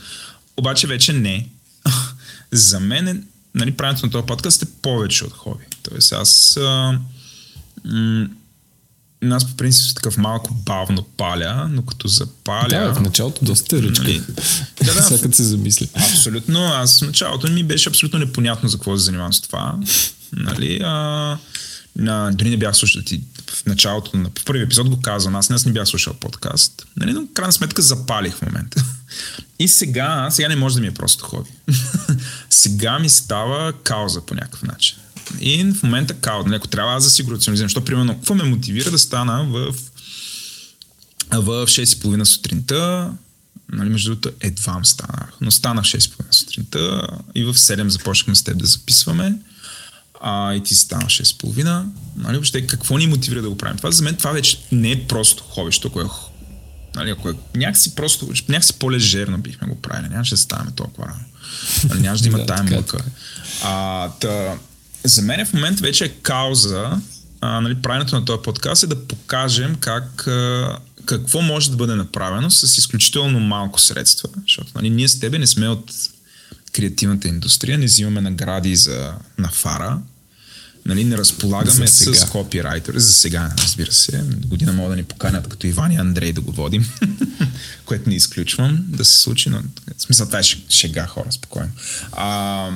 Обаче 0.57 0.87
вече 0.87 1.13
не. 1.13 1.49
За 2.53 2.81
мен 2.81 3.09
е, 3.09 3.21
нали, 3.55 3.73
правенето 3.73 4.07
на 4.07 4.13
този 4.13 4.27
подкаст 4.27 4.63
е 4.63 4.67
повече 4.83 5.25
от 5.25 5.33
хоби. 5.33 5.65
Тоест 5.83 6.13
аз 6.13 6.57
а, 6.57 6.99
м- 7.85 8.29
аз 9.31 9.47
по 9.47 9.57
принцип 9.57 9.97
такъв 9.97 10.17
малко 10.17 10.55
бавно 10.55 11.03
паля, 11.17 11.69
но 11.71 11.83
като 11.83 12.09
запаля... 12.09 12.69
Да, 12.69 12.95
в 12.95 13.01
началото 13.01 13.45
доста 13.45 13.83
ръчка. 13.83 14.03
Нали? 14.03 14.23
Да, 14.85 14.95
да. 14.95 15.03
Сега 15.19 15.33
се 15.33 15.43
замисля. 15.43 15.87
Абсолютно. 15.95 16.61
Аз 16.61 17.01
в 17.01 17.07
началото 17.07 17.49
ми 17.49 17.65
беше 17.65 17.89
абсолютно 17.89 18.19
непонятно 18.19 18.69
за 18.69 18.77
какво 18.77 18.99
се 18.99 19.05
занимавам 19.05 19.33
с 19.33 19.41
това. 19.41 19.79
Нали? 20.33 20.81
А, 20.85 21.39
на, 21.97 22.31
дори 22.33 22.51
не 22.51 22.57
бях 22.57 22.77
слушал 22.77 23.03
ти 23.03 23.21
в 23.53 23.67
началото 23.67 24.17
на 24.17 24.31
в 24.39 24.45
първи 24.45 24.63
епизод 24.63 24.89
го 24.89 25.01
казвам, 25.01 25.37
аз 25.37 25.49
днес 25.49 25.67
не 25.67 25.73
бях 25.73 25.89
слушал 25.89 26.15
подкаст. 26.15 26.87
Нали? 26.97 27.13
Но 27.13 27.27
крайна 27.35 27.53
сметка 27.53 27.83
запалих 27.83 28.35
в 28.35 28.43
момента. 28.43 28.85
И 29.59 29.69
сега, 29.69 30.29
сега 30.31 30.49
не 30.49 30.57
може 30.57 30.75
да 30.75 30.81
ми 30.81 30.87
е 30.87 30.95
просто 30.95 31.25
хоби. 31.25 31.51
сега 32.51 32.99
ми 32.99 33.09
става 33.09 33.73
кауза 33.73 34.21
по 34.21 34.35
някакъв 34.35 34.63
начин. 34.63 34.97
И 35.41 35.65
в 35.65 35.83
момента 35.83 36.15
кауза. 36.15 36.49
Нали, 36.49 36.57
Ако 36.57 36.69
трябва 36.69 36.95
аз 36.95 37.05
да 37.05 37.11
си 37.11 37.23
го 37.23 37.37
защото 37.37 37.85
примерно, 37.85 38.15
какво 38.15 38.35
ме 38.35 38.45
мотивира 38.45 38.91
да 38.91 38.99
стана 38.99 39.45
в 39.45 39.75
в 41.41 41.67
6.30 41.67 42.25
сутринта, 42.25 43.13
нали, 43.73 43.89
между 43.89 44.11
другото, 44.11 44.31
едва 44.41 44.85
станах, 44.85 45.33
но 45.41 45.51
станах 45.51 45.85
в 45.85 45.89
6.30 45.89 46.33
сутринта 46.33 47.09
и 47.35 47.45
в 47.45 47.55
7 47.55 47.89
започнахме 47.89 48.35
с 48.35 48.43
теб 48.43 48.59
да 48.59 48.67
записваме. 48.67 49.39
А, 50.25 50.55
и 50.55 50.63
ти 50.63 50.75
си 50.75 50.81
стана 50.81 51.07
в 51.07 51.09
6.30. 51.09 51.85
Нали, 52.17 52.37
въобще, 52.37 52.67
какво 52.67 52.99
ни 52.99 53.07
мотивира 53.07 53.43
да 53.43 53.49
го 53.51 53.59
правим? 53.59 53.77
Това 53.77 53.91
за 53.91 54.03
мен 54.03 54.17
това 54.17 54.31
вече 54.31 54.59
не 54.73 54.91
е 54.91 55.07
просто 55.07 55.45
хоби, 55.45 55.69
защото 55.69 55.89
ако 55.89 56.01
е, 56.01 56.05
нали, 56.95 57.11
ако 57.11 57.31
е 57.31 57.35
някакси 57.55 57.95
просто, 57.95 58.29
някакси 58.49 58.73
по-лежерно 58.73 59.39
бихме 59.39 59.69
го 59.69 59.81
правили. 59.81 60.09
Нямаше 60.09 60.35
да 60.35 60.41
ставаме 60.41 60.71
толкова 60.71 61.07
рано. 61.07 61.25
Нали, 61.89 62.01
нямаше 62.01 62.23
да 62.23 62.29
има 62.29 62.47
тая 62.47 62.61
е, 62.61 62.77
мъка. 62.77 62.99
А, 63.63 64.09
та, 64.09 64.59
за 65.05 65.23
мен 65.23 65.47
в 65.47 65.53
момента 65.53 65.83
вече 65.83 66.05
е 66.05 66.09
кауза 66.09 67.01
а, 67.41 67.61
нали, 67.61 67.75
правенето 67.75 68.17
на 68.17 68.25
този 68.25 68.43
подкаст 68.43 68.83
е 68.83 68.87
да 68.87 69.07
покажем 69.07 69.77
как, 69.81 70.27
а, 70.27 70.79
какво 71.07 71.41
може 71.41 71.71
да 71.71 71.77
бъде 71.77 71.95
направено 71.95 72.51
с 72.51 72.79
изключително 72.79 73.41
малко 73.41 73.81
средства. 73.81 74.29
Защото 74.43 74.71
нали, 74.75 74.91
ние 74.91 75.09
с 75.09 75.21
тебе 75.21 75.39
не 75.39 75.47
сме 75.47 75.69
от 75.69 75.93
креативната 76.73 77.29
индустрия, 77.29 77.79
не 77.79 77.87
взимаме 77.87 78.21
награди 78.21 78.77
за, 78.77 79.13
на 79.39 79.49
фара, 79.49 79.99
нали, 80.87 81.05
не 81.05 81.19
разполагаме 81.19 81.87
с 81.87 82.27
копирайтер. 82.27 82.95
За 82.97 83.13
сега, 83.13 83.51
разбира 83.59 83.93
се. 83.93 84.19
Година 84.47 84.73
мога 84.73 84.91
да 84.91 84.97
ни 84.97 85.05
поканят 85.05 85.49
като 85.49 85.67
Иван 85.67 85.93
и 85.93 85.97
Андрей 85.97 86.33
да 86.33 86.41
го 86.41 86.53
водим, 86.53 86.91
което 87.85 88.09
не 88.09 88.15
изключвам 88.15 88.85
да 88.89 89.05
се 89.05 89.17
случи, 89.17 89.49
но 89.49 89.63
в 89.99 90.03
смисъл 90.03 90.27
това 90.27 90.39
е 90.39 90.43
шега 90.69 91.07
хора, 91.07 91.33
спокойно. 91.33 91.71
А, 92.13 92.71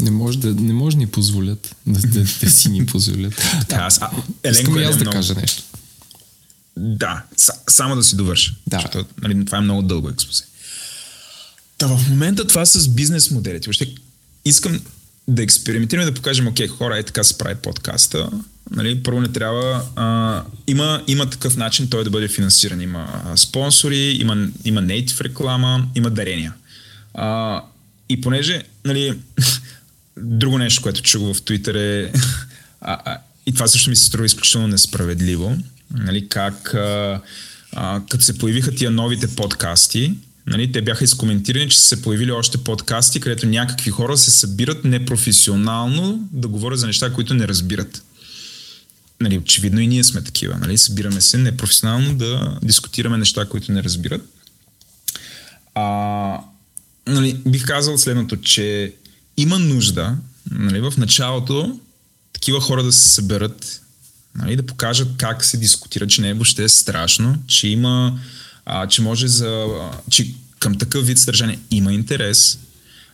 Не 0.00 0.10
може 0.10 0.38
да, 0.38 0.54
не 0.54 0.72
може 0.72 0.96
да 0.96 1.00
ни 1.00 1.06
позволят. 1.06 1.76
Да, 1.86 2.00
да, 2.00 2.24
да 2.42 2.50
си 2.50 2.68
ни 2.68 2.86
позволят. 2.86 3.34
Така, 3.68 3.82
аз, 3.82 3.98
а, 4.02 4.10
Искам 4.50 4.78
и 4.78 4.82
е 4.82 4.84
аз 4.84 4.96
да 4.96 5.00
много- 5.00 5.16
кажа 5.16 5.34
нещо. 5.34 5.62
Да, 6.76 7.22
са, 7.36 7.52
само 7.70 7.96
да 7.96 8.02
си 8.02 8.16
довърша. 8.16 8.54
Да. 8.66 8.76
Защото, 8.78 9.06
нали, 9.22 9.44
това 9.44 9.58
е 9.58 9.60
много 9.60 9.82
дълго 9.82 10.08
експозе. 10.08 10.44
Та 11.78 11.86
в 11.86 12.08
момента 12.08 12.46
това 12.46 12.66
с 12.66 12.88
бизнес 12.88 13.30
моделите. 13.30 13.66
Въобще 13.66 13.94
искам 14.44 14.80
да 15.28 15.42
експериментираме, 15.42 16.06
да 16.06 16.14
покажем, 16.14 16.48
окей, 16.48 16.66
хора, 16.66 16.98
е 16.98 17.02
така 17.02 17.24
се 17.24 17.38
прави 17.38 17.54
подкаста. 17.54 18.30
Нали, 18.70 19.02
първо 19.02 19.20
не 19.20 19.28
трябва... 19.28 19.82
А, 19.96 20.42
има, 20.66 21.02
има 21.06 21.30
такъв 21.30 21.56
начин 21.56 21.90
той 21.90 22.04
да 22.04 22.10
бъде 22.10 22.28
финансиран. 22.28 22.80
Има 22.80 23.22
а, 23.24 23.36
спонсори, 23.36 24.18
има, 24.20 24.48
има 24.64 24.82
native 24.82 25.20
реклама, 25.20 25.86
има 25.94 26.10
дарения. 26.10 26.54
А, 27.14 27.62
и 28.08 28.20
понеже, 28.20 28.62
нали, 28.84 29.18
друго 30.16 30.58
нещо, 30.58 30.82
което 30.82 31.02
чух 31.02 31.22
в 31.22 31.40
Twitter 31.40 31.76
е... 31.76 32.12
А, 32.80 32.98
а, 33.04 33.18
и 33.46 33.52
това 33.52 33.68
също 33.68 33.90
ми 33.90 33.96
се 33.96 34.04
струва 34.04 34.26
изключително 34.26 34.68
несправедливо. 34.68 35.56
Нали, 35.94 36.28
как 36.28 36.74
а, 36.74 37.20
а, 37.72 38.02
като 38.10 38.24
се 38.24 38.38
появиха 38.38 38.70
тия 38.70 38.90
новите 38.90 39.34
подкасти, 39.36 40.14
нали, 40.46 40.72
те 40.72 40.82
бяха 40.82 41.04
изкоментирани, 41.04 41.68
че 41.68 41.78
са 41.78 41.84
се 41.84 42.02
появили 42.02 42.32
още 42.32 42.58
подкасти, 42.58 43.20
където 43.20 43.46
някакви 43.46 43.90
хора 43.90 44.16
се 44.16 44.30
събират 44.30 44.84
непрофесионално 44.84 46.28
да 46.32 46.48
говорят 46.48 46.78
за 46.78 46.86
неща, 46.86 47.12
които 47.12 47.34
не 47.34 47.48
разбират. 47.48 48.02
Нали, 49.20 49.38
очевидно 49.38 49.80
и 49.80 49.86
ние 49.86 50.04
сме 50.04 50.22
такива. 50.22 50.58
Нали? 50.58 50.78
Събираме 50.78 51.20
се 51.20 51.38
непрофесионално 51.38 52.14
да 52.14 52.58
дискутираме 52.62 53.18
неща, 53.18 53.44
които 53.48 53.72
не 53.72 53.82
разбират. 53.82 54.22
А, 55.74 56.38
нали, 57.06 57.40
бих 57.46 57.64
казал 57.64 57.98
следното, 57.98 58.36
че 58.36 58.94
има 59.36 59.58
нужда 59.58 60.16
нали, 60.50 60.80
в 60.80 60.92
началото 60.96 61.80
такива 62.32 62.60
хора 62.60 62.82
да 62.82 62.92
се 62.92 63.08
съберат, 63.08 63.82
нали, 64.34 64.56
да 64.56 64.66
покажат 64.66 65.08
как 65.18 65.44
се 65.44 65.56
дискутира, 65.56 66.06
че 66.06 66.22
не 66.22 66.28
е 66.28 66.34
въобще 66.34 66.68
страшно, 66.68 67.38
че 67.46 67.68
има, 67.68 68.20
а, 68.66 68.86
че 68.86 69.02
може 69.02 69.28
за, 69.28 69.66
а, 69.80 69.90
че 70.10 70.34
към 70.58 70.78
такъв 70.78 71.06
вид 71.06 71.18
съдържание 71.18 71.58
има 71.70 71.92
интерес, 71.92 72.58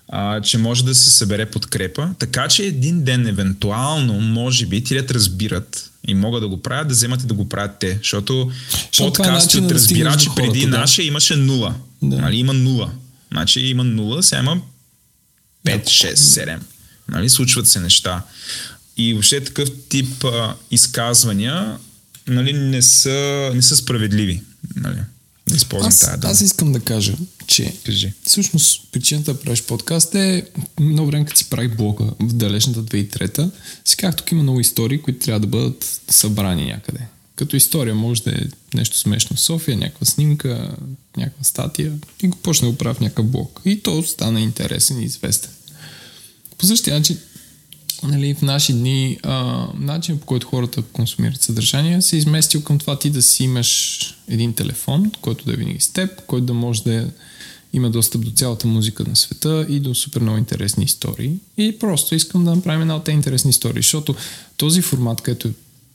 а, 0.08 0.40
че 0.40 0.58
може 0.58 0.84
да 0.84 0.94
се 0.94 1.10
събере 1.10 1.46
подкрепа, 1.46 2.10
така 2.18 2.48
че 2.48 2.64
един 2.64 3.04
ден 3.04 3.26
евентуално, 3.26 4.20
може 4.20 4.66
би, 4.66 4.84
ти 4.84 5.02
да 5.02 5.14
разбират 5.14 5.90
и 6.08 6.14
могат 6.14 6.42
да 6.42 6.48
го 6.48 6.62
правят, 6.62 6.88
да 6.88 6.94
вземат 6.94 7.22
и 7.22 7.26
да 7.26 7.34
го 7.34 7.48
правят 7.48 7.78
те. 7.80 7.98
Защото 8.02 8.50
Защото 8.92 9.22
е 9.22 9.26
начинът 9.26 9.64
от 9.64 9.68
да 9.68 9.74
разбирачи 9.74 10.26
хората, 10.26 10.42
преди 10.42 10.66
да. 10.66 10.78
нашия 10.78 11.06
имаше 11.06 11.36
нула. 11.36 11.74
Да. 12.02 12.18
Нали, 12.18 12.36
има 12.36 12.52
нула. 12.52 12.92
Значи 13.32 13.60
има 13.60 13.84
нула, 13.84 14.22
сега 14.22 14.40
има 14.40 14.60
5, 15.66 15.84
6, 15.84 16.14
7. 16.14 16.58
Нали, 17.08 17.28
случват 17.28 17.68
се 17.68 17.80
неща. 17.80 18.22
И 18.96 19.12
въобще 19.12 19.44
такъв 19.44 19.68
тип 19.88 20.24
а, 20.24 20.54
изказвания 20.70 21.78
нали, 22.28 22.52
не, 22.52 22.82
са, 22.82 23.50
не 23.54 23.62
са 23.62 23.76
справедливи. 23.76 24.42
Нали, 24.76 24.98
да 25.52 25.56
използвам 25.56 25.88
Аз, 25.88 26.00
тази 26.00 26.20
дума. 26.20 26.32
аз 26.32 26.40
искам 26.40 26.72
да 26.72 26.80
кажа, 26.80 27.16
че 27.46 27.74
Кажи. 27.84 28.12
всъщност 28.26 28.82
причината 28.92 29.34
да 29.34 29.40
правиш 29.40 29.62
подкаст 29.62 30.14
е 30.14 30.46
много 30.80 31.06
време, 31.10 31.24
като 31.24 31.38
си 31.38 31.50
правих 31.50 31.76
блога 31.76 32.04
в 32.20 32.32
далечната 32.32 32.82
2003 32.84 33.50
си 33.84 33.96
казах, 33.96 34.16
тук 34.16 34.32
има 34.32 34.42
много 34.42 34.60
истории, 34.60 35.02
които 35.02 35.24
трябва 35.24 35.40
да 35.40 35.46
бъдат 35.46 36.00
събрани 36.10 36.66
някъде. 36.66 37.00
Като 37.36 37.56
история 37.56 37.94
може 37.94 38.22
да 38.22 38.30
е 38.30 38.40
нещо 38.74 38.98
смешно 38.98 39.36
в 39.36 39.40
София, 39.40 39.76
някаква 39.76 40.06
снимка, 40.06 40.76
някаква 41.16 41.44
статия 41.44 41.92
и 42.22 42.28
го 42.28 42.36
почна 42.36 42.68
да 42.68 42.72
го 42.72 42.78
правя 42.78 42.94
в 42.94 43.00
някакъв 43.00 43.26
блог. 43.26 43.60
И 43.64 43.82
то 43.82 44.02
стана 44.02 44.40
интересен 44.40 45.00
и 45.00 45.04
известен. 45.04 45.50
По 46.58 46.66
същия 46.66 46.96
начин, 46.96 47.18
нали, 48.02 48.34
в 48.34 48.42
наши 48.42 48.72
дни 48.72 49.18
а, 49.22 49.66
начин 49.74 50.18
по 50.18 50.26
който 50.26 50.46
хората 50.46 50.82
консумират 50.82 51.42
съдържание 51.42 52.02
се 52.02 52.16
е 52.16 52.18
изместил 52.18 52.62
към 52.62 52.78
това 52.78 52.98
ти 52.98 53.10
да 53.10 53.22
си 53.22 53.44
имаш 53.44 54.00
един 54.28 54.52
телефон, 54.52 55.12
който 55.20 55.44
да 55.44 55.52
е 55.52 55.56
винаги 55.56 55.80
с 55.80 55.88
теб, 55.88 56.26
който 56.26 56.46
да 56.46 56.54
може 56.54 56.82
да 56.82 57.10
има 57.72 57.90
достъп 57.90 58.24
до 58.24 58.30
цялата 58.30 58.66
музика 58.66 59.04
на 59.08 59.16
света 59.16 59.66
и 59.68 59.80
до 59.80 59.94
супер 59.94 60.20
много 60.20 60.38
интересни 60.38 60.84
истории. 60.84 61.32
И 61.58 61.78
просто 61.78 62.14
искам 62.14 62.44
да 62.44 62.56
направим 62.56 62.80
една 62.80 62.96
от 62.96 63.04
тези 63.04 63.16
интересни 63.16 63.50
истории, 63.50 63.82
защото 63.82 64.14
този 64.56 64.82
формат, 64.82 65.20
където 65.20 65.50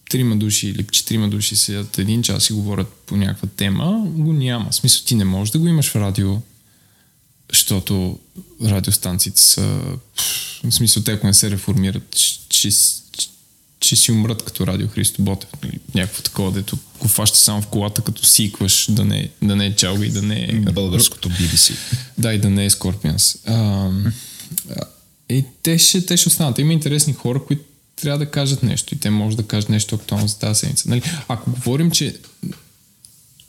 трима 0.10 0.36
души 0.36 0.68
или 0.68 0.86
четирима 0.92 1.30
души 1.30 1.56
седят 1.56 1.98
един 1.98 2.24
час 2.24 2.50
и 2.50 2.54
говорят 2.54 2.88
по 3.06 3.18
някаква 3.18 3.48
тема, 3.56 4.04
го 4.06 4.34
няма. 4.34 4.70
В 4.72 4.76
смисъл, 4.76 5.06
ти 5.06 5.16
не 5.16 5.26
можеш 5.26 5.52
да 5.52 5.60
го 5.60 5.68
имаш 5.68 5.90
в 5.90 5.96
радио, 5.96 6.38
защото 7.54 8.20
радиостанциите 8.64 9.42
са... 9.42 9.80
В 10.64 10.72
смисъл, 10.72 11.04
те 11.04 11.12
ако 11.12 11.28
не 11.28 11.34
се 11.34 11.52
реформират, 11.52 12.16
че, 12.16 12.40
че, 12.50 12.70
че 13.80 13.96
си 13.96 14.12
умрат 14.12 14.44
като 14.44 14.68
радио 14.68 14.88
Христо 14.88 15.22
Ботев. 15.22 15.50
Или 15.64 15.80
някакво 15.96 16.22
такова, 16.22 16.52
дето 16.52 16.78
го 17.00 17.08
фаща 17.08 17.38
само 17.38 17.62
в 17.62 17.68
колата, 17.68 18.02
като 18.02 18.26
сикваш, 18.26 18.88
да 18.90 19.06
не, 19.06 19.30
да 19.42 19.56
не 19.56 19.66
е 19.66 19.76
чалга 19.76 20.06
и 20.06 20.10
да 20.10 20.22
не 20.22 20.44
е... 20.44 20.60
Българското 20.60 21.30
BBC. 21.30 21.76
Да, 22.18 22.34
и 22.34 22.40
да 22.40 22.50
не 22.50 22.66
е. 22.66 22.70
А, 23.46 23.90
и 25.30 25.46
те 25.64 25.78
ще, 25.78 26.06
те 26.06 26.18
ще 26.18 26.30
останат. 26.30 26.60
Има 26.60 26.74
интересни 26.74 27.14
хора, 27.14 27.46
които 27.46 27.64
трябва 28.02 28.20
да 28.20 28.32
кажат 28.32 28.64
нещо 28.64 28.94
и 28.94 28.98
те 28.98 29.10
може 29.10 29.38
да 29.38 29.44
кажат 29.44 29.70
нещо 29.70 29.96
актуално 29.96 30.28
за 30.28 30.40
тази 30.40 30.60
седмица. 30.60 30.90
Нали? 30.90 31.02
Ако 31.28 31.52
говорим, 31.52 31.92
че 31.92 32.16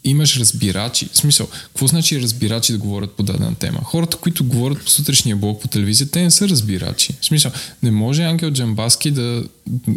имаш 0.03 0.37
разбирачи, 0.37 1.09
в 1.13 1.17
смисъл, 1.17 1.47
какво 1.47 1.87
значи 1.87 2.21
разбирачи 2.21 2.71
да 2.71 2.77
говорят 2.77 3.11
по 3.11 3.23
дадена 3.23 3.55
тема? 3.55 3.79
Хората, 3.83 4.17
които 4.17 4.43
говорят 4.43 4.83
по 4.83 4.89
сутрешния 4.89 5.35
блок 5.35 5.61
по 5.61 5.67
телевизията, 5.67 6.11
те 6.11 6.21
не 6.21 6.31
са 6.31 6.49
разбирачи. 6.49 7.13
В 7.21 7.25
смисъл, 7.25 7.51
не 7.83 7.91
може 7.91 8.23
Ангел 8.23 8.51
Джамбаски 8.51 9.11
да, 9.11 9.43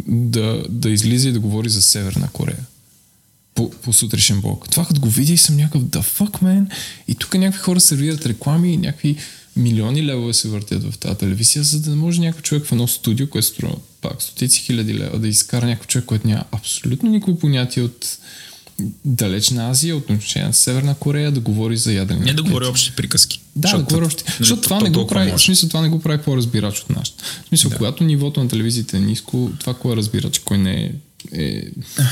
да, 0.07 0.63
да 0.69 0.89
излиза 0.89 1.29
и 1.29 1.31
да 1.31 1.39
говори 1.39 1.69
за 1.69 1.81
Северна 1.81 2.29
Корея 2.33 2.65
по, 3.55 3.69
по 3.69 3.93
сутрешен 3.93 4.41
блок. 4.41 4.69
Това 4.69 4.85
като 4.85 5.01
го 5.01 5.09
видя 5.09 5.33
и 5.33 5.37
съм 5.37 5.55
някакъв 5.55 5.81
the 5.81 6.01
fuck, 6.01 6.43
man? 6.43 6.73
И 7.07 7.15
тук 7.15 7.33
някакви 7.33 7.63
хора 7.63 7.79
сервират 7.79 8.25
реклами 8.25 8.73
и 8.73 8.77
някакви 8.77 9.17
милиони 9.55 10.05
левове 10.05 10.33
се 10.33 10.47
въртят 10.47 10.91
в 10.91 10.97
тази 10.97 11.17
телевизия, 11.17 11.63
за 11.63 11.81
да 11.81 11.95
може 11.95 12.21
някой 12.21 12.41
човек 12.41 12.65
в 12.65 12.71
едно 12.71 12.87
студио, 12.87 13.29
което 13.29 13.47
струва 13.47 13.75
пак 14.01 14.21
стотици 14.21 14.61
хиляди 14.61 14.93
лева, 14.93 15.19
да 15.19 15.27
изкара 15.27 15.65
някой 15.65 15.85
човек, 15.85 16.05
който 16.05 16.27
няма 16.27 16.43
абсолютно 16.51 17.09
никакво 17.09 17.39
понятие 17.39 17.83
от 17.83 18.17
далечна 19.05 19.69
Азия, 19.69 19.97
от 19.97 20.03
отношение 20.03 20.53
с 20.53 20.57
Северна 20.57 20.95
Корея, 20.95 21.31
да 21.31 21.39
говори 21.39 21.77
за 21.77 21.93
ядрени. 21.93 22.25
Не 22.25 22.33
да 22.33 22.43
говори 22.43 22.65
общи 22.65 22.91
приказки. 22.95 23.41
Да, 23.55 23.77
да 23.77 23.83
говори 23.83 24.05
общи. 24.05 24.23
Защото 24.39 24.61
това 24.61 24.79
не 24.79 24.89
го 24.89 25.07
прави, 25.07 25.31
в 25.31 25.41
смисъл, 25.41 25.69
това 25.69 25.81
не 25.81 25.89
го 25.89 25.99
прави 25.99 26.23
по-разбирач 26.23 26.79
от 26.79 26.89
нас. 26.89 27.13
В 27.45 27.47
смисъл, 27.47 27.69
да. 27.69 27.77
когато 27.77 28.03
нивото 28.03 28.43
на 28.43 28.49
телевизията 28.49 28.97
е 28.97 28.99
ниско, 28.99 29.51
това 29.59 29.73
кой 29.73 29.93
е 29.93 29.95
разбирач, 29.95 30.39
кой 30.39 30.57
не 30.57 30.73
е 30.73 30.91
е 31.31 31.63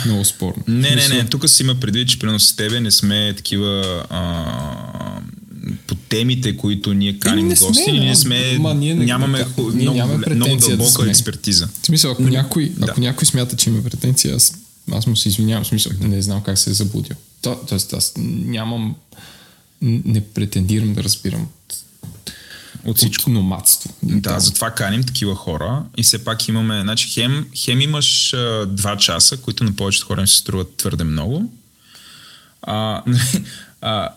много 0.06 0.26
спорно. 0.26 0.64
Не, 0.68 0.96
не, 0.96 1.08
не. 1.08 1.26
Тук 1.26 1.50
си 1.50 1.64
има 1.64 1.76
предвид, 1.76 2.10
че 2.10 2.20
примерно 2.20 2.40
с 2.40 2.56
тебе 2.56 2.80
не 2.80 2.92
сме 2.92 3.34
такива 3.38 4.04
а, 4.10 5.22
по 5.88 5.96
темите, 5.96 6.58
които 6.58 6.94
ние 6.94 7.20
каним 7.20 7.48
не 7.48 7.56
гости, 7.56 7.84
сме, 7.84 7.94
ние 7.94 8.16
сме, 8.16 8.58
ма, 8.60 8.74
ние 8.74 8.96
не, 8.96 9.06
нямаме 9.06 9.46
ние 9.58 9.82
много, 9.82 9.98
нямаме 9.98 10.36
много 10.36 10.56
да 10.56 10.68
дълбока 10.68 11.02
сме. 11.02 11.10
експертиза. 11.10 11.68
В 11.82 11.86
смисъл, 11.86 12.12
ако, 12.12 12.22
някой, 12.22 12.72
да. 12.78 12.86
ако 12.90 13.02
някой 13.02 13.26
смята, 13.26 13.56
че 13.56 13.70
има 13.70 13.84
претенция, 13.84 14.36
аз, 14.36 14.54
аз 14.92 15.08
му 15.08 15.16
се 15.16 15.30
извинявам. 15.30 15.64
В 15.64 15.68
смисъл, 15.68 15.92
не 16.00 16.22
знам 16.22 16.44
как 16.44 16.58
се 16.58 16.70
е 16.70 16.74
забудил. 16.74 17.16
То, 17.42 17.60
тоест, 17.68 17.94
аз 17.94 18.14
нямам, 18.18 18.96
не 19.82 20.24
претендирам 20.24 20.94
да 20.94 21.04
разбирам 21.04 21.48
от, 22.86 22.98
всичко. 22.98 23.30
от 23.30 23.34
номадство. 23.34 23.90
Да, 24.04 24.40
затова 24.40 24.72
каним 24.72 25.04
такива 25.04 25.36
хора 25.36 25.84
и 25.98 26.04
все 26.04 26.24
пак 26.24 26.48
имаме, 26.48 26.82
значи 26.82 27.10
хем, 27.10 27.48
хем 27.56 27.82
имаш 27.82 28.34
а, 28.34 28.66
два 28.66 28.98
часа, 28.98 29.38
които 29.38 29.64
на 29.64 29.76
повечето 29.76 30.08
хора 30.08 30.22
им 30.22 30.28
се 30.28 30.38
струват 30.38 30.76
твърде 30.78 31.04
много. 31.04 31.54
А, 32.62 33.04
а, 33.82 34.10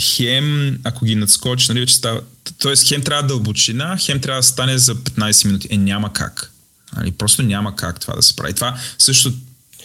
хем, 0.00 0.78
ако 0.84 1.04
ги 1.04 1.14
надскочиш, 1.14 1.68
нали, 1.68 1.80
вече 1.80 1.94
става, 1.94 2.20
т.е. 2.58 2.76
хем 2.86 3.02
трябва 3.02 3.28
дълбочина, 3.28 3.96
хем 4.00 4.20
трябва 4.20 4.38
да 4.38 4.46
стане 4.46 4.78
за 4.78 4.94
15 4.94 5.46
минути. 5.46 5.68
Е, 5.70 5.76
няма 5.76 6.12
как. 6.12 6.52
Нали, 6.96 7.10
просто 7.10 7.42
няма 7.42 7.76
как 7.76 8.00
това 8.00 8.14
да 8.14 8.22
се 8.22 8.36
прави. 8.36 8.52
Това 8.54 8.76
също 8.98 9.32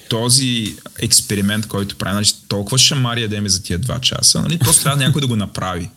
този 0.10 0.76
експеримент, 1.00 1.68
който 1.68 1.96
прави, 1.96 2.16
нали, 2.16 2.28
толкова 2.48 2.78
шамария 2.78 3.30
да 3.30 3.36
има 3.36 3.50
за 3.50 3.64
тия 3.64 3.80
два 3.80 4.00
часа, 4.00 4.42
нали, 4.42 4.58
просто 4.58 4.84
трябва 4.84 5.04
някой 5.04 5.22
да 5.22 5.28
го 5.28 5.36
направи. 5.36 5.90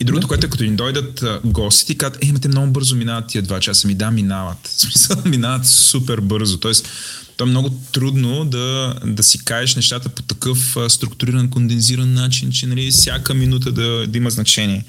И 0.00 0.04
другото, 0.04 0.28
което 0.28 0.46
е, 0.46 0.50
като 0.50 0.64
ни 0.64 0.76
дойдат 0.76 1.24
гостите 1.44 1.94
казват, 1.94 2.24
е, 2.24 2.26
имате 2.26 2.48
много 2.48 2.72
бързо 2.72 2.96
минават 2.96 3.26
тия 3.26 3.42
два 3.42 3.60
часа. 3.60 3.86
Ми 3.86 3.94
да, 3.94 4.10
минават. 4.10 4.66
В 4.66 4.80
смисъл, 4.80 5.16
минават 5.24 5.66
супер 5.66 6.20
бързо. 6.20 6.58
Тоест, 6.58 6.88
то 7.36 7.44
е 7.44 7.46
много 7.46 7.70
трудно 7.92 8.44
да, 8.44 8.94
да 9.04 9.22
си 9.22 9.44
кажеш 9.44 9.76
нещата 9.76 10.08
по 10.08 10.22
такъв 10.22 10.76
структуриран, 10.88 11.50
кондензиран 11.50 12.14
начин, 12.14 12.52
че 12.52 12.66
нали, 12.66 12.90
всяка 12.90 13.34
минута 13.34 13.72
да, 13.72 14.06
да 14.06 14.18
има 14.18 14.30
значение. 14.30 14.84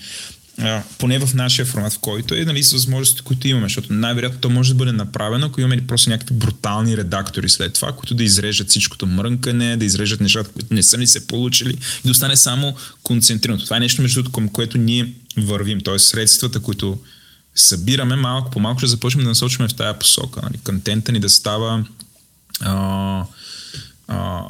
Поне 0.98 1.20
в 1.20 1.34
нашия 1.34 1.66
формат, 1.66 1.94
в 1.94 2.00
който 2.00 2.36
е, 2.36 2.46
нали, 2.46 2.64
с 2.64 2.72
възможностите, 2.72 3.24
които 3.24 3.48
имаме, 3.48 3.66
защото 3.66 3.94
най-вероятно 3.94 4.40
то 4.40 4.50
може 4.50 4.74
да 4.74 4.78
бъде 4.78 4.92
направено, 4.92 5.46
ако 5.46 5.62
имаме 5.62 5.88
просто 5.88 6.10
някакви 6.10 6.36
брутални 6.36 6.98
редактори 6.98 7.50
след 7.50 7.74
това, 7.74 7.92
които 7.92 8.16
да 8.16 8.24
изрежат 8.24 8.70
всичкото 8.70 9.06
мрънкане, 9.06 9.78
да 9.78 9.86
изрежат 9.86 10.22
нещата, 10.22 10.50
които 10.50 10.74
не 10.74 10.84
са 10.84 10.98
ни 10.98 11.08
се 11.08 11.28
получили 11.28 11.74
и 11.74 12.06
да 12.06 12.12
остане 12.12 12.36
само 12.36 12.76
концентрирано. 13.04 13.64
Това 13.64 13.78
е 13.78 13.80
нещо, 13.80 14.02
между 14.02 14.24
към 14.24 14.50
което 14.50 14.78
ние 14.78 15.14
вървим, 15.38 15.82
т.е. 15.82 16.00
средствата, 16.00 16.60
които 16.60 17.00
събираме 17.56 18.16
малко 18.16 18.52
по 18.52 18.60
малко, 18.60 18.80
ще 18.80 18.88
започнем 18.88 19.24
да 19.24 19.30
насочваме 19.30 19.70
в 19.70 19.76
тая 19.76 20.00
посока. 20.00 20.40
Нали. 20.44 20.58
Контента 20.64 21.12
ни 21.12 21.20
да 21.20 21.30
става 21.30 21.86
а, 22.62 23.26
а, 24.12 24.44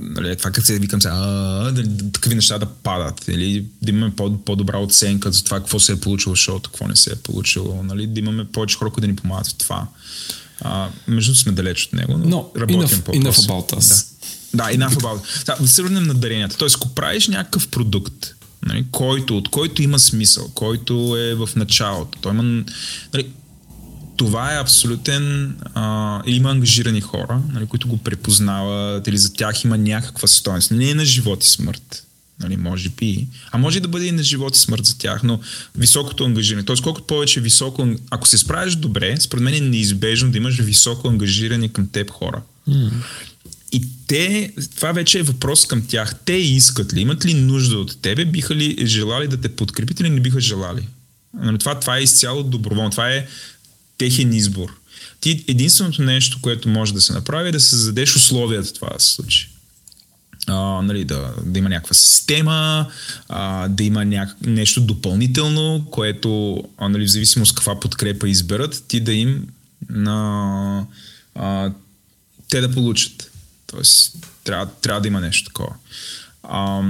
нали, 0.00 0.36
това 0.36 0.50
как 0.50 0.66
се 0.66 0.78
викам 0.78 1.02
сега, 1.02 1.14
а, 1.14 1.74
такива 2.12 2.34
неща 2.34 2.58
да 2.58 2.66
падат, 2.66 3.28
или 3.28 3.64
да 3.82 3.90
имаме 3.90 4.16
по, 4.16 4.38
по-добра 4.38 4.78
оценка 4.78 5.32
за 5.32 5.44
това 5.44 5.58
какво 5.58 5.80
се 5.80 5.92
е 5.92 6.00
получило 6.00 6.36
шоуто, 6.36 6.70
какво 6.70 6.88
не 6.88 6.96
се 6.96 7.12
е 7.12 7.16
получило, 7.16 7.82
нали, 7.82 8.06
да 8.06 8.20
имаме 8.20 8.44
повече 8.44 8.76
хора, 8.76 8.90
които 8.90 9.00
да 9.00 9.06
ни 9.06 9.16
помагат 9.16 9.46
в 9.46 9.54
това. 9.54 9.86
А, 10.60 10.88
между 11.08 11.34
сме 11.34 11.52
далеч 11.52 11.86
от 11.86 11.92
него, 11.92 12.18
но, 12.18 12.26
Но 12.28 12.50
работим 12.60 12.98
enough, 12.98 13.02
по 13.02 13.12
enough 13.12 13.48
about 13.48 13.78
us. 13.78 14.06
Да, 14.54 14.64
да 14.64 14.72
enough 14.72 14.94
about 14.94 15.20
us. 15.20 15.46
Да, 15.46 15.56
да 15.60 15.68
се 15.68 15.82
върнем 15.82 16.02
на 16.02 16.14
даренията. 16.14 16.56
Тоест, 16.56 16.76
ако 16.76 16.88
правиш 16.88 17.28
някакъв 17.28 17.68
продукт, 17.68 18.34
нали, 18.66 18.84
който, 18.90 19.36
от 19.36 19.48
който 19.48 19.82
има 19.82 19.98
смисъл, 19.98 20.48
който 20.54 21.16
е 21.18 21.34
в 21.34 21.48
началото, 21.56 22.18
той 22.20 22.32
има, 22.32 22.42
нали, 23.14 23.28
това 24.16 24.54
е 24.54 24.60
абсолютен. 24.60 25.56
А, 25.74 26.22
има 26.26 26.50
ангажирани 26.50 27.00
хора, 27.00 27.40
нали, 27.52 27.66
които 27.66 27.88
го 27.88 27.98
препознават, 27.98 29.06
или 29.06 29.18
за 29.18 29.32
тях 29.32 29.64
има 29.64 29.78
някаква 29.78 30.28
стоеност. 30.28 30.70
Не 30.70 30.90
е 30.90 30.94
на 30.94 31.04
живот 31.04 31.44
и 31.44 31.48
смърт. 31.48 32.06
Нали, 32.40 32.56
може 32.56 32.88
би. 32.88 33.28
А 33.50 33.58
може 33.58 33.80
да 33.80 33.88
бъде 33.88 34.06
и 34.06 34.12
на 34.12 34.22
живот 34.22 34.56
и 34.56 34.60
смърт 34.60 34.86
за 34.86 34.98
тях, 34.98 35.22
но 35.22 35.40
високото 35.76 36.24
ангажиране. 36.24 36.64
Тоест, 36.64 36.82
колкото 36.82 37.06
повече 37.06 37.40
високо. 37.40 37.88
Ако 38.10 38.28
се 38.28 38.38
справиш 38.38 38.74
добре, 38.74 39.16
според 39.20 39.42
мен 39.42 39.54
е 39.54 39.60
неизбежно 39.60 40.30
да 40.30 40.38
имаш 40.38 40.60
високо 40.60 41.08
ангажирани 41.08 41.68
към 41.68 41.88
теб 41.88 42.10
хора. 42.10 42.42
Mm. 42.68 42.90
И 43.72 43.82
те, 44.06 44.52
това 44.76 44.92
вече 44.92 45.18
е 45.18 45.22
въпрос 45.22 45.66
към 45.66 45.86
тях. 45.86 46.14
Те 46.24 46.32
искат 46.32 46.94
ли, 46.94 47.00
имат 47.00 47.24
ли 47.24 47.34
нужда 47.34 47.78
от 47.78 48.02
тебе, 48.02 48.24
биха 48.24 48.54
ли 48.54 48.86
желали 48.86 49.28
да 49.28 49.36
те 49.36 49.48
подкрепят 49.48 50.00
или 50.00 50.10
не 50.10 50.20
биха 50.20 50.40
желали? 50.40 50.88
Но 51.42 51.58
това, 51.58 51.80
това 51.80 51.98
е 51.98 52.02
изцяло 52.02 52.42
доброволно. 52.42 52.90
Това 52.90 53.10
е 53.10 53.26
техен 54.02 54.32
избор. 54.32 54.76
Ти 55.20 55.44
единственото 55.48 56.02
нещо, 56.02 56.38
което 56.42 56.68
може 56.68 56.94
да 56.94 57.00
се 57.00 57.12
направи 57.12 57.48
е 57.48 57.52
да 57.52 57.60
се 57.60 57.68
създадеш 57.70 58.16
условията 58.16 58.72
това 58.72 58.90
да 58.94 59.00
се 59.00 59.08
случи. 59.08 59.50
А, 60.46 60.82
нали, 60.82 61.04
да, 61.04 61.34
да 61.44 61.58
има 61.58 61.68
някаква 61.68 61.94
система, 61.94 62.90
а, 63.28 63.68
да 63.68 63.84
има 63.84 64.04
няк... 64.04 64.36
нещо 64.46 64.80
допълнително, 64.80 65.86
което, 65.90 66.62
а, 66.78 66.88
нали, 66.88 67.06
в 67.06 67.10
зависимост 67.10 67.54
каква 67.54 67.80
подкрепа 67.80 68.28
изберат, 68.28 68.84
ти 68.88 69.00
да 69.00 69.12
им 69.12 69.46
на, 69.90 70.86
а, 71.34 71.72
те 72.48 72.60
да 72.60 72.72
получат. 72.72 73.30
Тоест, 73.66 74.16
трябва, 74.44 74.66
трябва 74.66 75.00
да 75.00 75.08
има 75.08 75.20
нещо 75.20 75.44
такова. 75.44 75.74
А, 76.42 76.82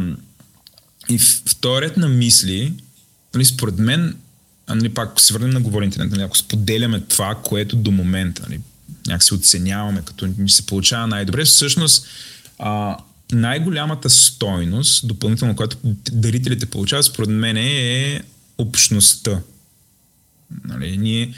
и 1.09 1.19
вторият 1.47 1.97
на 1.97 2.09
мисли, 2.09 2.75
нали, 3.35 3.45
според 3.45 3.79
мен, 3.79 4.17
а, 4.67 4.75
нали, 4.75 4.89
пак, 4.89 5.11
ако 5.11 5.21
се 5.21 5.33
върнем 5.33 5.51
на 5.51 5.61
говори 5.61 5.85
интернет, 5.85 6.11
нали, 6.11 6.23
ако 6.23 6.37
споделяме 6.37 7.01
това, 7.01 7.35
което 7.45 7.77
до 7.77 7.91
момента 7.91 8.43
нали, 8.49 8.61
някак 9.07 9.23
се 9.23 9.35
оценяваме, 9.35 10.03
като 10.05 10.27
ни 10.27 10.49
се 10.49 10.67
получава 10.67 11.07
най-добре, 11.07 11.45
всъщност 11.45 12.07
а, 12.59 12.97
най-голямата 13.33 14.11
стойност, 14.11 15.09
допълнително, 15.09 15.57
която 15.57 15.77
дарителите 16.13 16.67
получават, 16.67 17.05
според 17.05 17.31
мен 17.31 17.57
е 17.57 18.23
общността. 18.59 19.41
Нали, 20.65 20.97
ние, 20.97 21.35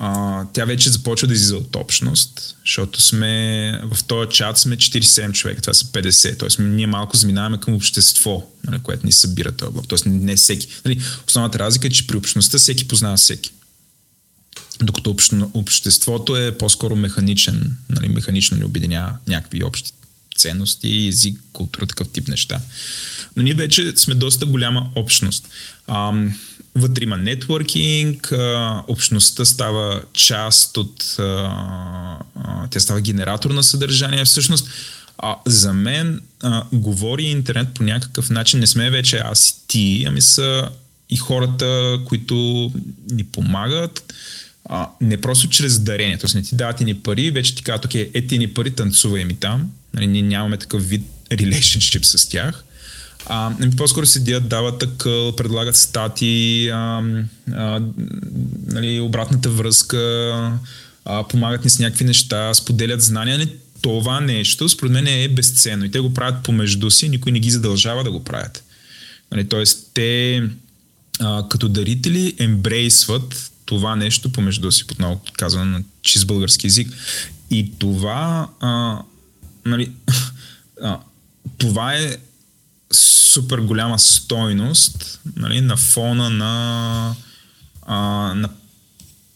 а, 0.00 0.44
тя 0.52 0.64
вече 0.64 0.90
започва 0.90 1.28
да 1.28 1.34
излиза 1.34 1.56
от 1.56 1.76
общност, 1.76 2.56
защото 2.64 3.02
сме 3.02 3.72
в 3.92 4.04
този 4.04 4.30
чат 4.30 4.58
сме 4.58 4.76
47 4.76 5.32
човека, 5.32 5.60
това 5.60 5.74
са 5.74 5.84
50, 5.84 6.38
т.е. 6.38 6.62
ние 6.62 6.86
малко 6.86 7.16
заминаваме 7.16 7.60
към 7.60 7.74
общество, 7.74 8.46
нали, 8.66 8.80
което 8.82 9.06
ни 9.06 9.12
събира 9.12 9.52
този 9.52 9.72
блок, 9.72 9.88
т.е. 9.88 10.08
не 10.08 10.36
всеки. 10.36 10.68
Нали, 10.84 11.00
основната 11.26 11.58
разлика 11.58 11.86
е, 11.86 11.90
че 11.90 12.06
при 12.06 12.16
общността 12.16 12.58
всеки 12.58 12.88
познава 12.88 13.16
всеки. 13.16 13.50
Докато 14.82 15.16
обществото 15.54 16.36
е 16.36 16.58
по-скоро 16.58 16.96
механичен, 16.96 17.76
нали, 17.90 18.08
механично 18.08 18.56
ни 18.56 18.64
обединява 18.64 19.12
някакви 19.26 19.64
общи 19.64 19.92
ценности, 20.36 21.06
език, 21.08 21.40
култура, 21.52 21.86
такъв 21.86 22.08
тип 22.08 22.28
неща. 22.28 22.60
Но 23.36 23.42
ние 23.42 23.54
вече 23.54 23.92
сме 23.96 24.14
доста 24.14 24.46
голяма 24.46 24.90
общност. 24.94 25.48
Ам, 25.86 26.38
вътре 26.74 27.04
има 27.04 27.16
нетворкинг, 27.16 28.32
общността 28.88 29.44
става 29.44 30.02
част 30.12 30.76
от... 30.76 31.16
Тя 32.70 32.80
става 32.80 33.00
генератор 33.00 33.50
на 33.50 33.62
съдържание. 33.62 34.24
Всъщност, 34.24 34.68
а, 35.18 35.36
за 35.46 35.72
мен 35.72 36.20
а, 36.42 36.64
говори 36.72 37.24
интернет 37.24 37.68
по 37.74 37.82
някакъв 37.82 38.30
начин. 38.30 38.60
Не 38.60 38.66
сме 38.66 38.90
вече 38.90 39.16
аз 39.16 39.48
и 39.48 39.54
ти, 39.68 40.04
ами 40.08 40.20
са 40.22 40.68
и 41.10 41.16
хората, 41.16 42.00
които 42.06 42.34
ни 43.10 43.24
помагат. 43.24 44.14
А, 44.64 44.88
не 45.00 45.20
просто 45.20 45.48
чрез 45.48 45.78
дарение. 45.78 46.18
Тоест 46.18 46.34
не 46.34 46.42
ти 46.42 46.56
дават 46.56 46.80
и 46.80 46.84
ни 46.84 46.94
пари, 46.94 47.30
вече 47.30 47.54
ти 47.54 47.62
казват, 47.62 47.84
окей, 47.84 48.10
ети 48.14 48.38
ни 48.38 48.54
пари, 48.54 48.70
танцувай 48.70 49.24
ми 49.24 49.36
там. 49.36 49.70
Нали, 49.94 50.06
ние 50.06 50.22
нямаме 50.22 50.56
такъв 50.56 50.88
вид 50.88 51.02
relationship 51.30 52.02
с 52.02 52.28
тях. 52.28 52.64
А, 53.26 53.52
ами 53.60 53.76
по-скоро 53.76 54.06
седят, 54.06 54.48
дават 54.48 54.78
такъв, 54.78 55.36
предлагат 55.36 55.76
стати, 55.76 56.68
а, 56.68 57.02
а, 57.52 57.82
нали, 58.66 59.00
обратната 59.00 59.50
връзка, 59.50 59.98
а, 61.04 61.24
помагат 61.28 61.64
ни 61.64 61.70
с 61.70 61.78
някакви 61.78 62.04
неща, 62.04 62.54
споделят 62.54 63.02
знания. 63.02 63.38
Нали, 63.38 63.56
това 63.82 64.20
нещо, 64.20 64.68
според 64.68 64.92
мен, 64.92 65.06
е 65.06 65.28
безценно 65.28 65.84
и 65.84 65.90
те 65.90 66.00
го 66.00 66.14
правят 66.14 66.42
помежду 66.42 66.90
си, 66.90 67.08
никой 67.08 67.32
не 67.32 67.40
ги 67.40 67.50
задължава 67.50 68.04
да 68.04 68.10
го 68.10 68.24
правят. 68.24 68.64
Нали, 69.32 69.48
тоест, 69.48 69.90
те 69.94 70.42
а, 71.20 71.48
като 71.48 71.68
дарители 71.68 72.34
ембрейсват 72.38 73.50
това 73.64 73.96
нещо 73.96 74.32
помежду 74.32 74.72
си, 74.72 74.84
отново 74.90 75.20
казвам 75.36 75.70
на 75.70 75.82
чист 76.02 76.26
български 76.26 76.66
язик. 76.66 76.88
И 77.50 77.72
това, 77.78 78.48
а, 78.60 79.02
нали, 79.66 79.92
а, 80.82 80.98
това 81.58 81.94
е 81.94 82.16
супер 82.92 83.58
голяма 83.58 83.98
стойност 83.98 85.20
нали, 85.36 85.60
на 85.60 85.76
фона 85.76 86.30
на, 86.30 87.14
а, 87.82 87.96
на, 88.34 88.48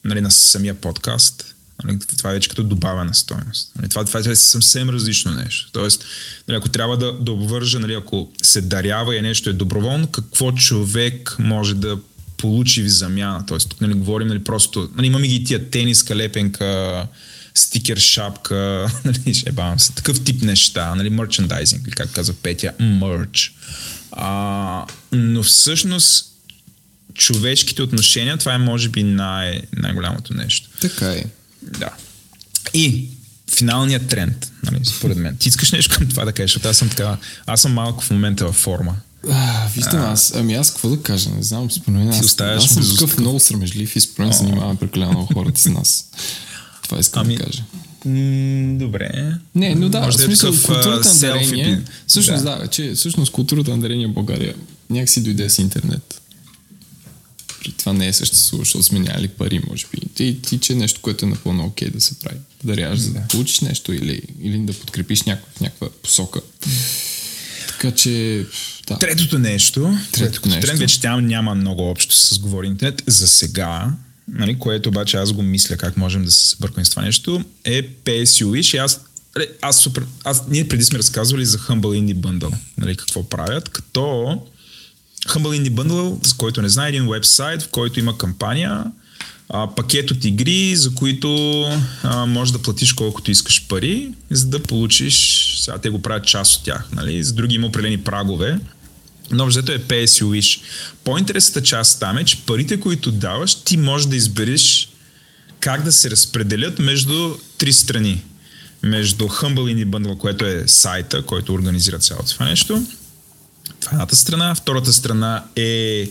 нали, 0.04 0.20
на 0.20 0.30
самия 0.30 0.74
подкаст. 0.74 1.54
Нали, 1.84 1.98
това 2.18 2.30
е 2.30 2.34
вече 2.34 2.48
като 2.48 2.62
добавена 2.62 3.14
стойност. 3.14 3.72
Нали, 3.78 3.88
това, 3.88 4.04
това 4.04 4.20
е 4.20 4.36
съвсем 4.36 4.90
различно 4.90 5.30
нещо. 5.30 5.68
Тоест, 5.72 6.04
нали, 6.48 6.58
ако 6.58 6.68
трябва 6.68 6.96
да, 6.96 7.12
да 7.12 7.32
обвържа, 7.32 7.78
нали, 7.78 7.94
ако 7.94 8.30
се 8.42 8.60
дарява 8.60 9.16
и 9.16 9.22
нещо 9.22 9.50
е 9.50 9.52
доброволно, 9.52 10.06
какво 10.06 10.52
човек 10.52 11.36
може 11.38 11.74
да 11.74 11.98
получи 12.36 12.82
в 12.82 12.88
замяна. 12.88 13.46
Тоест, 13.46 13.68
тук 13.68 13.80
нали, 13.80 13.94
говорим 13.94 14.28
нали, 14.28 14.44
просто, 14.44 14.90
нали, 14.96 15.06
имаме 15.06 15.28
ги 15.28 15.44
тия 15.44 15.70
тениска, 15.70 16.16
лепенка, 16.16 17.06
стикер, 17.54 17.96
шапка, 17.96 18.90
нали, 19.04 19.34
шебавам 19.34 19.78
се, 19.80 19.92
такъв 19.92 20.24
тип 20.24 20.42
неща, 20.42 20.94
нали, 20.94 21.10
мерчендайзинг, 21.10 21.88
как 21.96 22.12
каза 22.12 22.32
Петя, 22.32 22.72
мерч. 22.80 23.54
А, 24.12 24.86
но 25.12 25.42
всъщност 25.42 26.26
човешките 27.14 27.82
отношения, 27.82 28.36
това 28.36 28.54
е 28.54 28.58
може 28.58 28.88
би 28.88 29.02
най- 29.02 29.62
най-голямото 29.76 30.34
нещо. 30.34 30.68
Така 30.80 31.12
е. 31.12 31.24
Да. 31.62 31.90
И 32.74 33.08
финалният 33.56 34.08
тренд, 34.08 34.52
нали, 34.62 34.84
според 34.84 35.16
мен. 35.16 35.36
Ти 35.36 35.48
искаш 35.48 35.72
нещо 35.72 35.96
към 35.98 36.08
това 36.08 36.24
да 36.24 36.32
кажеш, 36.32 36.50
защото 36.50 36.68
аз 36.68 36.76
съм 36.76 36.88
така, 36.88 37.16
аз 37.46 37.62
съм 37.62 37.72
малко 37.72 38.04
в 38.04 38.10
момента 38.10 38.44
във 38.44 38.56
форма. 38.56 38.96
А, 39.30 39.66
вижте, 39.74 39.96
аз, 39.96 40.32
ами 40.36 40.54
аз 40.54 40.70
какво 40.70 40.88
да 40.88 41.02
кажа, 41.02 41.30
не 41.30 41.42
знам, 41.42 41.70
според 41.70 42.00
мен. 42.00 42.08
Аз, 42.08 42.40
аз 42.40 42.64
съм 42.64 42.82
такъв 42.90 43.18
много 43.18 43.40
срамежлив 43.40 43.96
и 43.96 44.00
според 44.00 44.28
мен 44.28 44.38
занимавам 44.38 44.76
прекалено 44.76 45.10
много 45.12 45.34
хората 45.34 45.60
с 45.60 45.66
нас. 45.66 46.04
Това 46.92 47.00
искам 47.00 47.26
ами, 47.26 47.36
да 47.36 47.44
кажа. 47.44 47.62
М- 48.04 48.78
добре. 48.78 49.32
Не, 49.54 49.74
но 49.74 49.88
да, 49.88 50.00
Може 50.00 50.18
в 50.18 50.20
е 50.20 50.24
смисъл, 50.24 50.50
такъв, 50.52 50.66
културата 50.66 51.08
на 51.08 51.20
дарение, 51.20 51.80
всъщност 52.06 52.44
да. 52.44 52.58
да, 52.58 52.66
че 52.66 52.92
всъщност 52.94 53.32
културата 53.32 53.70
на 53.70 53.78
дарение 53.82 54.06
в 54.06 54.12
България 54.12 54.54
някакси 54.90 55.22
дойде 55.22 55.50
с 55.50 55.58
интернет. 55.58 56.20
При 57.60 57.72
това 57.72 57.92
не 57.92 58.08
е 58.08 58.12
съществувало, 58.12 58.64
защото 58.64 58.84
сме 58.84 58.98
нямали 58.98 59.28
пари, 59.28 59.60
може 59.70 59.86
би. 59.92 60.00
Ти, 60.14 60.42
ти 60.42 60.58
че 60.58 60.72
е 60.72 60.76
нещо, 60.76 61.00
което 61.02 61.24
е 61.24 61.28
напълно 61.28 61.64
окей 61.64 61.88
okay 61.88 61.92
да 61.92 62.00
се 62.00 62.14
прави. 62.14 62.38
Да 62.64 62.72
даряваш, 62.74 62.98
да. 62.98 63.04
за 63.04 63.12
да 63.12 63.20
получиш 63.20 63.60
нещо 63.60 63.92
или, 63.92 64.22
или 64.40 64.58
да 64.58 64.72
подкрепиш 64.72 65.22
някаква, 65.22 65.52
някаква 65.60 65.88
посока. 66.02 66.40
Така 67.68 67.90
че... 67.90 68.46
Да. 68.88 68.98
Третото 68.98 69.38
нещо, 69.38 69.98
третото 70.12 70.48
нещо. 70.48 70.66
тренд 70.66 70.78
вече 70.80 71.00
тя 71.00 71.20
няма 71.20 71.54
много 71.54 71.90
общо 71.90 72.14
с 72.14 72.38
говори 72.38 72.66
интернет. 72.66 73.02
За 73.06 73.28
сега, 73.28 73.92
нали, 74.28 74.58
което 74.58 74.88
обаче 74.88 75.16
аз 75.16 75.32
го 75.32 75.42
мисля 75.42 75.76
как 75.76 75.96
можем 75.96 76.24
да 76.24 76.30
се 76.30 76.48
събъркаме 76.48 76.84
с 76.84 76.90
това 76.90 77.02
нещо, 77.02 77.44
е 77.64 77.82
PSU. 77.82 78.74
И 78.74 78.78
аз, 78.78 79.04
нали, 79.36 79.48
аз 79.60 79.80
супер, 79.80 80.04
аз, 80.24 80.48
ние 80.48 80.68
преди 80.68 80.84
сме 80.84 80.98
разказвали 80.98 81.46
за 81.46 81.58
Humble 81.58 81.80
Indie 81.80 82.16
Bundle, 82.16 82.54
нали, 82.78 82.96
какво 82.96 83.28
правят, 83.28 83.68
като 83.68 84.00
Humble 85.28 85.60
Indie 85.60 85.70
Bundle, 85.70 86.26
с 86.26 86.32
който 86.32 86.62
не 86.62 86.68
знае, 86.68 86.88
един 86.88 87.08
вебсайт, 87.08 87.62
в 87.62 87.68
който 87.68 88.00
има 88.00 88.18
кампания, 88.18 88.84
а, 89.48 89.74
пакет 89.74 90.10
от 90.10 90.24
игри, 90.24 90.76
за 90.76 90.94
които 90.94 91.62
а, 92.02 92.26
можеш 92.26 92.52
да 92.52 92.62
платиш 92.62 92.92
колкото 92.92 93.30
искаш 93.30 93.66
пари, 93.68 94.08
за 94.30 94.46
да 94.46 94.62
получиш, 94.62 95.46
сега 95.60 95.78
те 95.78 95.90
го 95.90 96.02
правят 96.02 96.26
част 96.26 96.56
от 96.56 96.64
тях, 96.64 96.88
нали? 96.92 97.24
за 97.24 97.32
други 97.32 97.54
има 97.54 97.66
определени 97.66 97.98
прагове, 97.98 98.58
но 99.32 99.46
взето 99.46 99.72
е 99.72 99.78
Pay 99.78 100.04
as 100.04 100.24
you 100.24 100.24
wish. 100.24 100.60
По-интересната 101.04 101.62
част 101.62 102.00
там 102.00 102.18
е, 102.18 102.24
че 102.24 102.46
парите, 102.46 102.80
които 102.80 103.12
даваш, 103.12 103.54
ти 103.54 103.76
можеш 103.76 104.06
да 104.06 104.16
избереш 104.16 104.88
как 105.60 105.82
да 105.82 105.92
се 105.92 106.10
разпределят 106.10 106.78
между 106.78 107.34
три 107.58 107.72
страни. 107.72 108.22
Между 108.82 109.24
Humble 109.24 109.54
Indie 109.54 109.86
Bundle, 109.86 110.18
което 110.18 110.46
е 110.46 110.64
сайта, 110.66 111.22
който 111.22 111.54
организира 111.54 111.98
цялото 111.98 112.32
това 112.32 112.46
нещо. 112.46 112.86
Това 113.80 113.92
е 113.92 113.94
едната 113.94 114.16
страна. 114.16 114.54
Втората 114.54 114.92
страна 114.92 115.44
е 115.56 116.08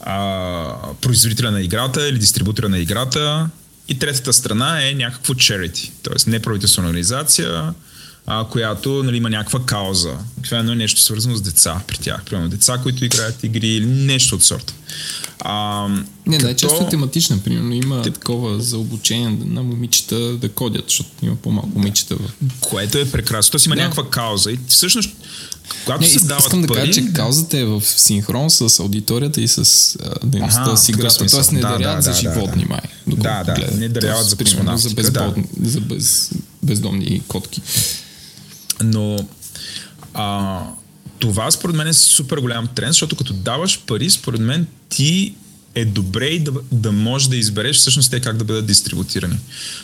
а, 0.00 0.94
производителя 1.00 1.50
на 1.50 1.60
играта 1.62 2.08
или 2.08 2.18
дистрибутора 2.18 2.68
на 2.68 2.78
играта. 2.78 3.50
И 3.88 3.98
третата 3.98 4.32
страна 4.32 4.88
е 4.88 4.94
някакво 4.94 5.34
charity, 5.34 5.90
т.е. 6.02 6.30
неправителствена 6.30 6.88
организация, 6.88 7.74
а, 8.30 8.44
която 8.44 9.02
нали, 9.02 9.16
има 9.16 9.30
някаква 9.30 9.60
кауза. 9.60 10.14
Това 10.42 10.58
е 10.58 10.62
нещо 10.62 11.00
свързано 11.00 11.36
с 11.36 11.42
деца 11.42 11.80
при 11.86 11.98
тях. 11.98 12.24
Примерно 12.24 12.48
деца, 12.48 12.78
които 12.82 13.04
играят 13.04 13.44
игри 13.44 13.68
или 13.68 13.86
нещо 13.86 14.34
от 14.34 14.42
сорта. 14.42 14.74
А, 15.40 15.88
не, 16.26 16.36
като... 16.36 16.46
най-често 16.46 16.84
е 16.84 16.88
тематична, 16.88 17.38
примерно 17.38 17.74
има 17.74 18.02
Те... 18.02 18.10
такова 18.10 18.60
за 18.60 18.78
обучение 18.78 19.38
на 19.44 19.62
момичета 19.62 20.16
да 20.18 20.48
кодят, 20.48 20.84
защото 20.88 21.10
има 21.22 21.36
по-малко 21.36 21.68
момичета. 21.68 22.16
В... 22.16 22.20
Което 22.60 22.98
е 22.98 23.10
прекрасно. 23.10 23.50
Тоест 23.50 23.66
има 23.66 23.76
да. 23.76 23.82
някаква 23.82 24.10
кауза. 24.10 24.50
И 24.50 24.58
всъщност 24.68 25.10
когато 25.84 26.00
не, 26.00 26.08
се 26.08 26.24
дават 26.24 26.42
искам 26.42 26.62
пари... 26.62 26.68
да 26.68 26.74
кажа, 26.74 26.92
че 26.92 27.12
каузата 27.12 27.58
е 27.58 27.64
в 27.64 27.82
синхрон 27.86 28.50
с 28.50 28.80
аудиторията 28.80 29.40
и 29.40 29.48
с 29.48 29.96
дейността 30.24 30.76
с 30.76 30.88
играта. 30.88 31.26
Тоест 31.26 31.52
не 31.52 31.60
да, 31.60 31.68
даряват 31.68 31.96
да, 31.96 32.02
за 32.02 32.10
да, 32.10 32.16
животни, 32.16 32.62
да, 32.62 32.68
май. 32.68 32.80
Да, 33.06 33.44
да, 33.44 33.76
не 33.76 33.88
даряват 33.88 34.26
за 34.26 34.36
космонавтика. 34.36 34.88
За, 34.88 34.94
безбодни, 34.94 35.44
да. 35.56 35.70
за 35.70 35.80
без, 35.80 36.30
бездомни 36.62 37.22
котки. 37.28 37.62
Но 38.82 39.28
а, 40.14 40.60
това 41.18 41.50
според 41.50 41.76
мен 41.76 41.86
е 41.86 41.92
супер 41.92 42.38
голям 42.38 42.68
тренд, 42.74 42.92
защото 42.92 43.16
като 43.16 43.32
даваш 43.32 43.80
пари, 43.86 44.10
според 44.10 44.40
мен 44.40 44.66
ти 44.88 45.34
е 45.74 45.84
добре 45.84 46.26
и 46.26 46.40
да, 46.40 46.52
да 46.72 46.92
можеш 46.92 47.28
да 47.28 47.36
избереш 47.36 47.76
всъщност 47.76 48.10
те 48.10 48.20
как 48.20 48.36
да 48.36 48.44
бъдат 48.44 48.66
дистрибутирани. 48.66 49.38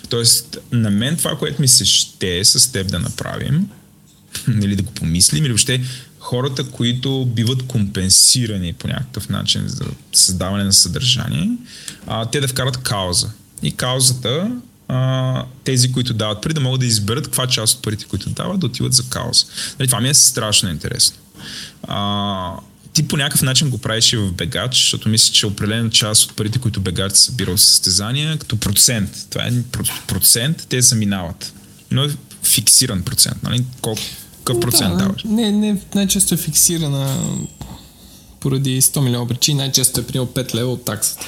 Тоест, 0.09 0.59
на 0.73 0.91
мен 0.91 1.17
това, 1.17 1.39
което 1.39 1.61
ми 1.61 1.69
се 1.69 1.85
ще 1.85 2.45
с 2.45 2.73
теб 2.73 2.91
да 2.91 2.99
направим, 2.99 3.69
или 4.63 4.77
да 4.77 4.83
го 4.83 4.91
помислим, 4.91 5.45
или 5.45 5.53
въобще 5.53 5.81
хората, 6.19 6.65
които 6.65 7.27
биват 7.27 7.63
компенсирани 7.63 8.73
по 8.73 8.89
някакъв 8.89 9.29
начин 9.29 9.63
за 9.67 9.85
създаване 10.13 10.65
на 10.65 10.73
съдържание, 10.73 11.51
а, 12.07 12.27
те 12.27 12.41
да 12.41 12.49
вкарат 12.49 12.77
кауза. 12.77 13.31
И 13.63 13.73
каузата, 13.73 14.51
а, 14.89 15.45
тези, 15.65 15.93
които 15.93 16.15
дават 16.15 16.43
пари, 16.43 16.55
да 16.55 16.61
могат 16.61 16.81
да 16.81 16.87
изберат 16.87 17.25
каква 17.25 17.47
част 17.47 17.77
от 17.77 17.83
парите, 17.83 18.05
които 18.05 18.31
дават, 18.31 18.61
да 18.61 18.67
отиват 18.67 18.93
за 18.93 19.03
кауза. 19.09 19.47
Нали, 19.79 19.89
това 19.89 20.01
ми 20.01 20.09
е 20.09 20.15
страшно 20.15 20.71
интересно. 20.71 21.17
А, 21.83 22.53
ти 22.93 23.09
по 23.09 23.17
някакъв 23.17 23.43
начин 23.43 23.71
го 23.71 23.79
правиш 23.79 24.13
и 24.13 24.17
в 24.17 24.33
Бегач, 24.33 24.75
защото 24.75 25.09
мисля, 25.09 25.33
че 25.33 25.47
определена 25.47 25.91
част 25.91 26.25
от 26.25 26.37
парите, 26.37 26.59
които 26.59 26.81
Бегач 26.81 27.13
събира 27.17 27.51
от 27.51 27.61
състезания, 27.61 28.39
като 28.39 28.57
процент, 28.57 29.27
това 29.31 29.45
е 29.45 29.53
процент, 30.07 30.67
те 30.69 30.83
заминават. 30.83 31.53
Но 31.91 32.05
е 32.05 32.11
фиксиран 32.43 33.03
процент, 33.03 33.43
нали? 33.43 33.65
Колко 33.81 34.03
какъв 34.45 34.61
процент 34.61 34.99
да, 34.99 35.05
даваш? 35.05 35.25
Не, 35.25 35.53
не, 35.53 35.81
най-често 35.95 36.35
е 36.35 36.37
фиксирана 36.37 37.17
поради 38.41 38.83
100 38.83 39.01
милиона 39.01 39.29
причини. 39.29 39.59
Най-често 39.59 40.01
е 40.01 40.07
приел 40.07 40.27
5 40.27 40.55
лева 40.55 40.73
от 40.73 40.85
таксата. 40.85 41.27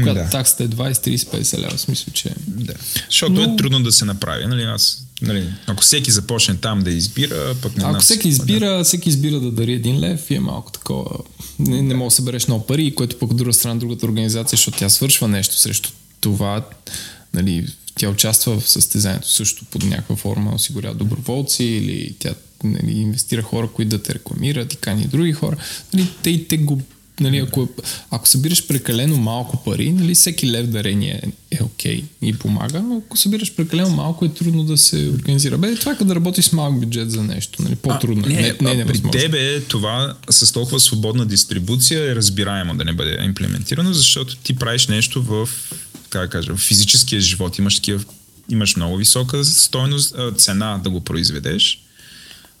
Когато 0.00 0.20
Да. 0.20 0.30
таксата 0.30 0.64
е 0.64 0.68
20, 0.68 0.92
30, 0.92 1.16
50 1.32 1.58
лева, 1.58 1.78
смисъл, 1.78 2.14
че... 2.14 2.30
Да. 2.46 2.72
Защото 3.10 3.32
Но- 3.32 3.42
е 3.44 3.56
трудно 3.56 3.82
да 3.82 3.92
се 3.92 4.04
направи. 4.04 4.46
Нали? 4.46 4.62
Аз, 4.62 5.06
нали, 5.22 5.48
ако 5.66 5.82
всеки 5.82 6.10
започне 6.10 6.56
там 6.56 6.80
да 6.80 6.90
избира, 6.90 7.54
пък 7.62 7.76
не 7.76 7.84
Ако 7.84 7.92
нас- 7.92 8.04
всеки 8.04 8.28
избира, 8.28 8.84
всеки 8.84 9.08
избира 9.08 9.40
да 9.40 9.50
дари 9.50 9.72
един 9.72 10.00
лев 10.00 10.30
и 10.30 10.34
е 10.34 10.40
малко 10.40 10.72
такова. 10.72 11.10
Не, 11.58 11.82
не 11.82 11.94
мога 11.94 12.06
да 12.06 12.14
събереш 12.14 12.46
много 12.46 12.66
пари, 12.66 12.94
което 12.94 13.18
пък 13.18 13.30
от 13.30 13.36
друга 13.36 13.52
страна 13.52 13.76
другата 13.76 14.06
организация, 14.06 14.56
защото 14.56 14.78
тя 14.78 14.88
свършва 14.88 15.28
нещо 15.28 15.56
срещу 15.56 15.90
това. 16.20 16.66
Нали, 17.34 17.66
тя 17.94 18.08
участва 18.08 18.60
в 18.60 18.68
състезанието 18.68 19.30
също 19.30 19.64
под 19.64 19.82
някаква 19.84 20.16
форма, 20.16 20.54
осигурява 20.54 20.94
доброволци 20.94 21.64
или 21.64 22.14
тя 22.18 22.34
нали, 22.64 22.92
инвестира 22.92 23.42
хора, 23.42 23.68
които 23.68 23.88
да 23.88 24.02
те 24.02 24.14
рекламират 24.14 24.72
и 24.72 24.76
кани 24.76 25.04
други 25.06 25.32
хора. 25.32 25.56
Нали, 25.94 26.08
те 26.22 26.30
и 26.30 26.48
те 26.48 26.56
го 26.56 26.80
Нали, 27.20 27.38
ако, 27.38 27.68
ако 28.10 28.28
събираш 28.28 28.66
прекалено 28.66 29.16
малко 29.16 29.64
пари, 29.64 29.92
нали, 29.92 30.14
всеки 30.14 30.50
лев 30.50 30.66
дарение 30.66 31.20
е, 31.50 31.56
е 31.56 31.62
окей 31.62 32.04
и 32.22 32.38
помага, 32.38 32.82
но 32.82 32.96
ако 33.06 33.16
събираш 33.16 33.54
прекалено 33.54 33.90
малко 33.90 34.24
е 34.24 34.28
трудно 34.28 34.64
да 34.64 34.76
се 34.76 35.10
организира. 35.14 35.58
Бе, 35.58 35.74
това 35.74 35.92
е 35.92 35.94
като 35.94 36.04
да 36.04 36.14
работиш 36.14 36.44
с 36.44 36.52
малък 36.52 36.80
бюджет 36.80 37.10
за 37.10 37.22
нещо. 37.22 37.62
Нали, 37.62 37.76
по-трудно. 37.76 38.24
е. 38.28 38.32
А, 38.32 38.32
не, 38.32 38.44
не, 38.60 38.74
не, 38.74 38.74
не, 38.74 38.80
е 38.82 38.86
при 38.86 39.10
тебе 39.10 39.60
това 39.60 40.14
с 40.30 40.52
толкова 40.52 40.80
свободна 40.80 41.26
дистрибуция 41.26 42.12
е 42.12 42.14
разбираемо 42.14 42.74
да 42.74 42.84
не 42.84 42.92
бъде 42.92 43.18
имплементирано, 43.24 43.92
защото 43.92 44.36
ти 44.36 44.56
правиш 44.56 44.86
нещо 44.86 45.22
в, 45.22 45.48
как 46.08 46.22
да 46.22 46.28
кажа, 46.28 46.56
в 46.56 46.60
физическия 46.60 47.20
живот. 47.20 47.58
Имаш, 47.58 47.74
такива, 47.76 48.04
имаш 48.50 48.76
много 48.76 48.96
висока 48.96 49.44
стойност, 49.44 50.14
цена 50.36 50.80
да 50.84 50.90
го 50.90 51.00
произведеш. 51.00 51.82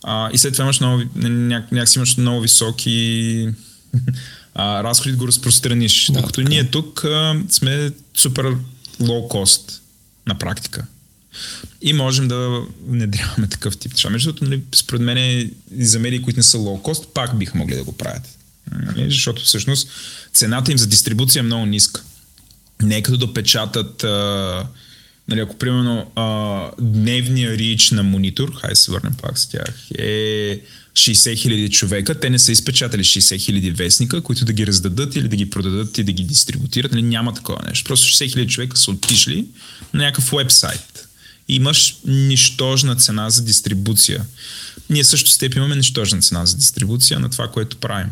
А, 0.02 0.30
и 0.32 0.38
след 0.38 0.52
това 0.52 0.64
имаш 0.64 0.80
много, 0.80 1.02
ня, 1.16 1.64
някакси 1.72 1.98
имаш 1.98 2.16
много 2.16 2.40
високи 2.40 3.48
а, 4.54 4.84
разходи 4.84 5.10
да 5.10 5.16
го 5.16 5.28
разпространиш. 5.28 6.06
Да, 6.06 6.12
Докато 6.12 6.40
така 6.40 6.48
ние 6.48 6.70
тук 6.70 7.04
а, 7.04 7.42
сме 7.50 7.90
супер 8.14 8.56
лоу 9.00 9.28
кост 9.28 9.82
на 10.26 10.38
практика. 10.38 10.86
И 11.82 11.92
можем 11.92 12.28
да 12.28 12.60
внедряваме 12.86 13.46
такъв 13.46 13.76
тип 13.76 13.92
неща. 13.92 14.10
Между 14.10 14.32
другото, 14.32 14.44
нали, 14.44 14.62
според 14.74 15.00
мен 15.00 15.18
и 15.18 15.50
за 15.84 15.98
медии, 15.98 16.22
които 16.22 16.38
не 16.38 16.42
са 16.42 16.58
лоу 16.58 16.82
кост, 16.82 17.08
пак 17.14 17.38
биха 17.38 17.58
могли 17.58 17.74
да 17.74 17.84
го 17.84 17.92
правят. 17.92 18.28
Нали? 18.72 19.10
Защото 19.10 19.42
всъщност 19.42 19.88
цената 20.32 20.72
им 20.72 20.78
за 20.78 20.86
дистрибуция 20.86 21.40
е 21.40 21.42
много 21.42 21.66
ниска. 21.66 22.02
Не 22.82 22.96
е 22.96 23.02
като 23.02 23.18
да 23.18 23.34
печатат 23.34 24.04
а, 24.04 24.66
нали, 25.28 25.40
ако 25.40 25.58
примерно 25.58 26.10
а, 26.14 26.70
дневния 26.80 27.58
рич 27.58 27.90
на 27.90 28.02
монитор, 28.02 28.52
хай 28.60 28.76
се 28.76 28.92
върнем 28.92 29.14
пак 29.22 29.38
с 29.38 29.48
тях, 29.48 29.90
е 29.98 30.60
60 30.92 31.38
хиляди 31.38 31.70
човека, 31.70 32.20
те 32.20 32.30
не 32.30 32.38
са 32.38 32.52
изпечатали 32.52 33.04
60 33.04 33.40
хиляди 33.40 33.70
вестника, 33.70 34.20
които 34.20 34.44
да 34.44 34.52
ги 34.52 34.66
раздадат 34.66 35.16
или 35.16 35.28
да 35.28 35.36
ги 35.36 35.50
продадат 35.50 35.98
и 35.98 36.04
да 36.04 36.12
ги 36.12 36.24
дистрибутират. 36.24 36.92
Нали, 36.92 37.02
няма 37.02 37.34
такова 37.34 37.62
нещо. 37.68 37.88
Просто 37.88 38.06
60 38.06 38.32
хиляди 38.32 38.52
човека 38.52 38.76
са 38.76 38.90
отишли 38.90 39.46
на 39.94 40.02
някакъв 40.04 40.30
вебсайт. 40.30 41.08
Имаш 41.48 41.96
нищожна 42.06 42.96
цена 42.96 43.30
за 43.30 43.42
дистрибуция. 43.42 44.26
Ние 44.90 45.04
също 45.04 45.30
с 45.30 45.38
теб 45.38 45.54
имаме 45.54 45.76
нищожна 45.76 46.20
цена 46.20 46.46
за 46.46 46.56
дистрибуция 46.56 47.20
на 47.20 47.30
това, 47.30 47.48
което 47.48 47.76
правим. 47.76 48.10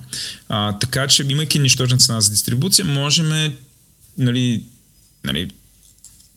А, 0.49 0.79
така 0.79 1.09
че, 1.09 1.27
имайки 1.29 1.59
нищожна 1.59 1.99
цена 1.99 2.21
за 2.21 2.31
дистрибуция, 2.31 2.85
можем 2.85 3.53
нали, 4.19 4.63
нали, 5.25 5.51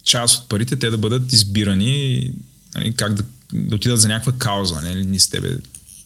част 0.04 0.42
от 0.42 0.50
парите 0.50 0.76
те 0.76 0.90
да 0.90 0.98
бъдат 0.98 1.34
избирани 1.34 2.32
нали, 2.76 2.94
как 2.94 3.14
да, 3.14 3.24
да 3.54 3.76
отидат 3.76 4.02
за 4.02 4.08
някаква 4.08 4.34
кауза, 4.34 4.82
нали, 4.82 5.06
ни 5.06 5.20
с 5.20 5.28
тебе, 5.30 5.58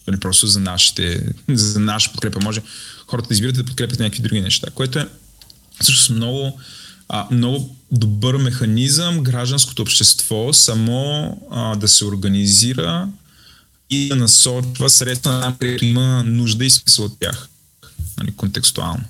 нали, 0.07 0.19
просто 0.19 0.47
за, 0.47 0.59
нашите, 0.59 1.33
за 1.49 1.79
наша 1.79 2.11
подкрепа. 2.11 2.39
Може 2.43 2.61
хората 3.07 3.27
да 3.27 3.33
избират 3.33 3.55
да 3.55 3.65
подкрепят 3.65 3.99
някакви 3.99 4.21
други 4.21 4.41
неща, 4.41 4.67
което 4.75 4.99
е 4.99 5.07
всъщност 5.81 6.09
много, 6.09 6.59
а, 7.09 7.27
много 7.31 7.75
добър 7.91 8.37
механизъм 8.37 9.23
гражданското 9.23 9.81
общество 9.81 10.53
само 10.53 11.37
а, 11.51 11.75
да 11.75 11.87
се 11.87 12.05
организира 12.05 13.07
и 13.89 14.07
да 14.07 14.15
насочва 14.15 14.89
средства 14.89 15.41
там, 15.41 15.57
където 15.59 15.85
има 15.85 16.23
нужда 16.23 16.65
и 16.65 16.69
смисъл 16.69 17.05
от 17.05 17.19
тях. 17.19 17.49
Нали, 18.17 18.31
контекстуално. 18.31 19.03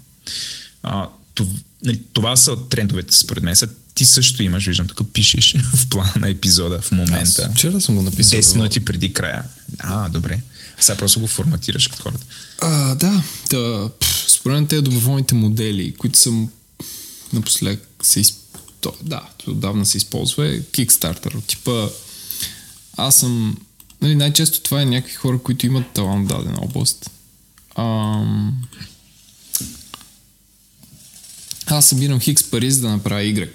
А, 0.84 1.08
това, 1.36 1.52
нали, 1.84 2.02
това 2.14 2.36
са 2.36 2.58
трендовете 2.70 3.18
според 3.18 3.44
мен. 3.44 3.56
Сега 3.56 3.72
ти 3.96 4.06
също 4.06 4.44
имаш, 4.44 4.66
виждам, 4.66 4.88
тук 4.88 5.14
пишеш 5.14 5.56
в 5.76 5.88
плана 5.90 6.14
на 6.16 6.30
епизода 6.30 6.82
в 6.82 6.92
момента. 6.92 7.44
Аз 7.50 7.52
вчера 7.54 7.82
съм 7.82 7.96
го 7.96 8.02
написал. 8.02 8.40
10 8.40 8.56
минути 8.56 8.86
преди 8.86 9.14
края. 9.14 9.44
А, 9.80 10.10
добре. 10.10 10.42
Сега 10.80 10.98
просто 10.98 11.20
го 11.20 11.28
форматираш 11.28 11.88
като 11.88 12.04
хората. 12.04 12.26
А, 12.62 12.96
да, 12.96 13.24
да 13.50 13.90
пф, 14.00 14.26
според 14.32 14.56
мен 14.56 14.68
те 14.68 14.82
доброволните 14.82 15.36
модели, 15.36 15.94
които 15.94 16.20
са 16.20 16.32
напоследък 17.34 17.88
се 18.04 18.20
изп... 18.20 18.38
То, 18.82 18.94
да, 19.02 19.22
отдавна 19.48 19.86
се 19.86 19.98
използва 19.98 20.48
е 20.48 20.62
Kickstarter. 20.62 21.46
Типа, 21.48 21.88
аз 22.98 23.20
съм... 23.20 23.58
Нали, 24.02 24.16
най-често 24.16 24.62
това 24.62 24.82
е 24.82 24.86
някакви 24.86 25.16
хора, 25.16 25.40
които 25.40 25.66
имат 25.66 25.94
талант 25.94 26.26
в 26.26 26.34
дадена 26.34 26.58
област. 26.62 27.10
Ам... 27.76 28.64
Аз 31.66 31.86
събирам 31.86 32.20
хикс 32.20 32.44
пари, 32.44 32.72
за 32.72 32.82
да 32.82 32.90
направя 32.90 33.22
Y. 33.22 33.50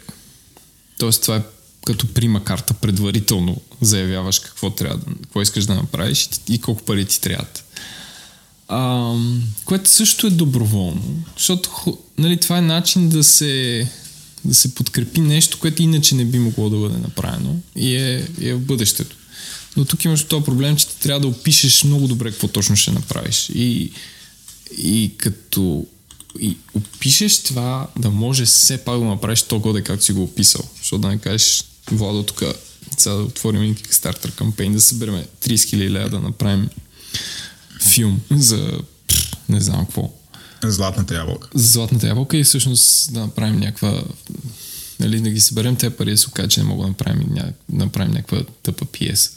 Тоест 0.99 1.23
това 1.23 1.37
е 1.37 1.43
като 1.85 2.15
прима 2.15 2.45
карта 2.45 2.75
предварително 2.75 3.61
заявяваш 3.81 4.39
какво, 4.39 4.71
трябва, 4.71 5.01
какво 5.23 5.43
искаш 5.43 5.65
да 5.65 5.75
направиш 5.75 6.29
и, 6.49 6.59
колко 6.59 6.83
пари 6.83 7.05
ти 7.05 7.21
трябват. 7.21 7.65
Което 9.65 9.91
също 9.91 10.27
е 10.27 10.31
доброволно, 10.31 11.25
защото 11.37 11.99
нали, 12.19 12.37
това 12.37 12.59
е 12.59 12.61
начин 12.63 13.09
да 13.09 13.25
се, 13.25 13.87
да 14.45 14.55
се 14.55 14.75
подкрепи 14.75 15.21
нещо, 15.21 15.59
което 15.61 15.83
иначе 15.83 16.15
не 16.15 16.25
би 16.25 16.39
могло 16.39 16.71
да 16.71 16.77
бъде 16.77 16.99
направено 16.99 17.57
и 17.77 17.97
е, 17.97 18.29
е 18.41 18.55
в 18.55 18.61
бъдещето. 18.61 19.17
Но 19.77 19.85
тук 19.85 20.05
имаш 20.05 20.25
този 20.25 20.45
проблем, 20.45 20.77
че 20.77 20.89
ти 20.89 21.01
трябва 21.01 21.21
да 21.21 21.29
опишеш 21.29 21.85
много 21.85 22.09
добре 22.09 22.31
какво 22.31 22.49
точно 22.49 22.77
ще 22.77 22.93
направиш. 22.93 23.51
И, 23.55 23.93
и 24.79 25.13
като 25.17 25.87
и 26.41 26.57
опишеш 26.75 27.43
това, 27.43 27.87
да 27.99 28.11
може 28.11 28.45
все 28.45 28.85
пак 28.85 28.99
да 28.99 29.05
направиш 29.05 29.43
толкова, 29.43 29.83
както 29.83 30.05
си 30.05 30.13
го 30.13 30.23
описал. 30.23 30.63
Защото 30.79 30.99
да 30.99 31.09
не 31.09 31.19
кажеш, 31.19 31.65
Владо, 31.91 32.23
тук 32.23 32.43
сега 32.99 33.15
да 33.15 33.23
отворим 33.23 33.63
един 33.63 33.75
Kickstarter 33.75 34.35
кампейн, 34.35 34.73
да 34.73 34.81
съберем 34.81 35.15
30 35.15 35.55
000 35.55 35.91
лева 35.91 36.11
да 36.11 36.21
направим 36.21 36.69
филм 37.93 38.21
за 38.31 38.81
не 39.49 39.61
знам 39.61 39.87
какво. 39.87 40.11
Златната 40.65 41.15
ябълка. 41.15 41.49
За 41.55 41.67
златната 41.67 42.07
ябълка 42.07 42.37
и 42.37 42.45
всъщност 42.45 43.13
да 43.13 43.21
направим 43.21 43.61
някаква 43.61 44.03
нали, 45.01 45.21
да 45.21 45.31
ги 45.31 45.41
съберем 45.41 45.77
тези 45.77 45.95
пари, 45.95 46.11
да 46.11 46.19
се 46.19 46.29
окаже, 46.29 46.49
че 46.49 46.61
не 46.61 46.67
мога 46.67 46.83
да 46.83 46.89
направим, 46.89 47.29
ня... 47.31 47.53
да 47.69 47.85
направим 47.85 48.13
някаква 48.13 48.45
тъпа 48.63 48.85
пиеса. 48.85 49.31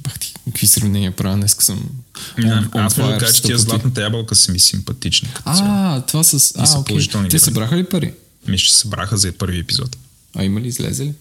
Бах 0.00 0.18
ти, 0.18 0.34
какви 0.44 0.66
сравнения 0.66 1.16
правя, 1.16 1.36
днес 1.36 1.56
съм 1.60 1.90
On 2.38 2.68
аз 2.74 2.96
мога 2.96 3.10
да 3.10 3.16
fire 3.16 3.20
кажа, 3.20 3.32
че 3.32 3.42
тия 3.42 3.58
златната 3.58 4.02
ябълка 4.02 4.34
са 4.34 4.52
ми 4.52 4.58
симпатични. 4.60 5.28
А, 5.44 6.00
това 6.00 6.24
с... 6.24 6.34
А, 6.56 6.66
са 6.66 6.84
положителни 6.84 7.28
Те 7.28 7.38
събраха 7.38 7.76
ли 7.76 7.84
пари? 7.84 8.14
Ми 8.48 8.58
ще 8.58 8.74
се 8.74 8.80
събраха 8.80 9.16
за 9.16 9.32
първи 9.32 9.58
епизод. 9.58 9.96
А 10.34 10.44
има 10.44 10.60
ли 10.60 10.68
излезе 10.68 11.04
ли? 11.04 11.12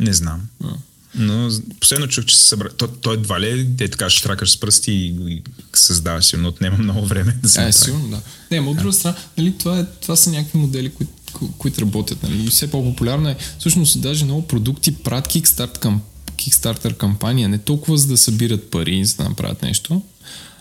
Не 0.00 0.12
знам. 0.12 0.40
А. 0.64 0.68
Но 1.14 1.50
последно 1.80 2.08
чух, 2.08 2.24
че 2.24 2.36
се 2.36 2.44
събра. 2.44 2.68
То, 2.68 2.88
той 2.88 3.14
едва 3.14 3.40
ли 3.40 3.48
е, 3.50 3.66
те 3.76 3.88
така 3.88 4.10
ще 4.10 4.22
тракаш 4.22 4.50
с 4.50 4.60
пръсти 4.60 4.92
и, 4.92 5.06
и 5.28 5.42
създаваш 5.74 6.24
сигурно 6.24 6.48
отнема 6.48 6.78
много 6.78 7.06
време 7.06 7.38
да 7.42 7.48
се 7.48 7.60
Е, 7.60 7.64
направи. 7.64 7.84
сигурно, 7.84 8.08
да. 8.08 8.20
Не, 8.50 8.58
ама 8.58 8.70
от 8.70 8.76
друга 8.76 8.92
страна, 8.92 9.16
нали, 9.38 9.54
това, 9.58 9.78
е, 9.78 9.84
това 10.00 10.16
са 10.16 10.30
някакви 10.30 10.58
модели, 10.58 10.90
които, 10.90 11.12
ко- 11.32 11.52
които 11.52 11.80
работят. 11.80 12.22
Нали, 12.22 12.44
и 12.44 12.48
все 12.48 12.70
по-популярно 12.70 13.28
е. 13.28 13.36
Всъщност, 13.58 14.00
даже 14.00 14.24
много 14.24 14.46
продукти 14.48 14.94
правят 14.94 15.28
Kickstarter, 15.28 15.78
кам, 15.78 16.02
Kickstarter 16.36 16.96
кампания, 16.96 17.48
не 17.48 17.58
толкова 17.58 17.96
за 17.96 18.06
да 18.06 18.16
събират 18.16 18.70
пари, 18.70 19.04
за 19.04 19.16
да 19.16 19.24
направят 19.24 19.62
нещо, 19.62 20.02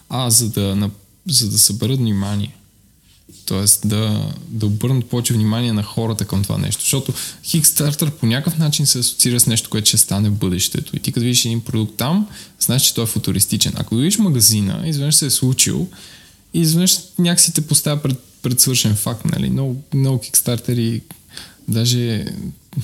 а 0.10 0.30
за 0.30 0.50
да, 0.50 0.90
за 1.28 1.50
да 1.50 1.60
съберат 1.60 1.98
внимание. 1.98 2.56
Тоест 3.46 3.88
да, 3.88 4.34
да 4.48 4.66
обърнат 4.66 5.10
повече 5.10 5.34
внимание 5.34 5.74
на 5.74 5.84
хората 5.84 6.26
към 6.26 6.44
това 6.44 6.58
нещо. 6.58 6.82
Защото 6.82 7.14
Kickstarter 7.44 8.10
по 8.10 8.26
някакъв 8.26 8.58
начин 8.58 8.86
се 8.86 9.00
асоциира 9.00 9.40
с 9.40 9.48
нещо, 9.48 9.70
което 9.70 9.88
ще 9.88 9.98
стане 9.98 10.30
в 10.30 10.34
бъдещето. 10.34 10.96
И 10.96 11.00
ти 11.00 11.12
като 11.12 11.24
видиш 11.24 11.46
един 11.46 11.62
продукт 11.62 11.98
там, 11.98 12.28
знаеш, 12.60 12.82
че 12.82 12.94
той 12.94 13.04
е 13.04 13.08
футуристичен. 13.08 13.74
Ако 13.76 13.96
видиш 13.96 14.18
магазина, 14.18 14.84
изведнъж 14.86 15.16
се 15.16 15.26
е 15.26 15.30
случил 15.30 15.88
и 16.54 16.60
изведнъж 16.62 16.98
някакси 17.20 17.54
те 17.54 17.68
поставя 17.68 18.02
пред, 18.02 18.20
пред 18.42 18.60
свършен 18.60 18.96
факт. 18.96 19.26
Нали? 19.26 19.50
Много, 19.50 19.84
много 19.94 20.24
Kickstarter 20.24 21.02
даже 21.68 22.26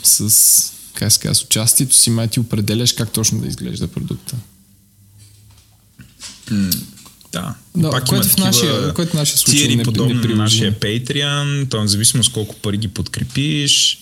с, 0.03 0.73
как 0.93 1.11
се 1.11 1.19
казва, 1.19 1.35
с 1.35 1.43
участието 1.43 1.95
си 1.95 2.09
май 2.09 2.27
ти 2.27 2.39
определяш 2.39 2.93
как 2.93 3.11
точно 3.11 3.41
да 3.41 3.47
изглежда 3.47 3.87
продукта. 3.87 4.35
Да. 7.31 7.55
Да, 7.75 7.89
Пак 7.89 8.05
което 8.05 8.27
има 8.27 8.33
в 8.33 8.37
нашия- 8.37 8.93
което 8.93 9.11
в 9.11 9.15
нашия 9.15 9.37
случай 9.37 9.57
тиери, 9.57 9.75
не- 9.75 9.83
подобно 9.83 10.09
на 10.09 10.15
неприложимо. 10.15 10.43
нашия 10.43 10.73
Patreon, 10.73 11.69
то 11.69 11.81
в 11.81 11.87
зависимост 11.87 12.31
колко 12.31 12.55
пари 12.55 12.77
ги 12.77 12.87
подкрепиш, 12.87 13.99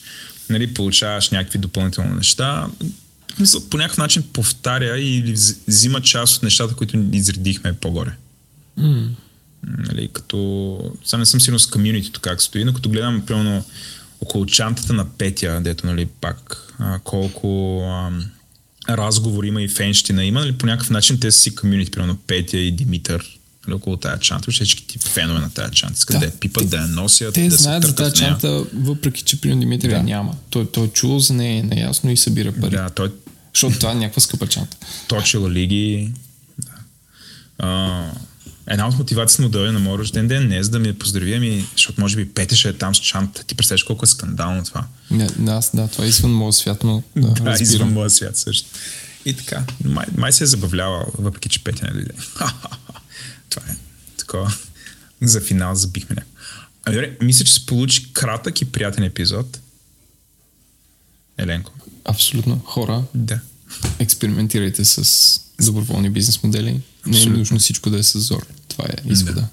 нали, 0.49 0.73
получаваш 0.73 1.29
някакви 1.29 1.59
допълнителни 1.59 2.15
неща. 2.15 2.67
по 3.69 3.77
някакъв 3.77 3.97
начин 3.97 4.23
повтаря 4.23 4.99
или 4.99 5.35
вз- 5.35 5.57
взима 5.67 6.01
част 6.01 6.37
от 6.37 6.43
нещата, 6.43 6.73
които 6.75 7.05
изредихме 7.13 7.73
по-горе. 7.73 8.11
Mm. 8.79 9.07
Нали, 9.67 10.09
като... 10.13 10.79
Сега 11.05 11.17
не 11.17 11.25
съм 11.25 11.41
сигурен 11.41 11.59
с 11.59 11.65
комьюнитито 11.65 12.19
как 12.19 12.41
стои, 12.41 12.63
но 12.63 12.73
като 12.73 12.89
гледам, 12.89 13.23
примерно, 13.25 13.63
около 14.21 14.45
чантата 14.45 14.93
на 14.93 15.05
Петя, 15.07 15.61
дето, 15.61 15.85
нали, 15.87 16.05
пак 16.05 16.57
а, 16.79 16.99
колко 16.99 17.81
ам, 17.83 18.25
разговори 18.89 19.47
има 19.47 19.61
и 19.61 19.69
фенщина 19.69 20.25
има, 20.25 20.39
нали, 20.39 20.51
по 20.51 20.65
някакъв 20.65 20.89
начин 20.89 21.19
те 21.19 21.31
са 21.31 21.39
си 21.39 21.55
комьюнити, 21.55 21.91
примерно 21.91 22.17
Петя 22.17 22.57
и 22.57 22.71
Димитър, 22.71 23.39
нали, 23.67 23.75
около 23.75 23.97
тая 23.97 24.19
чанта, 24.19 24.51
всички 24.51 24.87
ти 24.87 24.99
фенове 24.99 25.39
на 25.39 25.49
тая 25.49 25.71
чанта, 25.71 25.95
искат 25.97 26.13
да, 26.13 26.19
Да. 26.19 26.25
я 26.25 26.31
пипат, 26.31 26.69
да 26.69 26.77
я 26.77 26.87
носят, 26.87 27.33
Те 27.33 27.47
да 27.49 27.55
знаят 27.55 27.83
за 27.83 27.95
тази 27.95 28.21
нея. 28.21 28.31
чанта, 28.31 28.65
въпреки 28.73 29.21
че 29.23 29.41
при 29.41 29.55
Димитрия 29.55 29.97
Да. 29.97 30.03
няма. 30.03 30.35
Той, 30.49 30.71
той 30.71 30.85
е 30.85 30.89
чул 30.89 31.19
за 31.19 31.33
нея, 31.33 31.59
е 31.59 31.63
наясно 31.63 32.11
и 32.11 32.17
събира 32.17 32.51
пари. 32.51 32.71
Да, 32.71 32.89
той 32.89 33.11
Защото 33.53 33.79
това 33.79 33.91
е 33.91 33.95
някаква 33.95 34.21
скъпа 34.21 34.47
чанта. 34.47 34.77
точил 35.07 35.49
лиги. 35.49 36.11
Да. 36.59 36.71
А, 37.59 38.11
една 38.69 38.87
от 38.87 38.97
мотивациите 38.97 39.41
му 39.41 39.49
да 39.49 39.57
дойде 39.57 39.71
на 39.71 39.79
моят 39.79 39.99
рожден 39.99 40.27
ден 40.27 40.47
не 40.47 40.57
е 40.57 40.63
за 40.63 40.69
да 40.69 40.79
ми 40.79 40.93
поздрави, 40.93 41.33
ами, 41.33 41.65
защото 41.71 42.01
може 42.01 42.15
би 42.15 42.29
Петя 42.29 42.55
ще 42.55 42.69
е 42.69 42.73
там 42.73 42.95
с 42.95 42.99
чанта. 42.99 43.43
Ти 43.43 43.55
представяш 43.55 43.83
колко 43.83 44.05
е 44.05 44.07
скандално 44.07 44.63
това. 44.63 44.85
Не, 45.11 45.27
не, 45.39 45.51
аз, 45.51 45.75
да, 45.75 45.87
това 45.87 46.05
е 46.05 46.07
извън 46.07 46.31
моят 46.33 46.55
свят, 46.55 46.83
но 46.83 47.03
да, 47.15 47.21
Да, 47.21 47.33
извън 47.33 47.51
разбирам. 47.51 47.93
моя 47.93 48.09
свят 48.09 48.37
също. 48.37 48.69
И 49.25 49.33
така, 49.33 49.63
май, 49.85 50.05
май 50.17 50.31
се 50.33 50.43
е 50.43 50.47
забавлявал, 50.47 51.05
въпреки 51.17 51.49
че 51.49 51.63
Петя 51.63 51.85
не 51.85 51.91
дойде. 51.91 52.13
това 53.49 53.65
е 53.69 53.75
такова. 54.17 54.53
За 55.21 55.41
финал 55.41 55.75
забихме 55.75 56.15
някакво. 56.15 56.35
Ами 56.85 56.95
добре, 56.95 57.17
мисля, 57.21 57.45
че 57.45 57.53
се 57.53 57.65
получи 57.65 58.13
кратък 58.13 58.61
и 58.61 58.65
приятен 58.65 59.03
епизод. 59.03 59.59
Еленко. 61.37 61.71
Абсолютно. 62.05 62.59
Хора, 62.59 63.03
Да. 63.15 63.39
експериментирайте 63.99 64.85
с 64.85 65.39
доброволни 65.61 66.09
бизнес 66.09 66.43
модели. 66.43 66.81
Не 67.05 67.21
е 67.21 67.25
нужно 67.25 67.59
всичко 67.59 67.89
да 67.89 67.99
е 67.99 68.03
с 68.03 68.19
зор. 68.19 68.45
Това 68.79 68.89
е 68.89 69.11
извода. 69.11 69.47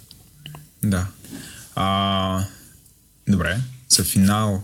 Да. 0.82 1.06
А, 1.74 2.44
добре, 3.28 3.58
за 3.88 4.04
финал, 4.04 4.62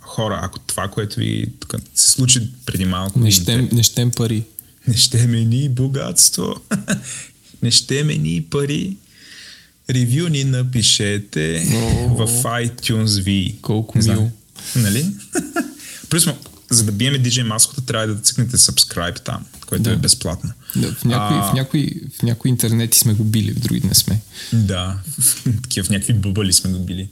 хора, 0.00 0.40
ако 0.42 0.58
това, 0.58 0.88
което 0.88 1.20
ви 1.20 1.52
тук 1.60 1.74
се 1.94 2.10
случи 2.10 2.50
преди 2.66 2.84
малко, 2.84 3.18
Не 3.18 3.24
ви 3.24 3.32
щем, 3.32 3.68
не 3.72 3.82
щем 3.82 4.10
пари. 4.10 4.44
не 4.88 4.96
ще 4.96 5.26
мени 5.26 5.68
богатство, 5.68 6.56
не 7.62 7.70
ще 7.70 8.04
мени 8.04 8.44
пари, 8.50 8.96
ревю 9.90 10.28
ни 10.28 10.44
напишете 10.44 11.64
в 12.08 12.26
iTunes 12.44 13.04
V. 13.04 13.60
Колко 13.60 13.98
мило. 13.98 14.30
Нали? 14.76 15.06
Плюс, 16.10 16.28
за 16.74 16.84
да 16.84 16.92
биеме 16.92 17.22
DJ 17.22 17.42
маската, 17.42 17.80
трябва 17.84 18.06
да 18.06 18.20
цъкнете 18.20 18.56
subscribe 18.56 19.20
там, 19.20 19.44
което 19.66 19.82
Да. 19.82 19.90
е 19.90 19.96
безплатно. 19.96 20.50
Да, 20.76 20.92
в, 20.92 21.04
някои, 21.04 21.36
А, 21.36 21.50
в, 21.50 21.54
някои, 21.54 22.00
в 22.18 22.22
някои 22.22 22.48
интернети 22.48 22.98
сме 22.98 23.14
го 23.14 23.24
били, 23.24 23.52
в 23.52 23.58
други 23.58 23.86
не 23.86 23.94
сме. 23.94 24.20
Да, 24.52 24.98
такива 25.62 25.86
в 25.86 25.90
някакви 25.90 26.12
бъбали 26.12 26.52
сме 26.52 26.70
го 26.70 26.78
били. 26.78 27.08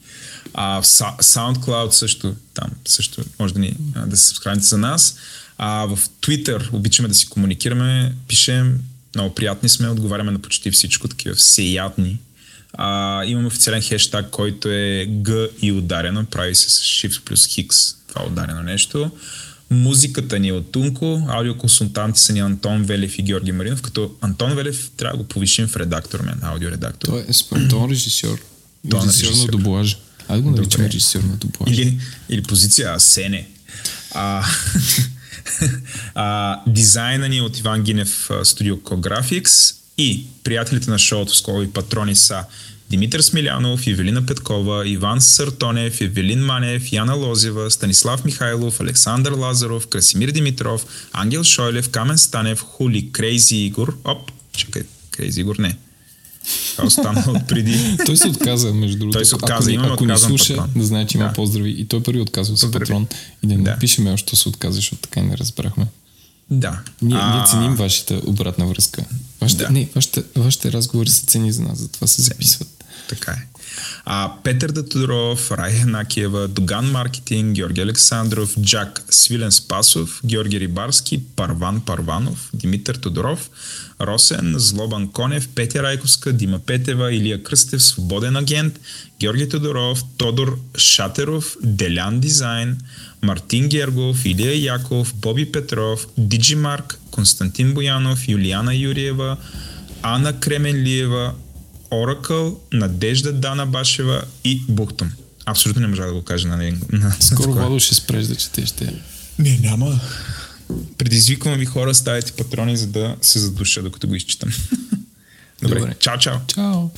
А 0.55 0.83
в 0.83 0.87
SoundCloud 1.23 1.91
също, 1.91 2.35
там 2.55 2.71
също 2.89 3.25
може 3.39 3.55
да, 3.55 3.61
ни, 3.61 3.77
да 4.07 4.17
се 4.17 4.27
сабскрайбнете 4.27 4.69
за 4.69 4.79
нас. 4.79 5.17
А 5.59 5.87
в 5.87 5.99
Twitter 6.23 6.73
обичаме 6.73 7.09
да 7.09 7.15
си 7.15 7.29
комуникираме, 7.29 8.15
пишем, 8.29 8.81
много 9.15 9.35
приятни 9.35 9.69
сме, 9.69 9.89
отговаряме 9.89 10.31
на 10.33 10.39
почти 10.39 10.71
всичко, 10.71 11.09
такива 11.09 11.35
всеядни. 11.35 12.19
А, 12.73 13.25
имаме 13.25 13.47
официален 13.47 13.83
хештаг, 13.83 14.31
който 14.31 14.69
е 14.69 15.09
Г 15.25 15.49
и 15.63 15.73
ударено, 15.73 16.25
прави 16.25 16.55
се 16.55 16.71
с 16.71 16.81
Shift 16.81 17.21
плюс 17.25 17.47
Хикс, 17.47 17.77
това 18.09 18.27
ударено 18.27 18.63
нещо. 18.63 19.11
Музиката 19.73 20.39
ни 20.39 20.49
е 20.49 20.53
от 20.53 20.73
Тунко, 20.73 21.27
аудиоконсултанти 21.29 22.21
са 22.21 22.33
ни 22.33 22.41
Антон 22.41 22.83
Велев 22.83 23.19
и 23.19 23.23
Георги 23.23 23.53
Маринов, 23.53 23.83
като 23.83 24.15
Антон 24.21 24.55
Велев 24.55 24.91
трябва 24.97 25.17
да 25.17 25.23
го 25.23 25.29
повишим 25.29 25.69
в 25.69 25.77
редактор, 25.77 26.21
мен, 26.21 26.39
аудиоредактор. 26.43 27.09
Той 27.09 27.25
е 27.29 27.33
според 27.33 27.71
тон 27.71 27.91
режисьор. 27.91 28.41
Тон 28.91 29.09
режисьор 29.09 29.27
на 29.27 29.31
режисьор. 29.31 29.51
дублажа. 29.51 29.97
Айде 30.29 30.43
го 30.43 30.51
наричаме 30.51 30.85
Добре. 30.85 30.95
режисьор 30.95 31.23
на 31.23 31.37
дублажа. 31.37 31.73
Или, 31.73 31.99
или 32.29 32.43
позиция 32.43 32.95
Асене. 32.95 33.49
А, 34.15 34.45
а, 36.15 36.61
дизайна 36.67 37.29
ни 37.29 37.39
е 37.39 37.43
от 37.43 37.59
Иван 37.59 37.83
Гинев 37.83 38.31
а, 38.31 38.35
Studio 38.35 38.75
Co 38.75 39.09
Graphics 39.09 39.77
и 39.99 40.27
приятелите 40.45 40.91
на 40.91 40.99
шоуто 40.99 41.35
с 41.35 41.45
и 41.65 41.73
патрони 41.73 42.17
са 42.17 42.45
Димитър 42.93 43.21
Смилянов, 43.23 43.87
Евелина 43.87 44.23
Петкова, 44.23 44.89
Иван 44.89 45.21
Сартонев, 45.21 46.01
Евелин 46.01 46.41
Манев, 46.41 46.93
Яна 46.93 47.15
Лозева, 47.15 47.71
Станислав 47.71 48.25
Михайлов, 48.25 48.81
Александър 48.81 49.33
Лазаров, 49.33 49.87
Красимир 49.87 50.31
Димитров, 50.31 50.81
Ангел 51.13 51.45
Шойлев, 51.45 51.89
Камен 51.89 52.19
Станев, 52.19 52.61
Хули, 52.61 53.13
Крейзи 53.13 53.57
Игор. 53.57 53.99
Оп, 54.05 54.19
чакай, 54.53 54.83
Крейзи 55.11 55.41
Игор 55.41 55.57
не. 55.57 55.77
Това 56.71 56.85
е 56.85 56.87
останало 56.87 57.25
от 57.31 57.49
преди. 57.49 57.97
Той 58.07 58.17
се 58.17 58.29
отказа, 58.29 58.75
между 58.75 58.99
другото. 58.99 59.19
Той 59.19 59.25
се 59.25 59.35
Ако 59.35 59.45
отказа, 59.45 59.69
ни- 59.69 59.75
имаме 59.75 59.93
Ако 59.93 60.05
отказан 60.05 60.29
слуша, 60.29 60.57
патрон. 60.57 60.71
да 60.77 60.85
знае, 60.85 61.07
че 61.07 61.19
има 61.19 61.27
Да. 61.27 61.33
поздрави. 61.33 61.71
И 61.71 61.85
той 61.87 62.03
първи 62.03 62.21
отказва 62.21 62.57
с 62.57 62.61
Поздрави. 62.61 62.81
патрон. 62.81 63.07
И 63.43 63.47
да 63.47 63.55
не 63.55 63.63
Да. 63.63 63.71
напишеме 63.71 64.13
още, 64.13 64.37
се 64.37 64.49
отказа, 64.49 64.75
защото 64.75 65.03
така 65.03 65.21
и 65.21 65.25
не 65.25 65.37
разбрахме. 65.37 65.87
Да. 66.51 66.81
Ние, 67.03 67.17
А, 67.21 67.37
ние 67.37 67.47
ценим 67.47 67.75
вашата 67.75 68.21
обратна 68.25 68.67
връзка. 68.67 69.05
Вашите, 69.41 69.65
Да. 69.65 69.71
Не, 69.71 69.89
вашите, 69.95 70.23
вашите 70.37 70.73
разговори 70.73 71.11
са 71.11 71.27
цени 71.27 71.53
за 71.53 71.63
нас, 71.63 71.79
затова 71.79 72.07
се 72.07 72.23
записват. 72.23 72.82
Така 73.13 73.33
е. 73.33 73.47
А, 74.05 74.33
Петър 74.45 74.73
Датуров, 74.73 75.51
Райя 75.51 75.87
Накиева, 75.87 76.49
Доган 76.49 76.91
Маркетинг, 76.91 77.55
Георги 77.55 77.81
Александров, 77.81 78.55
Джак 78.61 79.05
Свилен 79.11 79.53
Спасов, 79.53 80.21
Георги 80.25 80.61
Рибарски, 80.61 81.23
Парван 81.37 81.81
Парванов, 81.81 82.51
Димитър 82.55 82.95
Тодоров, 82.95 83.51
Росен, 84.01 84.55
Злобан 84.57 85.09
Конев, 85.09 85.49
Петя 85.49 85.83
Райковска, 85.83 86.33
Дима 86.33 86.59
Петева, 86.59 87.15
Илия 87.15 87.43
Кръстев, 87.43 87.83
Свободен 87.83 88.37
агент, 88.37 88.81
Георги 89.21 89.49
Тодоров, 89.49 90.03
Тодор 90.17 90.59
Шатеров, 90.77 91.57
Делян 91.63 92.21
Дизайн, 92.21 92.79
Мартин 93.23 93.69
Гергов, 93.69 94.25
Илия 94.25 94.55
Яков, 94.55 95.15
Боби 95.15 95.53
Петров, 95.53 96.07
Диджимарк, 96.19 96.99
Константин 97.11 97.75
Боянов, 97.75 98.29
Юлиана 98.29 98.75
Юриева, 98.75 99.37
Ана 100.03 100.41
Кременлиева, 100.41 101.35
Оракъл, 101.93 102.61
Надежда 102.73 103.33
Дана 103.33 103.67
Башева 103.67 104.25
и 104.45 104.63
Бухтом. 104.69 105.13
Абсолютно 105.47 105.83
не 105.83 105.89
можа 105.89 106.07
да 106.07 106.13
го 106.13 106.23
кажа 106.23 106.49
на, 106.49 106.73
на 106.93 107.17
Скоро 107.21 107.39
такова. 107.47 107.61
Владо 107.61 107.81
ще 107.81 107.95
спреш 107.95 108.27
да 108.27 108.37
чете 108.37 108.67
ще. 108.67 108.95
Не, 109.39 109.59
няма. 109.59 110.01
Предизвиквам 110.99 111.59
ви 111.59 111.67
хора, 111.67 111.95
ставите 111.95 112.33
патрони, 112.33 112.77
за 112.77 112.87
да 112.87 113.17
се 113.21 113.39
задуша, 113.39 113.83
докато 113.83 114.09
го 114.09 114.15
изчитам. 114.15 114.51
Добре. 115.63 115.79
Добре. 115.79 115.95
Чао, 115.99 116.19
чао. 116.19 116.37
Чао! 116.47 116.89